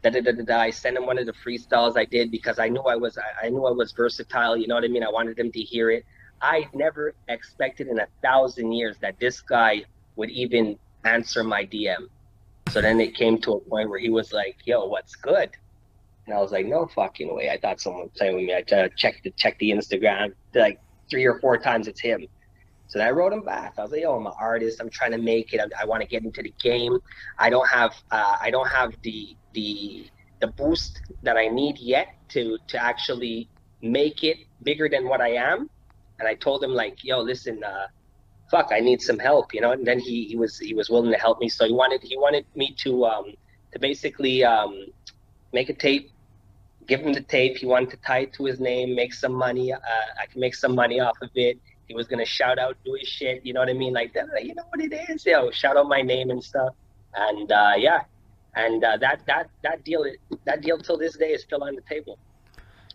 Da, 0.06 0.12
da, 0.12 0.22
da, 0.22 0.34
da, 0.34 0.43
da. 0.43 0.60
I 0.60 0.70
sent 0.70 0.98
him 0.98 1.08
one 1.08 1.18
of 1.18 1.26
the 1.26 1.34
freestyles 1.34 1.98
I 1.98 2.06
did 2.06 2.30
because 2.30 2.60
I 2.60 2.70
knew 2.70 2.82
I 2.82 2.96
was 2.96 3.18
I, 3.18 3.48
I 3.48 3.50
knew 3.50 3.66
I 3.66 3.72
was 3.72 3.91
versatile. 3.91 4.56
You 4.56 4.68
know 4.68 4.76
what 4.76 4.84
I 4.84 4.88
mean? 4.88 5.04
I 5.04 5.10
wanted 5.10 5.36
them 5.36 5.52
to 5.52 5.60
hear 5.60 5.89
it. 5.89 6.06
I 6.43 6.70
never 6.76 7.16
expected 7.28 7.88
in 7.88 7.98
a 7.98 8.06
thousand 8.22 8.72
years 8.74 8.98
that 9.02 9.20
this 9.20 9.41
guy 9.41 9.84
would 10.16 10.30
even 10.30 10.78
answer 11.06 11.43
my 11.43 11.66
DM. 11.66 12.08
So 12.70 12.82
then 12.82 13.00
it 13.00 13.16
came 13.16 13.39
to 13.41 13.54
a 13.54 13.60
point 13.62 13.89
where 13.89 13.98
he 13.98 14.12
was 14.12 14.32
like, 14.32 14.58
"Yo, 14.66 14.86
what's 14.86 15.16
good?" 15.16 15.50
And 16.28 16.36
I 16.36 16.39
was 16.39 16.52
like, 16.52 16.68
"No 16.68 16.86
fucking 16.86 17.36
way!" 17.36 17.50
I 17.50 17.58
thought 17.58 17.82
someone 17.82 18.04
was 18.04 18.12
playing 18.16 18.36
with 18.36 18.46
me. 18.46 18.54
I 18.54 18.62
checked 18.62 19.24
the 19.24 19.32
check 19.32 19.58
the 19.58 19.72
Instagram 19.72 20.36
like 20.54 20.80
three 21.10 21.26
or 21.26 21.39
four 21.39 21.58
times. 21.58 21.88
It's 21.88 22.00
him. 22.00 22.28
So 22.88 22.99
I 22.99 23.11
wrote 23.11 23.33
him 23.33 23.43
back. 23.43 23.73
I 23.77 23.83
was 23.83 23.91
like, 23.91 24.01
"Yo, 24.01 24.15
I'm 24.15 24.27
an 24.27 24.33
artist. 24.39 24.79
I'm 24.81 24.89
trying 24.89 25.11
to 25.11 25.17
make 25.17 25.53
it. 25.53 25.59
I, 25.59 25.83
I 25.83 25.86
want 25.86 26.01
to 26.01 26.07
get 26.07 26.23
into 26.23 26.41
the 26.43 26.53
game. 26.61 26.97
I 27.39 27.49
don't 27.49 27.67
have 27.69 27.93
uh, 28.11 28.38
I 28.41 28.51
don't 28.51 28.69
have 28.69 28.93
the 29.03 29.38
the 29.53 30.07
the 30.41 30.47
boost 30.57 31.01
that 31.23 31.38
I 31.38 31.47
need 31.47 31.77
yet 31.79 32.07
to 32.29 32.57
to 32.69 32.83
actually 32.83 33.49
make 33.81 34.23
it 34.23 34.38
bigger 34.63 34.89
than 34.89 35.07
what 35.07 35.21
I 35.21 35.31
am." 35.33 35.69
and 36.19 36.27
I 36.27 36.36
told 36.36 36.63
him 36.63 36.71
like, 36.71 36.97
yo, 37.03 37.19
listen, 37.21 37.63
uh, 37.63 37.88
fuck, 38.51 38.69
I 38.71 38.79
need 38.79 39.01
some 39.01 39.19
help, 39.19 39.53
you 39.53 39.61
know. 39.61 39.71
And 39.71 39.86
then 39.86 39.99
he, 39.99 40.25
he 40.25 40.36
was 40.38 40.57
he 40.59 40.73
was 40.73 40.89
willing 40.89 41.11
to 41.11 41.17
help 41.17 41.39
me. 41.39 41.49
So 41.49 41.65
he 41.65 41.73
wanted 41.73 42.01
he 42.03 42.17
wanted 42.17 42.45
me 42.55 42.75
to 42.83 43.05
um, 43.05 43.25
to 43.73 43.79
basically 43.79 44.43
um, 44.43 44.86
make 45.53 45.69
a 45.69 45.73
tape, 45.73 46.11
give 46.88 47.01
him 47.01 47.13
the 47.13 47.21
tape. 47.21 47.57
He 47.57 47.65
wanted 47.65 47.91
to 47.91 47.97
tie 48.05 48.19
it 48.19 48.33
to 48.36 48.45
his 48.45 48.59
name, 48.59 48.95
make 48.95 49.13
some 49.13 49.33
money. 49.33 49.73
Uh, 49.73 49.77
I 50.21 50.25
can 50.31 50.41
make 50.41 50.55
some 50.55 50.75
money 50.75 50.99
off 50.99 51.17
of 51.21 51.29
it. 51.36 51.59
He 51.88 51.93
was 51.93 52.07
gonna 52.07 52.25
shout 52.25 52.57
out, 52.57 52.77
do 52.83 52.95
his 52.99 53.07
shit. 53.07 53.45
You 53.45 53.53
know 53.53 53.59
what 53.59 53.69
I 53.69 53.73
mean? 53.73 53.93
Like 53.93 54.13
that. 54.13 54.25
You 54.43 54.55
know 54.55 54.63
what 54.69 54.81
it 54.81 54.93
is? 55.09 55.25
Yo, 55.25 55.51
shout 55.51 55.77
out 55.77 55.88
my 55.88 56.01
name 56.01 56.29
and 56.29 56.43
stuff. 56.43 56.73
And 57.13 57.51
uh, 57.51 57.73
yeah, 57.77 58.01
and 58.55 58.83
uh, 58.83 58.97
that 58.97 59.21
that 59.27 59.49
that 59.63 59.83
deal 59.83 60.05
that 60.45 60.61
deal 60.61 60.77
till 60.77 60.97
this 60.97 61.15
day 61.15 61.31
is 61.31 61.41
still 61.43 61.63
on 61.63 61.75
the 61.75 61.81
table. 61.81 62.17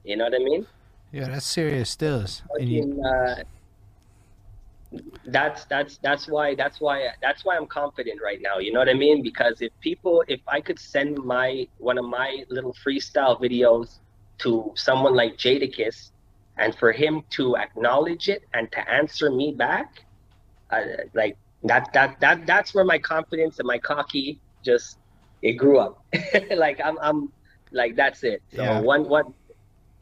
You 0.04 0.16
know 0.16 0.24
what 0.24 0.34
I 0.34 0.38
mean? 0.38 0.66
Yeah, 1.12 1.28
that's 1.28 1.46
serious 1.46 1.90
stills. 1.90 2.42
You, 2.58 3.02
uh, 3.02 3.42
that's 5.26 5.64
that's 5.66 5.98
that's 5.98 6.28
why 6.28 6.54
that's 6.54 6.80
why 6.80 7.08
that's 7.22 7.44
why 7.44 7.56
I'm 7.56 7.66
confident 7.66 8.20
right 8.22 8.40
now. 8.40 8.58
You 8.58 8.72
know 8.72 8.80
what 8.80 8.88
I 8.88 8.94
mean? 8.94 9.22
Because 9.22 9.60
if 9.60 9.72
people, 9.80 10.24
if 10.28 10.40
I 10.48 10.60
could 10.60 10.78
send 10.78 11.18
my 11.18 11.68
one 11.78 11.98
of 11.98 12.04
my 12.04 12.44
little 12.48 12.74
freestyle 12.84 13.40
videos 13.40 13.98
to 14.38 14.72
someone 14.74 15.14
like 15.14 15.36
Jadakiss, 15.36 16.10
and 16.60 16.74
for 16.74 16.92
him 16.92 17.22
to 17.30 17.56
acknowledge 17.56 18.28
it 18.28 18.42
and 18.54 18.70
to 18.72 18.90
answer 18.90 19.30
me 19.30 19.52
back, 19.52 20.04
uh, 20.70 20.82
like 21.14 21.36
that 21.64 21.92
that 21.92 22.20
that 22.20 22.46
that's 22.46 22.74
where 22.74 22.84
my 22.84 22.98
confidence 22.98 23.58
and 23.58 23.66
my 23.66 23.78
cocky 23.78 24.40
just 24.62 24.98
it 25.42 25.54
grew 25.54 25.78
up. 25.78 26.04
like 26.50 26.80
I'm 26.84 26.98
I'm 27.00 27.32
like 27.72 27.96
that's 27.96 28.22
it. 28.22 28.42
So 28.54 28.62
yeah. 28.62 28.80
one 28.80 29.08
one 29.08 29.34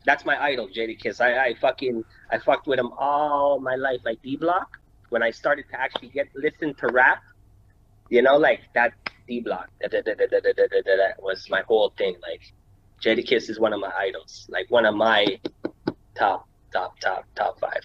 that's 0.04 0.24
my 0.24 0.42
idol, 0.42 0.68
Jadakiss. 0.68 1.20
I, 1.20 1.46
I 1.46 1.54
fucking 1.60 2.04
I 2.30 2.38
fucked 2.38 2.66
with 2.66 2.78
him 2.78 2.90
all 2.98 3.60
my 3.60 3.76
life, 3.76 4.00
like 4.04 4.20
D 4.22 4.36
Block. 4.36 4.78
When 5.10 5.22
I 5.22 5.30
started 5.30 5.64
to 5.70 5.80
actually 5.80 6.08
get 6.08 6.26
listen 6.34 6.74
to 6.74 6.88
rap, 6.88 7.22
you 8.10 8.20
know, 8.22 8.36
like 8.36 8.60
that 8.74 8.94
D 9.28 9.40
Block 9.40 9.70
that 9.80 11.14
was 11.20 11.48
my 11.48 11.62
whole 11.62 11.92
thing. 11.96 12.16
Like 12.20 12.42
Jadakiss 13.00 13.48
is 13.48 13.60
one 13.60 13.72
of 13.72 13.80
my 13.80 13.92
idols, 13.96 14.46
like 14.50 14.68
one 14.70 14.86
of 14.86 14.96
my 14.96 15.38
top, 16.16 16.47
top, 16.72 16.98
top, 17.00 17.24
top 17.34 17.58
five. 17.60 17.82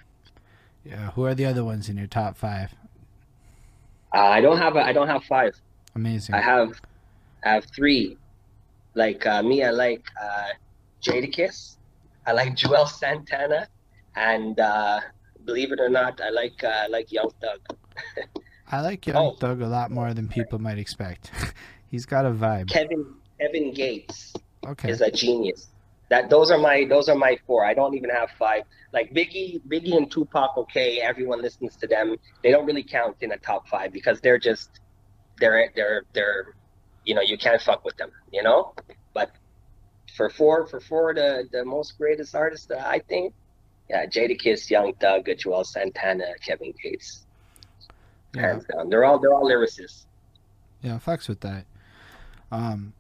Yeah, 0.84 1.11
who 1.11 1.25
are 1.25 1.34
the 1.34 1.45
other 1.45 1.63
ones 1.63 1.89
in 1.89 1.97
your 1.97 2.07
top 2.07 2.38
five? 2.38 2.73
Uh, 4.13 4.19
I 4.19 4.41
don't 4.41 4.57
have 4.57 4.75
a, 4.75 4.84
I 4.84 4.93
don't 4.93 5.07
have 5.07 5.23
five. 5.23 5.59
Amazing. 5.95 6.36
I 6.36 6.41
have 6.41 6.79
I 7.43 7.53
have 7.53 7.65
three. 7.75 8.17
Like 8.95 9.25
uh, 9.25 9.41
me, 9.41 9.63
I 9.63 9.71
like 9.71 10.05
uh, 10.21 10.49
Jadakiss. 11.01 11.77
I 12.25 12.34
like 12.34 12.55
Juelz 12.55 12.89
Santana, 12.89 13.67
and 14.15 14.59
uh, 14.59 15.01
believe 15.45 15.71
it 15.71 15.79
or 15.79 15.89
not, 15.89 16.21
I 16.21 16.29
like 16.29 16.63
uh, 16.63 16.88
like 16.89 17.11
Young 17.11 17.31
Thug. 17.41 17.77
I 18.71 18.81
like 18.81 19.05
Young 19.05 19.15
oh. 19.15 19.36
Thug 19.39 19.61
a 19.61 19.67
lot 19.67 19.91
more 19.91 20.13
than 20.13 20.27
people 20.27 20.59
might 20.59 20.77
expect. 20.77 21.31
He's 21.91 22.05
got 22.05 22.25
a 22.25 22.31
vibe. 22.31 22.69
Kevin 22.69 23.05
Kevin 23.39 23.73
Gates 23.73 24.34
okay. 24.65 24.89
is 24.89 25.01
a 25.01 25.11
genius. 25.11 25.67
That 26.09 26.29
those 26.29 26.51
are 26.51 26.57
my 26.57 26.85
those 26.87 27.09
are 27.09 27.15
my 27.15 27.37
four. 27.47 27.65
I 27.65 27.73
don't 27.73 27.95
even 27.95 28.09
have 28.09 28.29
five. 28.37 28.63
Like 28.91 29.13
Biggie, 29.13 29.61
Biggie 29.67 29.97
and 29.97 30.11
Tupac. 30.11 30.57
Okay, 30.57 30.99
everyone 30.99 31.41
listens 31.41 31.75
to 31.77 31.87
them. 31.87 32.17
They 32.43 32.51
don't 32.51 32.65
really 32.65 32.83
count 32.83 33.17
in 33.21 33.31
a 33.31 33.37
top 33.37 33.67
five 33.67 33.91
because 33.91 34.21
they're 34.21 34.37
just 34.37 34.79
they're 35.39 35.71
they're 35.75 36.03
they're 36.13 36.55
you 37.05 37.15
know 37.15 37.21
you 37.21 37.37
can't 37.37 37.61
fuck 37.61 37.83
with 37.83 37.97
them. 37.97 38.11
You 38.31 38.43
know, 38.43 38.73
but 39.13 39.31
for 40.15 40.29
four 40.29 40.67
for 40.67 40.79
four 40.79 41.13
the 41.13 41.47
the 41.51 41.65
most 41.65 41.97
greatest 41.97 42.35
artists 42.35 42.67
that 42.67 42.85
I 42.85 42.99
think, 42.99 43.33
yeah, 43.89 44.05
Jadakiss, 44.05 44.69
Young 44.69 44.93
Thug, 44.95 45.25
Juelz 45.25 45.67
Santana, 45.67 46.33
Kevin 46.45 46.73
Gates. 46.81 47.25
Yeah. 48.35 48.41
Hands 48.41 48.65
down. 48.65 48.89
They're 48.89 49.05
all 49.05 49.19
they're 49.19 49.33
all 49.33 49.49
lyricists. 49.49 50.05
Yeah, 50.81 50.99
fucks 51.05 51.27
with 51.27 51.41
that. 51.41 51.65
Um 52.51 52.93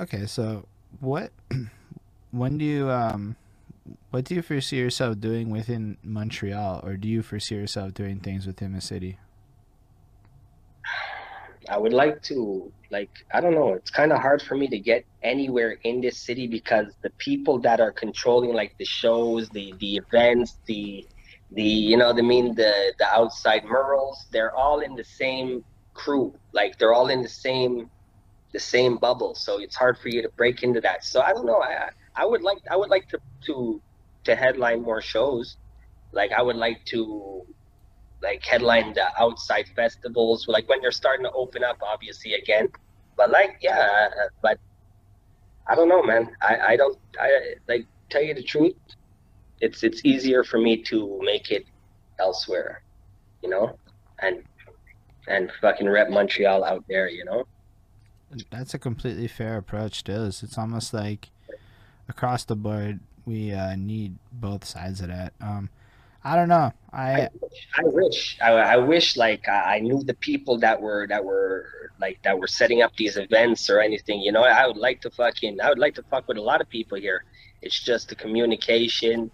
okay, 0.00 0.26
so 0.26 0.66
what 1.00 1.32
when 2.36 2.58
do 2.58 2.64
you 2.64 2.90
um 2.90 3.36
what 4.10 4.24
do 4.24 4.34
you 4.34 4.42
foresee 4.42 4.76
yourself 4.76 5.20
doing 5.20 5.50
within 5.50 5.96
Montreal 6.02 6.80
or 6.84 6.96
do 6.96 7.08
you 7.08 7.22
foresee 7.22 7.54
yourself 7.54 7.94
doing 7.94 8.20
things 8.20 8.46
within 8.46 8.72
the 8.72 8.80
city? 8.80 9.18
I 11.68 11.78
would 11.78 11.92
like 11.92 12.22
to 12.24 12.72
like 12.90 13.10
I 13.32 13.40
don't 13.40 13.54
know, 13.54 13.72
it's 13.72 13.90
kind 13.90 14.12
of 14.12 14.20
hard 14.20 14.42
for 14.42 14.56
me 14.56 14.68
to 14.68 14.78
get 14.78 15.04
anywhere 15.22 15.78
in 15.84 16.00
this 16.00 16.18
city 16.18 16.46
because 16.46 16.94
the 17.02 17.10
people 17.18 17.58
that 17.60 17.80
are 17.80 17.92
controlling 17.92 18.52
like 18.52 18.76
the 18.78 18.84
shows, 18.84 19.48
the 19.50 19.74
the 19.78 19.96
events, 19.96 20.58
the 20.66 21.06
the 21.52 21.62
you 21.62 21.96
know, 21.96 22.10
I 22.10 22.22
mean 22.22 22.54
the 22.54 22.92
the 22.98 23.08
outside 23.12 23.64
murals, 23.64 24.26
they're 24.30 24.54
all 24.54 24.80
in 24.80 24.94
the 24.94 25.04
same 25.04 25.64
crew. 25.94 26.34
Like 26.52 26.78
they're 26.78 26.94
all 26.94 27.08
in 27.08 27.22
the 27.22 27.28
same 27.28 27.90
the 28.52 28.60
same 28.60 28.96
bubble. 28.96 29.34
So 29.34 29.58
it's 29.58 29.76
hard 29.76 29.98
for 29.98 30.08
you 30.08 30.22
to 30.22 30.28
break 30.36 30.62
into 30.62 30.80
that. 30.80 31.04
So 31.04 31.20
I 31.20 31.32
don't 31.32 31.46
know. 31.46 31.60
I 31.60 31.90
I 32.16 32.24
would 32.24 32.42
like 32.42 32.58
I 32.70 32.76
would 32.76 32.90
like 32.90 33.08
to 33.10 33.18
to 33.46 33.80
to 34.24 34.34
headline 34.34 34.82
more 34.82 35.00
shows. 35.00 35.56
Like 36.12 36.32
I 36.32 36.42
would 36.42 36.56
like 36.56 36.84
to 36.86 37.46
like 38.22 38.42
headline 38.44 38.94
the 38.94 39.06
outside 39.20 39.66
festivals, 39.76 40.48
like 40.48 40.68
when 40.68 40.80
they're 40.80 40.90
starting 40.90 41.24
to 41.24 41.32
open 41.32 41.62
up, 41.62 41.78
obviously 41.82 42.34
again. 42.34 42.68
But 43.16 43.30
like, 43.30 43.58
yeah, 43.60 44.08
but 44.42 44.58
I 45.66 45.74
don't 45.74 45.88
know, 45.88 46.02
man. 46.02 46.30
I 46.42 46.58
I 46.72 46.76
don't 46.76 46.98
I 47.20 47.54
like 47.68 47.86
tell 48.10 48.22
you 48.22 48.34
the 48.34 48.42
truth. 48.42 48.76
It's 49.60 49.82
it's 49.82 50.04
easier 50.04 50.44
for 50.44 50.58
me 50.58 50.82
to 50.84 51.20
make 51.22 51.50
it 51.50 51.64
elsewhere, 52.18 52.82
you 53.42 53.48
know, 53.50 53.78
and 54.20 54.42
and 55.28 55.50
fucking 55.60 55.88
rep 55.88 56.08
Montreal 56.10 56.64
out 56.64 56.84
there, 56.88 57.08
you 57.08 57.24
know. 57.24 57.46
That's 58.50 58.74
a 58.74 58.78
completely 58.78 59.28
fair 59.28 59.56
approach. 59.56 60.02
It's, 60.06 60.42
it's 60.42 60.58
almost 60.58 60.92
like 60.92 61.30
across 62.08 62.44
the 62.44 62.56
board 62.56 63.00
we 63.26 63.52
uh, 63.52 63.74
need 63.76 64.16
both 64.32 64.64
sides 64.64 65.00
of 65.00 65.08
that. 65.08 65.34
Um, 65.40 65.68
I 66.24 66.34
don't 66.34 66.48
know. 66.48 66.72
I 66.92 67.28
I 67.76 67.82
wish 67.84 68.38
I, 68.40 68.52
I 68.52 68.76
wish 68.78 69.16
like 69.16 69.48
I 69.48 69.80
knew 69.80 70.02
the 70.02 70.14
people 70.14 70.58
that 70.58 70.80
were 70.80 71.06
that 71.08 71.24
were 71.24 71.90
like 72.00 72.20
that 72.22 72.38
were 72.38 72.46
setting 72.46 72.82
up 72.82 72.96
these 72.96 73.16
events 73.16 73.68
or 73.68 73.80
anything. 73.80 74.20
You 74.20 74.32
know, 74.32 74.42
I 74.42 74.66
would 74.66 74.76
like 74.76 75.00
to 75.02 75.10
fucking 75.10 75.60
I 75.60 75.68
would 75.68 75.78
like 75.78 75.94
to 75.96 76.02
fuck 76.04 76.26
with 76.26 76.36
a 76.36 76.42
lot 76.42 76.60
of 76.60 76.68
people 76.68 76.98
here. 76.98 77.24
It's 77.62 77.78
just 77.78 78.08
the 78.08 78.14
communication. 78.14 79.30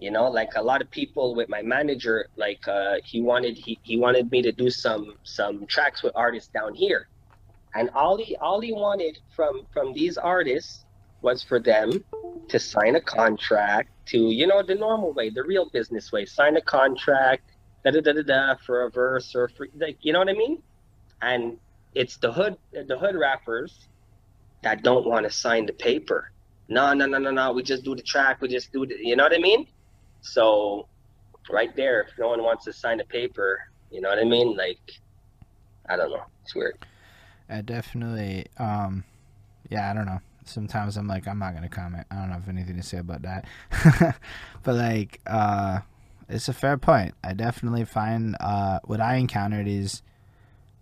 You 0.00 0.12
know, 0.12 0.28
like 0.28 0.50
a 0.54 0.62
lot 0.62 0.80
of 0.80 0.90
people 0.90 1.34
with 1.34 1.48
my 1.48 1.62
manager, 1.62 2.28
like 2.36 2.66
uh, 2.68 2.96
he 3.04 3.20
wanted 3.20 3.56
he, 3.56 3.78
he 3.82 3.96
wanted 3.96 4.30
me 4.30 4.42
to 4.42 4.52
do 4.52 4.70
some 4.70 5.14
some 5.24 5.66
tracks 5.66 6.02
with 6.02 6.12
artists 6.14 6.50
down 6.50 6.74
here, 6.74 7.08
and 7.74 7.90
all 7.90 8.16
he 8.16 8.36
all 8.36 8.60
he 8.60 8.72
wanted 8.72 9.18
from 9.34 9.66
from 9.72 9.92
these 9.92 10.16
artists 10.16 10.84
was 11.22 11.42
for 11.42 11.60
them 11.60 12.04
to 12.48 12.58
sign 12.58 12.96
a 12.96 13.00
contract 13.00 13.90
to, 14.06 14.18
you 14.30 14.46
know, 14.46 14.62
the 14.62 14.74
normal 14.74 15.12
way, 15.12 15.30
the 15.30 15.42
real 15.42 15.68
business 15.70 16.10
way, 16.12 16.24
sign 16.24 16.56
a 16.56 16.60
contract, 16.60 17.50
da 17.84 17.90
da 17.90 18.00
da 18.00 18.12
da 18.12 18.22
da, 18.22 18.54
for 18.64 18.84
a 18.84 18.90
verse 18.90 19.34
or 19.34 19.48
for, 19.48 19.68
like, 19.76 19.98
you 20.00 20.12
know 20.12 20.18
what 20.18 20.28
I 20.28 20.32
mean? 20.32 20.62
And 21.20 21.58
it's 21.94 22.16
the 22.16 22.32
hood, 22.32 22.56
the 22.72 22.98
hood 22.98 23.16
rappers 23.16 23.88
that 24.62 24.82
don't 24.82 25.06
want 25.06 25.26
to 25.26 25.30
sign 25.30 25.66
the 25.66 25.72
paper. 25.72 26.30
No, 26.68 26.92
no, 26.92 27.06
no, 27.06 27.18
no, 27.18 27.30
no. 27.30 27.52
We 27.52 27.62
just 27.62 27.84
do 27.84 27.94
the 27.94 28.02
track. 28.02 28.40
We 28.40 28.48
just 28.48 28.72
do 28.72 28.86
the, 28.86 28.96
you 29.00 29.16
know 29.16 29.24
what 29.24 29.34
I 29.34 29.38
mean? 29.38 29.66
So, 30.20 30.86
right 31.50 31.74
there, 31.76 32.02
if 32.02 32.10
no 32.18 32.28
one 32.28 32.42
wants 32.42 32.64
to 32.66 32.72
sign 32.72 32.98
the 32.98 33.04
paper, 33.04 33.60
you 33.90 34.00
know 34.00 34.10
what 34.10 34.18
I 34.18 34.24
mean? 34.24 34.56
Like, 34.56 34.80
I 35.88 35.96
don't 35.96 36.10
know. 36.10 36.24
It's 36.44 36.54
weird. 36.54 36.78
I 37.48 37.62
definitely, 37.62 38.46
um, 38.58 39.04
yeah, 39.70 39.90
I 39.90 39.94
don't 39.94 40.06
know 40.06 40.20
sometimes 40.48 40.96
I'm 40.96 41.06
like, 41.06 41.28
I'm 41.28 41.38
not 41.38 41.54
gonna 41.54 41.68
comment. 41.68 42.06
I 42.10 42.16
don't 42.16 42.30
have 42.30 42.48
anything 42.48 42.76
to 42.76 42.82
say 42.82 42.98
about 42.98 43.22
that. 43.22 43.46
but 44.62 44.74
like, 44.74 45.20
uh, 45.26 45.80
it's 46.28 46.48
a 46.48 46.52
fair 46.52 46.76
point. 46.76 47.14
I 47.24 47.32
definitely 47.32 47.84
find 47.84 48.36
uh, 48.40 48.80
what 48.84 49.00
I 49.00 49.16
encountered 49.16 49.66
is 49.66 50.02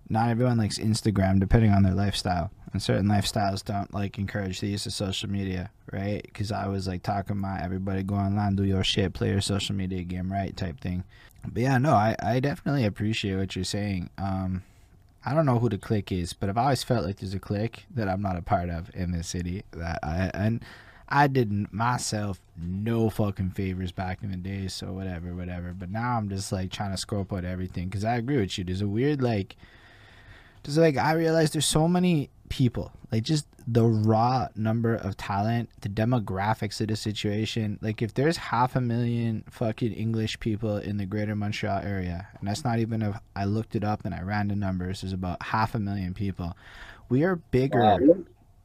not 0.09 0.31
everyone 0.31 0.59
likes 0.59 0.79
Instagram, 0.79 1.41
depending 1.41 1.73
on 1.73 1.83
their 1.83 1.95
lifestyle. 1.95 2.51
And 2.73 2.83
certain 2.83 3.07
lifestyles 3.07 3.65
don't 3.65 3.93
like 3.95 4.19
encourage 4.19 4.61
the 4.61 4.69
use 4.69 4.87
of 4.87 4.93
social 4.93 5.31
media, 5.31 5.71
right? 5.93 6.23
Because 6.23 6.53
I 6.53 6.67
was 6.67 6.87
like 6.87 7.03
talking 7.03 7.39
about 7.39 7.63
everybody 7.63 8.03
go 8.03 8.17
online, 8.17 8.57
do 8.57 8.65
your 8.65 8.85
shit, 8.85 9.15
play 9.15 9.31
your 9.31 9.41
social 9.41 9.75
media 9.75 10.03
game, 10.03 10.31
right? 10.31 10.57
Type 10.57 10.81
thing. 10.81 11.05
But 11.47 11.63
yeah, 11.63 11.79
no, 11.79 11.93
I, 11.93 12.17
I 12.21 12.41
definitely 12.41 12.85
appreciate 12.85 13.37
what 13.37 13.55
you're 13.57 13.65
saying. 13.65 14.11
Um, 14.19 14.63
I 15.27 15.35
don't 15.35 15.45
know 15.45 15.59
who 15.59 15.69
the 15.69 15.77
clique 15.77 16.13
is, 16.13 16.33
but 16.33 16.49
I've 16.49 16.57
always 16.57 16.85
felt 16.85 17.05
like 17.05 17.17
there's 17.17 17.35
a 17.35 17.41
clique 17.41 17.85
that 17.93 18.09
I'm 18.09 18.23
not 18.23 18.37
a 18.37 18.43
part 18.43 18.71
of 18.71 18.95
in 18.95 19.11
this 19.11 19.27
city. 19.27 19.65
That 19.73 19.99
I 20.01 20.31
and 20.33 20.65
I 21.09 21.27
did 21.27 21.73
myself 21.73 22.41
no 22.57 23.11
fucking 23.11 23.51
favors 23.51 23.91
back 23.91 24.23
in 24.23 24.31
the 24.31 24.37
day, 24.37 24.69
so 24.69 24.93
whatever, 24.93 25.35
whatever. 25.35 25.75
But 25.77 25.91
now 25.91 26.17
I'm 26.17 26.29
just 26.29 26.53
like 26.53 26.71
trying 26.71 26.93
to 26.93 26.97
scope 26.97 27.33
out 27.33 27.45
everything 27.45 27.89
because 27.89 28.05
I 28.05 28.17
agree 28.17 28.37
with 28.37 28.57
you. 28.57 28.63
There's 28.63 28.83
a 28.83 28.87
weird 28.87 29.21
like, 29.21 29.57
there's 30.63 30.79
like 30.79 30.97
I 30.97 31.15
realize 31.15 31.51
there's 31.51 31.67
so 31.67 31.89
many 31.89 32.31
people 32.49 32.93
like 33.13 33.23
just 33.23 33.47
the 33.67 33.85
raw 33.85 34.49
number 34.55 34.95
of 34.95 35.17
talent, 35.17 35.71
the 35.81 35.89
demographics 35.89 36.81
of 36.81 36.89
the 36.89 36.97
situation. 36.97 37.79
Like 37.81 38.03
if 38.03 38.15
there's 38.15 38.37
half 38.37 38.77
a 38.77 38.81
million 38.81 39.45
fucking 39.51 39.93
English 39.93 40.39
people 40.41 40.77
in 40.77 40.97
the 40.97 41.07
greater 41.07 41.35
Montreal 41.35 41.81
area, 41.83 42.29
and 42.39 42.49
that's 42.49 42.65
not 42.65 42.79
even 42.79 43.03
if 43.03 43.17
I 43.35 43.45
looked 43.45 43.75
it 43.75 43.85
up 43.85 44.05
and 44.05 44.15
I 44.15 44.23
ran 44.23 44.49
the 44.49 44.57
numbers, 44.57 45.01
there's 45.01 45.13
about 45.13 45.43
half 45.43 45.75
a 45.75 45.79
million 45.79 46.15
people. 46.15 46.57
We 47.09 47.25
are 47.25 47.37
bigger 47.37 47.81
wow. 47.81 47.99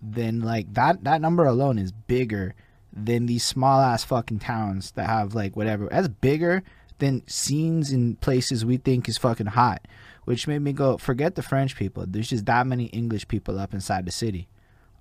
than 0.02 0.42
like 0.42 0.74
that 0.74 1.04
that 1.04 1.22
number 1.22 1.46
alone 1.46 1.78
is 1.78 1.92
bigger 1.92 2.56
than 2.92 3.28
these 3.28 3.44
small 3.44 3.80
ass 3.80 4.04
fucking 4.04 4.40
towns 4.40 4.92
that 4.92 5.08
have 5.08 5.36
like 5.36 5.56
whatever. 5.56 5.88
That's 5.90 6.08
bigger 6.08 6.64
than 7.00 7.28
scenes 7.28 7.92
in 7.92 8.16
places 8.18 8.66
we 8.66 8.78
think 8.78 9.08
is 9.08 9.18
fucking 9.18 9.48
hot. 9.48 9.88
Which 10.26 10.48
made 10.48 10.60
me 10.60 10.72
go, 10.72 10.98
forget 10.98 11.36
the 11.36 11.42
French 11.42 11.76
people. 11.76 12.06
There's 12.08 12.30
just 12.30 12.46
that 12.46 12.68
many 12.68 12.86
English 12.86 13.28
people 13.28 13.60
up 13.60 13.74
inside 13.74 14.06
the 14.06 14.12
city 14.12 14.48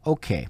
okay, 0.07 0.49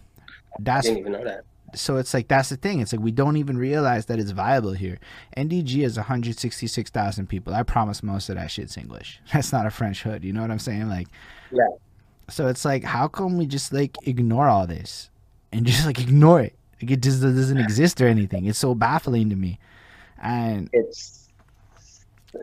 that's 0.58 0.86
I 0.86 0.90
didn't 0.90 1.00
even 1.00 1.12
know 1.12 1.24
that. 1.24 1.44
So 1.74 1.98
it's 1.98 2.12
like 2.12 2.26
that's 2.26 2.48
the 2.48 2.56
thing. 2.56 2.80
It's 2.80 2.92
like 2.92 3.00
we 3.00 3.12
don't 3.12 3.36
even 3.36 3.56
realize 3.56 4.06
that 4.06 4.18
it's 4.18 4.32
viable 4.32 4.72
here. 4.72 4.98
NDG 5.36 5.84
is 5.84 5.96
166,000 5.96 7.28
people. 7.28 7.54
I 7.54 7.62
promise 7.62 8.02
most 8.02 8.28
of 8.28 8.36
that 8.36 8.50
shit's 8.50 8.76
English. 8.76 9.20
That's 9.32 9.52
not 9.52 9.66
a 9.66 9.70
French 9.70 10.02
hood. 10.02 10.24
You 10.24 10.32
know 10.32 10.40
what 10.40 10.50
I'm 10.50 10.58
saying? 10.58 10.88
Like, 10.88 11.06
yeah. 11.52 11.68
So 12.28 12.48
it's 12.48 12.64
like, 12.64 12.82
how 12.82 13.06
come 13.06 13.38
we 13.38 13.46
just 13.46 13.72
like 13.72 13.96
ignore 14.02 14.48
all 14.48 14.66
this 14.66 15.10
and 15.52 15.64
just 15.64 15.86
like 15.86 16.00
ignore 16.00 16.40
it? 16.40 16.56
Like 16.82 16.90
it 16.90 17.02
just 17.02 17.22
doesn't 17.22 17.58
exist 17.58 18.00
or 18.00 18.08
anything. 18.08 18.46
It's 18.46 18.58
so 18.58 18.74
baffling 18.74 19.30
to 19.30 19.36
me. 19.36 19.60
And 20.20 20.70
it's, 20.72 21.28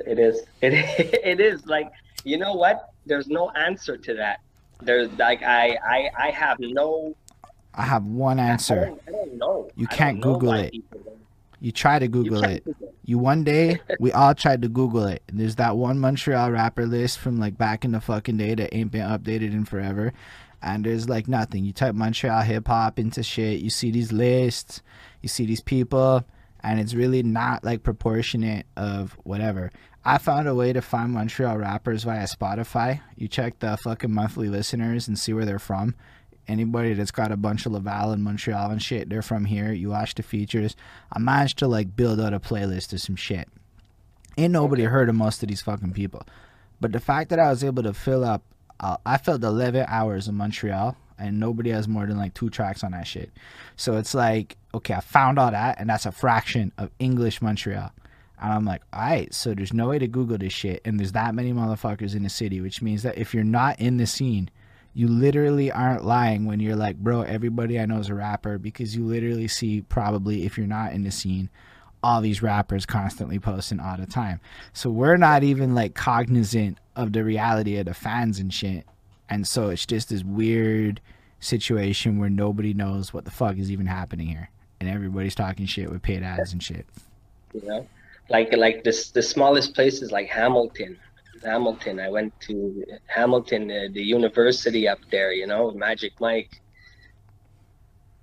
it 0.05 0.19
is, 0.19 0.41
it, 0.61 0.73
it 1.23 1.39
is 1.41 1.65
like, 1.65 1.91
you 2.28 2.38
know 2.38 2.53
what? 2.53 2.89
There's 3.05 3.28
no 3.28 3.49
answer 3.51 3.97
to 3.97 4.13
that. 4.15 4.41
There's 4.82 5.11
like 5.17 5.41
I 5.43 5.78
I 5.84 6.09
I 6.17 6.30
have 6.32 6.59
no. 6.59 7.15
I 7.73 7.84
have 7.84 8.05
one 8.05 8.39
answer. 8.39 8.82
I 8.82 8.86
don't, 8.86 9.01
I 9.07 9.11
don't 9.11 9.38
know. 9.38 9.71
You 9.75 9.88
can't 9.88 10.19
Google 10.19 10.53
it. 10.53 10.73
You 11.59 11.71
try 11.71 11.99
to 11.99 12.07
Google 12.07 12.43
it. 12.43 12.65
Google. 12.65 12.93
You 13.05 13.17
one 13.17 13.43
day 13.43 13.80
we 13.99 14.11
all 14.11 14.36
tried 14.36 14.61
to 14.63 14.67
Google 14.67 15.05
it. 15.05 15.23
And 15.28 15.39
there's 15.39 15.55
that 15.55 15.78
one 15.78 15.99
Montreal 15.99 16.51
rapper 16.51 16.86
list 16.86 17.19
from 17.19 17.39
like 17.39 17.57
back 17.57 17.86
in 17.86 17.91
the 17.91 18.01
fucking 18.01 18.38
day 18.38 18.55
that 18.55 18.75
ain't 18.75 18.91
been 18.91 19.07
updated 19.07 19.53
in 19.53 19.63
forever. 19.65 20.11
And 20.61 20.84
there's 20.84 21.07
like 21.07 21.28
nothing. 21.28 21.63
You 21.63 21.71
type 21.71 21.95
Montreal 21.95 22.41
hip 22.41 22.67
hop 22.67 22.99
into 22.99 23.23
shit. 23.23 23.61
You 23.61 23.69
see 23.69 23.91
these 23.91 24.11
lists. 24.11 24.82
You 25.21 25.30
see 25.30 25.45
these 25.45 25.61
people, 25.61 26.23
and 26.61 26.80
it's 26.80 26.93
really 26.93 27.23
not 27.23 27.63
like 27.63 27.84
proportionate 27.84 28.65
of 28.75 29.17
whatever. 29.23 29.71
I 30.08 30.20
found 30.20 30.47
a 30.47 30.55
way 30.55 30.72
to 30.72 30.82
find 30.82 31.12
Montreal 31.12 31.58
rappers 31.58 32.05
via 32.05 32.24
Spotify. 32.28 33.01
You 33.18 33.28
check 33.28 33.60
the 33.60 33.76
fucking 33.76 34.14
monthly 34.14 34.47
listeners 34.47 35.05
and 35.10 35.20
see 35.20 35.34
where 35.34 35.43
they're 35.43 35.60
from. 35.60 35.95
Anybody 36.47 36.93
that's 36.93 37.12
got 37.12 37.34
a 37.34 37.36
bunch 37.36 37.66
of 37.66 37.74
Laval 37.74 38.14
and 38.14 38.24
Montreal 38.24 38.72
and 38.72 38.82
shit, 38.82 39.10
they're 39.10 39.22
from 39.22 39.43
here. 39.43 39.74
You 39.74 39.89
watch 39.89 40.16
the 40.16 40.24
features. 40.24 40.78
I 41.12 41.20
managed 41.20 41.58
to 41.58 41.68
like 41.68 41.97
build 41.97 42.22
out 42.22 42.34
a 42.34 42.39
playlist 42.39 42.93
of 42.93 43.01
some 43.01 43.18
shit. 43.18 43.49
Ain't 44.38 44.53
nobody 44.53 44.84
heard 44.84 45.10
of 45.10 45.16
most 45.16 45.43
of 45.43 45.49
these 45.49 45.62
fucking 45.62 45.91
people. 45.91 46.26
But 46.80 46.93
the 46.93 47.01
fact 47.01 47.30
that 47.32 47.39
I 47.39 47.49
was 47.49 47.62
able 47.62 47.84
to 47.84 47.93
fill 47.93 48.24
up, 48.24 48.43
uh, 48.80 48.95
I 49.05 49.18
filled 49.18 49.43
11 49.43 49.88
hours 49.89 50.30
in 50.30 50.36
Montreal 50.36 50.95
and 51.20 51.38
nobody 51.38 51.72
has 51.72 51.86
more 51.86 52.05
than 52.05 52.16
like 52.16 52.34
two 52.34 52.49
tracks 52.49 52.82
on 52.82 52.91
that 52.91 53.08
shit. 53.08 53.30
So 53.76 53.97
it's 53.97 54.14
like, 54.14 54.55
okay, 54.74 54.93
I 54.93 55.01
found 55.01 55.38
all 55.38 55.51
that, 55.51 55.82
and 55.82 55.89
that's 55.89 56.05
a 56.05 56.14
fraction 56.14 56.72
of 56.78 56.91
English 56.97 57.41
Montreal. 57.41 57.91
And 58.41 58.53
I'm 58.53 58.65
like, 58.65 58.83
all 58.93 59.01
right, 59.01 59.33
so 59.33 59.53
there's 59.53 59.73
no 59.73 59.89
way 59.89 59.99
to 59.99 60.07
Google 60.07 60.38
this 60.38 60.53
shit. 60.53 60.81
And 60.85 60.99
there's 60.99 61.13
that 61.13 61.33
many 61.33 61.53
motherfuckers 61.53 62.15
in 62.15 62.23
the 62.23 62.29
city, 62.29 62.61
which 62.61 62.81
means 62.81 63.03
that 63.03 63.17
if 63.17 63.33
you're 63.33 63.43
not 63.43 63.79
in 63.79 63.97
the 63.97 64.05
scene, 64.05 64.49
you 64.93 65.07
literally 65.07 65.71
aren't 65.71 66.05
lying 66.05 66.45
when 66.45 66.59
you're 66.59 66.75
like, 66.75 66.97
bro, 66.97 67.21
everybody 67.21 67.79
I 67.79 67.85
know 67.85 67.99
is 67.99 68.09
a 68.09 68.15
rapper 68.15 68.57
because 68.57 68.95
you 68.95 69.05
literally 69.05 69.47
see 69.47 69.81
probably 69.81 70.45
if 70.45 70.57
you're 70.57 70.67
not 70.67 70.91
in 70.91 71.03
the 71.03 71.11
scene, 71.11 71.49
all 72.03 72.21
these 72.21 72.43
rappers 72.43 72.85
constantly 72.85 73.39
posting 73.39 73.79
all 73.79 73.97
the 73.97 74.05
time. 74.05 74.39
So 74.73 74.89
we're 74.89 75.17
not 75.17 75.43
even 75.43 75.73
like 75.73 75.95
cognizant 75.95 76.77
of 76.95 77.13
the 77.13 77.23
reality 77.23 77.77
of 77.77 77.85
the 77.85 77.93
fans 77.93 78.39
and 78.39 78.53
shit. 78.53 78.85
And 79.29 79.47
so 79.47 79.69
it's 79.69 79.85
just 79.85 80.09
this 80.09 80.23
weird 80.23 81.01
situation 81.39 82.19
where 82.19 82.29
nobody 82.29 82.73
knows 82.73 83.13
what 83.13 83.25
the 83.25 83.31
fuck 83.31 83.57
is 83.57 83.71
even 83.71 83.88
happening 83.88 84.27
here. 84.27 84.49
And 84.79 84.89
everybody's 84.89 85.35
talking 85.35 85.65
shit 85.65 85.91
with 85.91 86.03
paid 86.03 86.21
ads 86.21 86.53
and 86.53 86.61
shit. 86.61 86.85
Yeah 87.53 87.81
like 88.30 88.55
like 88.55 88.84
this 88.84 89.11
the 89.11 89.23
smallest 89.23 89.73
places 89.73 90.11
like 90.11 90.28
Hamilton. 90.28 90.97
Hamilton. 91.43 91.99
I 91.99 92.09
went 92.09 92.33
to 92.41 92.83
Hamilton, 93.05 93.70
uh, 93.71 93.87
the 93.91 94.01
university 94.01 94.87
up 94.87 94.99
there. 95.12 95.32
You 95.32 95.47
know, 95.47 95.71
Magic 95.71 96.13
Mike. 96.20 96.62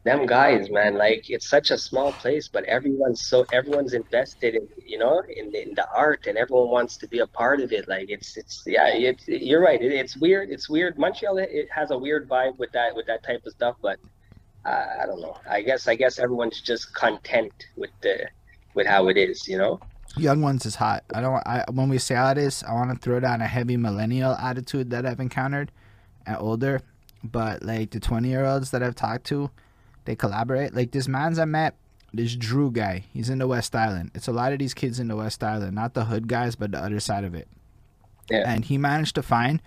Them 0.05 0.27
guys, 0.27 0.69
man, 0.69 0.99
like 0.99 1.31
it's 1.31 1.49
such 1.49 1.71
a 1.71 1.79
small 1.79 2.13
place, 2.13 2.47
but 2.47 2.65
everyone's 2.65 3.25
so 3.27 3.47
everyone's 3.55 3.95
invested 3.95 4.55
in 4.55 4.69
you 4.85 4.99
know 4.99 5.23
in 5.35 5.51
the, 5.51 5.63
in 5.63 5.75
the 5.75 5.89
art, 5.97 6.27
and 6.27 6.37
everyone 6.37 6.69
wants 6.69 6.99
to 6.99 7.09
be 7.09 7.21
a 7.21 7.27
part 7.27 7.63
of 7.63 7.73
it. 7.73 7.89
Like 7.89 8.11
it's 8.11 8.37
it's 8.37 8.63
yeah, 8.67 8.89
it's 8.89 9.27
you're 9.27 9.63
right. 9.63 9.81
It, 9.81 9.93
it's 9.93 10.15
weird. 10.15 10.51
It's 10.51 10.69
weird. 10.69 10.99
Montreal 10.99 11.39
it 11.39 11.69
has 11.75 11.91
a 11.91 11.97
weird 11.97 12.29
vibe 12.29 12.59
with 12.59 12.73
that 12.73 12.95
with 12.95 13.07
that 13.07 13.23
type 13.23 13.47
of 13.47 13.53
stuff, 13.53 13.77
but 13.81 13.99
uh, 14.67 14.87
I 15.03 15.07
don't 15.07 15.23
know. 15.23 15.39
I 15.49 15.63
guess 15.63 15.89
I 15.89 15.95
guess 15.95 16.19
everyone's 16.19 16.61
just 16.61 16.95
content 16.95 17.55
with 17.75 17.91
the 18.03 18.29
with 18.75 18.87
how 18.87 19.09
it 19.09 19.17
is, 19.17 19.49
you 19.49 19.57
know. 19.57 19.81
Young 20.17 20.43
ones 20.43 20.65
is 20.65 20.77
hot. 20.77 21.05
I 21.13 21.21
don't. 21.21 21.43
I 21.47 21.65
when 21.71 21.89
we 21.89 21.99
say 21.99 22.17
all 22.17 22.35
this, 22.35 22.63
I 22.63 22.73
want 22.73 22.91
to 22.91 22.97
throw 22.97 23.21
down 23.21 23.41
a 23.41 23.47
heavy 23.47 23.77
millennial 23.77 24.33
attitude 24.33 24.91
that 24.91 25.05
I've 25.05 25.21
encountered, 25.21 25.73
and 26.27 26.37
older. 26.37 26.81
But 27.23 27.63
like 27.63 27.91
the 27.91 28.01
twenty 28.01 28.29
year 28.29 28.45
olds 28.45 28.71
that 28.71 28.83
I've 28.83 28.95
talked 28.95 29.25
to, 29.27 29.51
they 30.05 30.15
collaborate. 30.15 30.75
Like 30.75 30.93
this 30.93 31.09
man's 31.09 31.39
I 31.39 31.47
met, 31.47 31.75
this 32.13 32.37
Drew 32.37 32.71
guy. 32.71 33.05
He's 33.13 33.29
in 33.29 33.39
the 33.39 33.49
West 33.49 33.75
Island. 33.75 34.13
It's 34.15 34.29
a 34.29 34.33
lot 34.33 34.53
of 34.53 34.59
these 34.59 34.75
kids 34.75 35.01
in 35.01 35.09
the 35.09 35.17
West 35.17 35.43
Island, 35.43 35.75
not 35.75 35.95
the 35.95 36.05
hood 36.05 36.29
guys, 36.29 36.55
but 36.55 36.71
the 36.71 36.79
other 36.79 37.01
side 37.01 37.25
of 37.25 37.35
it. 37.35 37.49
Yeah. 38.31 38.45
And 38.47 38.65
he 38.65 38.79
managed 38.79 39.15
to 39.17 39.23
find 39.23 39.61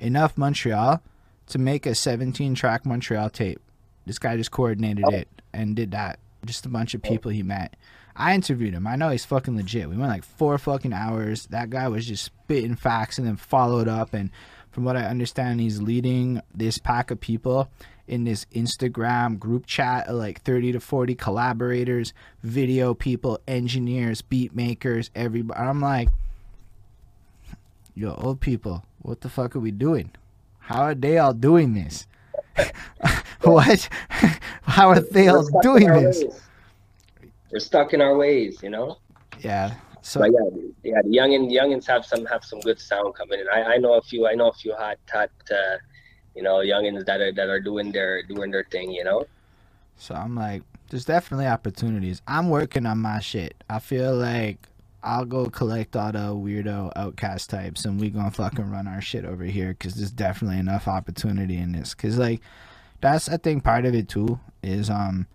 enough 0.00 0.36
Montreal 0.38 1.02
to 1.46 1.58
make 1.58 1.86
a 1.86 1.94
17 1.94 2.54
track 2.54 2.86
Montreal 2.86 3.30
tape. 3.30 3.60
This 4.06 4.18
guy 4.18 4.36
just 4.36 4.50
coordinated 4.50 5.04
oh. 5.06 5.14
it 5.14 5.28
and 5.52 5.76
did 5.76 5.90
that. 5.92 6.18
Just 6.44 6.66
a 6.66 6.68
bunch 6.68 6.94
of 6.94 7.02
oh. 7.04 7.08
people 7.08 7.30
he 7.30 7.42
met 7.42 7.76
I 8.16 8.34
interviewed 8.34 8.74
him. 8.74 8.86
I 8.86 8.96
know 8.96 9.10
he's 9.10 9.24
fucking 9.24 9.56
legit. 9.56 9.88
We 9.88 9.96
went 9.96 10.10
like 10.10 10.24
four 10.24 10.56
fucking 10.58 10.92
hours. 10.92 11.46
That 11.46 11.70
guy 11.70 11.88
was 11.88 12.06
just 12.06 12.24
spitting 12.24 12.76
facts 12.76 13.18
and 13.18 13.26
then 13.26 13.36
followed 13.36 13.88
up. 13.88 14.14
And 14.14 14.30
from 14.70 14.84
what 14.84 14.96
I 14.96 15.04
understand, 15.04 15.60
he's 15.60 15.80
leading 15.80 16.40
this 16.54 16.78
pack 16.78 17.10
of 17.10 17.20
people 17.20 17.68
in 18.06 18.24
this 18.24 18.44
Instagram 18.54 19.38
group 19.38 19.66
chat 19.66 20.06
of 20.08 20.16
like 20.16 20.42
30 20.42 20.72
to 20.72 20.80
40 20.80 21.14
collaborators, 21.14 22.12
video 22.42 22.94
people, 22.94 23.40
engineers, 23.48 24.22
beat 24.22 24.54
makers, 24.54 25.10
everybody. 25.14 25.58
I'm 25.58 25.80
like, 25.80 26.08
yo, 27.94 28.14
old 28.14 28.40
people, 28.40 28.84
what 29.00 29.22
the 29.22 29.28
fuck 29.28 29.56
are 29.56 29.60
we 29.60 29.70
doing? 29.70 30.10
How 30.60 30.82
are 30.82 30.94
they 30.94 31.18
all 31.18 31.32
doing 31.32 31.74
this? 31.74 32.06
what? 33.40 33.88
How 34.62 34.90
are 34.90 35.00
they 35.00 35.28
all 35.28 35.48
doing 35.62 35.88
this? 35.88 36.24
We're 37.50 37.60
stuck 37.60 37.92
in 37.94 38.00
our 38.00 38.16
ways, 38.16 38.62
you 38.62 38.70
know. 38.70 38.98
Yeah. 39.40 39.74
So 40.02 40.20
But 40.20 40.32
yeah, 40.32 40.60
yeah, 40.82 41.02
the 41.02 41.16
youngin 41.16 41.50
youngins 41.50 41.86
have 41.86 42.04
some 42.04 42.26
have 42.26 42.44
some 42.44 42.60
good 42.60 42.78
sound 42.78 43.14
coming 43.14 43.40
in. 43.40 43.46
I, 43.48 43.74
I 43.74 43.76
know 43.78 43.94
a 43.94 44.02
few. 44.02 44.26
I 44.26 44.34
know 44.34 44.48
a 44.48 44.52
few 44.52 44.74
hot 44.74 44.98
hot, 45.10 45.30
uh, 45.50 45.78
you 46.34 46.42
know, 46.42 46.56
youngins 46.56 47.06
that 47.06 47.20
are 47.20 47.32
that 47.32 47.48
are 47.48 47.60
doing 47.60 47.90
their 47.90 48.22
doing 48.22 48.50
their 48.50 48.64
thing. 48.70 48.90
You 48.92 49.04
know. 49.04 49.24
So 49.96 50.14
I'm 50.14 50.34
like, 50.34 50.62
there's 50.90 51.04
definitely 51.04 51.46
opportunities. 51.46 52.20
I'm 52.26 52.50
working 52.50 52.84
on 52.84 52.98
my 52.98 53.20
shit. 53.20 53.54
I 53.70 53.78
feel 53.78 54.14
like 54.14 54.58
I'll 55.02 55.24
go 55.24 55.46
collect 55.46 55.96
all 55.96 56.12
the 56.12 56.18
weirdo 56.18 56.92
outcast 56.96 57.50
types 57.50 57.84
and 57.84 58.00
we 58.00 58.10
gonna 58.10 58.30
fucking 58.30 58.70
run 58.70 58.88
our 58.88 59.00
shit 59.00 59.24
over 59.24 59.44
here 59.44 59.68
because 59.68 59.94
there's 59.94 60.10
definitely 60.10 60.58
enough 60.58 60.88
opportunity 60.88 61.56
in 61.56 61.72
this. 61.72 61.94
Cause 61.94 62.16
like, 62.16 62.40
that's 63.00 63.28
I 63.28 63.36
think 63.36 63.64
part 63.64 63.84
of 63.84 63.94
it 63.94 64.08
too 64.08 64.40
is 64.62 64.88
um, 64.88 65.26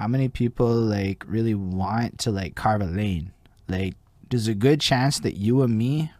how 0.00 0.08
many 0.08 0.28
people 0.30 0.66
like 0.66 1.22
really 1.28 1.54
want 1.54 2.18
to 2.18 2.30
like 2.30 2.54
carve 2.54 2.80
a 2.80 2.86
lane. 2.86 3.32
Like, 3.68 3.94
there's 4.30 4.48
a 4.48 4.54
good 4.54 4.80
chance 4.80 5.18
that 5.20 5.36
you 5.36 5.60
and 5.60 5.76
me 5.76 6.10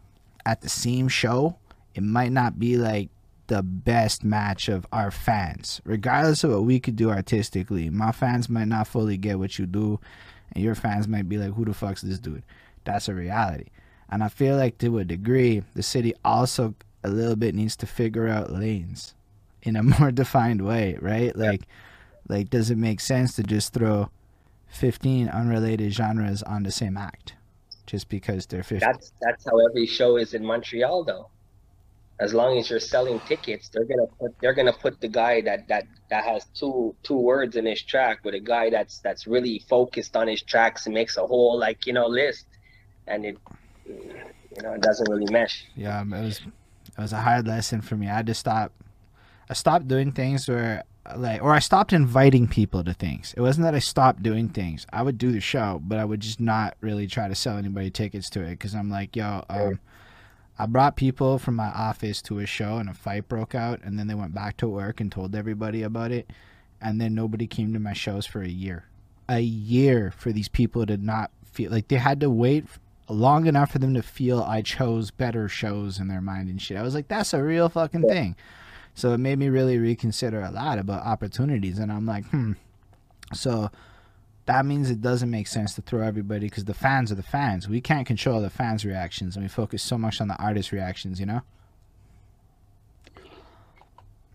at 0.44 0.61
the 0.61 0.69
same 0.69 1.09
show, 1.09 1.57
it 1.94 2.02
might 2.02 2.31
not 2.31 2.59
be 2.59 2.77
like 2.77 3.09
the 3.47 3.62
best 3.62 4.23
match 4.23 4.69
of 4.69 4.86
our 4.93 5.11
fans. 5.11 5.81
Regardless 5.85 6.44
of 6.44 6.51
what 6.51 6.65
we 6.65 6.78
could 6.78 6.97
do 6.97 7.09
artistically, 7.09 7.89
my 7.89 8.12
fans 8.12 8.51
might 8.51 8.69
not 8.69 8.86
fully 8.86 9.16
get 9.16 9.39
what 9.39 9.59
you 9.59 9.65
do, 9.65 9.98
and 10.52 10.62
your 10.62 10.74
fans 10.74 11.09
might 11.09 11.28
be 11.28 11.39
like, 11.39 11.55
who 11.55 11.65
the 11.65 11.73
fuck's 11.73 12.02
this 12.02 12.19
dude? 12.19 12.43
That's 12.85 13.09
a 13.09 13.15
reality. 13.15 13.70
And 14.11 14.23
I 14.23 14.28
feel 14.28 14.57
like 14.57 14.77
to 14.78 14.98
a 14.98 15.05
degree, 15.05 15.62
the 15.74 15.82
city 15.82 16.12
also 16.23 16.74
a 17.02 17.09
little 17.09 17.36
bit 17.36 17.55
needs 17.55 17.77
to 17.77 17.86
figure 17.86 18.28
out 18.28 18.52
lanes 18.52 19.15
in 19.62 19.74
a 19.74 19.82
more 20.01 20.11
defined 20.11 20.61
way, 20.66 20.98
right? 21.01 21.35
Like 21.35 21.62
like 22.31 22.48
does 22.48 22.70
it 22.70 22.78
make 22.78 23.01
sense 23.01 23.35
to 23.35 23.43
just 23.43 23.74
throw 23.74 24.09
15 24.69 25.28
unrelated 25.28 25.93
genres 25.93 26.43
on 26.44 26.62
the 26.62 26.70
same 26.70 26.97
act 26.97 27.35
just 27.86 28.09
because 28.09 28.47
they're 28.47 28.62
15? 28.62 28.78
That's 28.78 29.12
that's 29.20 29.44
how 29.44 29.59
every 29.69 29.86
show 29.86 30.16
is 30.16 30.32
in 30.32 30.44
Montreal, 30.44 31.05
though. 31.05 31.28
As 32.20 32.35
long 32.35 32.59
as 32.59 32.70
you're 32.70 32.81
selling 32.81 33.19
tickets, 33.20 33.69
they're 33.70 33.85
gonna 33.85 34.07
put 34.19 34.39
they're 34.40 34.55
gonna 34.55 34.73
put 34.73 35.01
the 35.01 35.09
guy 35.09 35.40
that 35.40 35.66
that 35.69 35.85
that 36.11 36.24
has 36.24 36.44
two 36.55 36.94
two 37.02 37.16
words 37.16 37.57
in 37.57 37.66
his 37.66 37.82
track 37.82 38.24
with 38.24 38.35
a 38.35 38.40
guy 38.40 38.70
that's 38.70 38.98
that's 39.01 39.27
really 39.27 39.65
focused 39.69 40.16
on 40.16 40.28
his 40.28 40.43
tracks 40.43 40.86
and 40.86 40.94
makes 40.94 41.16
a 41.16 41.27
whole 41.27 41.59
like 41.59 41.86
you 41.86 41.93
know 41.93 42.07
list, 42.07 42.47
and 43.07 43.24
it 43.24 43.39
you 43.86 44.62
know 44.62 44.74
it 44.74 44.82
doesn't 44.82 45.11
really 45.11 45.31
mesh. 45.32 45.65
Yeah, 45.74 46.02
it 46.02 46.09
was 46.09 46.40
it 46.86 47.01
was 47.01 47.12
a 47.12 47.20
hard 47.20 47.48
lesson 47.48 47.81
for 47.81 47.97
me. 47.97 48.07
I 48.07 48.16
had 48.16 48.27
to 48.27 48.35
stop. 48.35 48.70
I 49.48 49.55
stopped 49.55 49.89
doing 49.89 50.12
things 50.12 50.47
where 50.47 50.85
like, 51.16 51.43
or 51.43 51.55
I 51.55 51.59
stopped 51.59 51.93
inviting 51.93 52.47
people 52.47 52.85
to 52.85 52.93
things. 52.93 53.35
It 53.36 53.40
wasn't 53.40 53.64
that 53.64 53.74
I 53.74 53.78
stopped 53.78 54.22
doing 54.22 54.48
things. 54.48 54.86
I 54.93 55.02
would 55.02 55.18
do 55.18 55.32
the 55.32 55.40
show, 55.40 55.81
but 55.82 55.98
I 55.98 56.05
would 56.05 56.20
just 56.20 56.40
not 56.40 56.77
really 56.81 57.06
try 57.06 57.28
to 57.28 57.35
sell 57.35 57.56
anybody 57.56 57.90
tickets 57.90 58.31
to 58.31 58.43
it 58.43 58.51
because 58.51 58.74
I'm 58.74 58.90
like, 58.90 59.16
yo, 59.16 59.44
um, 59.48 59.81
I 60.59 60.66
brought 60.66 60.97
people 60.97 61.39
from 61.39 61.56
my 61.56 61.68
office 61.68 62.20
to 62.22 62.39
a 62.39 62.47
show 62.47 62.77
and 62.77 62.89
a 62.89 62.94
fight 62.94 63.28
broke 63.28 63.55
out, 63.55 63.81
and 63.82 63.98
then 63.98 64.09
they 64.09 64.14
went 64.14 64.35
back 64.35 64.59
to 64.59 64.68
work 64.68 65.01
and 65.01 65.10
told 65.10 65.35
everybody 65.35 65.82
about 65.82 66.12
it, 66.12 66.31
and 66.81 67.01
then 67.01 67.14
nobody 67.14 67.47
came 67.47 67.72
to 67.72 67.81
my 67.81 67.94
shows 67.94 68.27
for 68.27 68.43
a 68.43 68.48
year. 68.48 68.85
A 69.28 69.40
year 69.40 70.10
for 70.10 70.32
these 70.32 70.48
people 70.48 70.85
to 70.86 70.97
not 70.97 71.31
feel 71.44 71.70
like 71.70 71.89
they 71.89 71.97
had 71.97 72.20
to 72.20 72.31
wait 72.31 72.66
long 73.09 73.47
enough 73.47 73.72
for 73.72 73.78
them 73.78 73.94
to 73.94 74.02
feel 74.02 74.43
I 74.43 74.62
chose 74.62 75.10
better 75.10 75.48
shows 75.48 75.98
in 75.98 76.09
their 76.09 76.20
mind 76.20 76.48
and 76.48 76.60
shit. 76.60 76.77
I 76.77 76.82
was 76.82 76.94
like, 76.94 77.09
that's 77.09 77.32
a 77.32 77.43
real 77.43 77.68
fucking 77.68 78.02
thing. 78.02 78.36
So 78.94 79.12
it 79.12 79.18
made 79.18 79.38
me 79.38 79.48
really 79.48 79.78
reconsider 79.78 80.42
a 80.42 80.50
lot 80.50 80.78
about 80.78 81.04
opportunities, 81.06 81.78
and 81.78 81.90
I'm 81.90 82.06
like, 82.06 82.26
hmm. 82.26 82.52
So 83.32 83.70
that 84.46 84.66
means 84.66 84.90
it 84.90 85.00
doesn't 85.00 85.30
make 85.30 85.46
sense 85.46 85.74
to 85.74 85.82
throw 85.82 86.02
everybody 86.02 86.46
because 86.46 86.64
the 86.64 86.74
fans 86.74 87.12
are 87.12 87.14
the 87.14 87.22
fans. 87.22 87.68
We 87.68 87.80
can't 87.80 88.06
control 88.06 88.40
the 88.40 88.50
fans' 88.50 88.84
reactions, 88.84 89.36
and 89.36 89.44
we 89.44 89.48
focus 89.48 89.82
so 89.82 89.96
much 89.96 90.20
on 90.20 90.28
the 90.28 90.36
artist 90.36 90.72
reactions, 90.72 91.20
you 91.20 91.26
know. 91.26 91.40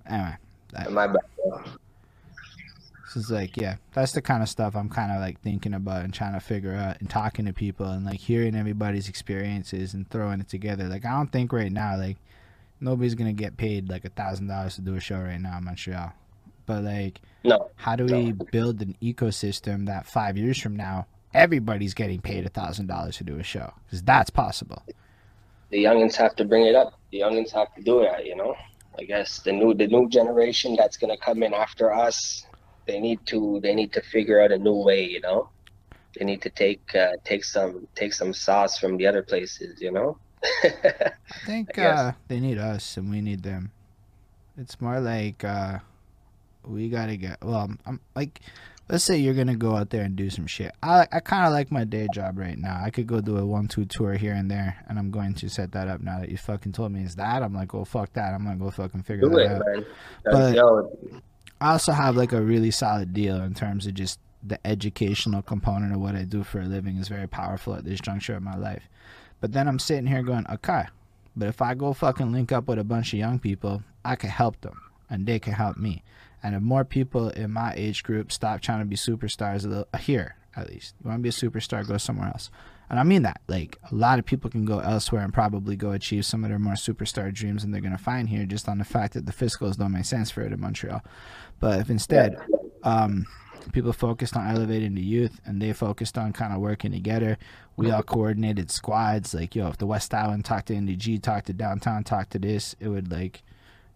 Anyway, 0.08 0.36
that, 0.72 0.92
My 0.92 1.08
bad. 1.08 1.18
this 3.06 3.16
is 3.16 3.32
like, 3.32 3.58
yeah, 3.58 3.78
that's 3.94 4.12
the 4.12 4.22
kind 4.22 4.44
of 4.44 4.50
stuff 4.50 4.76
I'm 4.76 4.90
kind 4.90 5.12
of 5.12 5.20
like 5.20 5.42
thinking 5.42 5.74
about 5.74 6.04
and 6.04 6.14
trying 6.14 6.34
to 6.34 6.40
figure 6.40 6.74
out 6.74 7.00
and 7.00 7.10
talking 7.10 7.46
to 7.46 7.54
people 7.54 7.88
and 7.88 8.06
like 8.06 8.20
hearing 8.20 8.56
everybody's 8.56 9.10
experiences 9.10 9.94
and 9.94 10.10
throwing 10.10 10.40
it 10.40 10.48
together. 10.48 10.86
Like, 10.88 11.06
I 11.06 11.12
don't 11.12 11.32
think 11.32 11.52
right 11.52 11.72
now, 11.72 11.98
like, 11.98 12.18
nobody's 12.86 13.16
gonna 13.16 13.34
get 13.34 13.58
paid 13.58 13.90
like 13.90 14.06
a 14.06 14.10
thousand 14.10 14.48
dollars 14.48 14.76
to 14.76 14.82
do 14.82 14.96
a 14.96 15.00
show 15.00 15.20
right 15.20 15.42
now 15.42 15.58
in 15.58 15.66
Montreal. 15.66 16.14
But 16.66 16.84
like, 16.84 17.20
No, 17.44 17.70
how 17.76 17.96
do 17.96 18.06
we 18.06 18.32
build 18.32 18.82
an 18.82 18.96
ecosystem 19.02 19.88
that 19.88 20.06
five 20.06 20.38
years 20.38 20.58
from 20.60 20.76
now 20.76 21.08
everybody's 21.34 21.94
getting 21.94 22.22
paid 22.22 22.46
a 22.46 22.50
thousand 22.50 22.88
dollars 22.88 23.18
to 23.18 23.24
do 23.24 23.38
a 23.38 23.44
show? 23.44 23.74
Because 23.86 24.02
that's 24.04 24.30
possible. 24.30 24.84
the 25.72 25.84
youngins 25.84 26.16
have 26.16 26.36
to 26.38 26.46
bring 26.46 26.66
it 26.66 26.76
up. 26.76 26.94
The 27.12 27.20
youngins 27.20 27.52
have 27.52 27.74
to 27.76 27.82
do 27.82 28.02
that. 28.02 28.26
You 28.26 28.36
know, 28.36 28.56
I 28.98 29.04
guess 29.04 29.40
the 29.40 29.52
new 29.52 29.74
the 29.74 29.88
new 29.88 30.08
generation 30.10 30.76
that's 30.76 30.98
gonna 30.98 31.18
come 31.18 31.44
in 31.44 31.54
after 31.54 31.94
us, 31.94 32.46
they 32.88 33.00
need 33.00 33.20
to 33.28 33.60
they 33.62 33.74
need 33.76 33.92
to 33.94 34.02
figure 34.02 34.40
out 34.42 34.52
a 34.52 34.58
new 34.58 34.76
way. 34.76 35.04
You 35.06 35.22
know, 35.22 35.50
they 36.18 36.26
need 36.26 36.42
to 36.44 36.50
take 36.50 36.84
uh, 36.96 37.14
take 37.24 37.44
some 37.44 37.88
take 37.96 38.14
some 38.14 38.32
sauce 38.34 38.78
from 38.78 38.98
the 38.98 39.08
other 39.08 39.24
places. 39.24 39.82
You 39.82 39.92
know. 39.92 40.18
I 40.64 41.12
think 41.46 41.78
I 41.80 41.86
uh, 41.86 42.12
they 42.28 42.40
need 42.40 42.58
us 42.58 42.98
and 42.98 43.10
we 43.10 43.22
need 43.22 43.44
them. 43.44 43.72
It's 44.58 44.80
more 44.80 45.00
like 45.00 45.44
uh, 45.44 45.80
we 46.66 46.90
gotta 46.90 47.18
get. 47.18 47.44
Well, 47.44 47.70
I'm 47.86 48.00
like, 48.16 48.40
let's 48.90 49.04
say 49.04 49.18
you're 49.18 49.34
gonna 49.34 49.56
go 49.56 49.76
out 49.76 49.90
there 49.90 50.04
and 50.04 50.16
do 50.16 50.30
some 50.30 50.48
shit. 50.48 50.74
I 50.82 51.08
I 51.12 51.20
kind 51.20 51.46
of 51.46 51.52
like 51.52 51.72
my 51.72 51.84
day 51.84 52.08
job 52.14 52.38
right 52.38 52.58
now. 52.58 52.80
I 52.84 52.90
could 52.90 53.08
go 53.08 53.22
do 53.22 53.38
a 53.38 53.46
one 53.46 53.68
two 53.68 53.86
tour 53.86 54.14
here 54.14 54.34
and 54.34 54.50
there, 54.50 54.84
and 54.88 54.98
I'm 54.98 55.12
going 55.12 55.34
to 55.36 55.50
set 55.50 55.72
that 55.74 55.88
up 55.88 56.02
now 56.02 56.20
that 56.20 56.30
you 56.30 56.38
fucking 56.38 56.72
told 56.72 56.92
me 56.92 57.04
it's 57.04 57.16
that. 57.16 57.44
I'm 57.44 57.54
like, 57.54 57.74
oh 57.74 57.86
fuck 57.86 58.14
that. 58.14 58.34
I'm 58.34 58.44
gonna 58.46 58.58
go 58.58 58.72
fucking 58.72 59.04
figure 59.04 59.28
do 59.28 59.36
that 59.36 59.42
it, 59.42 59.52
out. 59.52 59.62
man. 59.66 59.86
But- 60.24 61.22
I 61.62 61.72
also 61.72 61.94
have 61.94 62.18
like 62.18 62.34
a 62.34 62.42
really 62.42 62.70
solid 62.70 63.14
deal 63.14 63.42
in 63.42 63.54
terms 63.54 63.88
of 63.88 63.94
just 63.94 64.20
the 64.44 64.60
educational 64.68 65.42
component 65.42 65.94
of 65.94 66.00
what 66.02 66.16
I 66.16 66.24
do 66.24 66.44
for 66.44 66.60
a 66.60 66.66
living 66.66 66.98
is 66.98 67.08
very 67.08 67.28
powerful 67.28 67.74
at 67.74 67.86
this 67.86 68.00
juncture 68.00 68.36
of 68.36 68.44
my 68.44 68.56
life. 68.56 68.84
But 69.46 69.52
then 69.52 69.68
I'm 69.68 69.78
sitting 69.78 70.08
here 70.08 70.24
going, 70.24 70.48
okay, 70.50 70.86
but 71.36 71.48
if 71.48 71.62
I 71.62 71.76
go 71.76 71.94
fucking 71.94 72.32
link 72.32 72.52
up 72.52 72.68
with 72.68 72.80
a 72.80 72.84
bunch 72.84 73.14
of 73.14 73.20
young 73.20 73.38
people, 73.38 73.84
I 74.04 74.16
can 74.16 74.32
help 74.32 74.60
them 74.62 74.82
and 75.08 75.28
they 75.28 75.38
can 75.38 75.54
help 75.54 75.78
me. 75.78 76.02
And 76.42 76.56
if 76.56 76.64
more 76.64 76.84
people 76.84 77.30
in 77.30 77.52
my 77.52 77.72
age 77.78 78.02
group 78.02 78.32
stop 78.32 78.62
trying 78.62 78.80
to 78.80 78.86
be 78.86 78.96
superstars 78.96 79.64
a 79.64 79.68
little, 79.68 79.88
here, 80.00 80.38
at 80.56 80.72
least, 80.72 80.96
you 81.00 81.08
want 81.08 81.20
to 81.20 81.22
be 81.22 81.30
a 81.30 81.32
superstar, 81.32 81.88
go 81.88 81.98
somewhere 82.00 82.30
else. 82.30 82.50
And 82.90 83.00
I 83.00 83.04
mean 83.04 83.22
that. 83.22 83.40
Like, 83.48 83.78
a 83.92 83.94
lot 83.94 84.18
of 84.18 84.26
people 84.26 84.50
can 84.50 84.66
go 84.66 84.80
elsewhere 84.80 85.22
and 85.22 85.32
probably 85.32 85.76
go 85.76 85.92
achieve 85.92 86.26
some 86.26 86.44
of 86.44 86.50
their 86.50 86.58
more 86.58 86.74
superstar 86.74 87.32
dreams 87.32 87.62
than 87.62 87.70
they're 87.70 87.82
going 87.82 87.92
to 87.92 88.00
find 88.00 88.30
here 88.30 88.48
just 88.48 88.68
on 88.68 88.80
the 88.80 88.84
fact 88.84 89.14
that 89.14 89.28
the 89.28 89.32
fiscals 89.32 89.78
don't 89.78 89.92
make 89.92 90.06
sense 90.06 90.32
for 90.32 90.42
it 90.42 90.54
in 90.54 90.60
Montreal. 90.60 91.04
But 91.60 91.82
if 91.82 91.92
instead, 91.92 92.36
um, 92.82 93.28
people 93.72 93.94
focused 93.94 94.36
on 94.36 94.48
elevating 94.48 94.96
the 94.96 95.02
youth 95.02 95.40
and 95.46 95.62
they 95.62 95.74
focused 95.74 96.18
on 96.18 96.34
kind 96.34 96.54
of 96.54 96.60
working 96.60 96.92
together. 96.92 97.38
We 97.78 97.92
all 97.92 98.04
coordinated 98.04 98.72
squads. 98.72 99.34
Like, 99.34 99.56
yo, 99.56 99.68
if 99.68 99.78
the 99.78 99.86
West 99.86 100.14
Island 100.14 100.46
talked 100.46 100.68
to 100.68 100.74
NDG, 100.74 101.22
talked 101.22 101.48
to 101.48 101.54
downtown, 101.54 102.04
talked 102.04 102.32
to 102.32 102.40
this, 102.40 102.76
it 102.80 102.88
would 102.88 103.12
like, 103.12 103.44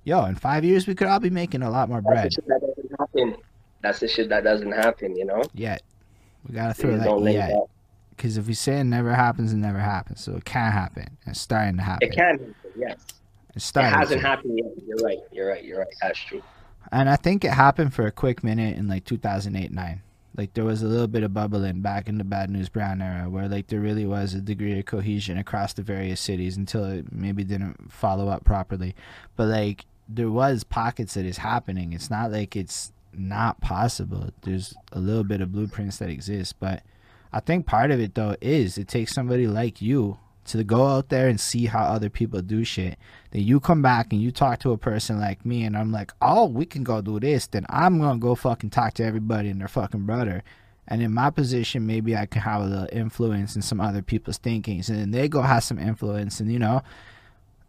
yo, 0.03 0.25
in 0.25 0.35
five 0.35 0.63
years 0.65 0.87
we 0.87 0.95
could 0.95 1.07
all 1.07 1.19
be 1.19 1.29
making 1.29 1.61
a 1.61 1.69
lot 1.69 1.89
more 1.89 2.01
bread. 2.01 2.29
that's 2.31 2.39
the 2.39 2.41
shit 2.41 2.47
that 2.49 2.61
doesn't 2.61 2.99
happen. 2.99 3.35
That's 3.81 3.99
the 3.99 4.07
shit 4.07 4.29
that 4.29 4.43
doesn't 4.43 4.71
happen. 4.71 5.15
You 5.15 5.25
know. 5.25 5.43
Yet, 5.53 5.81
we 6.47 6.53
gotta 6.55 6.73
throw 6.73 6.97
that 6.97 7.05
don't 7.05 7.23
yet. 7.25 7.53
Because 8.09 8.37
if 8.37 8.47
we 8.47 8.53
say 8.53 8.79
it 8.81 8.83
never 8.83 9.13
happens, 9.13 9.53
it 9.53 9.57
never 9.57 9.79
happens. 9.79 10.21
So 10.21 10.35
it 10.35 10.43
can 10.43 10.71
happen. 10.73 11.17
It's 11.25 11.39
starting 11.39 11.77
to 11.77 11.83
happen. 11.83 12.07
It 12.09 12.13
can 12.13 12.37
happen. 12.37 12.55
Yes. 12.77 12.97
It's 13.55 13.69
It 13.69 13.81
hasn't 13.81 14.21
to. 14.21 14.27
happened 14.27 14.57
yet. 14.57 14.71
You're 14.85 14.97
right. 14.97 15.17
You're 15.31 15.47
right. 15.47 15.63
You're 15.63 15.79
right. 15.79 15.87
That's 16.01 16.19
true. 16.19 16.41
And 16.91 17.09
I 17.09 17.15
think 17.15 17.43
it 17.43 17.51
happened 17.51 17.93
for 17.93 18.05
a 18.05 18.11
quick 18.11 18.43
minute 18.43 18.77
in 18.77 18.87
like 18.87 19.05
2008 19.05 19.71
9. 19.71 20.01
Like 20.37 20.53
there 20.53 20.63
was 20.63 20.81
a 20.81 20.87
little 20.87 21.07
bit 21.07 21.23
of 21.23 21.33
bubbling 21.33 21.81
back 21.81 22.07
in 22.07 22.17
the 22.17 22.23
Bad 22.23 22.49
News 22.49 22.69
Brown 22.69 23.01
era 23.01 23.29
where 23.29 23.49
like 23.49 23.67
there 23.67 23.79
really 23.79 24.05
was 24.05 24.33
a 24.33 24.41
degree 24.41 24.79
of 24.79 24.85
cohesion 24.85 25.37
across 25.37 25.73
the 25.73 25.81
various 25.81 26.21
cities 26.21 26.55
until 26.55 26.85
it 26.85 27.11
maybe 27.11 27.43
didn't 27.43 27.91
follow 27.91 28.29
up 28.29 28.45
properly. 28.45 28.95
But 29.35 29.47
like 29.47 29.85
there 30.07 30.31
was 30.31 30.63
pockets 30.63 31.15
that 31.15 31.25
is 31.25 31.37
happening. 31.37 31.93
It's 31.93 32.09
not 32.09 32.31
like 32.31 32.55
it's 32.55 32.93
not 33.13 33.59
possible. 33.59 34.29
There's 34.41 34.73
a 34.91 34.99
little 34.99 35.23
bit 35.23 35.41
of 35.41 35.51
blueprints 35.51 35.97
that 35.97 36.09
exist, 36.09 36.55
but 36.59 36.83
I 37.33 37.39
think 37.39 37.65
part 37.65 37.91
of 37.91 37.99
it 37.99 38.15
though 38.15 38.35
is 38.39 38.77
it 38.77 38.87
takes 38.87 39.13
somebody 39.13 39.45
like 39.45 39.81
you 39.81 40.19
to 40.49 40.63
go 40.63 40.87
out 40.87 41.09
there 41.09 41.27
and 41.27 41.39
see 41.39 41.65
how 41.65 41.83
other 41.83 42.09
people 42.09 42.41
do 42.41 42.63
shit. 42.63 42.97
Then 43.31 43.43
you 43.43 43.59
come 43.59 43.81
back 43.81 44.11
and 44.11 44.21
you 44.21 44.31
talk 44.31 44.59
to 44.59 44.71
a 44.71 44.77
person 44.77 45.19
like 45.19 45.45
me, 45.45 45.63
and 45.63 45.77
I'm 45.77 45.91
like, 45.91 46.11
oh, 46.21 46.45
we 46.45 46.65
can 46.65 46.83
go 46.83 47.01
do 47.01 47.19
this. 47.19 47.47
Then 47.47 47.65
I'm 47.69 47.99
gonna 47.99 48.19
go 48.19 48.35
fucking 48.35 48.71
talk 48.71 48.93
to 48.95 49.03
everybody 49.03 49.49
and 49.49 49.61
their 49.61 49.67
fucking 49.67 50.05
brother. 50.05 50.43
And 50.87 51.03
in 51.03 51.13
my 51.13 51.29
position, 51.29 51.85
maybe 51.85 52.17
I 52.17 52.25
can 52.25 52.41
have 52.41 52.61
a 52.61 52.65
little 52.65 52.89
influence 52.91 53.55
in 53.55 53.61
some 53.61 53.79
other 53.79 54.01
people's 54.01 54.39
thinkings, 54.39 54.89
and 54.89 54.99
then 54.99 55.11
they 55.11 55.27
go 55.27 55.43
have 55.43 55.63
some 55.63 55.77
influence, 55.77 56.39
and 56.39 56.51
you 56.51 56.59
know, 56.59 56.81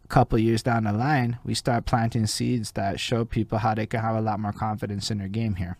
a 0.03 0.07
couple 0.07 0.39
years 0.39 0.63
down 0.63 0.85
the 0.85 0.93
line, 0.93 1.37
we 1.43 1.53
start 1.53 1.85
planting 1.85 2.25
seeds 2.25 2.71
that 2.71 2.99
show 2.99 3.23
people 3.23 3.59
how 3.59 3.75
they 3.75 3.85
can 3.85 4.01
have 4.01 4.15
a 4.15 4.21
lot 4.21 4.39
more 4.39 4.53
confidence 4.53 5.11
in 5.11 5.19
their 5.19 5.27
game 5.27 5.55
here. 5.55 5.77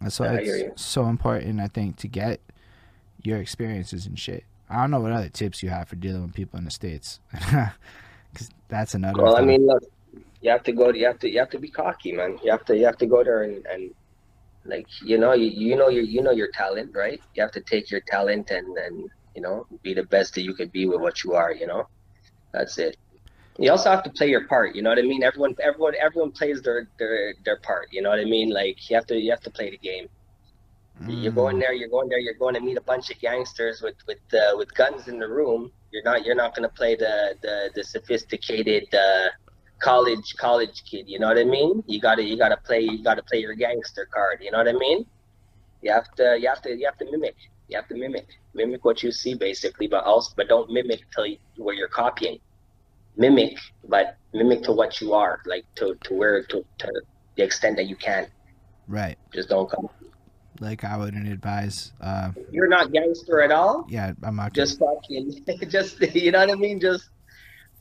That's 0.00 0.18
why 0.18 0.34
it's 0.36 0.82
so 0.82 1.06
important, 1.06 1.60
I 1.60 1.68
think, 1.68 1.96
to 1.98 2.08
get 2.08 2.40
your 3.22 3.38
experiences 3.38 4.06
and 4.06 4.18
shit. 4.18 4.44
I 4.68 4.80
don't 4.80 4.90
know 4.90 5.00
what 5.00 5.12
other 5.12 5.28
tips 5.28 5.62
you 5.62 5.68
have 5.70 5.88
for 5.88 5.96
dealing 5.96 6.22
with 6.22 6.34
people 6.34 6.58
in 6.58 6.64
the 6.64 6.70
states, 6.70 7.20
because 7.32 8.50
that's 8.68 8.94
another. 8.94 9.22
Well, 9.22 9.36
thing. 9.36 9.44
I 9.44 9.46
mean, 9.46 9.66
look, 9.66 9.82
you 10.40 10.50
have 10.50 10.62
to 10.64 10.72
go. 10.72 10.90
You 10.90 11.06
have 11.06 11.18
to. 11.20 11.30
You 11.30 11.38
have 11.38 11.50
to 11.50 11.58
be 11.58 11.68
cocky, 11.68 12.12
man. 12.12 12.38
You 12.42 12.50
have 12.50 12.64
to. 12.66 12.76
You 12.76 12.86
have 12.86 12.98
to 12.98 13.06
go 13.06 13.22
there 13.22 13.42
and, 13.42 13.64
and 13.66 13.94
like 14.64 14.86
you 15.02 15.18
know 15.18 15.32
you, 15.32 15.46
you 15.46 15.76
know 15.76 15.88
your 15.88 16.02
you 16.02 16.22
know 16.22 16.30
your 16.30 16.50
talent, 16.52 16.92
right? 16.94 17.20
You 17.34 17.42
have 17.42 17.52
to 17.52 17.60
take 17.60 17.90
your 17.90 18.00
talent 18.00 18.50
and 18.50 18.76
and 18.78 19.10
you 19.34 19.42
know 19.42 19.66
be 19.82 19.94
the 19.94 20.04
best 20.04 20.34
that 20.34 20.42
you 20.42 20.54
could 20.54 20.72
be 20.72 20.86
with 20.86 21.00
what 21.00 21.22
you 21.24 21.34
are. 21.34 21.52
You 21.52 21.66
know, 21.66 21.88
that's 22.52 22.78
it. 22.78 22.96
You 23.58 23.70
also 23.70 23.90
have 23.90 24.02
to 24.02 24.10
play 24.10 24.28
your 24.28 24.46
part. 24.48 24.74
You 24.74 24.82
know 24.82 24.90
what 24.90 24.98
I 24.98 25.02
mean? 25.02 25.22
Everyone, 25.22 25.54
everyone, 25.62 25.94
everyone 26.00 26.32
plays 26.32 26.62
their 26.62 26.88
their 26.98 27.34
their 27.44 27.58
part. 27.58 27.88
You 27.92 28.02
know 28.02 28.10
what 28.10 28.18
I 28.18 28.24
mean? 28.24 28.50
Like 28.50 28.88
you 28.88 28.96
have 28.96 29.06
to 29.06 29.16
you 29.16 29.30
have 29.30 29.42
to 29.42 29.50
play 29.50 29.70
the 29.70 29.78
game. 29.78 30.08
Mm. 31.02 31.22
You're 31.22 31.32
going 31.32 31.58
there. 31.58 31.72
You're 31.72 31.88
going 31.88 32.08
there. 32.08 32.18
You're 32.18 32.34
going 32.34 32.54
to 32.54 32.60
meet 32.60 32.76
a 32.76 32.82
bunch 32.82 33.10
of 33.10 33.18
gangsters 33.20 33.82
with 33.82 33.96
with 34.06 34.22
uh, 34.32 34.56
with 34.56 34.72
guns 34.74 35.08
in 35.08 35.18
the 35.18 35.28
room. 35.28 35.72
You're 35.90 36.04
not. 36.04 36.24
You're 36.24 36.36
not 36.36 36.54
going 36.54 36.68
to 36.68 36.74
play 36.74 36.94
the 36.94 37.34
the 37.42 37.70
the 37.74 37.84
sophisticated 37.84 38.94
uh, 38.94 39.28
college 39.80 40.34
college 40.38 40.82
kid. 40.88 41.08
You 41.08 41.18
know 41.18 41.28
what 41.28 41.38
I 41.38 41.44
mean? 41.44 41.82
You 41.86 42.00
gotta 42.00 42.22
you 42.22 42.36
gotta 42.36 42.56
play 42.56 42.80
you 42.80 43.02
gotta 43.02 43.22
play 43.22 43.40
your 43.40 43.54
gangster 43.54 44.08
card. 44.12 44.38
You 44.40 44.50
know 44.50 44.58
what 44.58 44.68
I 44.68 44.72
mean? 44.72 45.06
You 45.82 45.92
have 45.92 46.10
to 46.14 46.38
you 46.40 46.48
have 46.48 46.62
to 46.62 46.70
you 46.76 46.86
have 46.86 46.98
to 46.98 47.10
mimic. 47.10 47.36
You 47.68 47.76
have 47.76 47.88
to 47.88 47.94
mimic 47.94 48.28
mimic 48.54 48.84
what 48.84 49.02
you 49.02 49.12
see 49.12 49.34
basically, 49.34 49.86
but 49.86 50.04
also 50.04 50.32
but 50.36 50.48
don't 50.48 50.70
mimic 50.70 51.00
till 51.14 51.26
you, 51.26 51.38
where 51.56 51.74
you're 51.74 51.88
copying. 51.88 52.38
Mimic, 53.16 53.56
but 53.88 54.16
mimic 54.32 54.62
to 54.64 54.72
what 54.72 55.00
you 55.00 55.12
are, 55.12 55.40
like 55.46 55.64
to 55.76 55.96
to 56.04 56.14
where 56.14 56.42
to 56.44 56.64
to 56.78 57.02
the 57.36 57.42
extent 57.42 57.76
that 57.76 57.86
you 57.86 57.96
can. 57.96 58.26
Right. 58.88 59.16
Just 59.32 59.48
don't 59.48 59.70
come 59.70 59.88
like 60.60 60.84
I 60.84 60.96
wouldn't 60.96 61.28
advise. 61.28 61.92
Uh, 62.00 62.30
You're 62.50 62.68
not 62.68 62.92
gangster 62.92 63.42
at 63.42 63.50
all. 63.50 63.86
Yeah, 63.88 64.12
I'm 64.22 64.36
not. 64.36 64.52
Just 64.52 64.78
fucking, 64.78 65.44
just 65.68 66.00
you 66.14 66.30
know 66.32 66.40
what 66.40 66.50
I 66.50 66.54
mean. 66.54 66.80
Just 66.80 67.10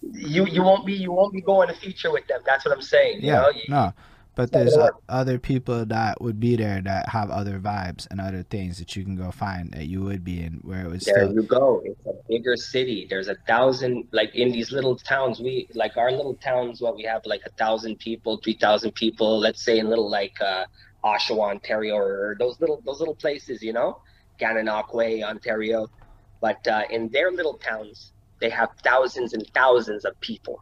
you, 0.01 0.45
you 0.45 0.63
won't 0.63 0.85
be, 0.85 0.93
you 0.93 1.11
won't 1.11 1.33
be 1.33 1.41
going 1.41 1.69
to 1.69 1.75
feature 1.75 2.11
with 2.11 2.27
them. 2.27 2.41
That's 2.45 2.65
what 2.65 2.73
I'm 2.73 2.81
saying. 2.81 3.19
Yeah, 3.21 3.49
you 3.49 3.63
know? 3.69 3.85
no. 3.85 3.93
But 4.35 4.51
there's 4.51 4.75
uh, 4.75 4.89
other 5.09 5.37
people 5.37 5.85
that 5.85 6.19
would 6.19 6.39
be 6.39 6.55
there 6.55 6.81
that 6.81 7.09
have 7.09 7.29
other 7.29 7.59
vibes 7.59 8.07
and 8.09 8.19
other 8.19 8.41
things 8.41 8.79
that 8.79 8.95
you 8.95 9.03
can 9.03 9.15
go 9.15 9.29
find 9.29 9.71
that 9.73 9.85
you 9.85 10.01
would 10.01 10.23
be 10.23 10.41
in 10.41 10.53
where 10.63 10.85
it 10.85 10.89
was. 10.89 11.03
There 11.03 11.25
still... 11.25 11.33
you 11.33 11.43
go. 11.43 11.83
It's 11.85 12.05
a 12.07 12.13
bigger 12.27 12.57
city. 12.57 13.05
There's 13.07 13.27
a 13.27 13.35
thousand 13.47 14.07
like 14.11 14.33
in 14.33 14.51
these 14.51 14.71
little 14.71 14.95
towns. 14.95 15.39
We 15.39 15.67
like 15.75 15.97
our 15.97 16.11
little 16.11 16.33
towns. 16.33 16.81
What 16.81 16.95
we 16.95 17.03
have 17.03 17.21
like 17.25 17.41
a 17.45 17.51
thousand 17.51 17.99
people, 17.99 18.37
three 18.37 18.57
thousand 18.57 18.93
people. 18.95 19.39
Let's 19.39 19.61
say 19.61 19.77
in 19.77 19.87
little 19.87 20.09
like 20.09 20.41
uh, 20.41 20.65
Oshawa, 21.03 21.51
Ontario, 21.51 21.95
or 21.95 22.35
those 22.39 22.59
little 22.59 22.81
those 22.85 22.99
little 22.99 23.15
places, 23.15 23.61
you 23.61 23.73
know, 23.73 24.01
Gananoque, 24.39 25.23
Ontario. 25.23 25.89
But 26.41 26.67
uh, 26.67 26.83
in 26.89 27.09
their 27.09 27.31
little 27.31 27.55
towns, 27.55 28.11
they 28.39 28.49
have 28.49 28.69
thousands 28.83 29.33
and 29.33 29.45
thousands 29.53 30.05
of 30.05 30.19
people. 30.19 30.61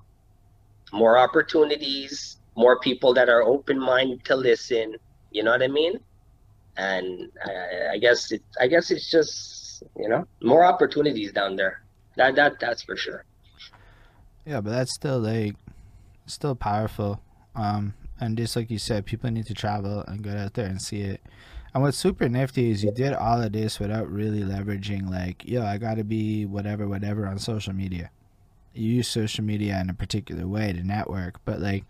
More 0.94 1.18
opportunities, 1.18 2.38
more 2.56 2.80
people 2.80 3.14
that 3.14 3.30
are 3.30 3.44
open 3.44 3.80
minded 3.80 4.24
to 4.26 4.36
listen. 4.36 4.96
You 5.32 5.44
know 5.44 5.52
what 5.52 5.64
I 5.64 5.68
mean? 5.68 6.00
And 6.78 7.32
I, 7.46 7.94
I 7.94 7.98
guess 7.98 8.32
it, 8.32 8.44
I 8.60 8.68
guess 8.68 8.92
it's 8.92 9.10
just 9.10 9.84
you 9.98 10.10
know 10.10 10.28
more 10.42 10.64
opportunities 10.66 11.32
down 11.32 11.56
there. 11.56 11.84
That 12.18 12.36
that 12.36 12.60
that's 12.60 12.84
for 12.84 12.96
sure. 12.96 13.26
Yeah, 14.46 14.62
but 14.62 14.72
that's 14.72 14.94
still 14.94 15.20
like 15.20 15.56
still 16.26 16.56
powerful. 16.56 17.22
Um, 17.56 17.94
and 18.22 18.38
just 18.38 18.56
like 18.56 18.70
you 18.70 18.78
said, 18.78 19.06
people 19.06 19.32
need 19.32 19.48
to 19.48 19.54
travel 19.54 20.04
and 20.08 20.24
get 20.24 20.38
out 20.38 20.54
there 20.54 20.68
and 20.68 20.82
see 20.82 21.02
it. 21.02 21.22
And 21.74 21.82
what's 21.82 21.98
super 21.98 22.30
nifty 22.30 22.70
is 22.70 22.84
you 22.84 22.92
did 22.92 23.14
all 23.14 23.42
of 23.42 23.54
this 23.54 23.80
without 23.80 24.10
really 24.10 24.42
leveraging 24.42 25.10
like, 25.10 25.44
yo, 25.46 25.64
I 25.64 25.78
gotta 25.78 26.04
be 26.04 26.46
whatever, 26.46 26.88
whatever 26.88 27.26
on 27.28 27.40
social 27.40 27.74
media. 27.74 28.12
You 28.74 28.96
use 28.96 29.08
social 29.08 29.44
media 29.44 29.80
in 29.82 29.90
a 29.90 29.94
particular 29.94 30.48
way 30.48 30.72
to 30.72 30.84
network, 30.84 31.44
but 31.44 31.60
like 31.60 31.86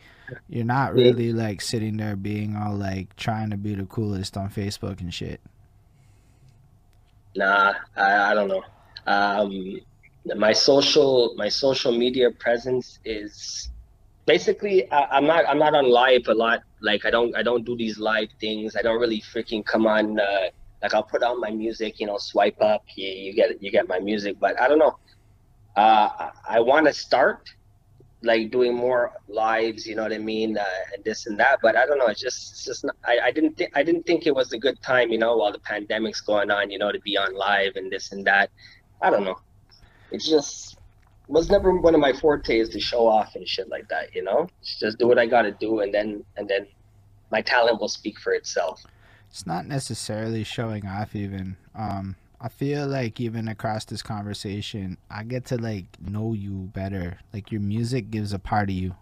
you're 0.47 0.65
not 0.65 0.93
really 0.93 1.33
like 1.33 1.61
sitting 1.61 1.97
there 1.97 2.15
being 2.15 2.55
all 2.55 2.75
like 2.75 3.15
trying 3.17 3.49
to 3.49 3.57
be 3.57 3.75
the 3.75 3.85
coolest 3.85 4.37
on 4.37 4.49
Facebook 4.49 5.01
and 5.01 5.13
shit. 5.13 5.41
Nah, 7.35 7.73
I, 7.95 8.31
I 8.31 8.33
don't 8.33 8.47
know. 8.47 8.63
Um, 9.05 9.81
my 10.35 10.53
social 10.53 11.33
my 11.35 11.49
social 11.49 11.91
media 11.91 12.29
presence 12.31 12.99
is 13.03 13.69
basically 14.25 14.89
I, 14.91 15.17
am 15.17 15.25
not 15.25 15.45
I'm 15.47 15.59
not 15.59 15.75
on 15.75 15.89
live 15.89 16.27
a 16.27 16.33
lot. 16.33 16.61
Like 16.81 17.05
I 17.05 17.11
don't 17.11 17.35
I 17.35 17.43
don't 17.43 17.65
do 17.65 17.75
these 17.75 17.99
live 17.99 18.29
things. 18.39 18.75
I 18.75 18.81
don't 18.81 18.99
really 18.99 19.21
freaking 19.21 19.65
come 19.65 19.87
on. 19.87 20.19
Uh, 20.19 20.49
like 20.81 20.93
I'll 20.93 21.03
put 21.03 21.21
on 21.23 21.39
my 21.39 21.51
music, 21.51 21.99
you 21.99 22.07
know, 22.07 22.17
swipe 22.17 22.59
up, 22.61 22.83
you, 22.95 23.07
you 23.07 23.33
get 23.33 23.61
you 23.61 23.71
get 23.71 23.87
my 23.87 23.99
music. 23.99 24.37
But 24.39 24.59
I 24.59 24.67
don't 24.67 24.79
know. 24.79 24.97
Uh, 25.75 26.31
I, 26.49 26.59
want 26.59 26.85
to 26.87 26.91
start 26.91 27.49
like 28.23 28.51
doing 28.51 28.75
more 28.75 29.13
lives, 29.29 29.87
you 29.87 29.95
know 29.95 30.03
what 30.03 30.11
I 30.11 30.17
mean, 30.17 30.57
uh, 30.57 30.65
and 30.93 31.01
this 31.03 31.27
and 31.27 31.39
that. 31.39 31.59
But 31.61 31.77
I 31.77 31.85
don't 31.85 31.97
know. 31.97 32.07
It's 32.07 32.19
just 32.19 32.51
it's 32.51 32.65
just 32.65 32.83
not, 32.83 32.95
I 33.05 33.19
I 33.25 33.31
didn't 33.31 33.57
think 33.57 33.71
I 33.75 33.83
didn't 33.83 34.05
think 34.05 34.25
it 34.25 34.35
was 34.35 34.51
a 34.53 34.57
good 34.57 34.81
time, 34.81 35.11
you 35.11 35.17
know, 35.17 35.37
while 35.37 35.51
the 35.51 35.59
pandemic's 35.59 36.21
going 36.21 36.51
on, 36.51 36.71
you 36.71 36.77
know, 36.77 36.91
to 36.91 36.99
be 36.99 37.17
on 37.17 37.35
live 37.35 37.75
and 37.75 37.91
this 37.91 38.11
and 38.11 38.25
that. 38.27 38.49
I 39.01 39.09
don't 39.09 39.23
know. 39.23 39.39
It's 40.11 40.27
just 40.27 40.77
was 41.31 41.49
never 41.49 41.71
one 41.73 41.95
of 41.95 42.01
my 42.01 42.13
fortes 42.13 42.69
to 42.69 42.79
show 42.79 43.07
off 43.07 43.35
and 43.35 43.47
shit 43.47 43.69
like 43.69 43.87
that. 43.89 44.13
You 44.13 44.23
know, 44.23 44.47
just 44.79 44.97
do 44.99 45.07
what 45.07 45.17
I 45.17 45.25
got 45.25 45.43
to 45.43 45.51
do, 45.51 45.79
and 45.79 45.93
then 45.93 46.23
and 46.37 46.47
then 46.47 46.67
my 47.31 47.41
talent 47.41 47.79
will 47.79 47.87
speak 47.87 48.19
for 48.19 48.33
itself. 48.33 48.83
It's 49.29 49.47
not 49.47 49.65
necessarily 49.65 50.43
showing 50.43 50.85
off, 50.85 51.15
even. 51.15 51.55
Um, 51.73 52.17
I 52.41 52.49
feel 52.49 52.87
like 52.87 53.19
even 53.21 53.47
across 53.47 53.85
this 53.85 54.01
conversation, 54.01 54.97
I 55.09 55.23
get 55.23 55.45
to 55.45 55.57
like 55.57 55.85
know 56.01 56.33
you 56.33 56.69
better. 56.73 57.19
Like 57.33 57.51
your 57.51 57.61
music 57.61 58.11
gives 58.11 58.33
a 58.33 58.39
part 58.39 58.69
of 58.69 58.75
you, 58.75 58.95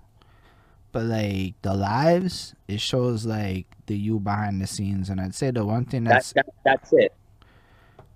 but 0.91 1.05
like 1.05 1.55
the 1.61 1.73
lives, 1.73 2.53
it 2.67 2.81
shows 2.81 3.25
like 3.25 3.65
the 3.87 3.97
you 3.97 4.19
behind 4.19 4.61
the 4.61 4.67
scenes. 4.67 5.09
And 5.09 5.19
I'd 5.19 5.33
say 5.33 5.51
the 5.51 5.65
one 5.65 5.85
thing 5.85 6.03
that's 6.03 6.33
that, 6.33 6.45
that, 6.45 6.53
that's 6.63 6.93
it. 6.93 7.13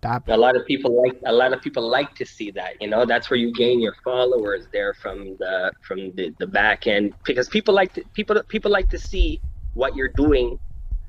Stop. 0.03 0.27
A 0.27 0.35
lot 0.35 0.57
of 0.57 0.65
people 0.65 1.01
like 1.01 1.17
a 1.25 1.31
lot 1.31 1.53
of 1.53 1.61
people 1.61 1.87
like 1.87 2.13
to 2.15 2.25
see 2.25 2.51
that. 2.51 2.81
You 2.81 2.89
know, 2.89 3.05
that's 3.05 3.29
where 3.29 3.37
you 3.37 3.53
gain 3.53 3.79
your 3.79 3.95
followers 4.03 4.67
there 4.73 4.93
from 4.93 5.37
the 5.37 5.71
from 5.81 6.11
the, 6.15 6.35
the 6.39 6.47
back 6.47 6.87
end 6.87 7.13
because 7.23 7.47
people 7.47 7.73
like 7.73 7.93
to, 7.93 8.03
people 8.13 8.35
people 8.49 8.69
like 8.69 8.89
to 8.89 8.99
see 8.99 9.39
what 9.75 9.95
you're 9.95 10.09
doing 10.09 10.59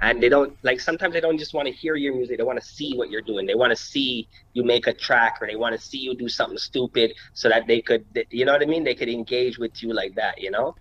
and 0.00 0.22
they 0.22 0.28
don't 0.28 0.56
like 0.62 0.78
sometimes 0.78 1.12
they 1.12 1.20
don't 1.20 1.38
just 1.38 1.54
want 1.54 1.66
to 1.66 1.74
hear 1.74 1.96
your 1.96 2.14
music 2.14 2.38
they 2.38 2.44
want 2.44 2.60
to 2.60 2.64
see 2.64 2.96
what 2.96 3.10
you're 3.10 3.22
doing 3.22 3.46
they 3.46 3.54
want 3.54 3.70
to 3.70 3.76
see 3.76 4.28
you 4.52 4.62
make 4.64 4.86
a 4.86 4.92
track 4.92 5.38
or 5.40 5.46
they 5.46 5.56
want 5.56 5.74
to 5.74 5.80
see 5.80 5.98
you 5.98 6.14
do 6.16 6.28
something 6.28 6.58
stupid 6.58 7.14
so 7.32 7.48
that 7.48 7.66
they 7.66 7.80
could 7.80 8.04
you 8.30 8.44
know 8.44 8.52
what 8.52 8.62
i 8.62 8.64
mean 8.64 8.82
they 8.82 8.94
could 8.94 9.08
engage 9.08 9.58
with 9.58 9.82
you 9.82 9.92
like 9.92 10.14
that 10.14 10.40
you 10.40 10.50
know 10.50 10.74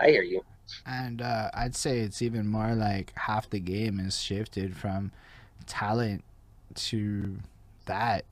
i 0.00 0.08
hear 0.08 0.22
you 0.22 0.40
and 0.86 1.20
uh, 1.20 1.50
i'd 1.54 1.74
say 1.74 1.98
it's 1.98 2.22
even 2.22 2.46
more 2.46 2.74
like 2.74 3.12
half 3.16 3.50
the 3.50 3.58
game 3.58 3.98
is 3.98 4.20
shifted 4.20 4.76
from 4.76 5.10
talent 5.66 6.22
to 6.74 7.38
that 7.86 8.24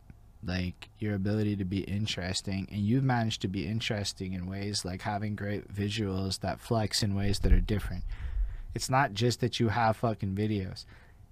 like 0.44 0.88
your 0.98 1.14
ability 1.14 1.56
to 1.56 1.64
be 1.64 1.80
interesting 1.80 2.68
and 2.70 2.80
you've 2.80 3.04
managed 3.04 3.42
to 3.42 3.48
be 3.48 3.66
interesting 3.66 4.32
in 4.32 4.46
ways 4.46 4.84
like 4.84 5.02
having 5.02 5.34
great 5.34 5.72
visuals 5.72 6.40
that 6.40 6.60
flex 6.60 7.02
in 7.02 7.14
ways 7.14 7.40
that 7.40 7.52
are 7.52 7.60
different. 7.60 8.04
It's 8.74 8.88
not 8.88 9.14
just 9.14 9.40
that 9.40 9.58
you 9.58 9.68
have 9.68 9.96
fucking 9.96 10.34
videos. 10.34 10.84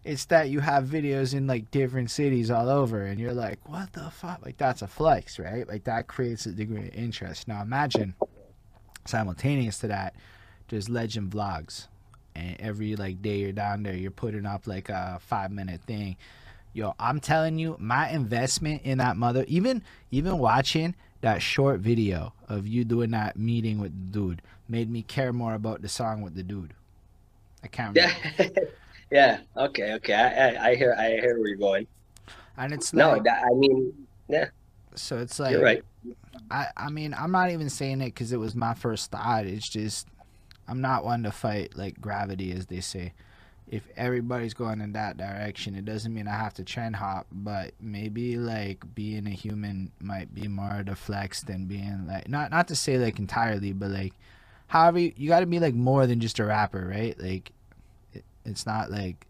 It's 0.03 0.25
that 0.27 0.49
you 0.49 0.61
have 0.61 0.85
videos 0.85 1.35
in 1.35 1.47
like 1.47 1.71
different 1.71 2.11
cities 2.11 2.51
all 2.51 2.69
over 2.69 3.05
and 3.05 3.21
you're 3.21 3.33
like 3.33 3.59
what 3.69 3.93
the 3.93 4.11
fuck? 4.11 4.45
Like 4.45 4.57
that's 4.57 4.83
a 4.83 4.89
flex 4.89 5.39
right? 5.39 5.67
Like 5.69 5.85
that 5.85 6.09
creates 6.09 6.47
a 6.47 6.53
degree 6.53 6.89
of 6.89 6.95
interest. 6.95 7.47
Now 7.47 7.63
imagine 7.63 8.15
simultaneous 9.05 9.79
to 9.79 9.89
that 9.89 10.15
there's 10.69 10.89
legend 10.89 11.31
vlogs. 11.31 11.87
And 12.35 12.57
every 12.61 12.97
like 12.97 13.23
day 13.23 13.39
you're 13.39 13.53
down 13.53 13.85
there 13.85 13.95
you're 13.95 14.11
putting 14.11 14.47
up 14.47 14.67
like 14.67 14.89
a 14.89 15.19
five 15.23 15.53
minute 15.53 15.83
thing 15.83 16.17
yo, 16.77 16.95
I'm 16.99 17.21
telling 17.21 17.59
you, 17.59 17.77
my 17.79 18.11
investment 18.11 18.83
in 18.83 18.99
that 18.99 19.17
mother, 19.17 19.45
even 19.49 19.83
even 20.11 20.39
watching 20.39 20.95
that 21.23 21.41
short 21.41 21.81
video 21.81 22.35
of 22.49 22.67
you 22.67 22.85
doing 22.85 23.11
that 23.13 23.39
meeting 23.39 23.81
with 23.81 23.93
the 23.93 24.19
dude, 24.19 24.43
made 24.69 24.91
me 24.91 25.03
care 25.03 25.33
more 25.33 25.55
about 25.55 25.81
the 25.81 25.89
song 25.89 26.21
with 26.21 26.35
the 26.35 26.43
dude. 26.43 26.75
I 27.65 27.69
can't. 27.69 27.97
Yeah, 27.97 28.13
yeah. 29.11 29.41
Okay, 29.57 29.95
okay. 29.95 30.15
I, 30.15 30.29
I, 30.29 30.69
I 30.69 30.75
hear 30.77 30.95
I 30.97 31.11
hear 31.13 31.39
where 31.39 31.49
you're 31.49 31.57
going. 31.57 31.87
And 32.59 32.73
it's 32.73 32.93
no, 32.93 33.13
like 33.13 33.25
that, 33.25 33.45
I 33.45 33.55
mean, 33.55 33.93
yeah, 34.29 34.49
so 34.95 35.19
it's 35.19 35.39
like 35.39 35.53
you're 35.53 35.63
right. 35.63 35.83
I 36.51 36.67
I 36.77 36.91
mean 36.91 37.15
I'm 37.15 37.33
not 37.33 37.51
even 37.51 37.71
saying 37.71 38.03
it 38.03 38.07
because 38.07 38.33
it 38.33 38.39
was 38.39 38.55
my 38.55 38.75
first 38.75 39.11
thought. 39.11 39.47
It's 39.47 39.69
just 39.69 40.09
I'm 40.69 40.83
not 40.83 41.05
one 41.05 41.23
to 41.23 41.31
fight 41.31 41.77
like 41.77 42.01
gravity, 42.01 42.53
as 42.53 42.67
they 42.67 42.81
say. 42.81 43.15
If 43.69 43.89
everybody's 43.97 44.55
going 44.55 44.81
in 44.81 44.93
that 44.93 45.17
direction, 45.17 45.75
it 45.75 45.85
doesn't 45.85 46.15
mean 46.15 46.29
I 46.29 46.37
have 46.37 46.55
to 46.55 46.65
trend 46.65 46.97
hop, 46.97 47.27
but 47.33 47.73
maybe 47.81 48.37
like 48.37 48.95
being 48.95 49.27
a 49.27 49.31
human 49.31 49.91
might 50.01 50.33
be 50.33 50.47
more 50.47 50.83
the 50.87 50.95
flex 50.95 51.43
than 51.43 51.67
being 51.67 52.07
like 52.07 52.29
not 52.29 52.51
not 52.53 52.69
to 52.69 52.77
say 52.77 52.97
like 52.97 53.19
entirely, 53.19 53.73
but 53.73 53.91
like 53.91 54.13
however 54.69 55.01
you, 55.01 55.13
you 55.17 55.29
got 55.29 55.41
to 55.41 55.47
be 55.47 55.59
like 55.59 55.75
more 55.75 56.07
than 56.07 56.21
just 56.21 56.39
a 56.39 56.45
rapper, 56.45 56.87
right? 56.87 57.19
Like 57.21 57.51
it, 58.13 58.25
it's 58.45 58.67
not 58.67 58.91
like 58.91 59.27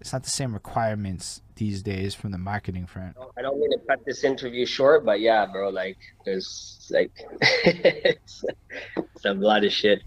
it's 0.00 0.12
not 0.12 0.22
the 0.22 0.30
same 0.30 0.54
requirements 0.54 1.42
these 1.56 1.82
days 1.82 2.14
from 2.14 2.30
the 2.30 2.38
marketing 2.38 2.86
front. 2.86 3.16
I 3.36 3.42
don't 3.42 3.58
mean 3.58 3.70
to 3.72 3.78
cut 3.86 4.04
this 4.04 4.24
interview 4.24 4.66
short, 4.66 5.04
but 5.04 5.20
yeah, 5.20 5.46
bro, 5.46 5.70
like 5.70 5.98
there's 6.24 6.88
like 6.90 7.10
it's, 7.40 8.44
it's 8.96 9.24
a 9.24 9.34
lot 9.34 9.64
of 9.64 9.72
shit. 9.72 10.02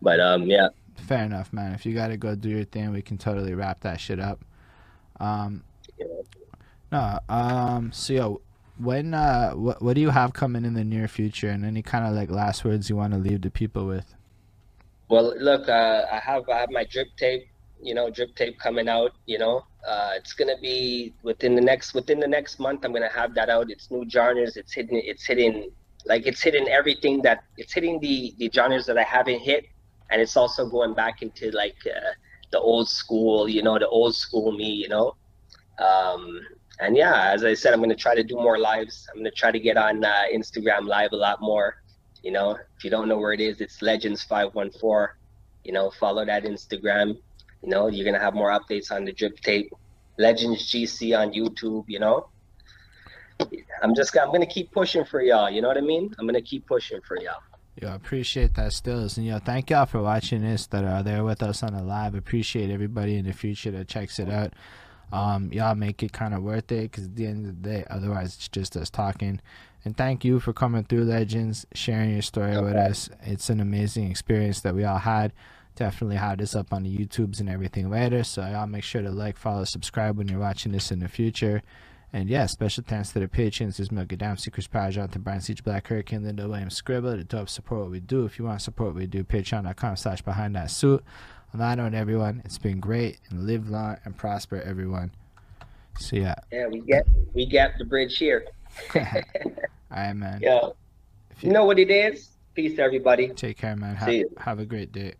But 0.00 0.20
um, 0.20 0.46
yeah, 0.46 0.68
Fair 1.12 1.24
enough, 1.24 1.52
man. 1.52 1.74
If 1.74 1.84
you 1.84 1.94
got 1.94 2.08
to 2.08 2.16
go 2.16 2.34
do 2.34 2.48
your 2.48 2.64
thing, 2.64 2.90
we 2.90 3.02
can 3.02 3.18
totally 3.18 3.52
wrap 3.52 3.80
that 3.80 4.00
shit 4.00 4.18
up. 4.18 4.42
Um, 5.20 5.62
no, 6.90 7.18
um, 7.28 7.92
so 7.92 8.12
yo, 8.14 8.40
when 8.78 9.12
uh, 9.12 9.50
what 9.50 9.82
what 9.82 9.94
do 9.94 10.00
you 10.00 10.08
have 10.08 10.32
coming 10.32 10.64
in 10.64 10.72
the 10.72 10.84
near 10.84 11.08
future, 11.08 11.50
and 11.50 11.66
any 11.66 11.82
kind 11.82 12.06
of 12.06 12.14
like 12.14 12.30
last 12.30 12.64
words 12.64 12.88
you 12.88 12.96
want 12.96 13.12
to 13.12 13.18
leave 13.18 13.42
the 13.42 13.50
people 13.50 13.86
with? 13.86 14.14
Well, 15.10 15.34
look, 15.38 15.68
uh, 15.68 16.06
I 16.10 16.16
have 16.16 16.48
I 16.48 16.60
have 16.60 16.70
my 16.70 16.84
drip 16.84 17.14
tape, 17.18 17.46
you 17.82 17.92
know, 17.92 18.08
drip 18.08 18.34
tape 18.34 18.58
coming 18.58 18.88
out. 18.88 19.12
You 19.26 19.36
know, 19.36 19.66
uh, 19.86 20.12
it's 20.16 20.32
gonna 20.32 20.56
be 20.62 21.12
within 21.22 21.54
the 21.54 21.60
next 21.60 21.92
within 21.92 22.20
the 22.20 22.28
next 22.28 22.58
month. 22.58 22.86
I'm 22.86 22.92
gonna 22.94 23.12
have 23.12 23.34
that 23.34 23.50
out. 23.50 23.70
It's 23.70 23.90
new 23.90 24.08
genres. 24.08 24.56
It's 24.56 24.72
hitting. 24.72 25.02
It's 25.04 25.26
hitting 25.26 25.72
like 26.06 26.26
it's 26.26 26.40
hitting 26.40 26.68
everything 26.68 27.20
that 27.20 27.44
it's 27.58 27.74
hitting 27.74 28.00
the 28.00 28.34
the 28.38 28.50
genres 28.50 28.86
that 28.86 28.96
I 28.96 29.02
haven't 29.02 29.40
hit, 29.40 29.66
and 30.12 30.20
it's 30.20 30.36
also 30.36 30.68
going 30.68 30.94
back 30.94 31.22
into 31.22 31.50
like 31.50 31.76
uh, 31.86 32.12
the 32.52 32.60
old 32.60 32.88
school. 32.88 33.48
You 33.48 33.62
know, 33.62 33.78
the 33.78 33.88
old 33.88 34.14
school 34.14 34.52
me. 34.52 34.70
You 34.70 34.88
know. 34.88 35.16
Um, 35.78 36.40
and 36.80 36.96
yeah, 36.96 37.30
as 37.32 37.44
I 37.44 37.54
said, 37.54 37.72
I'm 37.72 37.80
gonna 37.80 37.96
try 37.96 38.14
to 38.14 38.22
do 38.22 38.36
more 38.36 38.58
lives. 38.58 39.08
I'm 39.10 39.18
gonna 39.18 39.30
try 39.30 39.50
to 39.50 39.58
get 39.58 39.76
on 39.76 40.04
uh, 40.04 40.24
Instagram 40.32 40.86
live 40.86 41.12
a 41.12 41.16
lot 41.16 41.40
more. 41.40 41.82
You 42.22 42.32
know, 42.32 42.52
if 42.76 42.84
you 42.84 42.90
don't 42.90 43.08
know 43.08 43.18
where 43.18 43.32
it 43.32 43.40
is, 43.40 43.60
it's 43.60 43.82
Legends 43.82 44.22
five 44.22 44.54
one 44.54 44.70
four. 44.70 45.18
You 45.64 45.72
know, 45.72 45.90
follow 45.90 46.24
that 46.26 46.44
Instagram. 46.44 47.16
You 47.62 47.68
know, 47.68 47.88
you're 47.88 48.04
gonna 48.04 48.22
have 48.22 48.34
more 48.34 48.50
updates 48.50 48.90
on 48.90 49.04
the 49.04 49.12
drip 49.12 49.38
tape. 49.40 49.72
Legends 50.18 50.70
GC 50.70 51.18
on 51.18 51.32
YouTube. 51.32 51.84
You 51.88 52.00
know, 52.00 52.28
I'm 53.82 53.94
just 53.94 54.16
I'm 54.16 54.30
gonna 54.32 54.46
keep 54.46 54.72
pushing 54.72 55.04
for 55.04 55.22
y'all. 55.22 55.50
You 55.50 55.62
know 55.62 55.68
what 55.68 55.78
I 55.78 55.82
mean? 55.82 56.14
I'm 56.18 56.26
gonna 56.26 56.42
keep 56.42 56.66
pushing 56.66 57.00
for 57.06 57.18
y'all. 57.20 57.40
Yo, 57.80 57.88
I 57.88 57.94
appreciate 57.94 58.54
that 58.54 58.70
stills, 58.74 59.16
and 59.16 59.26
yo, 59.26 59.38
thank 59.38 59.70
y'all 59.70 59.86
for 59.86 60.02
watching 60.02 60.42
this 60.42 60.66
that 60.66 60.84
are 60.84 61.02
there 61.02 61.24
with 61.24 61.42
us 61.42 61.62
on 61.62 61.72
the 61.72 61.82
live. 61.82 62.14
Appreciate 62.14 62.68
everybody 62.68 63.16
in 63.16 63.24
the 63.24 63.32
future 63.32 63.70
that 63.70 63.88
checks 63.88 64.18
it 64.18 64.28
out. 64.28 64.52
Um, 65.10 65.50
y'all 65.52 65.74
make 65.74 66.02
it 66.02 66.12
kind 66.12 66.34
of 66.34 66.42
worth 66.42 66.70
it 66.70 66.90
because 66.90 67.06
at 67.06 67.16
the 67.16 67.26
end 67.26 67.46
of 67.46 67.62
the 67.62 67.68
day, 67.70 67.84
otherwise 67.88 68.34
it's 68.34 68.48
just 68.48 68.76
us 68.76 68.90
talking. 68.90 69.40
And 69.86 69.96
thank 69.96 70.22
you 70.22 70.38
for 70.38 70.52
coming 70.52 70.84
through, 70.84 71.04
Legends, 71.04 71.64
sharing 71.72 72.12
your 72.12 72.22
story 72.22 72.60
with 72.60 72.74
us. 72.74 73.08
It's 73.22 73.48
an 73.48 73.58
amazing 73.58 74.10
experience 74.10 74.60
that 74.60 74.74
we 74.74 74.84
all 74.84 74.98
had. 74.98 75.32
Definitely 75.74 76.16
have 76.16 76.38
this 76.38 76.54
up 76.54 76.74
on 76.74 76.82
the 76.82 76.94
YouTubes 76.94 77.40
and 77.40 77.48
everything 77.48 77.88
later. 77.88 78.22
So 78.22 78.42
y'all 78.42 78.66
make 78.66 78.84
sure 78.84 79.00
to 79.00 79.10
like, 79.10 79.38
follow, 79.38 79.64
subscribe 79.64 80.18
when 80.18 80.28
you're 80.28 80.38
watching 80.38 80.72
this 80.72 80.92
in 80.92 81.00
the 81.00 81.08
future. 81.08 81.62
And 82.14 82.28
yeah, 82.28 82.44
special 82.46 82.84
thanks 82.86 83.10
to 83.12 83.20
the 83.20 83.28
patrons. 83.28 83.78
There's 83.78 83.90
Milk 83.90 84.08
Dam, 84.08 84.36
Secrets 84.36 84.66
Power, 84.66 84.90
Jonathan 84.90 85.22
Bryan, 85.22 85.40
Siege 85.40 85.64
Black 85.64 85.88
Hurricane, 85.88 86.22
Linda 86.24 86.46
Williams, 86.46 86.74
Scribble, 86.76 87.16
the 87.16 87.24
dope 87.24 87.48
support 87.48 87.82
what 87.82 87.90
we 87.90 88.00
do. 88.00 88.26
If 88.26 88.38
you 88.38 88.44
want 88.44 88.58
to 88.58 88.64
support 88.64 88.88
what 88.90 88.96
we 88.96 89.06
do, 89.06 89.24
patreon.com 89.24 89.96
slash 89.96 90.20
behind 90.20 90.54
that 90.56 90.70
suit. 90.70 91.02
On 91.54 91.60
that 91.60 91.76
note, 91.78 91.94
everyone, 91.94 92.42
it's 92.44 92.58
been 92.58 92.80
great 92.80 93.18
and 93.30 93.46
live 93.46 93.68
long 93.70 93.96
and 94.04 94.16
prosper, 94.16 94.60
everyone. 94.60 95.10
So 95.98 96.16
yeah. 96.16 96.34
Yeah, 96.50 96.66
we 96.68 96.80
get 96.80 97.06
we 97.34 97.46
get 97.46 97.76
the 97.78 97.84
bridge 97.84 98.16
here. 98.18 98.46
All 98.94 99.02
right, 99.90 100.12
man. 100.14 100.40
Yeah. 100.42 100.68
If 101.30 101.42
You 101.42 101.50
know 101.50 101.64
what 101.64 101.78
it 101.78 101.90
is? 101.90 102.28
Peace, 102.54 102.78
everybody. 102.78 103.28
Take 103.28 103.58
care, 103.58 103.76
man. 103.76 103.94
See 103.94 104.04
Have, 104.04 104.14
you. 104.14 104.30
have 104.38 104.58
a 104.58 104.66
great 104.66 104.92
day. 104.92 105.14